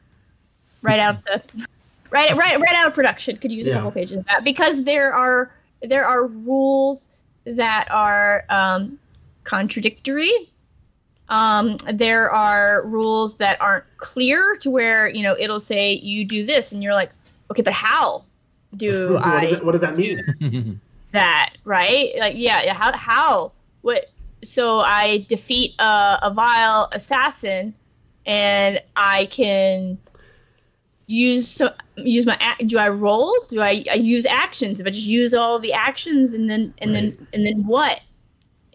right 0.82 1.00
out 1.00 1.16
of 1.16 1.24
the 1.24 1.66
right 2.10 2.30
right 2.36 2.58
right 2.60 2.74
out 2.76 2.86
of 2.86 2.94
production. 2.94 3.36
Could 3.36 3.50
use 3.52 3.66
a 3.66 3.70
Yeah. 3.70 3.76
couple 3.76 3.90
pages 3.92 4.18
of 4.18 4.26
that 4.26 4.44
because 4.44 4.84
there 4.84 5.12
are 5.14 5.50
there 5.82 6.04
are 6.04 6.26
rules 6.26 7.22
that 7.44 7.86
are 7.90 8.44
um, 8.48 8.98
contradictory. 9.44 10.32
Um, 11.28 11.76
there 11.92 12.30
are 12.30 12.86
rules 12.86 13.38
that 13.38 13.60
aren't 13.60 13.84
clear 13.96 14.56
to 14.60 14.70
where 14.70 15.08
you 15.08 15.22
know 15.22 15.36
it'll 15.38 15.60
say 15.60 15.92
you 15.92 16.24
do 16.24 16.44
this 16.46 16.72
and 16.72 16.82
you're 16.82 16.94
like, 16.94 17.10
okay, 17.50 17.62
but 17.62 17.72
how 17.72 18.24
do 18.76 19.14
what, 19.14 19.24
I 19.24 19.40
does 19.40 19.52
it, 19.52 19.64
what 19.64 19.72
does 19.72 19.80
that 19.80 19.96
mean? 19.96 20.80
that 21.12 21.54
right 21.64 22.12
like 22.18 22.34
yeah 22.36 22.62
yeah 22.64 22.74
how 22.74 22.96
how 22.96 23.52
what 23.82 24.10
so 24.42 24.80
i 24.80 25.24
defeat 25.28 25.72
a, 25.78 26.18
a 26.22 26.32
vile 26.34 26.88
assassin 26.92 27.72
and 28.26 28.82
i 28.96 29.26
can 29.26 29.96
use 31.06 31.48
so 31.48 31.72
use 31.96 32.26
my 32.26 32.36
do 32.66 32.78
i 32.78 32.88
roll 32.88 33.32
do 33.48 33.60
i, 33.60 33.84
I 33.90 33.94
use 33.94 34.26
actions 34.26 34.80
if 34.80 34.86
i 34.86 34.90
just 34.90 35.06
use 35.06 35.34
all 35.34 35.58
the 35.58 35.72
actions 35.72 36.34
and 36.34 36.50
then 36.50 36.74
and 36.78 36.94
then 36.94 37.28
and 37.32 37.46
then 37.46 37.64
what 37.64 38.00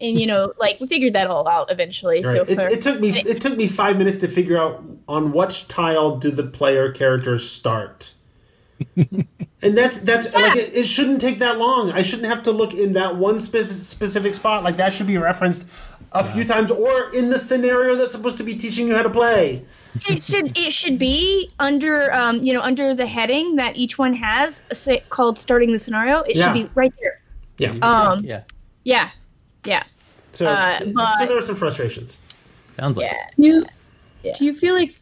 and 0.02 0.18
you 0.20 0.26
know, 0.26 0.52
like 0.58 0.78
we 0.80 0.86
figured 0.86 1.12
that 1.14 1.28
all 1.28 1.46
out 1.48 1.70
eventually. 1.70 2.22
So 2.22 2.40
Right. 2.40 2.50
It, 2.50 2.54
for, 2.56 2.62
it 2.62 2.82
took 2.82 3.00
me 3.00 3.10
it 3.10 3.40
took 3.40 3.56
me 3.56 3.68
five 3.68 3.96
minutes 3.96 4.18
to 4.18 4.28
figure 4.28 4.58
out 4.58 4.82
on 5.08 5.32
which 5.32 5.68
tile 5.68 6.16
do 6.16 6.30
the 6.30 6.42
player 6.42 6.90
characters 6.90 7.48
start. 7.48 8.14
and 8.96 9.28
that's 9.62 9.98
that's 9.98 10.32
like 10.34 10.56
it, 10.56 10.74
it 10.74 10.86
shouldn't 10.86 11.20
take 11.20 11.38
that 11.38 11.56
long. 11.58 11.92
I 11.92 12.02
shouldn't 12.02 12.28
have 12.28 12.42
to 12.44 12.50
look 12.50 12.74
in 12.74 12.94
that 12.94 13.14
one 13.14 13.38
spe- 13.38 13.64
specific 13.64 14.34
spot. 14.34 14.64
Like 14.64 14.76
that 14.78 14.92
should 14.92 15.06
be 15.06 15.18
referenced 15.18 15.70
a 16.12 16.24
few 16.24 16.44
times, 16.44 16.70
or 16.72 17.14
in 17.14 17.30
the 17.30 17.38
scenario 17.38 17.94
that's 17.94 18.12
supposed 18.12 18.38
to 18.38 18.44
be 18.44 18.54
teaching 18.54 18.88
you 18.88 18.96
how 18.96 19.04
to 19.04 19.10
play. 19.10 19.64
It 20.08 20.22
should 20.22 20.56
it 20.56 20.72
should 20.72 20.98
be 20.98 21.50
under 21.58 22.12
um, 22.12 22.42
you 22.42 22.52
know 22.52 22.60
under 22.62 22.94
the 22.94 23.06
heading 23.06 23.56
that 23.56 23.76
each 23.76 23.98
one 23.98 24.14
has 24.14 24.64
say, 24.72 25.02
called 25.08 25.38
starting 25.38 25.72
the 25.72 25.78
scenario. 25.78 26.20
It 26.22 26.36
Yeah. 26.36 26.44
should 26.46 26.54
be 26.54 26.70
right 26.74 26.92
there. 27.00 27.20
Yeah. 27.58 27.86
Um, 27.86 28.24
yeah, 28.24 28.42
yeah, 28.84 29.10
yeah, 29.64 29.82
so 30.32 30.46
uh, 30.46 30.78
so 30.80 31.26
there 31.26 31.36
were 31.36 31.42
some 31.42 31.54
frustrations. 31.56 32.18
sounds 32.70 32.96
like 32.96 33.06
yeah. 33.10 33.26
You 33.36 33.66
Yeah. 34.22 34.32
do 34.38 34.44
you 34.46 34.54
feel 34.54 34.74
like 34.74 34.98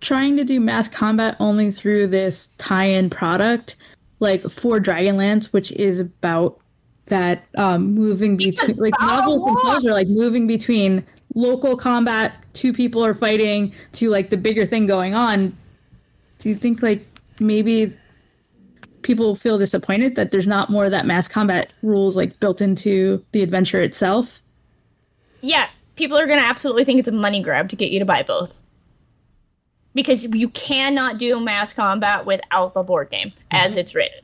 trying 0.00 0.36
to 0.36 0.44
do 0.44 0.60
mass 0.60 0.88
combat 0.88 1.36
only 1.40 1.70
through 1.70 2.08
this 2.08 2.48
tie-in 2.58 3.10
product, 3.10 3.76
like 4.20 4.42
for 4.48 4.78
Dragonlance, 4.80 5.52
which 5.52 5.72
is 5.72 6.00
about 6.00 6.60
that 7.06 7.44
um, 7.56 7.94
moving 7.94 8.36
between 8.36 8.76
like 8.76 8.94
about 8.96 9.10
a 9.10 9.16
novels 9.20 9.42
war. 9.42 9.54
themselves 9.54 9.86
are 9.86 9.92
like 9.92 10.08
moving 10.08 10.46
between 10.46 11.04
local 11.34 11.76
combat, 11.76 12.34
two 12.52 12.72
people 12.72 13.04
are 13.04 13.14
fighting, 13.14 13.72
to 13.92 14.10
like 14.10 14.30
the 14.30 14.36
bigger 14.36 14.64
thing 14.64 14.86
going 14.86 15.14
on. 15.14 15.54
Do 16.38 16.48
you 16.48 16.54
think 16.54 16.82
like 16.82 17.04
maybe 17.40 17.92
people 19.02 19.34
feel 19.34 19.58
disappointed 19.58 20.16
that 20.16 20.30
there's 20.30 20.46
not 20.46 20.70
more 20.70 20.84
of 20.84 20.90
that 20.90 21.06
mass 21.06 21.28
combat 21.28 21.72
rules 21.82 22.16
like 22.16 22.38
built 22.40 22.60
into 22.60 23.24
the 23.32 23.42
adventure 23.42 23.82
itself? 23.82 24.42
yeah, 25.40 25.68
people 25.96 26.18
are 26.18 26.26
going 26.26 26.38
to 26.38 26.44
absolutely 26.44 26.84
think 26.84 26.98
it's 26.98 27.08
a 27.08 27.12
money 27.12 27.42
grab 27.42 27.68
to 27.70 27.76
get 27.76 27.90
you 27.90 27.98
to 27.98 28.04
buy 28.04 28.22
both. 28.22 28.62
Because 29.94 30.24
you 30.24 30.48
cannot 30.50 31.18
do 31.18 31.40
mass 31.40 31.72
combat 31.72 32.26
without 32.26 32.74
the 32.74 32.82
board 32.82 33.10
game 33.10 33.32
as 33.50 33.72
mm-hmm. 33.72 33.80
it's 33.80 33.94
written. 33.94 34.20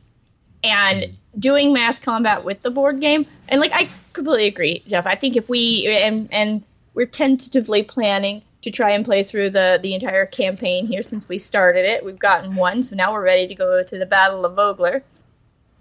And 0.63 1.17
doing 1.39 1.73
mass 1.73 1.99
combat 1.99 2.45
with 2.45 2.63
the 2.63 2.71
board 2.71 3.01
game, 3.01 3.27
and 3.49 3.61
like 3.61 3.73
I 3.75 3.89
completely 4.13 4.47
agree, 4.47 4.83
Jeff. 4.87 5.07
I 5.07 5.15
think 5.15 5.37
if 5.37 5.49
we 5.49 5.87
and 5.87 6.27
and 6.33 6.63
we're 6.95 7.07
tentatively 7.07 7.83
planning 7.83 8.43
to 8.63 8.71
try 8.71 8.91
and 8.93 9.05
play 9.05 9.23
through 9.23 9.51
the 9.51 9.79
the 9.83 9.95
entire 9.95 10.27
campaign 10.27 10.87
here 10.87 11.03
since 11.03 11.29
we 11.29 11.37
started 11.39 11.85
it. 11.85 12.05
We've 12.05 12.19
gotten 12.19 12.57
one, 12.57 12.83
so 12.83 12.97
now 12.97 13.13
we're 13.13 13.23
ready 13.23 13.47
to 13.47 13.55
go 13.55 13.83
to 13.83 13.99
the 13.99 14.07
Battle 14.07 14.45
of 14.45 14.55
Vogler. 14.55 15.03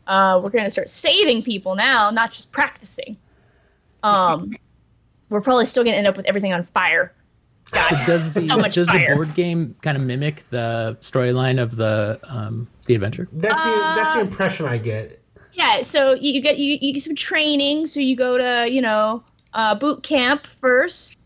Uh, 0.06 0.40
we're 0.44 0.50
going 0.50 0.66
to 0.66 0.70
start 0.70 0.90
saving 0.90 1.44
people 1.44 1.76
now, 1.76 2.10
not 2.10 2.32
just 2.32 2.52
practicing. 2.52 3.16
Um, 4.04 4.54
we're 5.30 5.40
probably 5.40 5.66
still 5.66 5.84
going 5.84 5.94
to 5.94 5.98
end 5.98 6.08
up 6.08 6.18
with 6.18 6.26
everything 6.26 6.54
on 6.54 6.66
fire. 6.66 7.14
God, 7.72 7.90
does 8.06 8.34
the, 8.34 8.42
so 8.42 8.58
much 8.58 8.76
does 8.76 8.90
fire. 8.90 9.12
the 9.12 9.16
board 9.16 9.34
game 9.34 9.76
kind 9.82 9.96
of 9.96 10.04
mimic 10.04 10.44
the 10.50 10.98
storyline 11.00 11.62
of 11.62 11.78
the 11.78 12.20
um, 12.30 12.68
the 12.86 12.96
adventure? 12.96 13.30
That's 13.32 13.60
the 13.62 13.94
that's 13.96 14.12
Uh, 14.12 14.16
the 14.16 14.22
impression 14.22 14.66
I 14.66 14.78
get. 14.78 15.20
Yeah, 15.54 15.84
so 15.84 16.14
you, 16.14 16.34
you 16.34 16.42
get 16.42 16.58
you, 16.58 16.78
you 16.82 16.94
get 16.94 17.02
some 17.02 17.16
training. 17.16 17.88
So 17.88 18.00
you 18.02 18.16
go 18.16 18.38
to 18.38 18.70
you 18.70 18.82
know 18.82 19.24
uh, 19.54 19.76
boot 19.76 20.04
camp 20.04 20.46
first, 20.46 21.20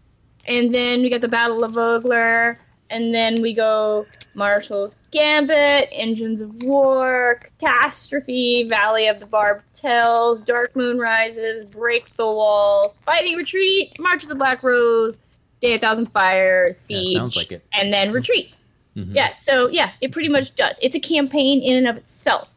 and 0.47 0.73
then 0.73 1.01
we 1.01 1.09
get 1.09 1.21
the 1.21 1.27
Battle 1.27 1.63
of 1.63 1.73
Vogler, 1.73 2.57
and 2.89 3.13
then 3.13 3.41
we 3.41 3.53
go 3.53 4.05
Marshall's 4.33 4.95
Gambit, 5.11 5.89
Engines 5.91 6.41
of 6.41 6.63
War, 6.63 7.39
Catastrophe, 7.59 8.67
Valley 8.69 9.07
of 9.07 9.19
the 9.19 9.25
Barbed 9.25 9.63
Tales, 9.73 10.41
Dark 10.41 10.75
Moon 10.75 10.97
Rises, 10.97 11.69
Break 11.71 12.13
the 12.15 12.25
Wall, 12.25 12.95
Fighting 13.05 13.35
Retreat, 13.35 13.99
March 13.99 14.23
of 14.23 14.29
the 14.29 14.35
Black 14.35 14.63
Rose, 14.63 15.17
Day 15.59 15.73
of 15.75 15.81
Thousand 15.81 16.05
Fires, 16.11 16.77
Siege, 16.77 17.13
sounds 17.17 17.35
like 17.35 17.51
it. 17.51 17.65
and 17.73 17.91
then 17.91 18.11
Retreat. 18.11 18.53
Mhm. 18.95 19.15
Yeah, 19.15 19.31
so 19.31 19.67
yeah, 19.69 19.91
it 20.01 20.11
pretty 20.11 20.29
much 20.29 20.55
does. 20.55 20.79
It's 20.81 20.95
a 20.95 20.99
campaign 20.99 21.61
in 21.61 21.77
and 21.79 21.87
of 21.87 21.97
itself, 21.97 22.49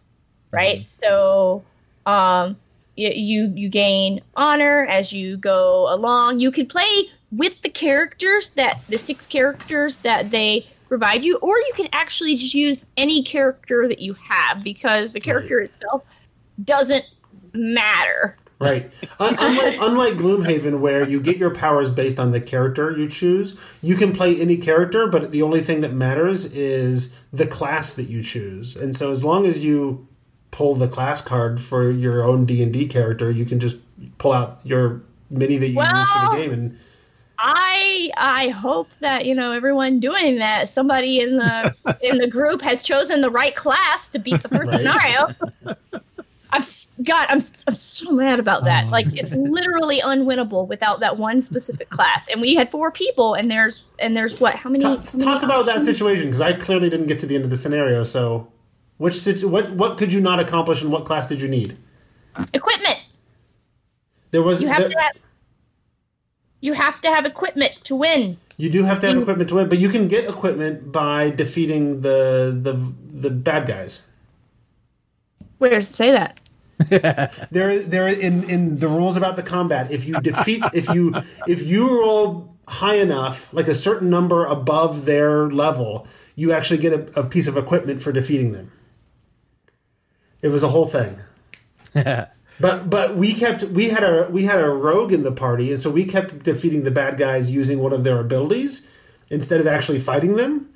right? 0.50 0.84
So, 0.84 1.64
um, 2.06 2.56
you, 2.96 3.10
you 3.10 3.52
you 3.54 3.68
gain 3.68 4.20
honor 4.36 4.86
as 4.86 5.12
you 5.12 5.36
go 5.36 5.92
along. 5.92 6.40
You 6.40 6.50
can 6.50 6.66
play 6.66 7.08
with 7.30 7.62
the 7.62 7.68
characters 7.68 8.50
that 8.50 8.80
the 8.88 8.98
six 8.98 9.26
characters 9.26 9.96
that 9.96 10.30
they 10.30 10.66
provide 10.88 11.22
you, 11.22 11.36
or 11.36 11.56
you 11.56 11.72
can 11.76 11.88
actually 11.92 12.36
just 12.36 12.54
use 12.54 12.84
any 12.96 13.22
character 13.22 13.86
that 13.88 14.00
you 14.00 14.14
have 14.14 14.62
because 14.62 15.12
the 15.12 15.20
character 15.20 15.60
itself 15.60 16.04
doesn't 16.62 17.04
matter. 17.52 18.36
Right. 18.60 18.92
Unlike, 19.18 19.76
unlike 19.80 20.14
Gloomhaven, 20.14 20.80
where 20.80 21.08
you 21.08 21.18
get 21.22 21.38
your 21.38 21.54
powers 21.54 21.90
based 21.90 22.20
on 22.20 22.32
the 22.32 22.42
character 22.42 22.90
you 22.90 23.08
choose, 23.08 23.58
you 23.82 23.96
can 23.96 24.12
play 24.12 24.38
any 24.38 24.58
character, 24.58 25.08
but 25.08 25.32
the 25.32 25.40
only 25.40 25.60
thing 25.60 25.80
that 25.80 25.94
matters 25.94 26.54
is 26.54 27.18
the 27.32 27.46
class 27.46 27.94
that 27.96 28.10
you 28.10 28.22
choose. 28.22 28.76
And 28.76 28.94
so, 28.94 29.10
as 29.10 29.24
long 29.24 29.46
as 29.46 29.64
you 29.64 30.09
pull 30.50 30.74
the 30.74 30.88
class 30.88 31.20
card 31.20 31.60
for 31.60 31.90
your 31.90 32.22
own 32.24 32.44
D 32.46 32.62
and 32.62 32.72
D 32.72 32.86
character, 32.86 33.30
you 33.30 33.44
can 33.44 33.60
just 33.60 33.80
pull 34.18 34.32
out 34.32 34.58
your 34.64 35.02
mini 35.30 35.56
that 35.56 35.68
you 35.68 35.80
use 35.80 36.10
for 36.10 36.30
the 36.30 36.36
game. 36.42 36.52
And 36.52 36.78
I 37.38 38.10
I 38.16 38.48
hope 38.48 38.90
that 38.96 39.24
you 39.26 39.34
know 39.34 39.52
everyone 39.52 40.00
doing 40.00 40.36
that. 40.38 40.68
Somebody 40.68 41.20
in 41.20 41.36
the 41.38 41.74
in 42.02 42.18
the 42.18 42.26
group 42.28 42.62
has 42.62 42.82
chosen 42.82 43.20
the 43.20 43.30
right 43.30 43.54
class 43.54 44.08
to 44.10 44.18
beat 44.18 44.42
the 44.42 44.48
first 44.48 44.70
Right. 44.70 44.78
scenario. 44.78 45.34
I'm 46.52 46.62
God. 47.04 47.26
I'm 47.28 47.38
I'm 47.68 47.74
so 47.76 48.10
mad 48.10 48.40
about 48.40 48.64
that. 48.64 48.86
Oh. 48.86 48.90
Like 48.90 49.06
it's 49.12 49.32
literally 49.32 50.00
unwinnable 50.00 50.66
without 50.66 50.98
that 51.00 51.16
one 51.16 51.40
specific 51.42 51.90
class. 51.90 52.28
And 52.28 52.40
we 52.40 52.56
had 52.56 52.70
four 52.72 52.90
people, 52.90 53.34
and 53.34 53.48
there's 53.50 53.90
and 54.00 54.16
there's 54.16 54.40
what? 54.40 54.56
How 54.56 54.68
many? 54.68 54.82
talk, 54.82 55.08
how 55.08 55.18
many 55.18 55.24
talk 55.24 55.42
about 55.44 55.66
that 55.66 55.80
situation 55.80 56.26
because 56.26 56.40
I 56.40 56.52
clearly 56.54 56.90
didn't 56.90 57.06
get 57.06 57.20
to 57.20 57.26
the 57.26 57.36
end 57.36 57.44
of 57.44 57.50
the 57.50 57.56
scenario. 57.56 58.02
So, 58.02 58.48
which 59.00 59.16
what 59.42 59.70
what 59.80 59.96
could 59.98 60.12
you 60.12 60.20
not 60.20 60.38
accomplish, 60.40 60.82
and 60.82 60.92
what 60.92 61.04
class 61.08 61.26
did 61.26 61.40
you 61.40 61.48
need? 61.48 61.70
equipment. 62.52 62.98
There 64.30 64.42
was 64.42 64.60
You 64.62 64.68
have 64.68 64.78
there- 64.78 64.90
to 64.90 64.98
have. 65.00 65.16
You 66.60 66.72
have 66.74 67.00
to 67.00 67.08
have 67.08 67.24
equipment 67.24 67.72
to 67.84 67.96
win. 67.96 68.36
You 68.58 68.68
do 68.70 68.84
have 68.84 69.00
to 69.00 69.06
have 69.06 69.16
You- 69.16 69.22
equipment 69.22 69.48
to 69.48 69.54
win, 69.56 69.68
but 69.70 69.78
you 69.78 69.88
can 69.88 70.06
get 70.06 70.28
equipment 70.28 70.92
by 70.92 71.30
defeating 71.30 72.02
the 72.02 72.52
the 72.66 72.74
the 73.24 73.30
bad 73.30 73.66
guys. 73.66 74.08
Where 75.58 75.70
does 75.70 75.88
it 75.90 75.94
say 75.94 76.10
that? 76.12 76.36
There, 77.50 77.82
there 77.82 78.08
in 78.08 78.44
in 78.54 78.78
the 78.78 78.88
rules 78.88 79.16
about 79.16 79.36
the 79.36 79.42
combat. 79.42 79.90
If 79.90 80.06
you 80.08 80.14
defeat, 80.20 80.62
if 80.74 80.86
you 80.94 81.14
if 81.48 81.60
you 81.66 81.88
roll 82.00 82.54
high 82.68 82.96
enough, 82.96 83.52
like 83.52 83.68
a 83.68 83.74
certain 83.74 84.08
number 84.10 84.44
above 84.44 85.04
their 85.04 85.48
level, 85.64 86.06
you 86.36 86.52
actually 86.52 86.78
get 86.86 86.92
a, 86.92 87.20
a 87.20 87.24
piece 87.24 87.48
of 87.48 87.56
equipment 87.56 88.02
for 88.02 88.12
defeating 88.12 88.52
them. 88.52 88.70
It 90.42 90.48
was 90.48 90.62
a 90.62 90.68
whole 90.68 90.86
thing. 90.86 91.16
But 92.60 92.90
but 92.90 93.16
we 93.16 93.32
kept 93.32 93.62
we 93.64 93.88
had 93.88 94.04
a 94.04 94.28
we 94.30 94.44
had 94.44 94.60
a 94.60 94.68
rogue 94.68 95.12
in 95.12 95.22
the 95.22 95.32
party, 95.32 95.70
and 95.70 95.80
so 95.80 95.90
we 95.90 96.04
kept 96.04 96.42
defeating 96.42 96.84
the 96.84 96.90
bad 96.90 97.16
guys 97.16 97.50
using 97.50 97.78
one 97.78 97.94
of 97.94 98.04
their 98.04 98.20
abilities 98.20 98.86
instead 99.30 99.60
of 99.60 99.66
actually 99.66 99.98
fighting 99.98 100.36
them, 100.36 100.68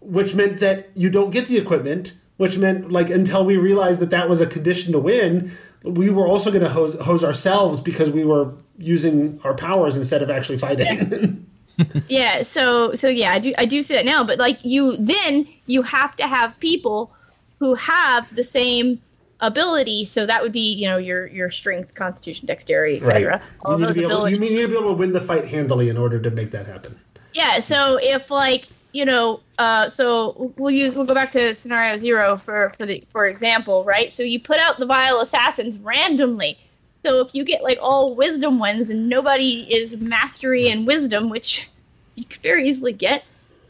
which 0.00 0.34
meant 0.34 0.60
that 0.60 0.88
you 0.94 1.10
don't 1.10 1.30
get 1.30 1.46
the 1.46 1.58
equipment. 1.58 2.16
Which 2.36 2.58
meant 2.58 2.90
like 2.90 3.10
until 3.10 3.44
we 3.44 3.56
realized 3.58 4.00
that 4.00 4.10
that 4.10 4.28
was 4.28 4.40
a 4.40 4.46
condition 4.46 4.92
to 4.94 4.98
win, 4.98 5.52
we 5.84 6.10
were 6.10 6.26
also 6.26 6.50
going 6.50 6.64
to 6.64 6.68
hose, 6.68 6.98
hose 7.00 7.22
ourselves 7.22 7.80
because 7.80 8.10
we 8.10 8.24
were 8.24 8.54
using 8.76 9.38
our 9.44 9.54
powers 9.54 9.96
instead 9.96 10.20
of 10.22 10.30
actually 10.30 10.58
fighting. 10.58 11.46
yeah 12.08 12.40
so 12.42 12.94
so 12.94 13.08
yeah 13.08 13.32
i 13.32 13.40
do 13.40 13.52
i 13.58 13.64
do 13.64 13.82
see 13.82 13.94
that 13.96 14.04
now 14.04 14.22
but 14.22 14.38
like 14.38 14.64
you 14.64 14.96
then 14.96 15.44
you 15.66 15.82
have 15.82 16.14
to 16.14 16.24
have 16.24 16.56
people 16.60 17.12
who 17.58 17.74
have 17.74 18.34
the 18.34 18.44
same 18.44 19.00
ability 19.40 20.04
so 20.04 20.24
that 20.26 20.42
would 20.42 20.52
be 20.52 20.72
you 20.72 20.86
know 20.86 20.96
your 20.96 21.26
your 21.26 21.48
strength 21.48 21.94
constitution 21.94 22.46
dexterity 22.46 22.98
etc 22.98 23.42
all 23.64 23.78
You 23.78 23.86
need, 23.86 23.86
to 23.86 23.86
those 23.86 23.96
be 23.96 24.02
able, 24.02 24.12
abilities 24.12 24.34
you 24.34 24.40
need 24.40 24.62
to 24.62 24.68
be 24.68 24.78
able 24.78 24.90
to 24.92 24.98
win 24.98 25.12
the 25.12 25.20
fight 25.20 25.48
handily 25.48 25.88
in 25.88 25.96
order 25.96 26.18
to 26.20 26.30
make 26.30 26.50
that 26.52 26.66
happen. 26.66 26.96
yeah 27.34 27.58
so 27.58 27.98
if 28.00 28.30
like 28.30 28.66
you 28.92 29.04
know 29.04 29.40
uh 29.58 29.88
so 29.88 30.52
we'll 30.56 30.70
use 30.70 30.94
we'll 30.94 31.04
go 31.04 31.14
back 31.14 31.32
to 31.32 31.54
scenario 31.54 31.96
zero 31.96 32.36
for 32.36 32.72
for 32.78 32.86
the 32.86 33.02
for 33.10 33.26
example 33.26 33.84
right? 33.84 34.10
So 34.12 34.22
you 34.22 34.40
put 34.40 34.58
out 34.60 34.78
the 34.78 34.86
vile 34.86 35.20
assassins 35.20 35.76
randomly. 35.78 36.56
So 37.04 37.20
if 37.20 37.34
you 37.34 37.44
get 37.44 37.62
like 37.62 37.78
all 37.82 38.14
wisdom 38.14 38.58
ones 38.58 38.88
and 38.88 39.08
nobody 39.08 39.66
is 39.70 40.00
mastery 40.00 40.68
and 40.70 40.86
wisdom 40.86 41.28
which 41.28 41.68
you 42.14 42.24
could 42.24 42.40
very 42.40 42.66
easily 42.68 42.92
get 42.92 43.24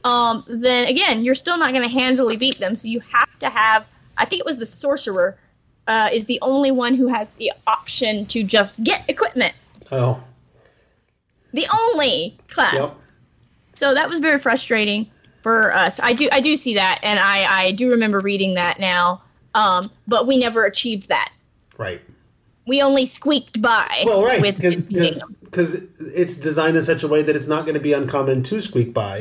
um 0.05 0.45
then 0.47 0.87
again 0.87 1.25
you're 1.25 1.35
still 1.35 1.59
not 1.59 1.71
going 1.73 1.83
to 1.83 1.89
handily 1.89 2.37
beat 2.37 2.59
them 2.59 2.77
so 2.77 2.87
you 2.87 3.01
have 3.01 3.39
to 3.39 3.49
have 3.49 3.93
i 4.19 4.25
think 4.25 4.41
it 4.41 4.47
was 4.47 4.59
the 4.59 4.67
sorcerer 4.67 5.37
uh, 5.87 6.09
is 6.13 6.25
the 6.27 6.39
only 6.41 6.71
one 6.71 6.95
who 6.95 7.09
has 7.09 7.33
the 7.33 7.53
option 7.67 8.25
to 8.25 8.43
just 8.43 8.83
get 8.85 9.07
equipment 9.09 9.55
Oh, 9.93 10.23
the 11.53 11.67
only 11.73 12.39
class 12.49 12.75
yep. 12.75 12.89
so 13.75 13.93
that 13.95 14.09
was 14.09 14.19
very 14.21 14.39
frustrating 14.39 15.11
for 15.43 15.75
us. 15.75 16.01
I 16.03 16.15
do 16.15 16.27
I 16.33 16.41
do 16.41 16.57
see 16.57 16.75
that, 16.77 17.01
and 17.03 17.21
I 17.21 17.45
I 17.67 17.73
do 17.73 17.91
remember 17.91 18.19
reading 18.19 18.55
that 18.55 18.81
now. 18.81 19.21
Um, 19.55 19.91
but 20.09 20.27
we 20.27 20.39
never 20.39 20.65
achieved 20.65 21.11
that. 21.11 21.31
Right. 21.77 22.01
We 22.67 22.81
only 22.81 23.05
squeaked 23.05 23.61
by. 23.61 24.05
Well, 24.07 24.25
right, 24.25 24.43
because 24.43 24.87
because 24.87 26.01
it's 26.17 26.37
designed 26.39 26.77
in 26.77 26.83
such 26.83 27.03
a 27.03 27.09
way 27.09 27.23
that 27.23 27.37
it's 27.37 27.49
not 27.49 27.65
going 27.65 27.75
to 27.75 27.81
be 27.81 27.93
uncommon 27.93 28.43
to 28.45 28.61
squeak 28.61 28.93
by. 28.93 29.19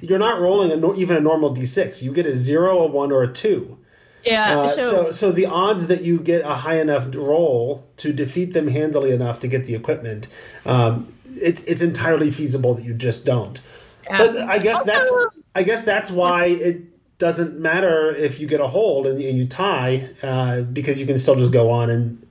You're 0.00 0.18
not 0.18 0.40
rolling 0.40 0.70
a, 0.70 0.94
even 0.94 1.16
a 1.16 1.20
normal 1.20 1.54
d6. 1.54 2.02
You 2.02 2.12
get 2.12 2.26
a 2.26 2.36
zero, 2.36 2.78
a 2.78 2.86
one, 2.86 3.10
or 3.10 3.22
a 3.22 3.32
two. 3.32 3.78
yeah. 4.24 4.60
Uh, 4.60 4.68
so, 4.68 4.80
so, 4.80 5.10
so 5.10 5.32
the 5.32 5.46
odds 5.46 5.88
that 5.88 6.02
you 6.02 6.20
get 6.20 6.42
a 6.44 6.54
high 6.54 6.80
enough 6.80 7.06
roll 7.14 7.86
to 7.98 8.12
defeat 8.12 8.52
them 8.52 8.68
handily 8.68 9.10
enough 9.12 9.40
to 9.40 9.48
get 9.48 9.64
the 9.64 9.74
equipment, 9.74 10.28
um, 10.64 11.08
it's 11.26 11.64
it's 11.64 11.82
entirely 11.82 12.30
feasible 12.30 12.74
that 12.74 12.84
you 12.84 12.94
just 12.94 13.26
don't. 13.26 13.60
But 14.08 14.36
I 14.36 14.58
guess 14.58 14.84
that's 14.84 15.12
I 15.54 15.62
guess 15.62 15.84
that's 15.84 16.10
why 16.10 16.46
it 16.46 16.82
doesn't 17.18 17.58
matter 17.58 18.10
if 18.10 18.40
you 18.40 18.46
get 18.46 18.60
a 18.60 18.66
hold 18.66 19.06
and, 19.06 19.20
and 19.20 19.38
you 19.38 19.46
tie 19.46 20.00
uh, 20.22 20.62
because 20.62 21.00
you 21.00 21.06
can 21.06 21.16
still 21.16 21.36
just 21.36 21.52
go 21.52 21.70
on 21.70 21.88
and 21.88 22.23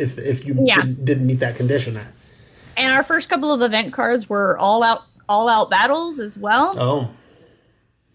if 0.00 0.18
if 0.18 0.44
you 0.46 0.56
Yeah. 0.64 0.76
didn't, 0.82 1.04
didn't 1.04 1.26
meet 1.26 1.40
that 1.40 1.56
condition. 1.56 1.98
and 2.76 2.92
our 2.92 3.02
first 3.02 3.28
couple 3.28 3.52
of 3.52 3.62
event 3.62 3.92
cards 3.92 4.28
were 4.28 4.56
all 4.58 4.82
out 4.82 5.02
all 5.28 5.48
out 5.48 5.70
battles 5.70 6.18
as 6.20 6.36
well. 6.38 6.74
Oh, 6.78 7.10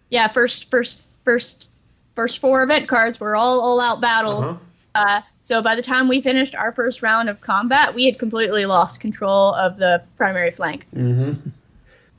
Yeah, 0.09 0.27
first 0.27 0.69
first 0.69 1.19
first 1.23 1.69
first 2.15 2.39
four 2.39 2.63
event 2.63 2.87
cards 2.87 3.19
were 3.19 3.35
all 3.35 3.59
all 3.61 3.79
out 3.81 4.01
battles. 4.01 4.45
Uh-huh. 4.45 4.57
Uh, 4.93 5.21
so 5.39 5.61
by 5.61 5.73
the 5.73 5.81
time 5.81 6.09
we 6.09 6.21
finished 6.21 6.53
our 6.53 6.71
first 6.73 7.01
round 7.01 7.29
of 7.29 7.39
combat, 7.39 7.93
we 7.93 8.05
had 8.05 8.19
completely 8.19 8.65
lost 8.65 8.99
control 8.99 9.53
of 9.53 9.77
the 9.77 10.03
primary 10.17 10.51
flank, 10.51 10.85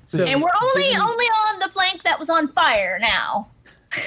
So, 0.06 0.24
and 0.24 0.42
we're 0.42 0.48
only 0.62 0.88
only 0.96 1.26
on 1.26 1.58
the 1.60 1.68
flank 1.68 2.02
that 2.04 2.18
was 2.18 2.28
on 2.30 2.48
fire 2.48 2.98
now. 3.00 3.48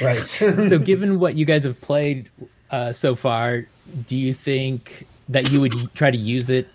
right. 0.04 0.16
so 0.18 0.80
given 0.92 1.20
what 1.20 1.36
you 1.36 1.46
guys 1.46 1.64
have 1.64 1.80
played 1.80 2.30
uh, 2.72 2.92
so 2.92 3.14
far, 3.16 3.66
do 4.08 4.18
you 4.18 4.34
think 4.34 5.06
that 5.30 5.52
you 5.52 5.62
would 5.62 5.74
try 5.94 6.12
to 6.12 6.18
use 6.18 6.50
it 6.50 6.68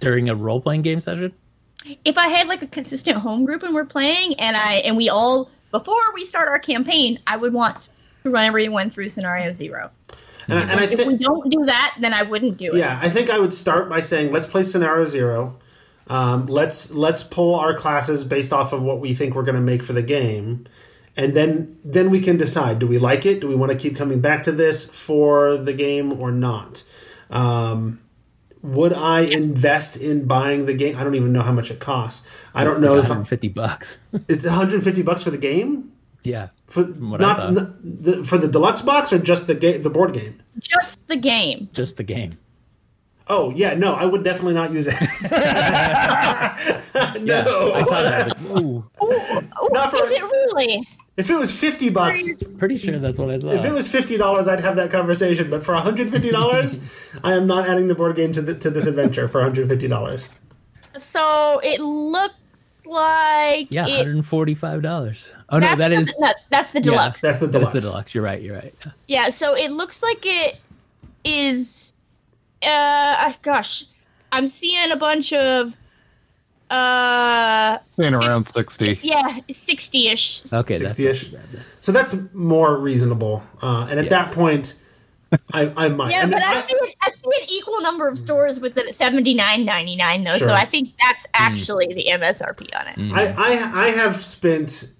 during 0.00 0.28
a 0.28 0.34
role 0.34 0.60
playing 0.60 0.82
game 0.82 1.00
session? 1.00 1.32
If 2.04 2.16
I 2.16 2.28
had 2.28 2.48
like 2.48 2.62
a 2.62 2.66
consistent 2.66 3.18
home 3.18 3.44
group 3.44 3.62
and 3.62 3.74
we're 3.74 3.84
playing, 3.84 4.34
and 4.40 4.56
I 4.56 4.74
and 4.76 4.96
we 4.96 5.08
all 5.08 5.50
before 5.70 6.00
we 6.14 6.24
start 6.24 6.48
our 6.48 6.58
campaign, 6.58 7.18
I 7.26 7.36
would 7.36 7.52
want 7.52 7.88
to 8.22 8.30
run 8.30 8.44
everyone 8.44 8.90
through 8.90 9.08
scenario 9.08 9.50
zero. 9.50 9.90
and, 10.48 10.58
I, 10.58 10.62
and 10.62 10.80
I 10.80 10.84
If 10.84 11.06
we 11.06 11.16
don't 11.16 11.50
do 11.50 11.64
that, 11.66 11.96
then 12.00 12.14
I 12.14 12.22
wouldn't 12.22 12.56
do 12.56 12.72
it. 12.72 12.78
yeah, 12.78 12.98
I 13.02 13.08
think 13.08 13.28
I 13.30 13.38
would 13.38 13.52
start 13.52 13.88
by 13.88 14.00
saying 14.00 14.32
let's 14.32 14.46
play 14.46 14.62
scenario 14.62 15.04
zero. 15.04 15.58
Um, 16.06 16.46
let's 16.46 16.92
let's 16.94 17.22
pull 17.22 17.54
our 17.54 17.74
classes 17.74 18.24
based 18.24 18.52
off 18.52 18.72
of 18.72 18.82
what 18.82 19.00
we 19.00 19.14
think 19.14 19.34
we're 19.34 19.42
going 19.42 19.54
to 19.54 19.60
make 19.60 19.82
for 19.82 19.94
the 19.94 20.02
game, 20.02 20.66
and 21.16 21.34
then 21.34 21.76
then 21.84 22.10
we 22.10 22.20
can 22.20 22.36
decide: 22.36 22.78
do 22.78 22.86
we 22.86 22.98
like 22.98 23.24
it? 23.26 23.40
Do 23.40 23.48
we 23.48 23.54
want 23.54 23.72
to 23.72 23.78
keep 23.78 23.96
coming 23.96 24.20
back 24.20 24.42
to 24.44 24.52
this 24.52 25.04
for 25.06 25.56
the 25.56 25.72
game 25.72 26.12
or 26.20 26.30
not? 26.30 26.82
Um, 27.30 28.00
would 28.62 28.92
I 28.94 29.20
invest 29.20 30.00
in 30.00 30.26
buying 30.26 30.66
the 30.66 30.74
game? 30.74 30.96
I 30.96 31.04
don't 31.04 31.14
even 31.14 31.32
know 31.32 31.42
how 31.42 31.52
much 31.52 31.70
it 31.70 31.80
costs. 31.80 32.26
I 32.54 32.64
don't 32.64 32.76
It's 32.76 32.84
know 32.84 32.92
like 32.94 33.02
if 33.04 33.08
150 33.10 33.48
bucks. 33.48 33.98
it's 34.28 34.44
150 34.44 35.02
bucks 35.02 35.22
for 35.22 35.30
the 35.30 35.38
game. 35.38 35.92
yeah. 36.22 36.48
For 36.66 36.82
what 36.84 37.20
not 37.20 37.40
n- 37.40 37.54
the, 37.84 38.24
for 38.24 38.38
the 38.38 38.48
deluxe 38.48 38.80
box 38.82 39.12
or 39.12 39.18
just 39.18 39.46
the 39.46 39.54
game, 39.54 39.82
the 39.82 39.90
board 39.90 40.14
game. 40.14 40.40
Just 40.60 41.06
the 41.08 41.16
game. 41.16 41.68
Just 41.74 41.98
the 41.98 42.04
game. 42.04 42.32
Oh 43.28 43.52
yeah, 43.54 43.74
no, 43.74 43.94
I 43.94 44.06
would 44.06 44.24
definitely 44.24 44.54
not 44.54 44.72
use 44.72 44.86
it. 44.86 44.94
no, 47.22 47.72
I 47.72 47.82
saw 47.84 48.02
that. 48.02 48.14
I 48.14 48.26
was 48.26 48.50
like, 48.50 48.62
ooh, 48.62 48.84
Oh, 49.00 49.68
Not 49.72 49.90
for- 49.90 50.04
is 50.04 50.10
it 50.12 50.22
really? 50.22 50.86
If 51.16 51.30
it 51.30 51.38
was 51.38 51.58
fifty 51.58 51.90
bucks, 51.90 52.42
pretty 52.58 52.76
sure 52.76 52.98
that's 52.98 53.18
what 53.18 53.30
I 53.30 53.38
saw. 53.38 53.48
if 53.52 53.64
it 53.64 53.72
was 53.72 53.90
fifty 53.90 54.16
dollars, 54.16 54.48
I'd 54.48 54.60
have 54.60 54.76
that 54.76 54.90
conversation. 54.90 55.50
But 55.50 55.62
for 55.64 55.74
one 55.74 55.82
hundred 55.82 56.08
fifty 56.08 56.30
dollars, 56.30 56.80
I 57.24 57.32
am 57.34 57.46
not 57.46 57.68
adding 57.68 57.86
the 57.88 57.94
board 57.94 58.16
game 58.16 58.32
to 58.32 58.42
the, 58.42 58.54
to 58.56 58.70
this 58.70 58.86
adventure 58.86 59.28
for 59.28 59.40
one 59.40 59.50
hundred 59.50 59.68
fifty 59.68 59.88
dollars. 59.88 60.30
So 60.96 61.60
it 61.64 61.80
looked 61.80 62.36
like 62.86 63.68
yeah, 63.70 63.86
$145. 63.86 65.32
Oh, 65.48 65.58
no, 65.58 65.66
that's 65.66 65.78
that 65.80 65.88
the- 65.88 65.94
is. 65.96 66.20
no, 66.20 66.32
that's 66.50 66.72
the 66.72 66.80
deluxe. 66.80 67.20
That's 67.20 67.38
the 67.38 67.46
That 67.46 67.62
is 67.62 67.68
deluxe. 67.70 67.84
the 67.84 67.90
deluxe. 67.90 68.14
You're 68.14 68.24
right. 68.24 68.42
You're 68.42 68.56
right. 68.56 68.74
Yeah, 69.08 69.30
so 69.30 69.56
it 69.56 69.70
looks 69.72 70.02
like 70.02 70.20
it 70.24 70.60
is. 71.24 71.92
Uh, 72.62 73.32
gosh, 73.42 73.84
I'm 74.32 74.48
seeing 74.48 74.90
a 74.90 74.96
bunch 74.96 75.32
of. 75.32 75.74
Uh, 76.70 77.78
Saying 77.90 78.14
around 78.14 78.44
60. 78.44 78.98
yeah, 79.02 79.38
sixty-ish. 79.50 80.52
Okay, 80.52 80.74
60-ish. 80.74 81.32
not. 81.32 81.42
So 81.80 81.92
that's 81.92 82.16
more 82.34 82.78
reasonable. 82.78 83.42
Uh, 83.62 83.86
and 83.90 83.98
at 83.98 84.06
Yeah. 84.06 84.10
that 84.10 84.32
point, 84.32 84.74
I, 85.52 85.72
I 85.76 85.88
might. 85.88 86.12
Yeah, 86.12 86.20
I 86.20 86.22
mean, 86.22 86.30
but 86.32 86.42
I 86.44 86.52
I- 86.54 86.60
see 86.60 86.74
it, 86.74 86.94
I 87.02 87.10
see 87.10 87.42
an 87.42 87.48
equal 87.50 87.80
number 87.82 88.08
of 88.08 88.18
stores 88.18 88.60
with 88.60 88.76
it 88.76 88.86
at 88.88 88.94
seventy 88.94 89.34
nine 89.34 89.64
ninety 89.64 89.96
nine 89.96 90.24
though, 90.24 90.36
Sure. 90.36 90.48
so 90.48 90.54
I 90.54 90.64
think 90.64 90.92
that's 91.04 91.26
actually 91.34 91.86
the 91.92 92.06
MSRP 92.10 92.70
on 92.78 92.86
it. 92.86 93.12
I, 93.14 93.34
I 93.36 93.86
I 93.86 93.88
have 93.88 94.16
spent 94.16 94.92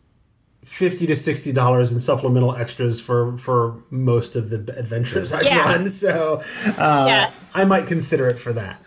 fifty 0.64 1.06
to 1.06 1.14
sixty 1.14 1.52
dollars 1.52 1.92
in 1.92 2.00
supplemental 2.00 2.54
extras 2.56 3.00
for 3.00 3.36
for 3.38 3.76
most 3.90 4.34
of 4.34 4.50
the 4.50 4.56
adventures 4.78 5.32
I've 5.32 5.44
Yeah. 5.44 5.58
run, 5.64 5.88
so 5.88 6.40
uh, 6.78 7.04
Yeah. 7.08 7.30
I 7.54 7.64
might 7.64 7.86
consider 7.86 8.28
it 8.28 8.38
for 8.38 8.52
that. 8.54 8.82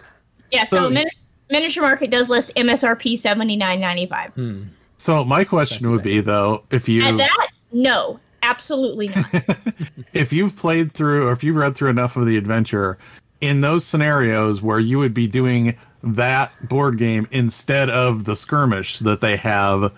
Yeah, 0.51 0.63
so, 0.65 0.77
So- 0.77 0.89
Min- 0.89 1.07
Miniature 1.49 1.83
Market 1.83 2.11
does 2.11 2.29
list 2.29 2.53
MSRP 2.55 3.17
seventy 3.17 3.55
nine 3.55 3.79
ninety 3.79 4.05
five. 4.05 4.33
Hmm. 4.33 4.63
So 4.97 5.23
my 5.23 5.43
question 5.43 5.91
would 5.91 6.03
be 6.03 6.19
though, 6.19 6.63
if 6.71 6.89
you 6.89 7.03
And 7.03 7.19
that, 7.19 7.49
no, 7.71 8.19
absolutely 8.41 9.09
not. 9.09 9.27
if 10.13 10.33
you've 10.33 10.55
played 10.55 10.91
through 10.91 11.27
or 11.27 11.31
if 11.31 11.43
you've 11.43 11.55
read 11.55 11.75
through 11.75 11.89
enough 11.89 12.17
of 12.17 12.25
the 12.25 12.35
adventure, 12.35 12.97
in 13.39 13.61
those 13.61 13.85
scenarios 13.85 14.61
where 14.61 14.79
you 14.79 14.97
would 14.97 15.13
be 15.13 15.27
doing 15.27 15.77
that 16.03 16.51
board 16.67 16.97
game 16.97 17.27
instead 17.31 17.89
of 17.89 18.25
the 18.25 18.35
skirmish 18.35 18.99
that 18.99 19.21
they 19.21 19.37
have, 19.37 19.93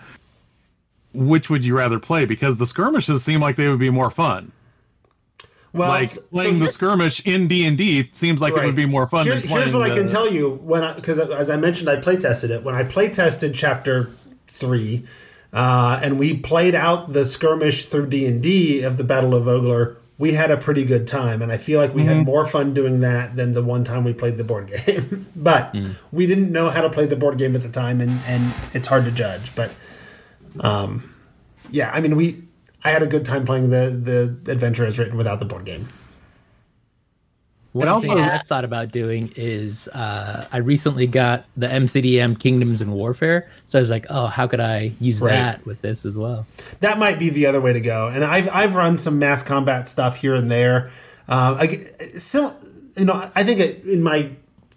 which 1.14 1.48
would 1.50 1.64
you 1.64 1.76
rather 1.76 1.98
play? 1.98 2.24
Because 2.24 2.58
the 2.58 2.66
skirmishes 2.66 3.24
seem 3.24 3.40
like 3.40 3.56
they 3.56 3.68
would 3.68 3.80
be 3.80 3.90
more 3.90 4.10
fun. 4.10 4.52
Well, 5.72 5.88
like 5.88 6.08
so- 6.08 6.22
playing 6.32 6.58
so 6.58 6.64
the 6.64 6.70
skirmish 6.70 7.24
in 7.26 7.46
D 7.48 7.64
and 7.66 7.78
D 7.78 8.08
seems 8.12 8.40
like 8.40 8.54
it 8.54 8.64
would 8.64 8.74
be 8.74 8.86
more 8.86 9.06
fun. 9.06 9.24
Here- 9.24 9.34
than 9.34 9.42
playing 9.42 9.62
here's 9.62 9.74
what 9.74 9.82
I 9.82 9.90
the- 9.90 10.00
can 10.00 10.06
tell 10.08 10.30
you 10.30 10.58
when 10.62 10.94
because 10.96 11.18
as 11.18 11.48
I 11.50 11.56
mentioned, 11.56 11.88
I 11.88 11.96
play 11.96 12.16
tested 12.16 12.50
it 12.50 12.62
when 12.64 12.74
I 12.74 12.82
play 12.84 13.08
tested 13.08 13.54
chapter 13.54 14.10
three, 14.48 15.04
uh, 15.52 16.00
and 16.02 16.18
we 16.18 16.36
played 16.36 16.74
out 16.74 17.12
the 17.12 17.24
skirmish 17.24 17.86
through 17.86 18.08
D 18.08 18.26
and 18.26 18.42
D 18.42 18.82
of 18.82 18.96
the 18.96 19.04
Battle 19.04 19.34
of 19.34 19.44
Vogler. 19.44 19.96
We 20.18 20.32
had 20.34 20.50
a 20.50 20.58
pretty 20.58 20.84
good 20.84 21.06
time, 21.08 21.40
and 21.40 21.50
I 21.50 21.56
feel 21.56 21.80
like 21.80 21.94
we 21.94 22.02
Mm-hmm. 22.02 22.10
had 22.18 22.26
more 22.26 22.44
fun 22.44 22.74
doing 22.74 23.00
that 23.00 23.36
than 23.36 23.54
the 23.54 23.62
one 23.64 23.84
time 23.84 24.04
we 24.04 24.12
played 24.12 24.36
the 24.36 24.44
board 24.44 24.66
game. 24.86 25.24
but 25.34 25.72
Mm. 25.72 25.98
we 26.12 26.26
didn't 26.26 26.52
know 26.52 26.68
how 26.68 26.82
to 26.82 26.90
play 26.90 27.06
the 27.06 27.16
board 27.16 27.38
game 27.38 27.54
at 27.56 27.62
the 27.62 27.70
time, 27.70 28.00
and 28.02 28.18
and 28.26 28.52
it's 28.74 28.88
hard 28.88 29.04
to 29.06 29.10
judge. 29.12 29.54
But 29.56 29.72
um, 30.60 31.04
yeah, 31.70 31.90
I 31.94 32.00
mean, 32.00 32.16
we 32.16 32.42
I 32.84 32.90
had 32.90 33.02
a 33.02 33.06
good 33.06 33.24
time 33.24 33.44
playing 33.44 33.70
the 33.70 34.36
the 34.44 34.52
adventure 34.52 34.86
as 34.86 34.98
written 34.98 35.16
without 35.16 35.38
the 35.38 35.44
board 35.46 35.64
game. 35.64 35.86
One 37.72 37.86
And 37.86 38.02
thing 38.02 38.10
also- 38.12 38.22
I've 38.24 38.42
thought 38.48 38.64
about 38.64 38.90
doing 38.90 39.32
is 39.36 39.86
uh, 39.88 40.46
I 40.50 40.56
recently 40.56 41.06
got 41.06 41.44
the 41.56 41.68
MCDM 41.68 42.34
Kingdoms 42.40 42.82
and 42.82 42.92
Warfare, 42.92 43.48
so 43.68 43.78
I 43.78 43.80
was 43.82 43.90
like, 43.90 44.06
oh, 44.10 44.26
how 44.26 44.48
could 44.48 44.58
I 44.58 44.90
use 45.00 45.20
Right. 45.20 45.30
that 45.30 45.64
with 45.64 45.80
this 45.80 46.04
as 46.04 46.18
well? 46.18 46.46
that 46.80 46.98
might 46.98 47.18
be 47.20 47.30
the 47.30 47.46
other 47.46 47.60
way 47.60 47.72
to 47.72 47.80
go. 47.80 48.08
And 48.08 48.24
I've 48.24 48.48
I've 48.52 48.74
run 48.74 48.98
some 48.98 49.18
mass 49.20 49.42
combat 49.44 49.86
stuff 49.86 50.16
here 50.16 50.34
and 50.34 50.50
there. 50.50 50.86
Um, 51.28 51.56
I, 51.60 51.66
so 51.68 52.52
you 52.96 53.04
know, 53.04 53.22
I 53.36 53.44
think 53.44 53.60
it, 53.60 53.84
in 53.84 54.02
my 54.02 54.30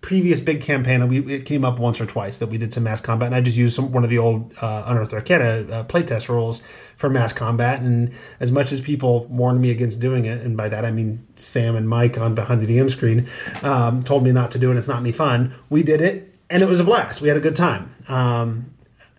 previous 0.04 0.42
big 0.42 0.62
campaign, 0.62 1.08
we 1.08 1.20
it 1.34 1.46
came 1.46 1.64
up 1.66 1.80
once 1.80 2.00
or 2.00 2.06
twice 2.06 2.38
that 2.38 2.50
we 2.50 2.58
did 2.60 2.74
some 2.74 2.84
mass 2.84 3.02
combat, 3.02 3.28
and 3.28 3.36
I 3.36 3.42
just 3.42 3.58
used 3.58 3.76
some 3.76 3.92
one 3.92 4.04
of 4.04 4.10
the 4.10 4.20
old 4.20 4.54
uh, 4.62 4.84
Unearthed 4.86 5.14
Arcana 5.14 5.44
uh, 5.44 5.84
playtest 5.86 6.30
rules 6.30 6.60
for 6.98 7.10
mass 7.10 7.34
combat. 7.34 7.82
And 7.82 8.14
as 8.40 8.52
much 8.52 8.72
as 8.72 8.82
people 8.82 9.26
warned 9.28 9.62
me 9.62 9.72
against 9.72 10.02
doing 10.02 10.26
it, 10.26 10.42
and 10.42 10.56
by 10.56 10.70
that 10.70 10.86
I 10.86 10.92
mean 10.92 11.26
Sam 11.38 11.76
and 11.76 11.90
Mike 11.90 12.20
on 12.20 12.36
behind 12.36 12.62
the 12.62 12.68
DM 12.68 12.92
screen 12.92 13.26
um, 13.64 14.04
told 14.04 14.24
me 14.24 14.32
not 14.32 14.52
to 14.52 14.60
do 14.60 14.72
it. 14.72 14.78
It's 14.78 14.90
not 14.90 15.00
any 15.00 15.14
fun. 15.14 15.54
We 15.70 15.82
did 15.82 16.02
it, 16.02 16.30
and 16.52 16.62
it 16.62 16.68
was 16.68 16.82
a 16.82 16.84
blast. 16.84 17.22
We 17.22 17.30
had 17.30 17.38
a 17.38 17.42
good 17.42 17.56
time. 17.56 17.90
Um, 18.10 18.66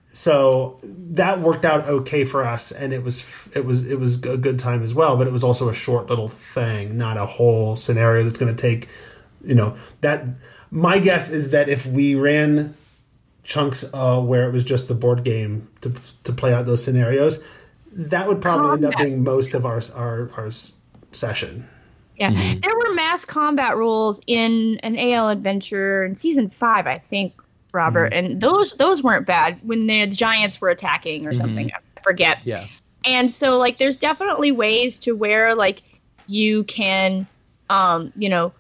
so 0.06 0.78
that 0.84 1.40
worked 1.40 1.64
out 1.64 1.88
okay 1.88 2.22
for 2.22 2.44
us 2.44 2.70
and 2.70 2.92
it 2.92 3.02
was 3.02 3.50
it 3.56 3.64
was 3.64 3.90
it 3.90 3.98
was 3.98 4.24
a 4.24 4.36
good 4.36 4.60
time 4.60 4.80
as 4.80 4.94
well 4.94 5.16
but 5.16 5.26
it 5.26 5.32
was 5.32 5.42
also 5.42 5.68
a 5.68 5.74
short 5.74 6.08
little 6.08 6.28
thing 6.28 6.96
not 6.96 7.16
a 7.16 7.26
whole 7.26 7.74
scenario 7.74 8.22
that's 8.22 8.38
going 8.38 8.54
to 8.54 8.62
take 8.62 8.88
you 9.42 9.56
know 9.56 9.76
that 10.02 10.28
my 10.70 10.98
guess 10.98 11.30
is 11.30 11.50
that 11.50 11.68
if 11.68 11.86
we 11.86 12.14
ran 12.14 12.74
chunks 13.42 13.92
uh, 13.94 14.20
where 14.20 14.48
it 14.48 14.52
was 14.52 14.64
just 14.64 14.88
the 14.88 14.94
board 14.94 15.22
game 15.22 15.68
to, 15.82 15.92
to 16.24 16.32
play 16.32 16.52
out 16.52 16.66
those 16.66 16.82
scenarios 16.82 17.44
that 17.92 18.26
would 18.26 18.40
probably 18.40 18.72
end 18.72 18.84
up 18.84 18.98
being 18.98 19.22
most 19.22 19.54
of 19.54 19.64
our 19.64 19.80
our, 19.94 20.30
our 20.36 20.50
session 21.12 21.64
Yeah, 22.16 22.30
there 22.30 22.76
were 22.76 22.94
mass 22.94 23.24
combat 23.24 23.76
rules 23.76 24.20
in 24.26 24.78
an 24.82 24.98
AL 24.98 25.28
adventure 25.28 26.04
in 26.04 26.16
season 26.16 26.48
five, 26.48 26.86
I 26.86 26.98
think, 26.98 27.34
Robert, 27.72 28.12
and 28.12 28.40
those 28.40 28.74
those 28.74 29.02
weren't 29.02 29.26
bad 29.26 29.58
when 29.62 29.86
the 29.86 30.06
giants 30.06 30.60
were 30.60 30.70
attacking 30.70 31.26
or 31.26 31.32
something. 31.32 31.70
I 31.72 32.00
forget. 32.02 32.38
Yeah. 32.44 32.66
And 33.06 33.30
so, 33.30 33.58
like, 33.58 33.78
there's 33.78 33.98
definitely 33.98 34.52
ways 34.52 34.98
to 35.00 35.12
where 35.12 35.54
like 35.54 35.82
you 36.26 36.64
can, 36.64 37.26
um, 37.68 38.12
you 38.16 38.28
know, 38.28 38.52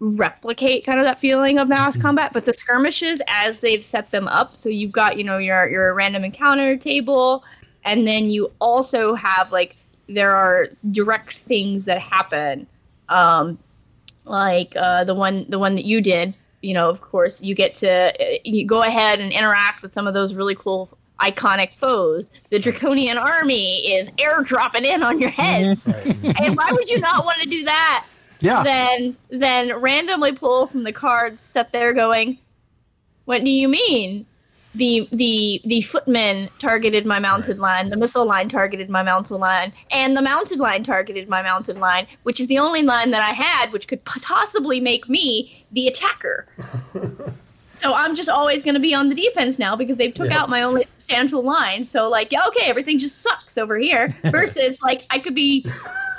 replicate 0.00 0.84
kind 0.84 0.98
of 0.98 1.04
that 1.04 1.18
feeling 1.18 1.58
of 1.58 1.68
mass 1.68 1.96
combat. 1.96 2.32
But 2.32 2.44
the 2.44 2.52
skirmishes, 2.52 3.22
as 3.28 3.60
they've 3.60 3.84
set 3.84 4.10
them 4.10 4.28
up, 4.28 4.56
so 4.56 4.68
you've 4.68 4.92
got 4.92 5.16
you 5.16 5.24
know 5.24 5.38
your 5.38 5.68
your 5.68 5.94
random 5.94 6.24
encounter 6.24 6.76
table, 6.76 7.44
and 7.84 8.06
then 8.06 8.30
you 8.30 8.52
also 8.60 9.14
have 9.14 9.52
like 9.52 9.76
there 10.08 10.34
are 10.34 10.68
direct 10.90 11.36
things 11.36 11.84
that 11.86 11.98
happen, 11.98 12.66
um, 13.08 13.58
like 14.24 14.74
uh, 14.76 15.04
the 15.04 15.14
one 15.14 15.46
the 15.48 15.58
one 15.58 15.74
that 15.74 15.84
you 15.84 16.00
did. 16.00 16.34
You 16.60 16.74
know, 16.74 16.90
of 16.90 17.00
course, 17.00 17.42
you 17.42 17.54
get 17.54 17.74
to 17.74 17.90
uh, 17.90 18.38
you 18.44 18.66
go 18.66 18.82
ahead 18.82 19.20
and 19.20 19.32
interact 19.32 19.82
with 19.82 19.92
some 19.92 20.06
of 20.06 20.14
those 20.14 20.34
really 20.34 20.54
cool 20.54 20.90
iconic 21.20 21.76
foes. 21.76 22.30
The 22.50 22.58
Draconian 22.58 23.18
army 23.18 23.92
is 23.94 24.10
airdropping 24.12 24.84
in 24.84 25.02
on 25.02 25.18
your 25.20 25.30
head. 25.30 25.78
and 25.86 26.56
why 26.56 26.68
would 26.70 26.88
you 26.88 27.00
not 27.00 27.24
want 27.24 27.40
to 27.42 27.48
do 27.48 27.64
that? 27.64 28.06
Yeah. 28.40 28.62
Then 28.62 29.16
then 29.30 29.76
randomly 29.76 30.32
pull 30.32 30.66
from 30.66 30.84
the 30.84 30.92
cards, 30.92 31.42
set 31.42 31.72
there 31.72 31.92
going, 31.92 32.38
What 33.24 33.44
do 33.44 33.50
you 33.50 33.68
mean? 33.68 34.26
The 34.74 35.08
the 35.10 35.60
the 35.64 35.80
footmen 35.80 36.48
targeted 36.58 37.06
my 37.06 37.18
mounted 37.18 37.58
line, 37.58 37.90
the 37.90 37.96
missile 37.96 38.26
line 38.26 38.48
targeted 38.48 38.90
my 38.90 39.02
mounted 39.02 39.36
line, 39.36 39.72
and 39.90 40.16
the 40.16 40.22
mounted 40.22 40.60
line 40.60 40.84
targeted 40.84 41.28
my 41.28 41.42
mounted 41.42 41.78
line, 41.78 42.06
which 42.22 42.38
is 42.38 42.46
the 42.48 42.58
only 42.58 42.82
line 42.82 43.10
that 43.10 43.22
I 43.22 43.34
had 43.34 43.72
which 43.72 43.88
could 43.88 44.04
possibly 44.04 44.78
make 44.78 45.08
me 45.08 45.64
the 45.72 45.88
attacker. 45.88 46.46
So 47.78 47.94
I'm 47.94 48.14
just 48.16 48.28
always 48.28 48.64
going 48.64 48.74
to 48.74 48.80
be 48.80 48.92
on 48.94 49.08
the 49.08 49.14
defense 49.14 49.58
now 49.58 49.76
because 49.76 49.96
they've 49.96 50.12
took 50.12 50.30
Yeah. 50.30 50.42
out 50.42 50.50
my 50.50 50.62
only 50.62 50.82
substantial 50.84 51.44
line. 51.44 51.84
So 51.84 52.08
like, 52.10 52.32
yeah, 52.32 52.42
okay, 52.48 52.66
everything 52.68 52.98
just 52.98 53.22
sucks 53.22 53.56
over 53.56 53.78
here. 53.78 54.08
Versus 54.24 54.80
like, 54.82 55.06
I 55.10 55.18
could 55.20 55.34
be 55.34 55.64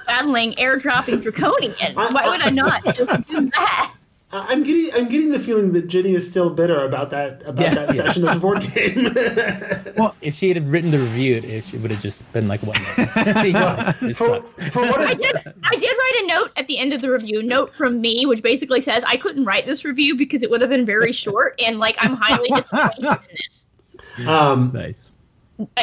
battling 0.07 0.53
airdropping 0.53 1.22
draconians. 1.22 1.95
Why 1.95 2.27
would 2.30 2.41
I 2.41 2.49
not 2.49 2.84
just 2.86 3.27
do 3.30 3.49
that? 3.52 3.94
I- 4.31 4.45
I'm 4.49 4.64
getting 4.64 4.89
I'm 4.95 5.10
getting 5.10 5.31
the 5.31 5.39
feeling 5.39 5.72
that 5.73 5.88
Ginny 5.88 6.14
is 6.14 6.30
still 6.30 6.49
bitter 6.51 6.80
about 6.85 7.10
that 7.11 7.41
about 7.47 7.61
Yes. 7.73 7.88
that 7.88 7.95
session 7.95 8.27
of 8.27 8.34
the 8.35 8.39
board 8.39 8.60
game. 9.85 9.93
Well, 9.97 10.15
if 10.22 10.35
she 10.35 10.49
had 10.53 10.68
written 10.69 10.91
the 10.91 10.99
review, 10.99 11.35
it, 11.38 11.73
it 11.73 11.81
would 11.81 11.89
have 11.91 12.01
just 12.01 12.31
been 12.31 12.47
like 12.47 12.61
one 12.61 12.76
note. 12.97 13.07
it 14.03 14.15
for, 14.15 14.27
sucks. 14.45 14.53
for 14.73 14.81
what 14.84 14.99
I 15.10 15.14
did, 15.15 15.35
I 15.35 15.76
did 15.76 15.89
write 15.91 16.22
a 16.23 16.27
note 16.27 16.51
at 16.57 16.68
the 16.68 16.77
end 16.77 16.93
of 16.93 17.01
the 17.01 17.11
review, 17.11 17.41
note 17.41 17.73
from 17.73 18.01
me, 18.01 18.26
which 18.26 18.43
basically 18.43 18.81
says 18.81 19.03
I 19.07 19.18
couldn't 19.18 19.45
write 19.45 19.65
this 19.65 19.84
review 19.84 20.15
because 20.15 20.43
it 20.43 20.49
would 20.51 20.61
have 20.61 20.69
been 20.69 20.85
very 20.85 21.11
short 21.11 21.60
and 21.65 21.80
like 21.80 21.95
I'm 21.99 22.15
highly 22.19 22.49
disappointed 22.49 23.06
in 23.07 23.18
this. 23.47 23.68
um, 24.27 24.72
Nice. 24.73 25.11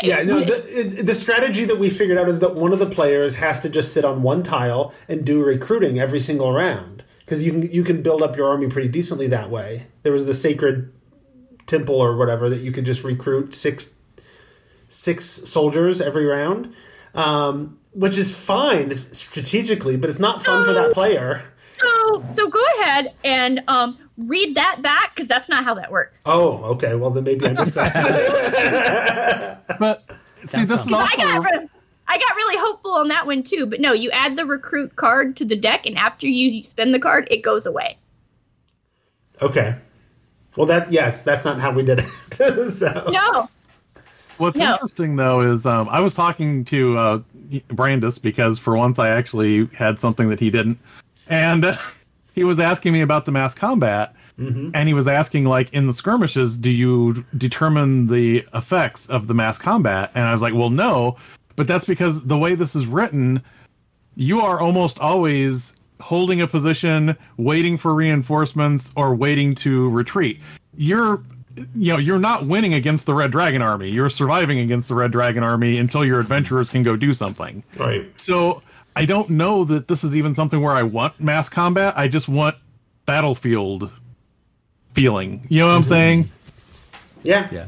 yeah, 0.03 0.23
no, 0.23 0.41
the, 0.41 1.03
the 1.05 1.15
strategy 1.15 1.65
that 1.65 1.79
we 1.79 1.91
figured 1.91 2.17
out 2.17 2.29
is 2.29 2.39
that 2.39 2.55
one 2.55 2.73
of 2.73 2.79
the 2.79 2.87
players 2.87 3.35
has 3.37 3.61
to 3.61 3.69
just 3.69 3.93
sit 3.93 4.05
on 4.07 4.23
one 4.23 4.43
tile 4.43 4.95
and 5.09 5.25
do 5.27 5.45
recruiting 5.45 5.99
every 5.99 6.21
single 6.21 6.53
round 6.53 6.96
because 7.27 7.45
you 7.45 7.51
can 7.51 7.63
you 7.63 7.83
can 7.83 8.01
build 8.03 8.23
up 8.23 8.37
your 8.37 8.49
army 8.49 8.69
pretty 8.69 8.89
decently 8.89 9.27
that 9.27 9.51
way. 9.51 9.83
There 10.05 10.13
was 10.13 10.25
the 10.27 10.35
sacred 10.35 10.93
temple 11.67 11.97
or 11.97 12.17
whatever 12.17 12.49
that 12.49 12.61
you 12.61 12.71
could 12.71 12.87
just 12.87 13.03
recruit 13.05 13.53
six 13.53 14.01
six 14.89 15.25
soldiers 15.25 16.01
every 16.01 16.25
round, 16.25 16.73
um, 17.15 17.79
which 17.93 18.17
is 18.17 18.39
fine 18.39 18.97
strategically, 18.97 19.97
but 19.97 20.09
it's 20.09 20.21
not 20.21 20.41
fun 20.41 20.65
for 20.65 20.73
that 20.73 20.93
player. 20.93 21.43
So, 21.79 22.25
so 22.29 22.49
go 22.49 22.63
ahead 22.81 23.13
and 23.25 23.61
um, 23.69 23.99
read 24.17 24.55
that 24.55 24.81
back 24.81 25.15
because 25.15 25.29
that's 25.29 25.49
not 25.49 25.65
how 25.65 25.75
that 25.75 25.91
works. 25.91 26.25
Oh, 26.27 26.63
okay. 26.75 26.95
Well, 26.95 27.11
then 27.11 27.25
maybe 27.25 27.47
I 27.47 27.53
missed 27.53 27.75
that. 27.75 29.63
But 29.79 30.09
see, 30.45 30.65
this 30.65 30.87
is 30.87 30.93
I 30.93 31.01
also 31.01 31.17
got, 31.23 31.45
re- 31.45 31.69
I 32.09 32.19
got 32.19 32.37
really 32.37 32.57
hopeful 32.59 32.93
on 32.93 33.09
that 33.09 33.27
one 33.27 33.43
too. 33.43 33.67
But 33.67 33.81
no, 33.81 33.93
you 33.93 34.11
add 34.13 34.37
the 34.37 34.47
recruit 34.47 34.97
card 34.97 35.37
to 35.37 35.45
the 35.45 35.57
deck, 35.57 35.87
and 35.87 35.97
after 35.99 36.27
you 36.29 36.63
spend 36.65 36.95
the 36.95 36.99
card, 37.01 37.27
it 37.31 37.43
goes 37.43 37.67
away. 37.67 37.99
okay. 39.43 39.75
Well, 40.57 40.67
that 40.67 40.91
yes, 40.91 41.23
that's 41.23 41.45
not 41.45 41.61
how 41.61 41.71
we 41.73 41.83
did 41.83 41.99
it. 41.99 42.03
so 42.71 43.05
No, 43.11 43.49
What's 44.39 44.59
No. 44.59 44.73
interesting 44.73 45.17
though 45.17 45.41
is 45.43 45.67
um, 45.67 45.87
I 45.91 46.01
was 46.01 46.15
talking 46.15 46.65
to 46.67 46.97
uh, 46.97 47.19
Brandis 47.69 48.19
because 48.19 48.59
for 48.59 48.75
once 48.77 48.99
I 48.99 49.11
actually 49.11 49.67
had 49.75 49.99
something 50.01 50.31
that 50.31 50.41
he 50.41 50.51
didn't, 50.51 50.79
and 51.29 51.65
uh, 51.67 51.77
he 52.35 52.45
was 52.45 52.59
asking 52.59 52.95
me 52.95 53.03
about 53.03 53.27
the 53.27 53.33
mass 53.33 53.53
combat, 53.53 54.15
and 54.39 54.87
he 54.87 54.93
was 54.95 55.09
asking 55.09 55.45
like 55.45 55.73
in 55.75 55.87
the 55.87 55.93
skirmishes, 55.95 56.57
do 56.59 56.71
you 56.71 57.25
determine 57.37 58.07
the 58.07 58.47
effects 58.55 59.09
of 59.11 59.27
the 59.29 59.35
mass 59.35 59.59
combat? 59.59 60.11
And 60.15 60.25
I 60.25 60.33
was 60.33 60.41
like, 60.43 60.53
well, 60.55 60.69
no, 60.71 61.17
but 61.57 61.67
that's 61.67 61.85
because 61.85 62.27
the 62.27 62.39
way 62.39 62.55
this 62.55 62.77
is 62.77 62.87
written, 62.87 63.43
you 64.15 64.41
are 64.41 64.61
almost 64.61 64.99
always 65.01 65.77
holding 66.01 66.41
a 66.43 66.47
position, 66.47 67.17
waiting 67.37 67.77
for 67.77 67.95
reinforcements, 67.95 68.93
or 68.97 69.15
waiting 69.15 69.55
to 69.55 69.91
retreat. 69.91 70.41
You're 70.77 71.23
you 71.75 71.93
know, 71.93 71.99
you're 71.99 72.19
not 72.19 72.47
winning 72.47 72.75
against 72.75 73.07
the 73.07 73.15
Red 73.15 73.31
Dragon 73.31 73.63
army. 73.63 73.89
You're 73.89 74.11
surviving 74.11 74.59
against 74.59 74.91
the 74.91 74.95
Red 74.95 75.11
Dragon 75.11 75.43
army 75.43 75.79
until 75.79 76.05
your 76.05 76.21
adventurers 76.21 76.69
can 76.69 76.83
go 76.83 76.97
do 76.97 77.15
something. 77.15 77.63
right. 77.79 78.09
So 78.21 78.63
I 78.95 79.05
don't 79.05 79.31
know 79.31 79.65
that 79.65 79.89
this 79.89 80.05
is 80.05 80.17
even 80.17 80.35
something 80.35 80.61
where 80.61 80.75
I 80.75 80.83
want 80.83 81.21
mass 81.21 81.49
combat. 81.49 81.95
I 81.97 82.09
just 82.09 82.29
want 82.29 82.57
battlefield 83.05 83.91
feeling. 84.93 85.45
You 85.49 85.61
know 85.61 85.69
what 85.69 85.77
I'm 85.77 85.85
saying? 85.85 86.25
Yeah. 87.23 87.49
Yeah. 87.53 87.67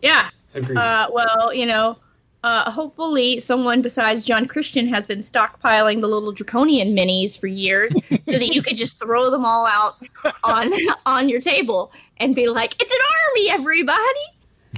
yeah. 0.00 0.30
Agreed. 0.54 0.78
Uh, 0.78 1.08
well, 1.12 1.52
you 1.52 1.66
know, 1.66 1.98
uh, 2.42 2.70
hopefully 2.70 3.38
someone 3.38 3.82
besides 3.82 4.24
John 4.24 4.46
Christian 4.46 4.86
has 4.88 5.06
been 5.06 5.18
stockpiling 5.18 6.00
the 6.00 6.08
little 6.08 6.32
draconian 6.32 6.96
minis 6.96 7.38
for 7.38 7.46
years, 7.46 7.92
so 8.04 8.32
that 8.32 8.54
you 8.54 8.62
could 8.62 8.76
just 8.76 8.98
throw 8.98 9.30
them 9.30 9.44
all 9.44 9.66
out 9.66 9.96
on 10.42 10.72
on 11.06 11.28
your 11.28 11.40
table 11.40 11.92
and 12.16 12.34
be 12.34 12.48
like, 12.48 12.80
"It's 12.80 12.92
an 12.92 13.00
army, 13.28 13.50
everybody!" 13.50 13.98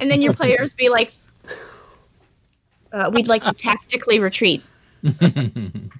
And 0.00 0.10
then 0.10 0.22
your 0.22 0.32
players 0.32 0.74
be 0.74 0.88
like, 0.88 1.12
uh, 2.92 3.10
"We'd 3.12 3.28
like 3.28 3.44
to 3.44 3.52
tactically 3.52 4.18
retreat." 4.18 4.62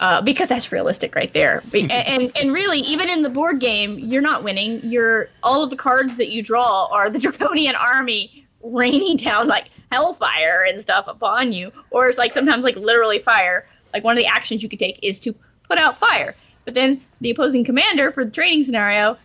Uh, 0.00 0.22
because 0.22 0.48
that's 0.48 0.70
realistic 0.70 1.16
right 1.16 1.32
there, 1.32 1.60
Be- 1.72 1.90
and 1.90 2.30
and 2.40 2.52
really, 2.52 2.78
even 2.78 3.08
in 3.08 3.22
the 3.22 3.28
board 3.28 3.58
game, 3.58 3.98
you're 3.98 4.22
not 4.22 4.44
winning. 4.44 4.78
You're 4.84 5.28
all 5.42 5.64
of 5.64 5.70
the 5.70 5.76
cards 5.76 6.18
that 6.18 6.30
you 6.30 6.40
draw 6.40 6.86
are 6.92 7.10
the 7.10 7.18
draconian 7.26 7.74
army 7.74 8.44
raining 8.62 9.16
down 9.16 9.48
like 9.48 9.70
hellfire 9.90 10.64
and 10.68 10.80
stuff 10.80 11.06
upon 11.08 11.52
you, 11.52 11.72
or 11.90 12.06
it's 12.06 12.18
like 12.18 12.32
sometimes 12.32 12.64
like 12.64 12.76
literally 12.76 13.18
fire. 13.18 13.66
Like 13.92 14.04
one 14.04 14.16
of 14.16 14.22
the 14.22 14.26
actions 14.26 14.62
you 14.62 14.68
could 14.68 14.78
take 14.78 14.98
is 15.02 15.18
to 15.20 15.34
put 15.68 15.78
out 15.78 15.96
fire, 15.96 16.34
but 16.64 16.74
then 16.74 17.00
the 17.20 17.30
opposing 17.30 17.64
commander 17.64 18.10
for 18.10 18.24
the 18.24 18.30
training 18.30 18.62
scenario 18.64 19.16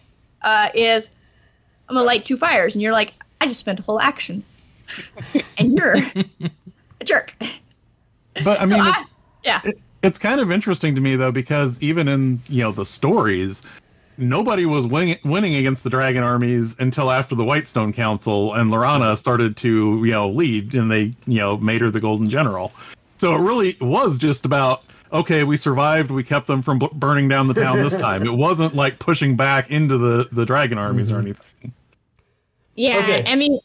uh, 0.41 0.67
is 0.73 1.09
I'm 1.89 1.95
gonna 1.95 2.05
light 2.05 2.25
two 2.25 2.37
fires, 2.37 2.75
and 2.75 2.81
you're 2.81 2.93
like, 2.93 3.13
I 3.41 3.47
just 3.47 3.59
spent 3.59 3.79
a 3.79 3.83
whole 3.83 3.99
action, 3.99 4.43
and 5.57 5.73
you're 5.73 5.95
a 7.01 7.03
jerk. 7.03 7.35
But 8.43 8.61
I 8.61 8.65
So 8.65 8.75
mean, 8.75 8.83
I, 8.83 9.05
yeah. 9.43 9.61
it's 10.01 10.17
kind 10.17 10.39
of 10.39 10.51
interesting 10.51 10.95
to 10.95 11.01
me 11.01 11.15
though 11.15 11.31
because 11.31 11.81
even 11.83 12.07
in 12.07 12.39
you 12.47 12.63
know 12.63 12.71
the 12.71 12.85
stories, 12.85 13.63
nobody 14.17 14.65
was 14.65 14.87
winning, 14.87 15.17
winning 15.23 15.55
against 15.55 15.83
the 15.83 15.89
dragon 15.89 16.23
armies 16.23 16.79
until 16.79 17.11
after 17.11 17.35
the 17.35 17.43
Whitestone 17.43 17.93
Council 17.93 18.53
and 18.53 18.71
Laurana 18.71 19.17
started 19.17 19.57
to 19.57 20.03
you 20.03 20.11
know 20.11 20.29
lead, 20.29 20.73
and 20.75 20.91
they 20.91 21.13
you 21.25 21.39
know 21.39 21.57
made 21.57 21.81
her 21.81 21.89
the 21.89 21.99
Golden 21.99 22.29
General. 22.29 22.71
So 23.17 23.35
it 23.35 23.39
really 23.39 23.77
was 23.79 24.19
just 24.19 24.45
about 24.45 24.83
okay, 25.13 25.43
we 25.43 25.55
survived, 25.55 26.09
we 26.09 26.23
kept 26.23 26.47
them 26.47 26.61
from 26.61 26.79
b- 26.79 26.89
burning 26.93 27.27
down 27.27 27.47
the 27.47 27.53
town 27.53 27.77
this 27.77 27.97
time. 27.97 28.23
It 28.23 28.33
wasn't 28.33 28.73
like 28.73 28.99
pushing 28.99 29.35
back 29.35 29.69
into 29.69 29.97
the 29.97 30.27
the 30.31 30.45
dragon 30.45 30.77
armies 30.77 31.11
or 31.11 31.15
mm-hmm. 31.15 31.27
anything. 31.27 31.73
Yeah, 32.75 32.97
Okay. 32.97 33.23
I 33.27 33.35
mean, 33.35 33.59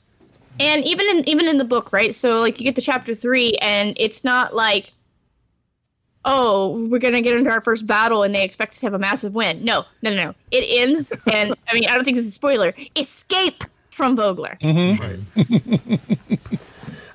and 0.61 0.85
even 0.85 1.07
in 1.07 1.29
even 1.29 1.49
in 1.49 1.59
the 1.59 1.65
book, 1.65 1.93
right? 1.93 2.15
So 2.15 2.41
like 2.41 2.61
you 2.61 2.65
get 2.65 2.77
to 2.77 2.83
chapter 2.83 3.15
three, 3.15 3.55
and 3.63 3.97
it's 3.99 4.25
not 4.25 4.55
like, 4.55 4.93
oh, 6.25 6.87
we're 6.89 6.99
gonna 6.99 7.23
get 7.23 7.35
into 7.35 7.51
our 7.51 7.61
first 7.61 7.87
battle, 7.87 8.23
and 8.23 8.35
they 8.35 8.45
expect 8.45 8.73
us 8.73 8.81
to 8.81 8.87
have 8.87 8.95
a 8.95 8.99
massive 8.99 9.35
win. 9.35 9.65
No, 9.65 9.85
no, 10.03 10.11
no, 10.11 10.17
no. 10.17 10.35
It 10.51 10.65
ends, 10.81 11.13
and 11.33 11.55
I 11.69 11.75
mean, 11.75 11.85
I 11.89 11.95
don't 11.95 12.05
think 12.05 12.17
this 12.17 12.27
is 12.27 12.33
a 12.33 12.35
spoiler. 12.35 12.75
Escape 12.97 13.65
from 13.91 14.17
Vogler. 14.17 14.59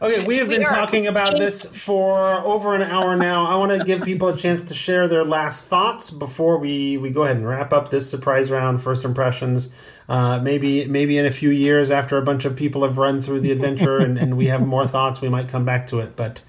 Okay, 0.01 0.25
we 0.25 0.35
have 0.39 0.49
We 0.49 0.55
been 0.57 0.65
are- 0.65 0.67
talking 0.67 1.07
about 1.07 1.39
this 1.39 1.81
for 1.85 2.19
over 2.41 2.75
an 2.75 2.81
hour 2.81 3.15
now. 3.15 3.45
I 3.45 3.55
want 3.55 3.71
to 3.71 3.85
give 3.85 4.03
people 4.03 4.27
a 4.27 4.35
chance 4.35 4.61
to 4.63 4.73
share 4.73 5.07
their 5.07 5.23
last 5.23 5.69
thoughts 5.69 6.11
before 6.11 6.57
we, 6.57 6.97
we 6.97 7.09
go 7.09 7.23
ahead 7.23 7.37
and 7.37 7.47
wrap 7.47 7.71
up 7.71 7.87
this 7.87 8.09
surprise 8.11 8.51
round, 8.51 8.81
first 8.81 9.05
impressions. 9.05 9.73
Uh, 10.09 10.41
maybe 10.43 10.85
maybe 10.89 11.17
in 11.17 11.25
a 11.25 11.31
few 11.31 11.49
years 11.51 11.89
after 11.89 12.17
a 12.17 12.21
bunch 12.21 12.43
of 12.43 12.57
people 12.57 12.83
have 12.83 12.97
run 12.97 13.21
through 13.21 13.39
the 13.39 13.53
adventure 13.53 13.97
and, 13.99 14.17
and 14.17 14.35
we 14.35 14.47
have 14.47 14.67
more 14.67 14.85
thoughts, 14.85 15.21
we 15.21 15.29
might 15.29 15.47
come 15.47 15.63
back 15.63 15.87
to 15.87 15.99
it. 15.99 16.17
But 16.17 16.41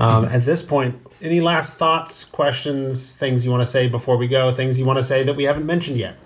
um, 0.00 0.24
at 0.24 0.42
this 0.42 0.62
point, 0.62 0.96
any 1.20 1.40
last 1.40 1.78
thoughts, 1.78 2.24
questions, 2.24 3.14
things 3.14 3.44
you 3.44 3.50
want 3.50 3.60
to 3.60 3.66
say 3.66 3.86
before 3.86 4.16
we 4.16 4.26
go, 4.26 4.50
things 4.50 4.78
you 4.78 4.86
want 4.86 4.96
to 4.96 5.02
say 5.02 5.22
that 5.22 5.36
we 5.36 5.44
haven't 5.44 5.66
mentioned 5.66 5.98
yet? 5.98 6.16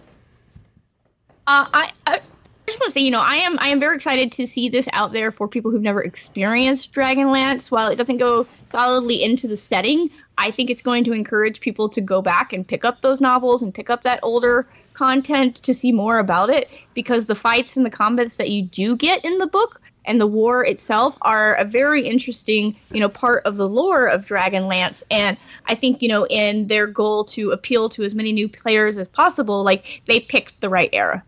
Uh, 1.48 1.66
I, 1.74 1.90
I 2.06 2.20
just 2.68 2.78
want 2.78 2.88
to 2.88 2.90
say, 2.92 3.00
you 3.00 3.10
know, 3.10 3.20
I 3.20 3.34
am 3.34 3.58
I 3.58 3.68
am 3.68 3.80
very 3.80 3.96
excited 3.96 4.30
to 4.32 4.46
see 4.46 4.68
this 4.68 4.88
out 4.92 5.12
there 5.12 5.32
for 5.32 5.48
people 5.48 5.72
who've 5.72 5.82
never 5.82 6.00
experienced 6.00 6.92
Dragonlance. 6.92 7.72
While 7.72 7.90
it 7.90 7.96
doesn't 7.96 8.18
go 8.18 8.44
solidly 8.68 9.24
into 9.24 9.48
the 9.48 9.56
setting, 9.56 10.08
I 10.38 10.52
think 10.52 10.70
it's 10.70 10.80
going 10.80 11.02
to 11.04 11.12
encourage 11.12 11.60
people 11.60 11.88
to 11.88 12.00
go 12.00 12.22
back 12.22 12.52
and 12.52 12.66
pick 12.66 12.84
up 12.84 13.00
those 13.00 13.20
novels 13.20 13.60
and 13.60 13.74
pick 13.74 13.90
up 13.90 14.04
that 14.04 14.20
older 14.22 14.68
content 14.92 15.56
to 15.56 15.74
see 15.74 15.90
more 15.90 16.20
about 16.20 16.48
it 16.48 16.70
because 16.94 17.26
the 17.26 17.34
fights 17.34 17.76
and 17.76 17.84
the 17.84 17.90
combats 17.90 18.36
that 18.36 18.50
you 18.50 18.62
do 18.62 18.94
get 18.94 19.24
in 19.24 19.38
the 19.38 19.48
book 19.48 19.80
and 20.04 20.20
the 20.20 20.26
war 20.26 20.64
itself 20.64 21.16
are 21.22 21.54
a 21.54 21.64
very 21.64 22.06
interesting, 22.06 22.76
you 22.92 23.00
know, 23.00 23.08
part 23.08 23.44
of 23.44 23.56
the 23.56 23.68
lore 23.68 24.06
of 24.06 24.24
Dragonlance. 24.24 25.02
And 25.10 25.36
I 25.66 25.74
think, 25.74 26.02
you 26.02 26.08
know, 26.08 26.26
in 26.26 26.66
their 26.66 26.86
goal 26.86 27.24
to 27.26 27.50
appeal 27.50 27.88
to 27.90 28.02
as 28.02 28.14
many 28.14 28.32
new 28.32 28.48
players 28.48 28.98
as 28.98 29.08
possible, 29.08 29.62
like 29.62 30.02
they 30.06 30.20
picked 30.20 30.60
the 30.60 30.68
right 30.68 30.90
era. 30.92 31.24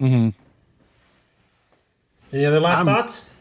Mm-hmm. 0.00 0.30
Any 2.32 2.44
other 2.44 2.60
last 2.60 2.78
I'm- 2.78 2.86
thoughts? 2.86 3.34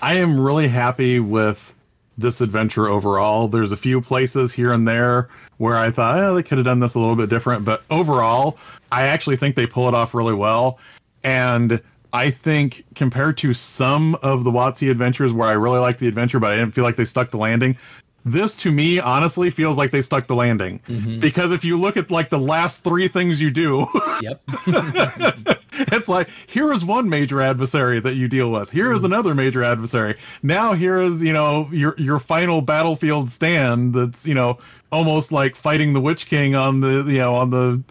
I 0.00 0.16
am 0.16 0.40
really 0.40 0.66
happy 0.66 1.20
with 1.20 1.76
this 2.18 2.40
adventure 2.40 2.88
overall. 2.88 3.46
There's 3.46 3.70
a 3.70 3.76
few 3.76 4.00
places 4.00 4.52
here 4.52 4.72
and 4.72 4.86
there 4.86 5.28
where 5.58 5.76
I 5.76 5.92
thought 5.92 6.18
oh, 6.18 6.34
they 6.34 6.42
could 6.42 6.58
have 6.58 6.64
done 6.64 6.80
this 6.80 6.96
a 6.96 7.00
little 7.00 7.14
bit 7.14 7.30
different, 7.30 7.64
but 7.64 7.84
overall, 7.88 8.58
I 8.90 9.06
actually 9.06 9.36
think 9.36 9.54
they 9.54 9.66
pull 9.66 9.86
it 9.86 9.94
off 9.94 10.12
really 10.12 10.34
well. 10.34 10.80
And 11.22 11.80
I 12.12 12.30
think 12.30 12.84
compared 12.94 13.38
to 13.38 13.54
some 13.54 14.16
of 14.16 14.44
the 14.44 14.50
WotC 14.50 14.90
adventures 14.90 15.32
where 15.32 15.48
I 15.48 15.52
really 15.52 15.78
liked 15.78 15.98
the 15.98 16.08
adventure, 16.08 16.38
but 16.38 16.52
I 16.52 16.56
didn't 16.56 16.74
feel 16.74 16.84
like 16.84 16.96
they 16.96 17.04
stuck 17.04 17.30
the 17.30 17.38
landing, 17.38 17.76
this 18.24 18.56
to 18.58 18.70
me 18.70 19.00
honestly 19.00 19.50
feels 19.50 19.76
like 19.76 19.90
they 19.90 20.00
stuck 20.00 20.26
the 20.26 20.34
landing. 20.34 20.78
Mm-hmm. 20.80 21.18
Because 21.18 21.52
if 21.52 21.64
you 21.64 21.76
look 21.76 21.96
at 21.96 22.10
like 22.10 22.30
the 22.30 22.38
last 22.38 22.84
three 22.84 23.08
things 23.08 23.42
you 23.42 23.50
do, 23.50 23.86
Yep. 24.20 24.42
it's 25.72 26.08
like 26.08 26.28
here 26.46 26.72
is 26.72 26.84
one 26.84 27.08
major 27.08 27.40
adversary 27.40 27.98
that 28.00 28.14
you 28.14 28.28
deal 28.28 28.50
with. 28.52 28.70
Here 28.70 28.92
is 28.92 28.98
mm-hmm. 28.98 29.06
another 29.06 29.34
major 29.34 29.64
adversary. 29.64 30.14
Now 30.42 30.74
here 30.74 31.00
is 31.00 31.22
you 31.22 31.32
know 31.32 31.68
your 31.72 31.94
your 31.98 32.18
final 32.18 32.62
battlefield 32.62 33.30
stand. 33.30 33.94
That's 33.94 34.26
you 34.26 34.34
know 34.34 34.58
almost 34.90 35.32
like 35.32 35.56
fighting 35.56 35.92
the 35.92 36.00
Witch 36.00 36.26
King 36.26 36.54
on 36.54 36.80
the 36.80 37.04
you 37.06 37.18
know 37.18 37.34
on 37.34 37.50
the 37.50 37.82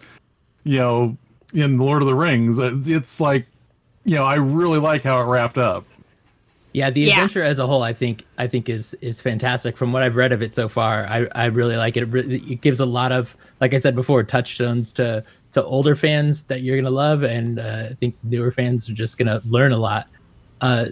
you 0.64 0.78
know 0.78 1.16
in 1.52 1.76
Lord 1.76 2.00
of 2.00 2.06
the 2.06 2.14
Rings. 2.14 2.58
It's, 2.58 2.88
it's 2.88 3.20
like 3.20 3.46
you 4.04 4.16
know 4.16 4.24
I 4.24 4.36
really 4.36 4.78
like 4.78 5.02
how 5.02 5.20
it 5.22 5.26
wrapped 5.26 5.58
up. 5.58 5.84
Yeah, 6.74 6.88
the 6.88 7.02
Yeah. 7.02 7.12
adventure 7.14 7.42
as 7.42 7.58
a 7.58 7.66
whole, 7.66 7.82
I 7.82 7.92
think, 7.92 8.24
I 8.38 8.46
think 8.46 8.70
is 8.70 8.94
is 9.02 9.20
fantastic. 9.20 9.76
From 9.76 9.92
what 9.92 10.02
I've 10.02 10.16
read 10.16 10.32
of 10.32 10.40
it 10.40 10.54
so 10.54 10.68
far, 10.68 11.04
I, 11.06 11.26
I 11.34 11.46
really 11.46 11.76
like 11.76 11.98
it. 11.98 12.04
It, 12.04 12.06
really, 12.06 12.36
it 12.38 12.62
gives 12.62 12.80
a 12.80 12.86
lot 12.86 13.12
of, 13.12 13.36
like 13.60 13.74
I 13.74 13.78
said 13.78 13.94
before, 13.94 14.22
touchstones 14.22 14.92
to 14.94 15.22
to 15.52 15.62
older 15.64 15.94
fans 15.94 16.44
that 16.44 16.62
you're 16.62 16.76
gonna 16.76 16.88
love, 16.88 17.24
and 17.24 17.58
uh, 17.58 17.88
I 17.90 17.94
think 17.94 18.14
newer 18.22 18.50
fans 18.50 18.88
are 18.88 18.94
just 18.94 19.18
gonna 19.18 19.42
learn 19.46 19.72
a 19.72 19.76
lot. 19.76 20.06
Uh, 20.62 20.86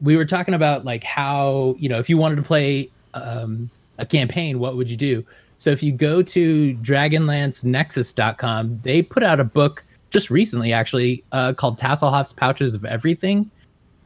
we 0.00 0.16
were 0.16 0.24
talking 0.24 0.54
about 0.54 0.84
like 0.84 1.02
how 1.02 1.74
you 1.80 1.88
know 1.88 1.98
if 1.98 2.08
you 2.08 2.16
wanted 2.16 2.36
to 2.36 2.42
play 2.42 2.88
um, 3.14 3.70
a 3.98 4.06
campaign, 4.06 4.60
what 4.60 4.76
would 4.76 4.88
you 4.88 4.96
do? 4.96 5.24
So 5.58 5.70
if 5.70 5.82
you 5.82 5.90
go 5.92 6.22
to 6.22 6.74
DragonlanceNexus.com, 6.74 8.80
they 8.82 9.02
put 9.02 9.22
out 9.22 9.40
a 9.40 9.44
book 9.44 9.82
just 10.14 10.30
recently, 10.30 10.72
actually, 10.72 11.24
uh, 11.32 11.52
called 11.52 11.76
Tasslehoff's 11.76 12.32
Pouches 12.32 12.74
of 12.76 12.84
Everything. 12.84 13.50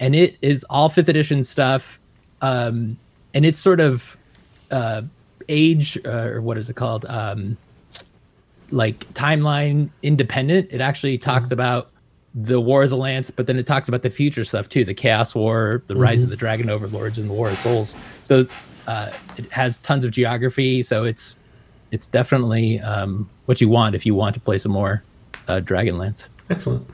And 0.01 0.15
it 0.15 0.39
is 0.41 0.65
all 0.71 0.89
fifth 0.89 1.09
edition 1.09 1.45
stuff. 1.45 2.01
Um 2.41 2.97
and 3.35 3.45
it's 3.45 3.59
sort 3.59 3.79
of 3.79 4.17
uh 4.71 5.03
age 5.51 5.99
uh, 6.07 6.31
or 6.33 6.41
what 6.41 6.57
is 6.57 6.71
it 6.71 6.77
called? 6.77 7.05
Um 7.09 7.59
like 8.71 8.97
timeline 9.13 9.91
independent. 10.03 10.69
It 10.71 10.81
actually 10.81 11.19
talks 11.19 11.51
about 11.51 11.91
the 12.35 12.61
war 12.61 12.85
of 12.85 12.91
the 12.91 12.97
lance 12.97 13.31
but 13.31 13.47
then 13.47 13.59
it 13.59 13.67
talks 13.67 13.89
about 13.89 14.03
the 14.03 14.11
future 14.11 14.45
stuff 14.45 14.69
too 14.69 14.85
the 14.85 14.95
chaos 14.95 15.35
war 15.35 15.83
the 15.87 15.97
rise 15.97 16.23
of 16.23 16.31
the 16.31 16.37
dragon 16.37 16.69
overlords 16.71 17.19
and 17.19 17.29
the 17.29 17.35
war 17.35 17.51
of 17.51 17.59
souls. 17.59 17.91
So 18.23 18.47
uh 18.87 19.13
it 19.37 19.51
has 19.53 19.79
tons 19.79 20.07
of 20.07 20.13
geography. 20.13 20.83
So 20.83 21.05
it's 21.05 21.37
it's 21.91 22.07
definitely 22.07 22.81
um 22.81 23.29
what 23.45 23.61
you 23.61 23.69
want 23.69 23.95
if 23.95 24.07
you 24.07 24.15
want 24.15 24.35
to 24.37 24.41
play 24.41 24.57
some 24.57 24.73
more 24.73 25.03
uh 25.49 25.61
dragonlance 25.61 26.29
Excellent. 26.51 26.87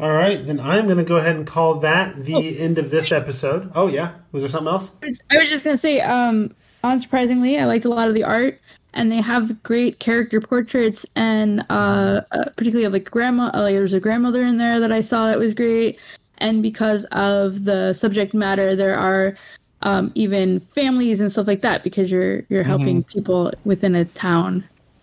All 0.00 0.12
right, 0.12 0.38
then 0.38 0.60
I'm 0.60 0.84
going 0.84 0.98
to 0.98 1.04
go 1.04 1.16
ahead 1.16 1.34
and 1.34 1.46
call 1.46 1.74
that 1.80 2.14
the 2.14 2.56
end 2.60 2.78
of 2.78 2.90
this 2.90 3.10
episode. 3.10 3.72
Oh 3.74 3.88
yeah, 3.88 4.14
was 4.30 4.42
there 4.42 4.48
something 4.48 4.72
else? 4.72 4.96
I 5.30 5.38
was 5.38 5.50
just 5.50 5.64
gonna 5.64 5.76
say, 5.76 6.00
um, 6.00 6.50
unsurprisingly, 6.84 7.60
I 7.60 7.64
liked 7.64 7.84
a 7.84 7.88
lot 7.88 8.06
of 8.06 8.14
the 8.14 8.22
art, 8.22 8.60
and 8.94 9.10
they 9.10 9.20
have 9.20 9.60
great 9.64 9.98
character 9.98 10.40
portraits, 10.40 11.04
and 11.16 11.66
uh, 11.68 12.20
uh 12.30 12.44
particularly 12.56 12.84
of 12.84 12.92
like 12.92 13.10
grandma. 13.10 13.50
uh, 13.52 13.62
Like 13.62 13.74
there's 13.74 13.92
a 13.92 13.98
grandmother 13.98 14.44
in 14.44 14.58
there 14.58 14.78
that 14.78 14.92
I 14.92 15.00
saw 15.00 15.26
that 15.26 15.38
was 15.38 15.52
great, 15.52 16.00
and 16.38 16.62
because 16.62 17.04
of 17.06 17.64
the 17.64 17.92
subject 17.92 18.34
matter, 18.34 18.76
there 18.76 18.96
are 18.96 19.34
um, 19.82 20.12
even 20.14 20.60
families 20.60 21.20
and 21.20 21.30
stuff 21.32 21.48
like 21.48 21.62
that 21.62 21.82
because 21.82 22.08
you're 22.10 22.44
you're 22.48 22.62
helping 22.62 23.02
people 23.02 23.52
within 23.64 23.96
a 23.96 24.04
town 24.04 24.62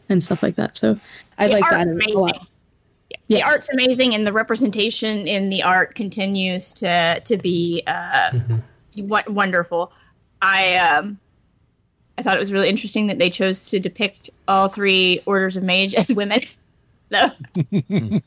and 0.09 0.23
stuff 0.23 0.41
like 0.43 0.55
that. 0.55 0.77
So 0.77 0.99
I 1.37 1.47
The 1.47 1.53
like 1.53 1.63
that 1.69 1.73
art's 1.79 1.89
a 1.89 1.93
amazing. 1.93 2.19
lot. 2.19 2.47
The 3.27 3.35
Yeah. 3.37 3.47
art's 3.47 3.69
amazing, 3.71 4.13
and 4.15 4.25
the 4.25 4.33
representation 4.33 5.27
in 5.27 5.49
the 5.49 5.63
art 5.63 5.95
continues 5.95 6.73
to 6.73 7.19
to 7.23 7.37
be 7.37 7.83
uh, 7.87 8.31
wo- 8.97 9.21
wonderful. 9.27 9.91
I 10.41 10.75
um, 10.77 11.19
I 12.17 12.21
thought 12.23 12.35
it 12.35 12.39
was 12.39 12.51
really 12.53 12.69
interesting 12.69 13.07
that 13.07 13.17
they 13.19 13.29
chose 13.29 13.69
to 13.71 13.79
depict 13.79 14.29
all 14.47 14.67
three 14.67 15.21
orders 15.25 15.55
of 15.57 15.63
mage 15.63 15.93
as 15.95 16.11
women. 16.11 16.41
Though 17.09 17.31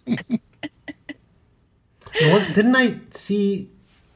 What, 2.22 2.54
didn't 2.54 2.74
I 2.76 2.94
see? 3.10 3.68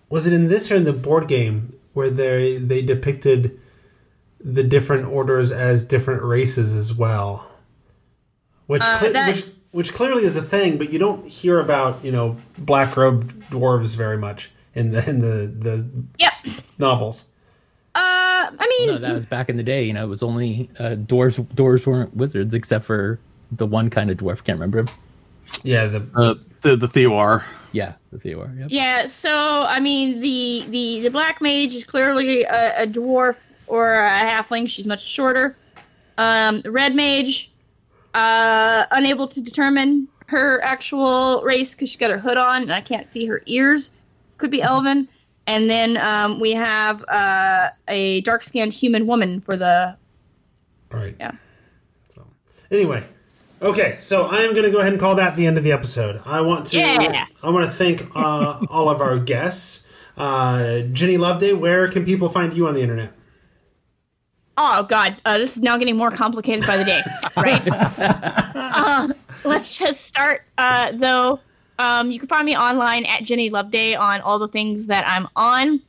Was 0.09 0.27
it 0.27 0.33
in 0.33 0.49
this 0.49 0.71
or 0.73 0.77
in 0.77 0.85
the 0.85 0.93
board 0.93 1.29
game 1.29 1.73
where 1.95 2.11
they 2.11 2.57
they 2.57 2.83
depicted 2.83 3.59
the 4.41 4.63
different 4.65 5.07
orders 5.07 5.53
as 5.53 5.87
different 5.87 6.23
races 6.23 6.75
as 6.75 6.95
well? 6.95 7.49
Which 8.73 8.83
Uh, 8.83 8.99
cle- 8.99 9.13
that- 9.13 9.29
which 9.29 9.45
which 9.73 9.93
clearly 9.95 10.25
is 10.25 10.37
a 10.37 10.43
thing, 10.43 10.77
but 10.79 10.93
you 10.93 10.99
don't 10.99 11.27
hear 11.29 11.61
about 11.61 12.03
you 12.05 12.13
know 12.13 12.37
black 12.59 12.97
robed 12.97 13.31
dwarves 13.51 13.97
very 13.97 14.19
much 14.19 14.51
in 14.75 14.91
the 14.93 15.01
in 15.09 15.21
the 15.21 15.37
the 15.67 15.89
yep. 16.19 16.33
novels. 16.79 17.29
Uh, 17.95 18.49
I 18.59 18.67
mean, 18.69 18.89
No, 18.89 18.99
that 18.99 19.15
was 19.15 19.27
back 19.27 19.51
in 19.51 19.57
the 19.59 19.63
day. 19.63 19.85
You 19.85 19.93
know, 19.93 20.05
it 20.05 20.09
was 20.09 20.23
only 20.23 20.71
uh, 20.79 20.97
dwarves. 20.97 21.39
Dwarves 21.55 21.87
weren't 21.87 22.17
wizards 22.17 22.55
except 22.55 22.85
for 22.87 23.19
the 23.51 23.67
one 23.67 23.91
kind 23.91 24.11
of 24.11 24.17
dwarf. 24.17 24.43
Can't 24.45 24.57
remember 24.59 24.79
him. 24.81 24.89
Yeah, 25.63 25.87
the 25.87 26.03
Uh, 26.17 26.35
the 26.63 26.77
the 26.77 26.87
Theiwar. 26.87 27.45
Yeah, 27.73 27.93
the 28.11 28.19
Theor. 28.19 28.59
Yep. 28.59 28.69
Yeah, 28.71 29.05
so 29.07 29.65
I 29.69 29.79
mean 29.81 30.21
the 30.21 30.65
the 30.71 31.01
the 31.03 31.11
black 31.11 31.41
mage 31.43 31.75
is 31.75 31.85
clearly 31.85 32.45
a, 32.45 32.83
a 32.85 32.87
dwarf 32.87 33.37
or 33.67 33.93
a 34.05 34.11
halfling. 34.11 34.69
She's 34.69 34.87
much 34.87 35.05
shorter. 35.07 35.57
Um, 36.19 36.61
the 36.63 36.71
red 36.71 36.95
mage, 36.95 37.51
uh, 38.15 38.85
unable 38.91 39.27
to 39.29 39.41
determine 39.41 40.09
her 40.27 40.63
actual 40.63 41.43
race 41.43 41.75
because 41.75 41.91
she's 41.91 41.99
got 41.99 42.11
her 42.11 42.19
hood 42.19 42.39
on 42.39 42.63
and 42.63 42.73
I 42.73 42.81
can't 42.81 43.07
see 43.07 43.27
her 43.27 43.43
ears. 43.47 43.93
Could 44.39 44.51
be 44.51 44.63
elven. 44.63 45.09
And 45.47 45.69
then 45.69 45.97
um, 45.97 46.41
we 46.41 46.53
have 46.53 47.05
uh, 47.09 47.69
a 47.89 48.21
dark 48.23 48.43
skinned 48.43 48.73
human 48.73 49.07
woman 49.07 49.41
for 49.41 49.57
the 49.57 49.97
all 50.93 51.01
right. 51.01 51.17
yeah. 51.19 51.33
So, 52.05 52.27
Anyway, 52.71 53.03
okay, 53.61 53.93
so 53.99 54.27
I 54.27 54.39
am 54.39 54.53
going 54.53 54.65
to 54.65 54.71
go 54.71 54.81
ahead 54.81 54.93
and 54.93 55.01
call 55.01 55.15
that 55.17 55.37
the 55.37 55.47
end 55.47 55.59
of 55.59 55.65
the 55.65 55.73
episode. 55.73 56.21
I 56.27 56.43
want 56.43 56.67
to 56.67 56.77
Yeah. 56.77 57.27
I 57.43 57.51
want 57.51 57.67
to 57.67 57.73
thank 57.73 58.03
uh, 58.15 58.61
all 58.71 58.89
of 58.89 59.01
our 59.01 59.19
guests. 59.19 59.91
Uh, 60.17 60.83
Ginny 60.93 61.17
Loveday, 61.17 61.55
where 61.55 61.89
can 61.89 62.05
people 62.05 62.29
find 62.29 62.53
you 62.53 62.69
on 62.69 62.75
the 62.75 62.83
internet? 62.83 63.13
Oh 64.57 64.83
God, 64.83 65.21
uh, 65.25 65.39
this 65.39 65.57
is 65.57 65.63
now 65.63 65.79
getting 65.79 65.97
more 65.97 66.11
complicated 66.11 66.67
by 66.67 66.77
the 66.77 66.85
day, 66.85 67.01
right? 67.37 67.63
uh, 68.55 69.09
let's 69.45 69.79
just 69.79 70.07
start 70.07 70.45
uh, 70.59 70.93
though. 70.93 71.41
Um, 71.79 72.11
you 72.11 72.19
can 72.19 72.29
find 72.29 72.45
me 72.45 72.57
online 72.57 73.07
at 73.07 73.25
Ginny 73.25 73.51
Loveday 73.51 73.95
on 73.95 74.21
all 74.21 74.39
the 74.39 74.49
things 74.49 74.87
that 74.87 75.07
I'm 75.07 75.27
on. 75.35 75.81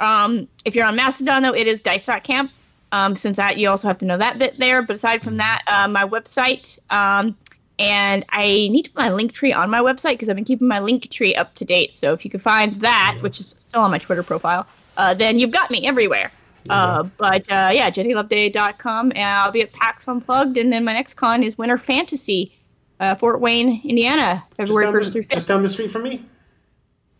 Um, 0.00 0.48
if 0.64 0.74
you're 0.74 0.86
on 0.86 0.96
Mastodon, 0.96 1.42
though, 1.42 1.54
it 1.54 1.66
is 1.66 1.80
dice.camp. 1.80 2.52
Um, 2.90 3.16
since 3.16 3.36
that, 3.36 3.58
you 3.58 3.68
also 3.68 3.88
have 3.88 3.98
to 3.98 4.06
know 4.06 4.16
that 4.16 4.38
bit 4.38 4.58
there. 4.58 4.82
But 4.82 4.96
aside 4.96 5.22
from 5.22 5.36
that, 5.36 5.62
uh, 5.66 5.88
my 5.88 6.02
website, 6.02 6.78
um, 6.90 7.36
and 7.78 8.24
I 8.30 8.44
need 8.44 8.84
to 8.84 8.90
put 8.90 9.02
my 9.02 9.10
link 9.10 9.32
tree 9.32 9.52
on 9.52 9.70
my 9.70 9.80
website 9.80 10.12
because 10.12 10.28
I've 10.28 10.36
been 10.36 10.44
keeping 10.44 10.68
my 10.68 10.80
link 10.80 11.08
tree 11.10 11.34
up 11.34 11.54
to 11.54 11.64
date. 11.64 11.94
So 11.94 12.12
if 12.12 12.24
you 12.24 12.30
can 12.30 12.40
find 12.40 12.80
that, 12.80 13.18
which 13.20 13.38
is 13.40 13.50
still 13.58 13.82
on 13.82 13.90
my 13.90 13.98
Twitter 13.98 14.22
profile, 14.22 14.66
uh, 14.96 15.14
then 15.14 15.38
you've 15.38 15.52
got 15.52 15.70
me 15.70 15.86
everywhere. 15.86 16.32
Uh, 16.70 17.02
but 17.16 17.50
uh, 17.50 17.70
yeah, 17.72 17.90
ginnyloveday.com, 17.90 19.12
and 19.14 19.24
I'll 19.24 19.52
be 19.52 19.62
at 19.62 19.72
PAX 19.72 20.06
Unplugged, 20.06 20.56
and 20.56 20.72
then 20.72 20.84
my 20.84 20.92
next 20.92 21.14
con 21.14 21.42
is 21.42 21.56
Winter 21.58 21.78
Fantasy, 21.78 22.52
uh, 23.00 23.14
Fort 23.14 23.40
Wayne, 23.40 23.80
Indiana, 23.84 24.44
Just 24.48 24.56
February 24.56 24.84
down, 24.86 24.92
first 24.92 25.12
through 25.12 25.22
the, 25.22 25.26
fifth. 25.28 25.34
just 25.34 25.48
down 25.48 25.62
the 25.62 25.68
street 25.68 25.90
from 25.90 26.02
me? 26.04 26.24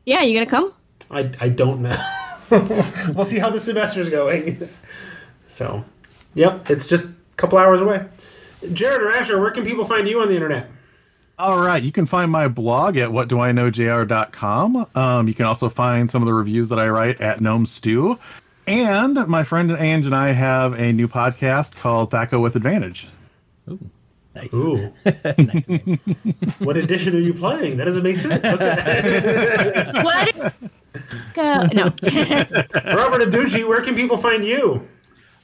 Yeah, 0.06 0.22
you 0.22 0.34
gonna 0.38 0.50
come? 0.50 0.72
I, 1.10 1.30
I 1.40 1.48
don't 1.48 1.82
know. 1.82 1.96
we'll 2.50 3.24
see 3.24 3.38
how 3.38 3.50
the 3.50 3.60
semester's 3.60 4.10
going. 4.10 4.58
so, 5.46 5.84
yep, 6.34 6.68
it's 6.70 6.86
just 6.86 7.10
a 7.10 7.36
couple 7.36 7.58
hours 7.58 7.80
away. 7.80 8.06
Jared 8.72 9.00
Rascher, 9.02 9.40
where 9.40 9.50
can 9.50 9.64
people 9.64 9.84
find 9.84 10.08
you 10.08 10.20
on 10.20 10.28
the 10.28 10.34
internet? 10.34 10.68
All 11.38 11.56
right, 11.56 11.80
you 11.80 11.92
can 11.92 12.04
find 12.04 12.32
my 12.32 12.48
blog 12.48 12.96
at 12.96 13.10
whatdoiknowjr.com. 13.10 14.86
Um, 14.96 15.28
you 15.28 15.34
can 15.34 15.46
also 15.46 15.68
find 15.68 16.10
some 16.10 16.20
of 16.20 16.26
the 16.26 16.34
reviews 16.34 16.68
that 16.70 16.80
I 16.80 16.88
write 16.88 17.20
at 17.20 17.40
Gnome 17.40 17.64
Stew. 17.64 18.18
And 18.68 19.26
my 19.28 19.44
friend 19.44 19.70
Ange 19.70 20.04
and 20.04 20.14
I 20.14 20.32
have 20.32 20.78
a 20.78 20.92
new 20.92 21.08
podcast 21.08 21.74
called 21.76 22.10
Thaco 22.10 22.38
with 22.40 22.54
Advantage. 22.54 23.08
Nice. 24.34 24.52
Ooh. 24.54 24.92
nice 25.24 25.68
name. 25.68 25.98
what 26.58 26.76
edition 26.76 27.16
are 27.16 27.18
you 27.18 27.32
playing? 27.32 27.78
That 27.78 27.86
doesn't 27.86 28.02
make 28.02 28.18
sense. 28.18 28.44
Okay. 28.44 29.90
What? 30.04 30.54
Go- 31.32 31.66
no. 31.72 31.84
Robert 32.94 33.22
Adducci, 33.22 33.66
where 33.66 33.80
can 33.80 33.94
people 33.94 34.18
find 34.18 34.44
you? 34.44 34.86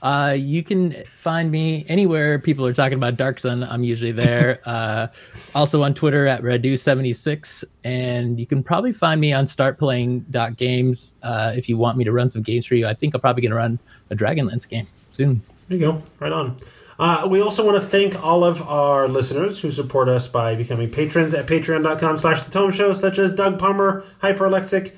Uh, 0.05 0.37
you 0.39 0.63
can 0.63 0.93
find 1.17 1.51
me 1.51 1.87
anywhere 1.89 2.39
people 2.39 2.67
are 2.67 2.75
talking 2.75 2.99
about 2.99 3.17
Dark 3.17 3.39
Sun. 3.39 3.65
I'm 3.65 3.83
usually 3.83 4.13
there. 4.13 4.61
uh, 4.67 5.07
also 5.55 5.83
on 5.83 5.95
Twitter 5.95 6.27
at 6.27 6.43
Radu76. 6.43 7.65
And 7.85 8.39
you 8.39 8.47
can 8.47 8.63
probably 8.63 8.93
find 8.93 9.19
me 9.19 9.33
on 9.33 9.47
startplaying.games 9.47 11.15
uh, 11.23 11.55
if 11.57 11.71
you 11.71 11.79
want 11.79 11.97
me 11.97 12.05
to 12.05 12.13
run 12.13 12.29
some 12.29 12.43
games 12.43 12.67
for 12.67 12.75
you. 12.75 12.87
I 12.87 12.93
think 12.93 13.15
I'm 13.15 13.21
probably 13.23 13.41
going 13.41 13.53
to 13.53 13.57
run 13.57 13.79
a 14.11 14.15
Dragonlance 14.15 14.69
game 14.69 14.87
soon. 15.09 15.41
There 15.69 15.79
you 15.79 15.87
go. 15.87 16.03
Right 16.21 16.33
on. 16.33 16.59
Uh, 16.99 17.27
we 17.29 17.41
also 17.41 17.65
want 17.65 17.81
to 17.81 17.83
thank 17.83 18.23
all 18.23 18.45
of 18.45 18.63
our 18.69 19.09
listeners 19.09 19.63
who 19.63 19.71
support 19.71 20.09
us 20.09 20.29
by 20.29 20.55
becoming 20.55 20.91
patrons 20.91 21.35
at 21.35 21.47
patreon.com 21.47 22.17
slash 22.19 22.43
the 22.43 22.51
tome 22.51 22.71
show, 22.71 22.93
such 22.93 23.19
as 23.19 23.35
Doug 23.35 23.59
Palmer, 23.59 24.05
Hyperlexic, 24.21 24.95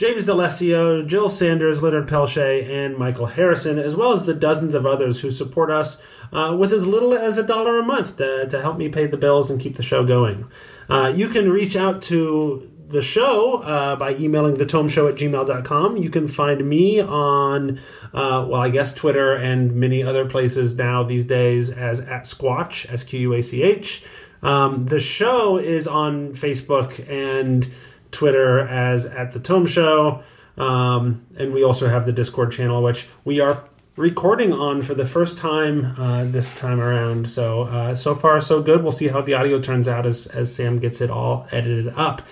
James 0.00 0.24
D'Alessio, 0.24 1.04
Jill 1.04 1.28
Sanders, 1.28 1.82
Leonard 1.82 2.08
Pelche, 2.08 2.66
and 2.66 2.96
Michael 2.96 3.26
Harrison, 3.26 3.78
as 3.78 3.94
well 3.94 4.14
as 4.14 4.24
the 4.24 4.32
dozens 4.32 4.74
of 4.74 4.86
others 4.86 5.20
who 5.20 5.30
support 5.30 5.70
us 5.70 6.02
uh, 6.32 6.56
with 6.58 6.72
as 6.72 6.86
little 6.86 7.12
as 7.12 7.36
a 7.36 7.46
dollar 7.46 7.78
a 7.78 7.82
month 7.82 8.16
to, 8.16 8.48
to 8.48 8.62
help 8.62 8.78
me 8.78 8.88
pay 8.88 9.04
the 9.04 9.18
bills 9.18 9.50
and 9.50 9.60
keep 9.60 9.74
the 9.74 9.82
show 9.82 10.02
going. 10.02 10.46
Uh, 10.88 11.12
you 11.14 11.28
can 11.28 11.50
reach 11.50 11.76
out 11.76 12.00
to 12.00 12.66
the 12.88 13.02
show 13.02 13.60
uh, 13.62 13.94
by 13.94 14.14
emailing 14.14 14.56
thetomeshow 14.56 15.06
at 15.06 15.16
gmail.com. 15.16 15.98
You 15.98 16.08
can 16.08 16.28
find 16.28 16.66
me 16.66 17.02
on, 17.02 17.78
uh, 18.14 18.46
well, 18.48 18.62
I 18.62 18.70
guess 18.70 18.94
Twitter 18.94 19.34
and 19.36 19.74
many 19.74 20.02
other 20.02 20.24
places 20.24 20.78
now 20.78 21.02
these 21.02 21.26
days 21.26 21.68
as 21.68 22.00
at 22.08 22.22
Squatch, 22.22 22.90
S 22.90 23.04
Q 23.04 23.20
U 23.20 23.32
A 23.34 23.42
C 23.42 23.62
H. 23.62 24.02
Um, 24.42 24.86
the 24.86 25.00
show 25.00 25.58
is 25.58 25.86
on 25.86 26.30
Facebook 26.30 27.06
and 27.10 27.68
Twitter 28.10 28.58
as 28.60 29.06
at 29.06 29.32
the 29.32 29.40
Tome 29.40 29.66
Show. 29.66 30.22
Um, 30.56 31.26
and 31.38 31.52
we 31.52 31.64
also 31.64 31.88
have 31.88 32.06
the 32.06 32.12
Discord 32.12 32.52
channel, 32.52 32.82
which 32.82 33.08
we 33.24 33.40
are 33.40 33.64
recording 33.96 34.52
on 34.52 34.82
for 34.82 34.94
the 34.94 35.04
first 35.04 35.38
time 35.38 35.92
uh, 35.98 36.24
this 36.24 36.58
time 36.58 36.80
around. 36.80 37.28
So, 37.28 37.62
uh, 37.62 37.94
so 37.94 38.14
far, 38.14 38.40
so 38.40 38.62
good. 38.62 38.82
We'll 38.82 38.92
see 38.92 39.08
how 39.08 39.20
the 39.20 39.34
audio 39.34 39.60
turns 39.60 39.88
out 39.88 40.06
as, 40.06 40.26
as 40.26 40.54
Sam 40.54 40.78
gets 40.78 41.00
it 41.00 41.10
all 41.10 41.46
edited 41.52 41.92
up. 41.96 42.22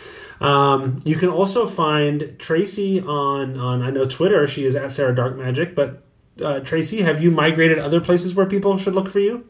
Um, 0.41 1.01
you 1.05 1.17
can 1.17 1.29
also 1.29 1.67
find 1.67 2.39
Tracy 2.39 3.01
on, 3.01 3.59
on, 3.59 3.83
I 3.83 3.91
know 3.91 4.07
Twitter, 4.07 4.47
she 4.47 4.65
is 4.65 4.77
at 4.77 4.93
Sarah 4.93 5.15
Dark 5.15 5.37
Magic, 5.37 5.75
but 5.75 6.03
uh, 6.43 6.61
Tracy, 6.61 7.03
have 7.03 7.23
you 7.23 7.31
migrated 7.31 7.79
other 7.79 8.01
places 8.01 8.35
where 8.35 8.47
people 8.47 8.77
should 8.77 8.95
look 8.95 9.09
for 9.09 9.19
you? 9.19 9.47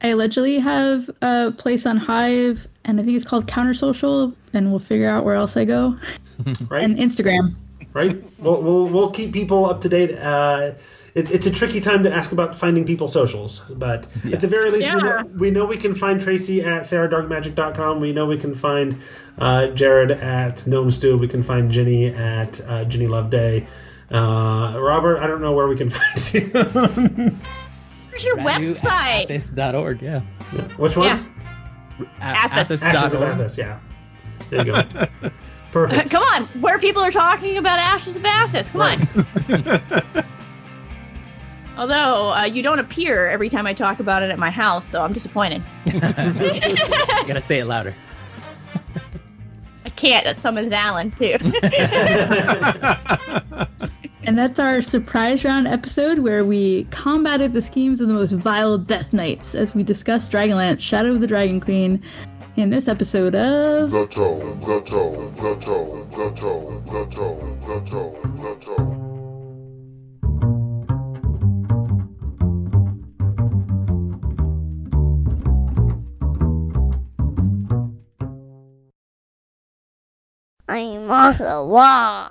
I 0.00 0.08
allegedly 0.08 0.58
have 0.60 1.10
a 1.20 1.52
place 1.52 1.86
on 1.86 1.96
Hive, 1.96 2.68
and 2.84 3.00
I 3.00 3.04
think 3.04 3.16
it's 3.16 3.24
called 3.28 3.46
Counter 3.46 3.74
Social, 3.74 4.32
and 4.52 4.70
we'll 4.70 4.78
figure 4.80 5.08
out 5.08 5.24
where 5.24 5.34
else 5.34 5.56
I 5.56 5.64
go. 5.64 5.96
Right? 6.68 6.82
And 6.82 6.98
Instagram. 6.98 7.54
right? 7.92 8.16
We'll, 8.40 8.62
we'll, 8.62 8.88
we'll 8.88 9.10
keep 9.10 9.32
people 9.32 9.66
up 9.66 9.80
to 9.82 9.88
date. 9.88 10.10
Uh, 10.10 10.72
it, 11.14 11.30
it's 11.30 11.46
a 11.46 11.52
tricky 11.52 11.78
time 11.78 12.02
to 12.02 12.12
ask 12.12 12.32
about 12.32 12.56
finding 12.56 12.84
people 12.84 13.06
socials, 13.06 13.70
but 13.76 14.08
at 14.32 14.40
the 14.40 14.48
very 14.48 14.70
least, 14.70 14.92
we, 14.92 15.00
know, 15.02 15.24
we 15.38 15.50
know 15.52 15.66
we 15.66 15.76
can 15.76 15.94
find 15.94 16.20
Tracy 16.20 16.62
at 16.62 16.82
sarahdarkmagic.com. 16.82 18.00
We 18.00 18.12
know 18.12 18.26
we 18.26 18.38
can 18.38 18.54
find 18.54 18.96
uh, 19.38 19.68
Jared 19.68 20.10
at 20.10 20.66
Gnome 20.66 20.90
Stew. 20.90 21.16
We 21.16 21.28
can 21.28 21.42
find 21.44 21.70
Ginny 21.70 22.06
at 22.06 22.60
uh, 22.66 22.84
Ginny 22.86 23.06
Loveday. 23.06 23.66
Uh, 24.10 24.76
Robert, 24.80 25.18
I 25.18 25.26
don't 25.28 25.42
know 25.42 25.52
where 25.52 25.68
we 25.68 25.76
can 25.76 25.88
find 25.90 26.34
you. 26.34 26.40
Where's 28.10 28.24
your 28.24 28.36
website? 28.38 29.26
Athas.org, 29.28 30.02
yeah. 30.02 30.20
Which 30.76 30.96
one? 30.96 31.06
Yeah. 31.08 31.24
A- 32.00 32.04
Athas. 32.24 32.82
Ashes 32.82 33.14
of 33.14 33.20
Athas.org. 33.20 33.38
Athas, 33.38 33.58
yeah. 33.58 33.78
There 34.50 34.66
you 34.66 34.72
go. 34.72 34.82
Perfect. 35.72 36.10
Come 36.10 36.22
on, 36.34 36.44
where 36.60 36.78
people 36.78 37.02
are 37.02 37.10
talking 37.10 37.56
about 37.56 37.78
Ashes 37.78 38.16
of 38.18 38.24
Ashes. 38.26 38.70
Come 38.70 38.82
on. 38.82 39.00
Although 41.78 42.32
uh, 42.34 42.44
you 42.44 42.62
don't 42.62 42.78
appear 42.78 43.28
every 43.28 43.48
time 43.48 43.66
I 43.66 43.72
talk 43.72 43.98
about 43.98 44.22
it 44.22 44.30
at 44.30 44.38
my 44.38 44.50
house, 44.50 44.84
so 44.84 45.02
I'm 45.02 45.12
disappointed. 45.14 45.62
You 45.86 47.28
gotta 47.28 47.40
say 47.40 47.60
it 47.60 47.64
louder. 47.66 47.94
I 49.84 49.88
can't. 49.90 50.24
That 50.24 50.36
summons 50.36 50.72
Alan 50.72 51.10
too. 51.12 51.36
And 54.24 54.38
that's 54.38 54.60
our 54.60 54.82
surprise 54.82 55.44
round 55.44 55.66
episode 55.66 56.20
where 56.20 56.44
we 56.44 56.84
combated 56.84 57.52
the 57.52 57.60
schemes 57.60 58.00
of 58.00 58.06
the 58.06 58.14
most 58.14 58.32
vile 58.32 58.78
Death 58.78 59.12
Knights 59.12 59.56
as 59.56 59.74
we 59.74 59.82
discussed 59.82 60.30
Dragonlance 60.30 60.80
Shadow 60.80 61.10
of 61.10 61.20
the 61.20 61.26
Dragon 61.26 61.60
Queen 61.60 62.00
in 62.56 62.70
this 62.70 62.86
episode 62.86 63.34
of. 63.34 63.92
I'm 80.68 81.10
on 81.10 81.36
the 81.38 81.64
wall. 81.64 82.30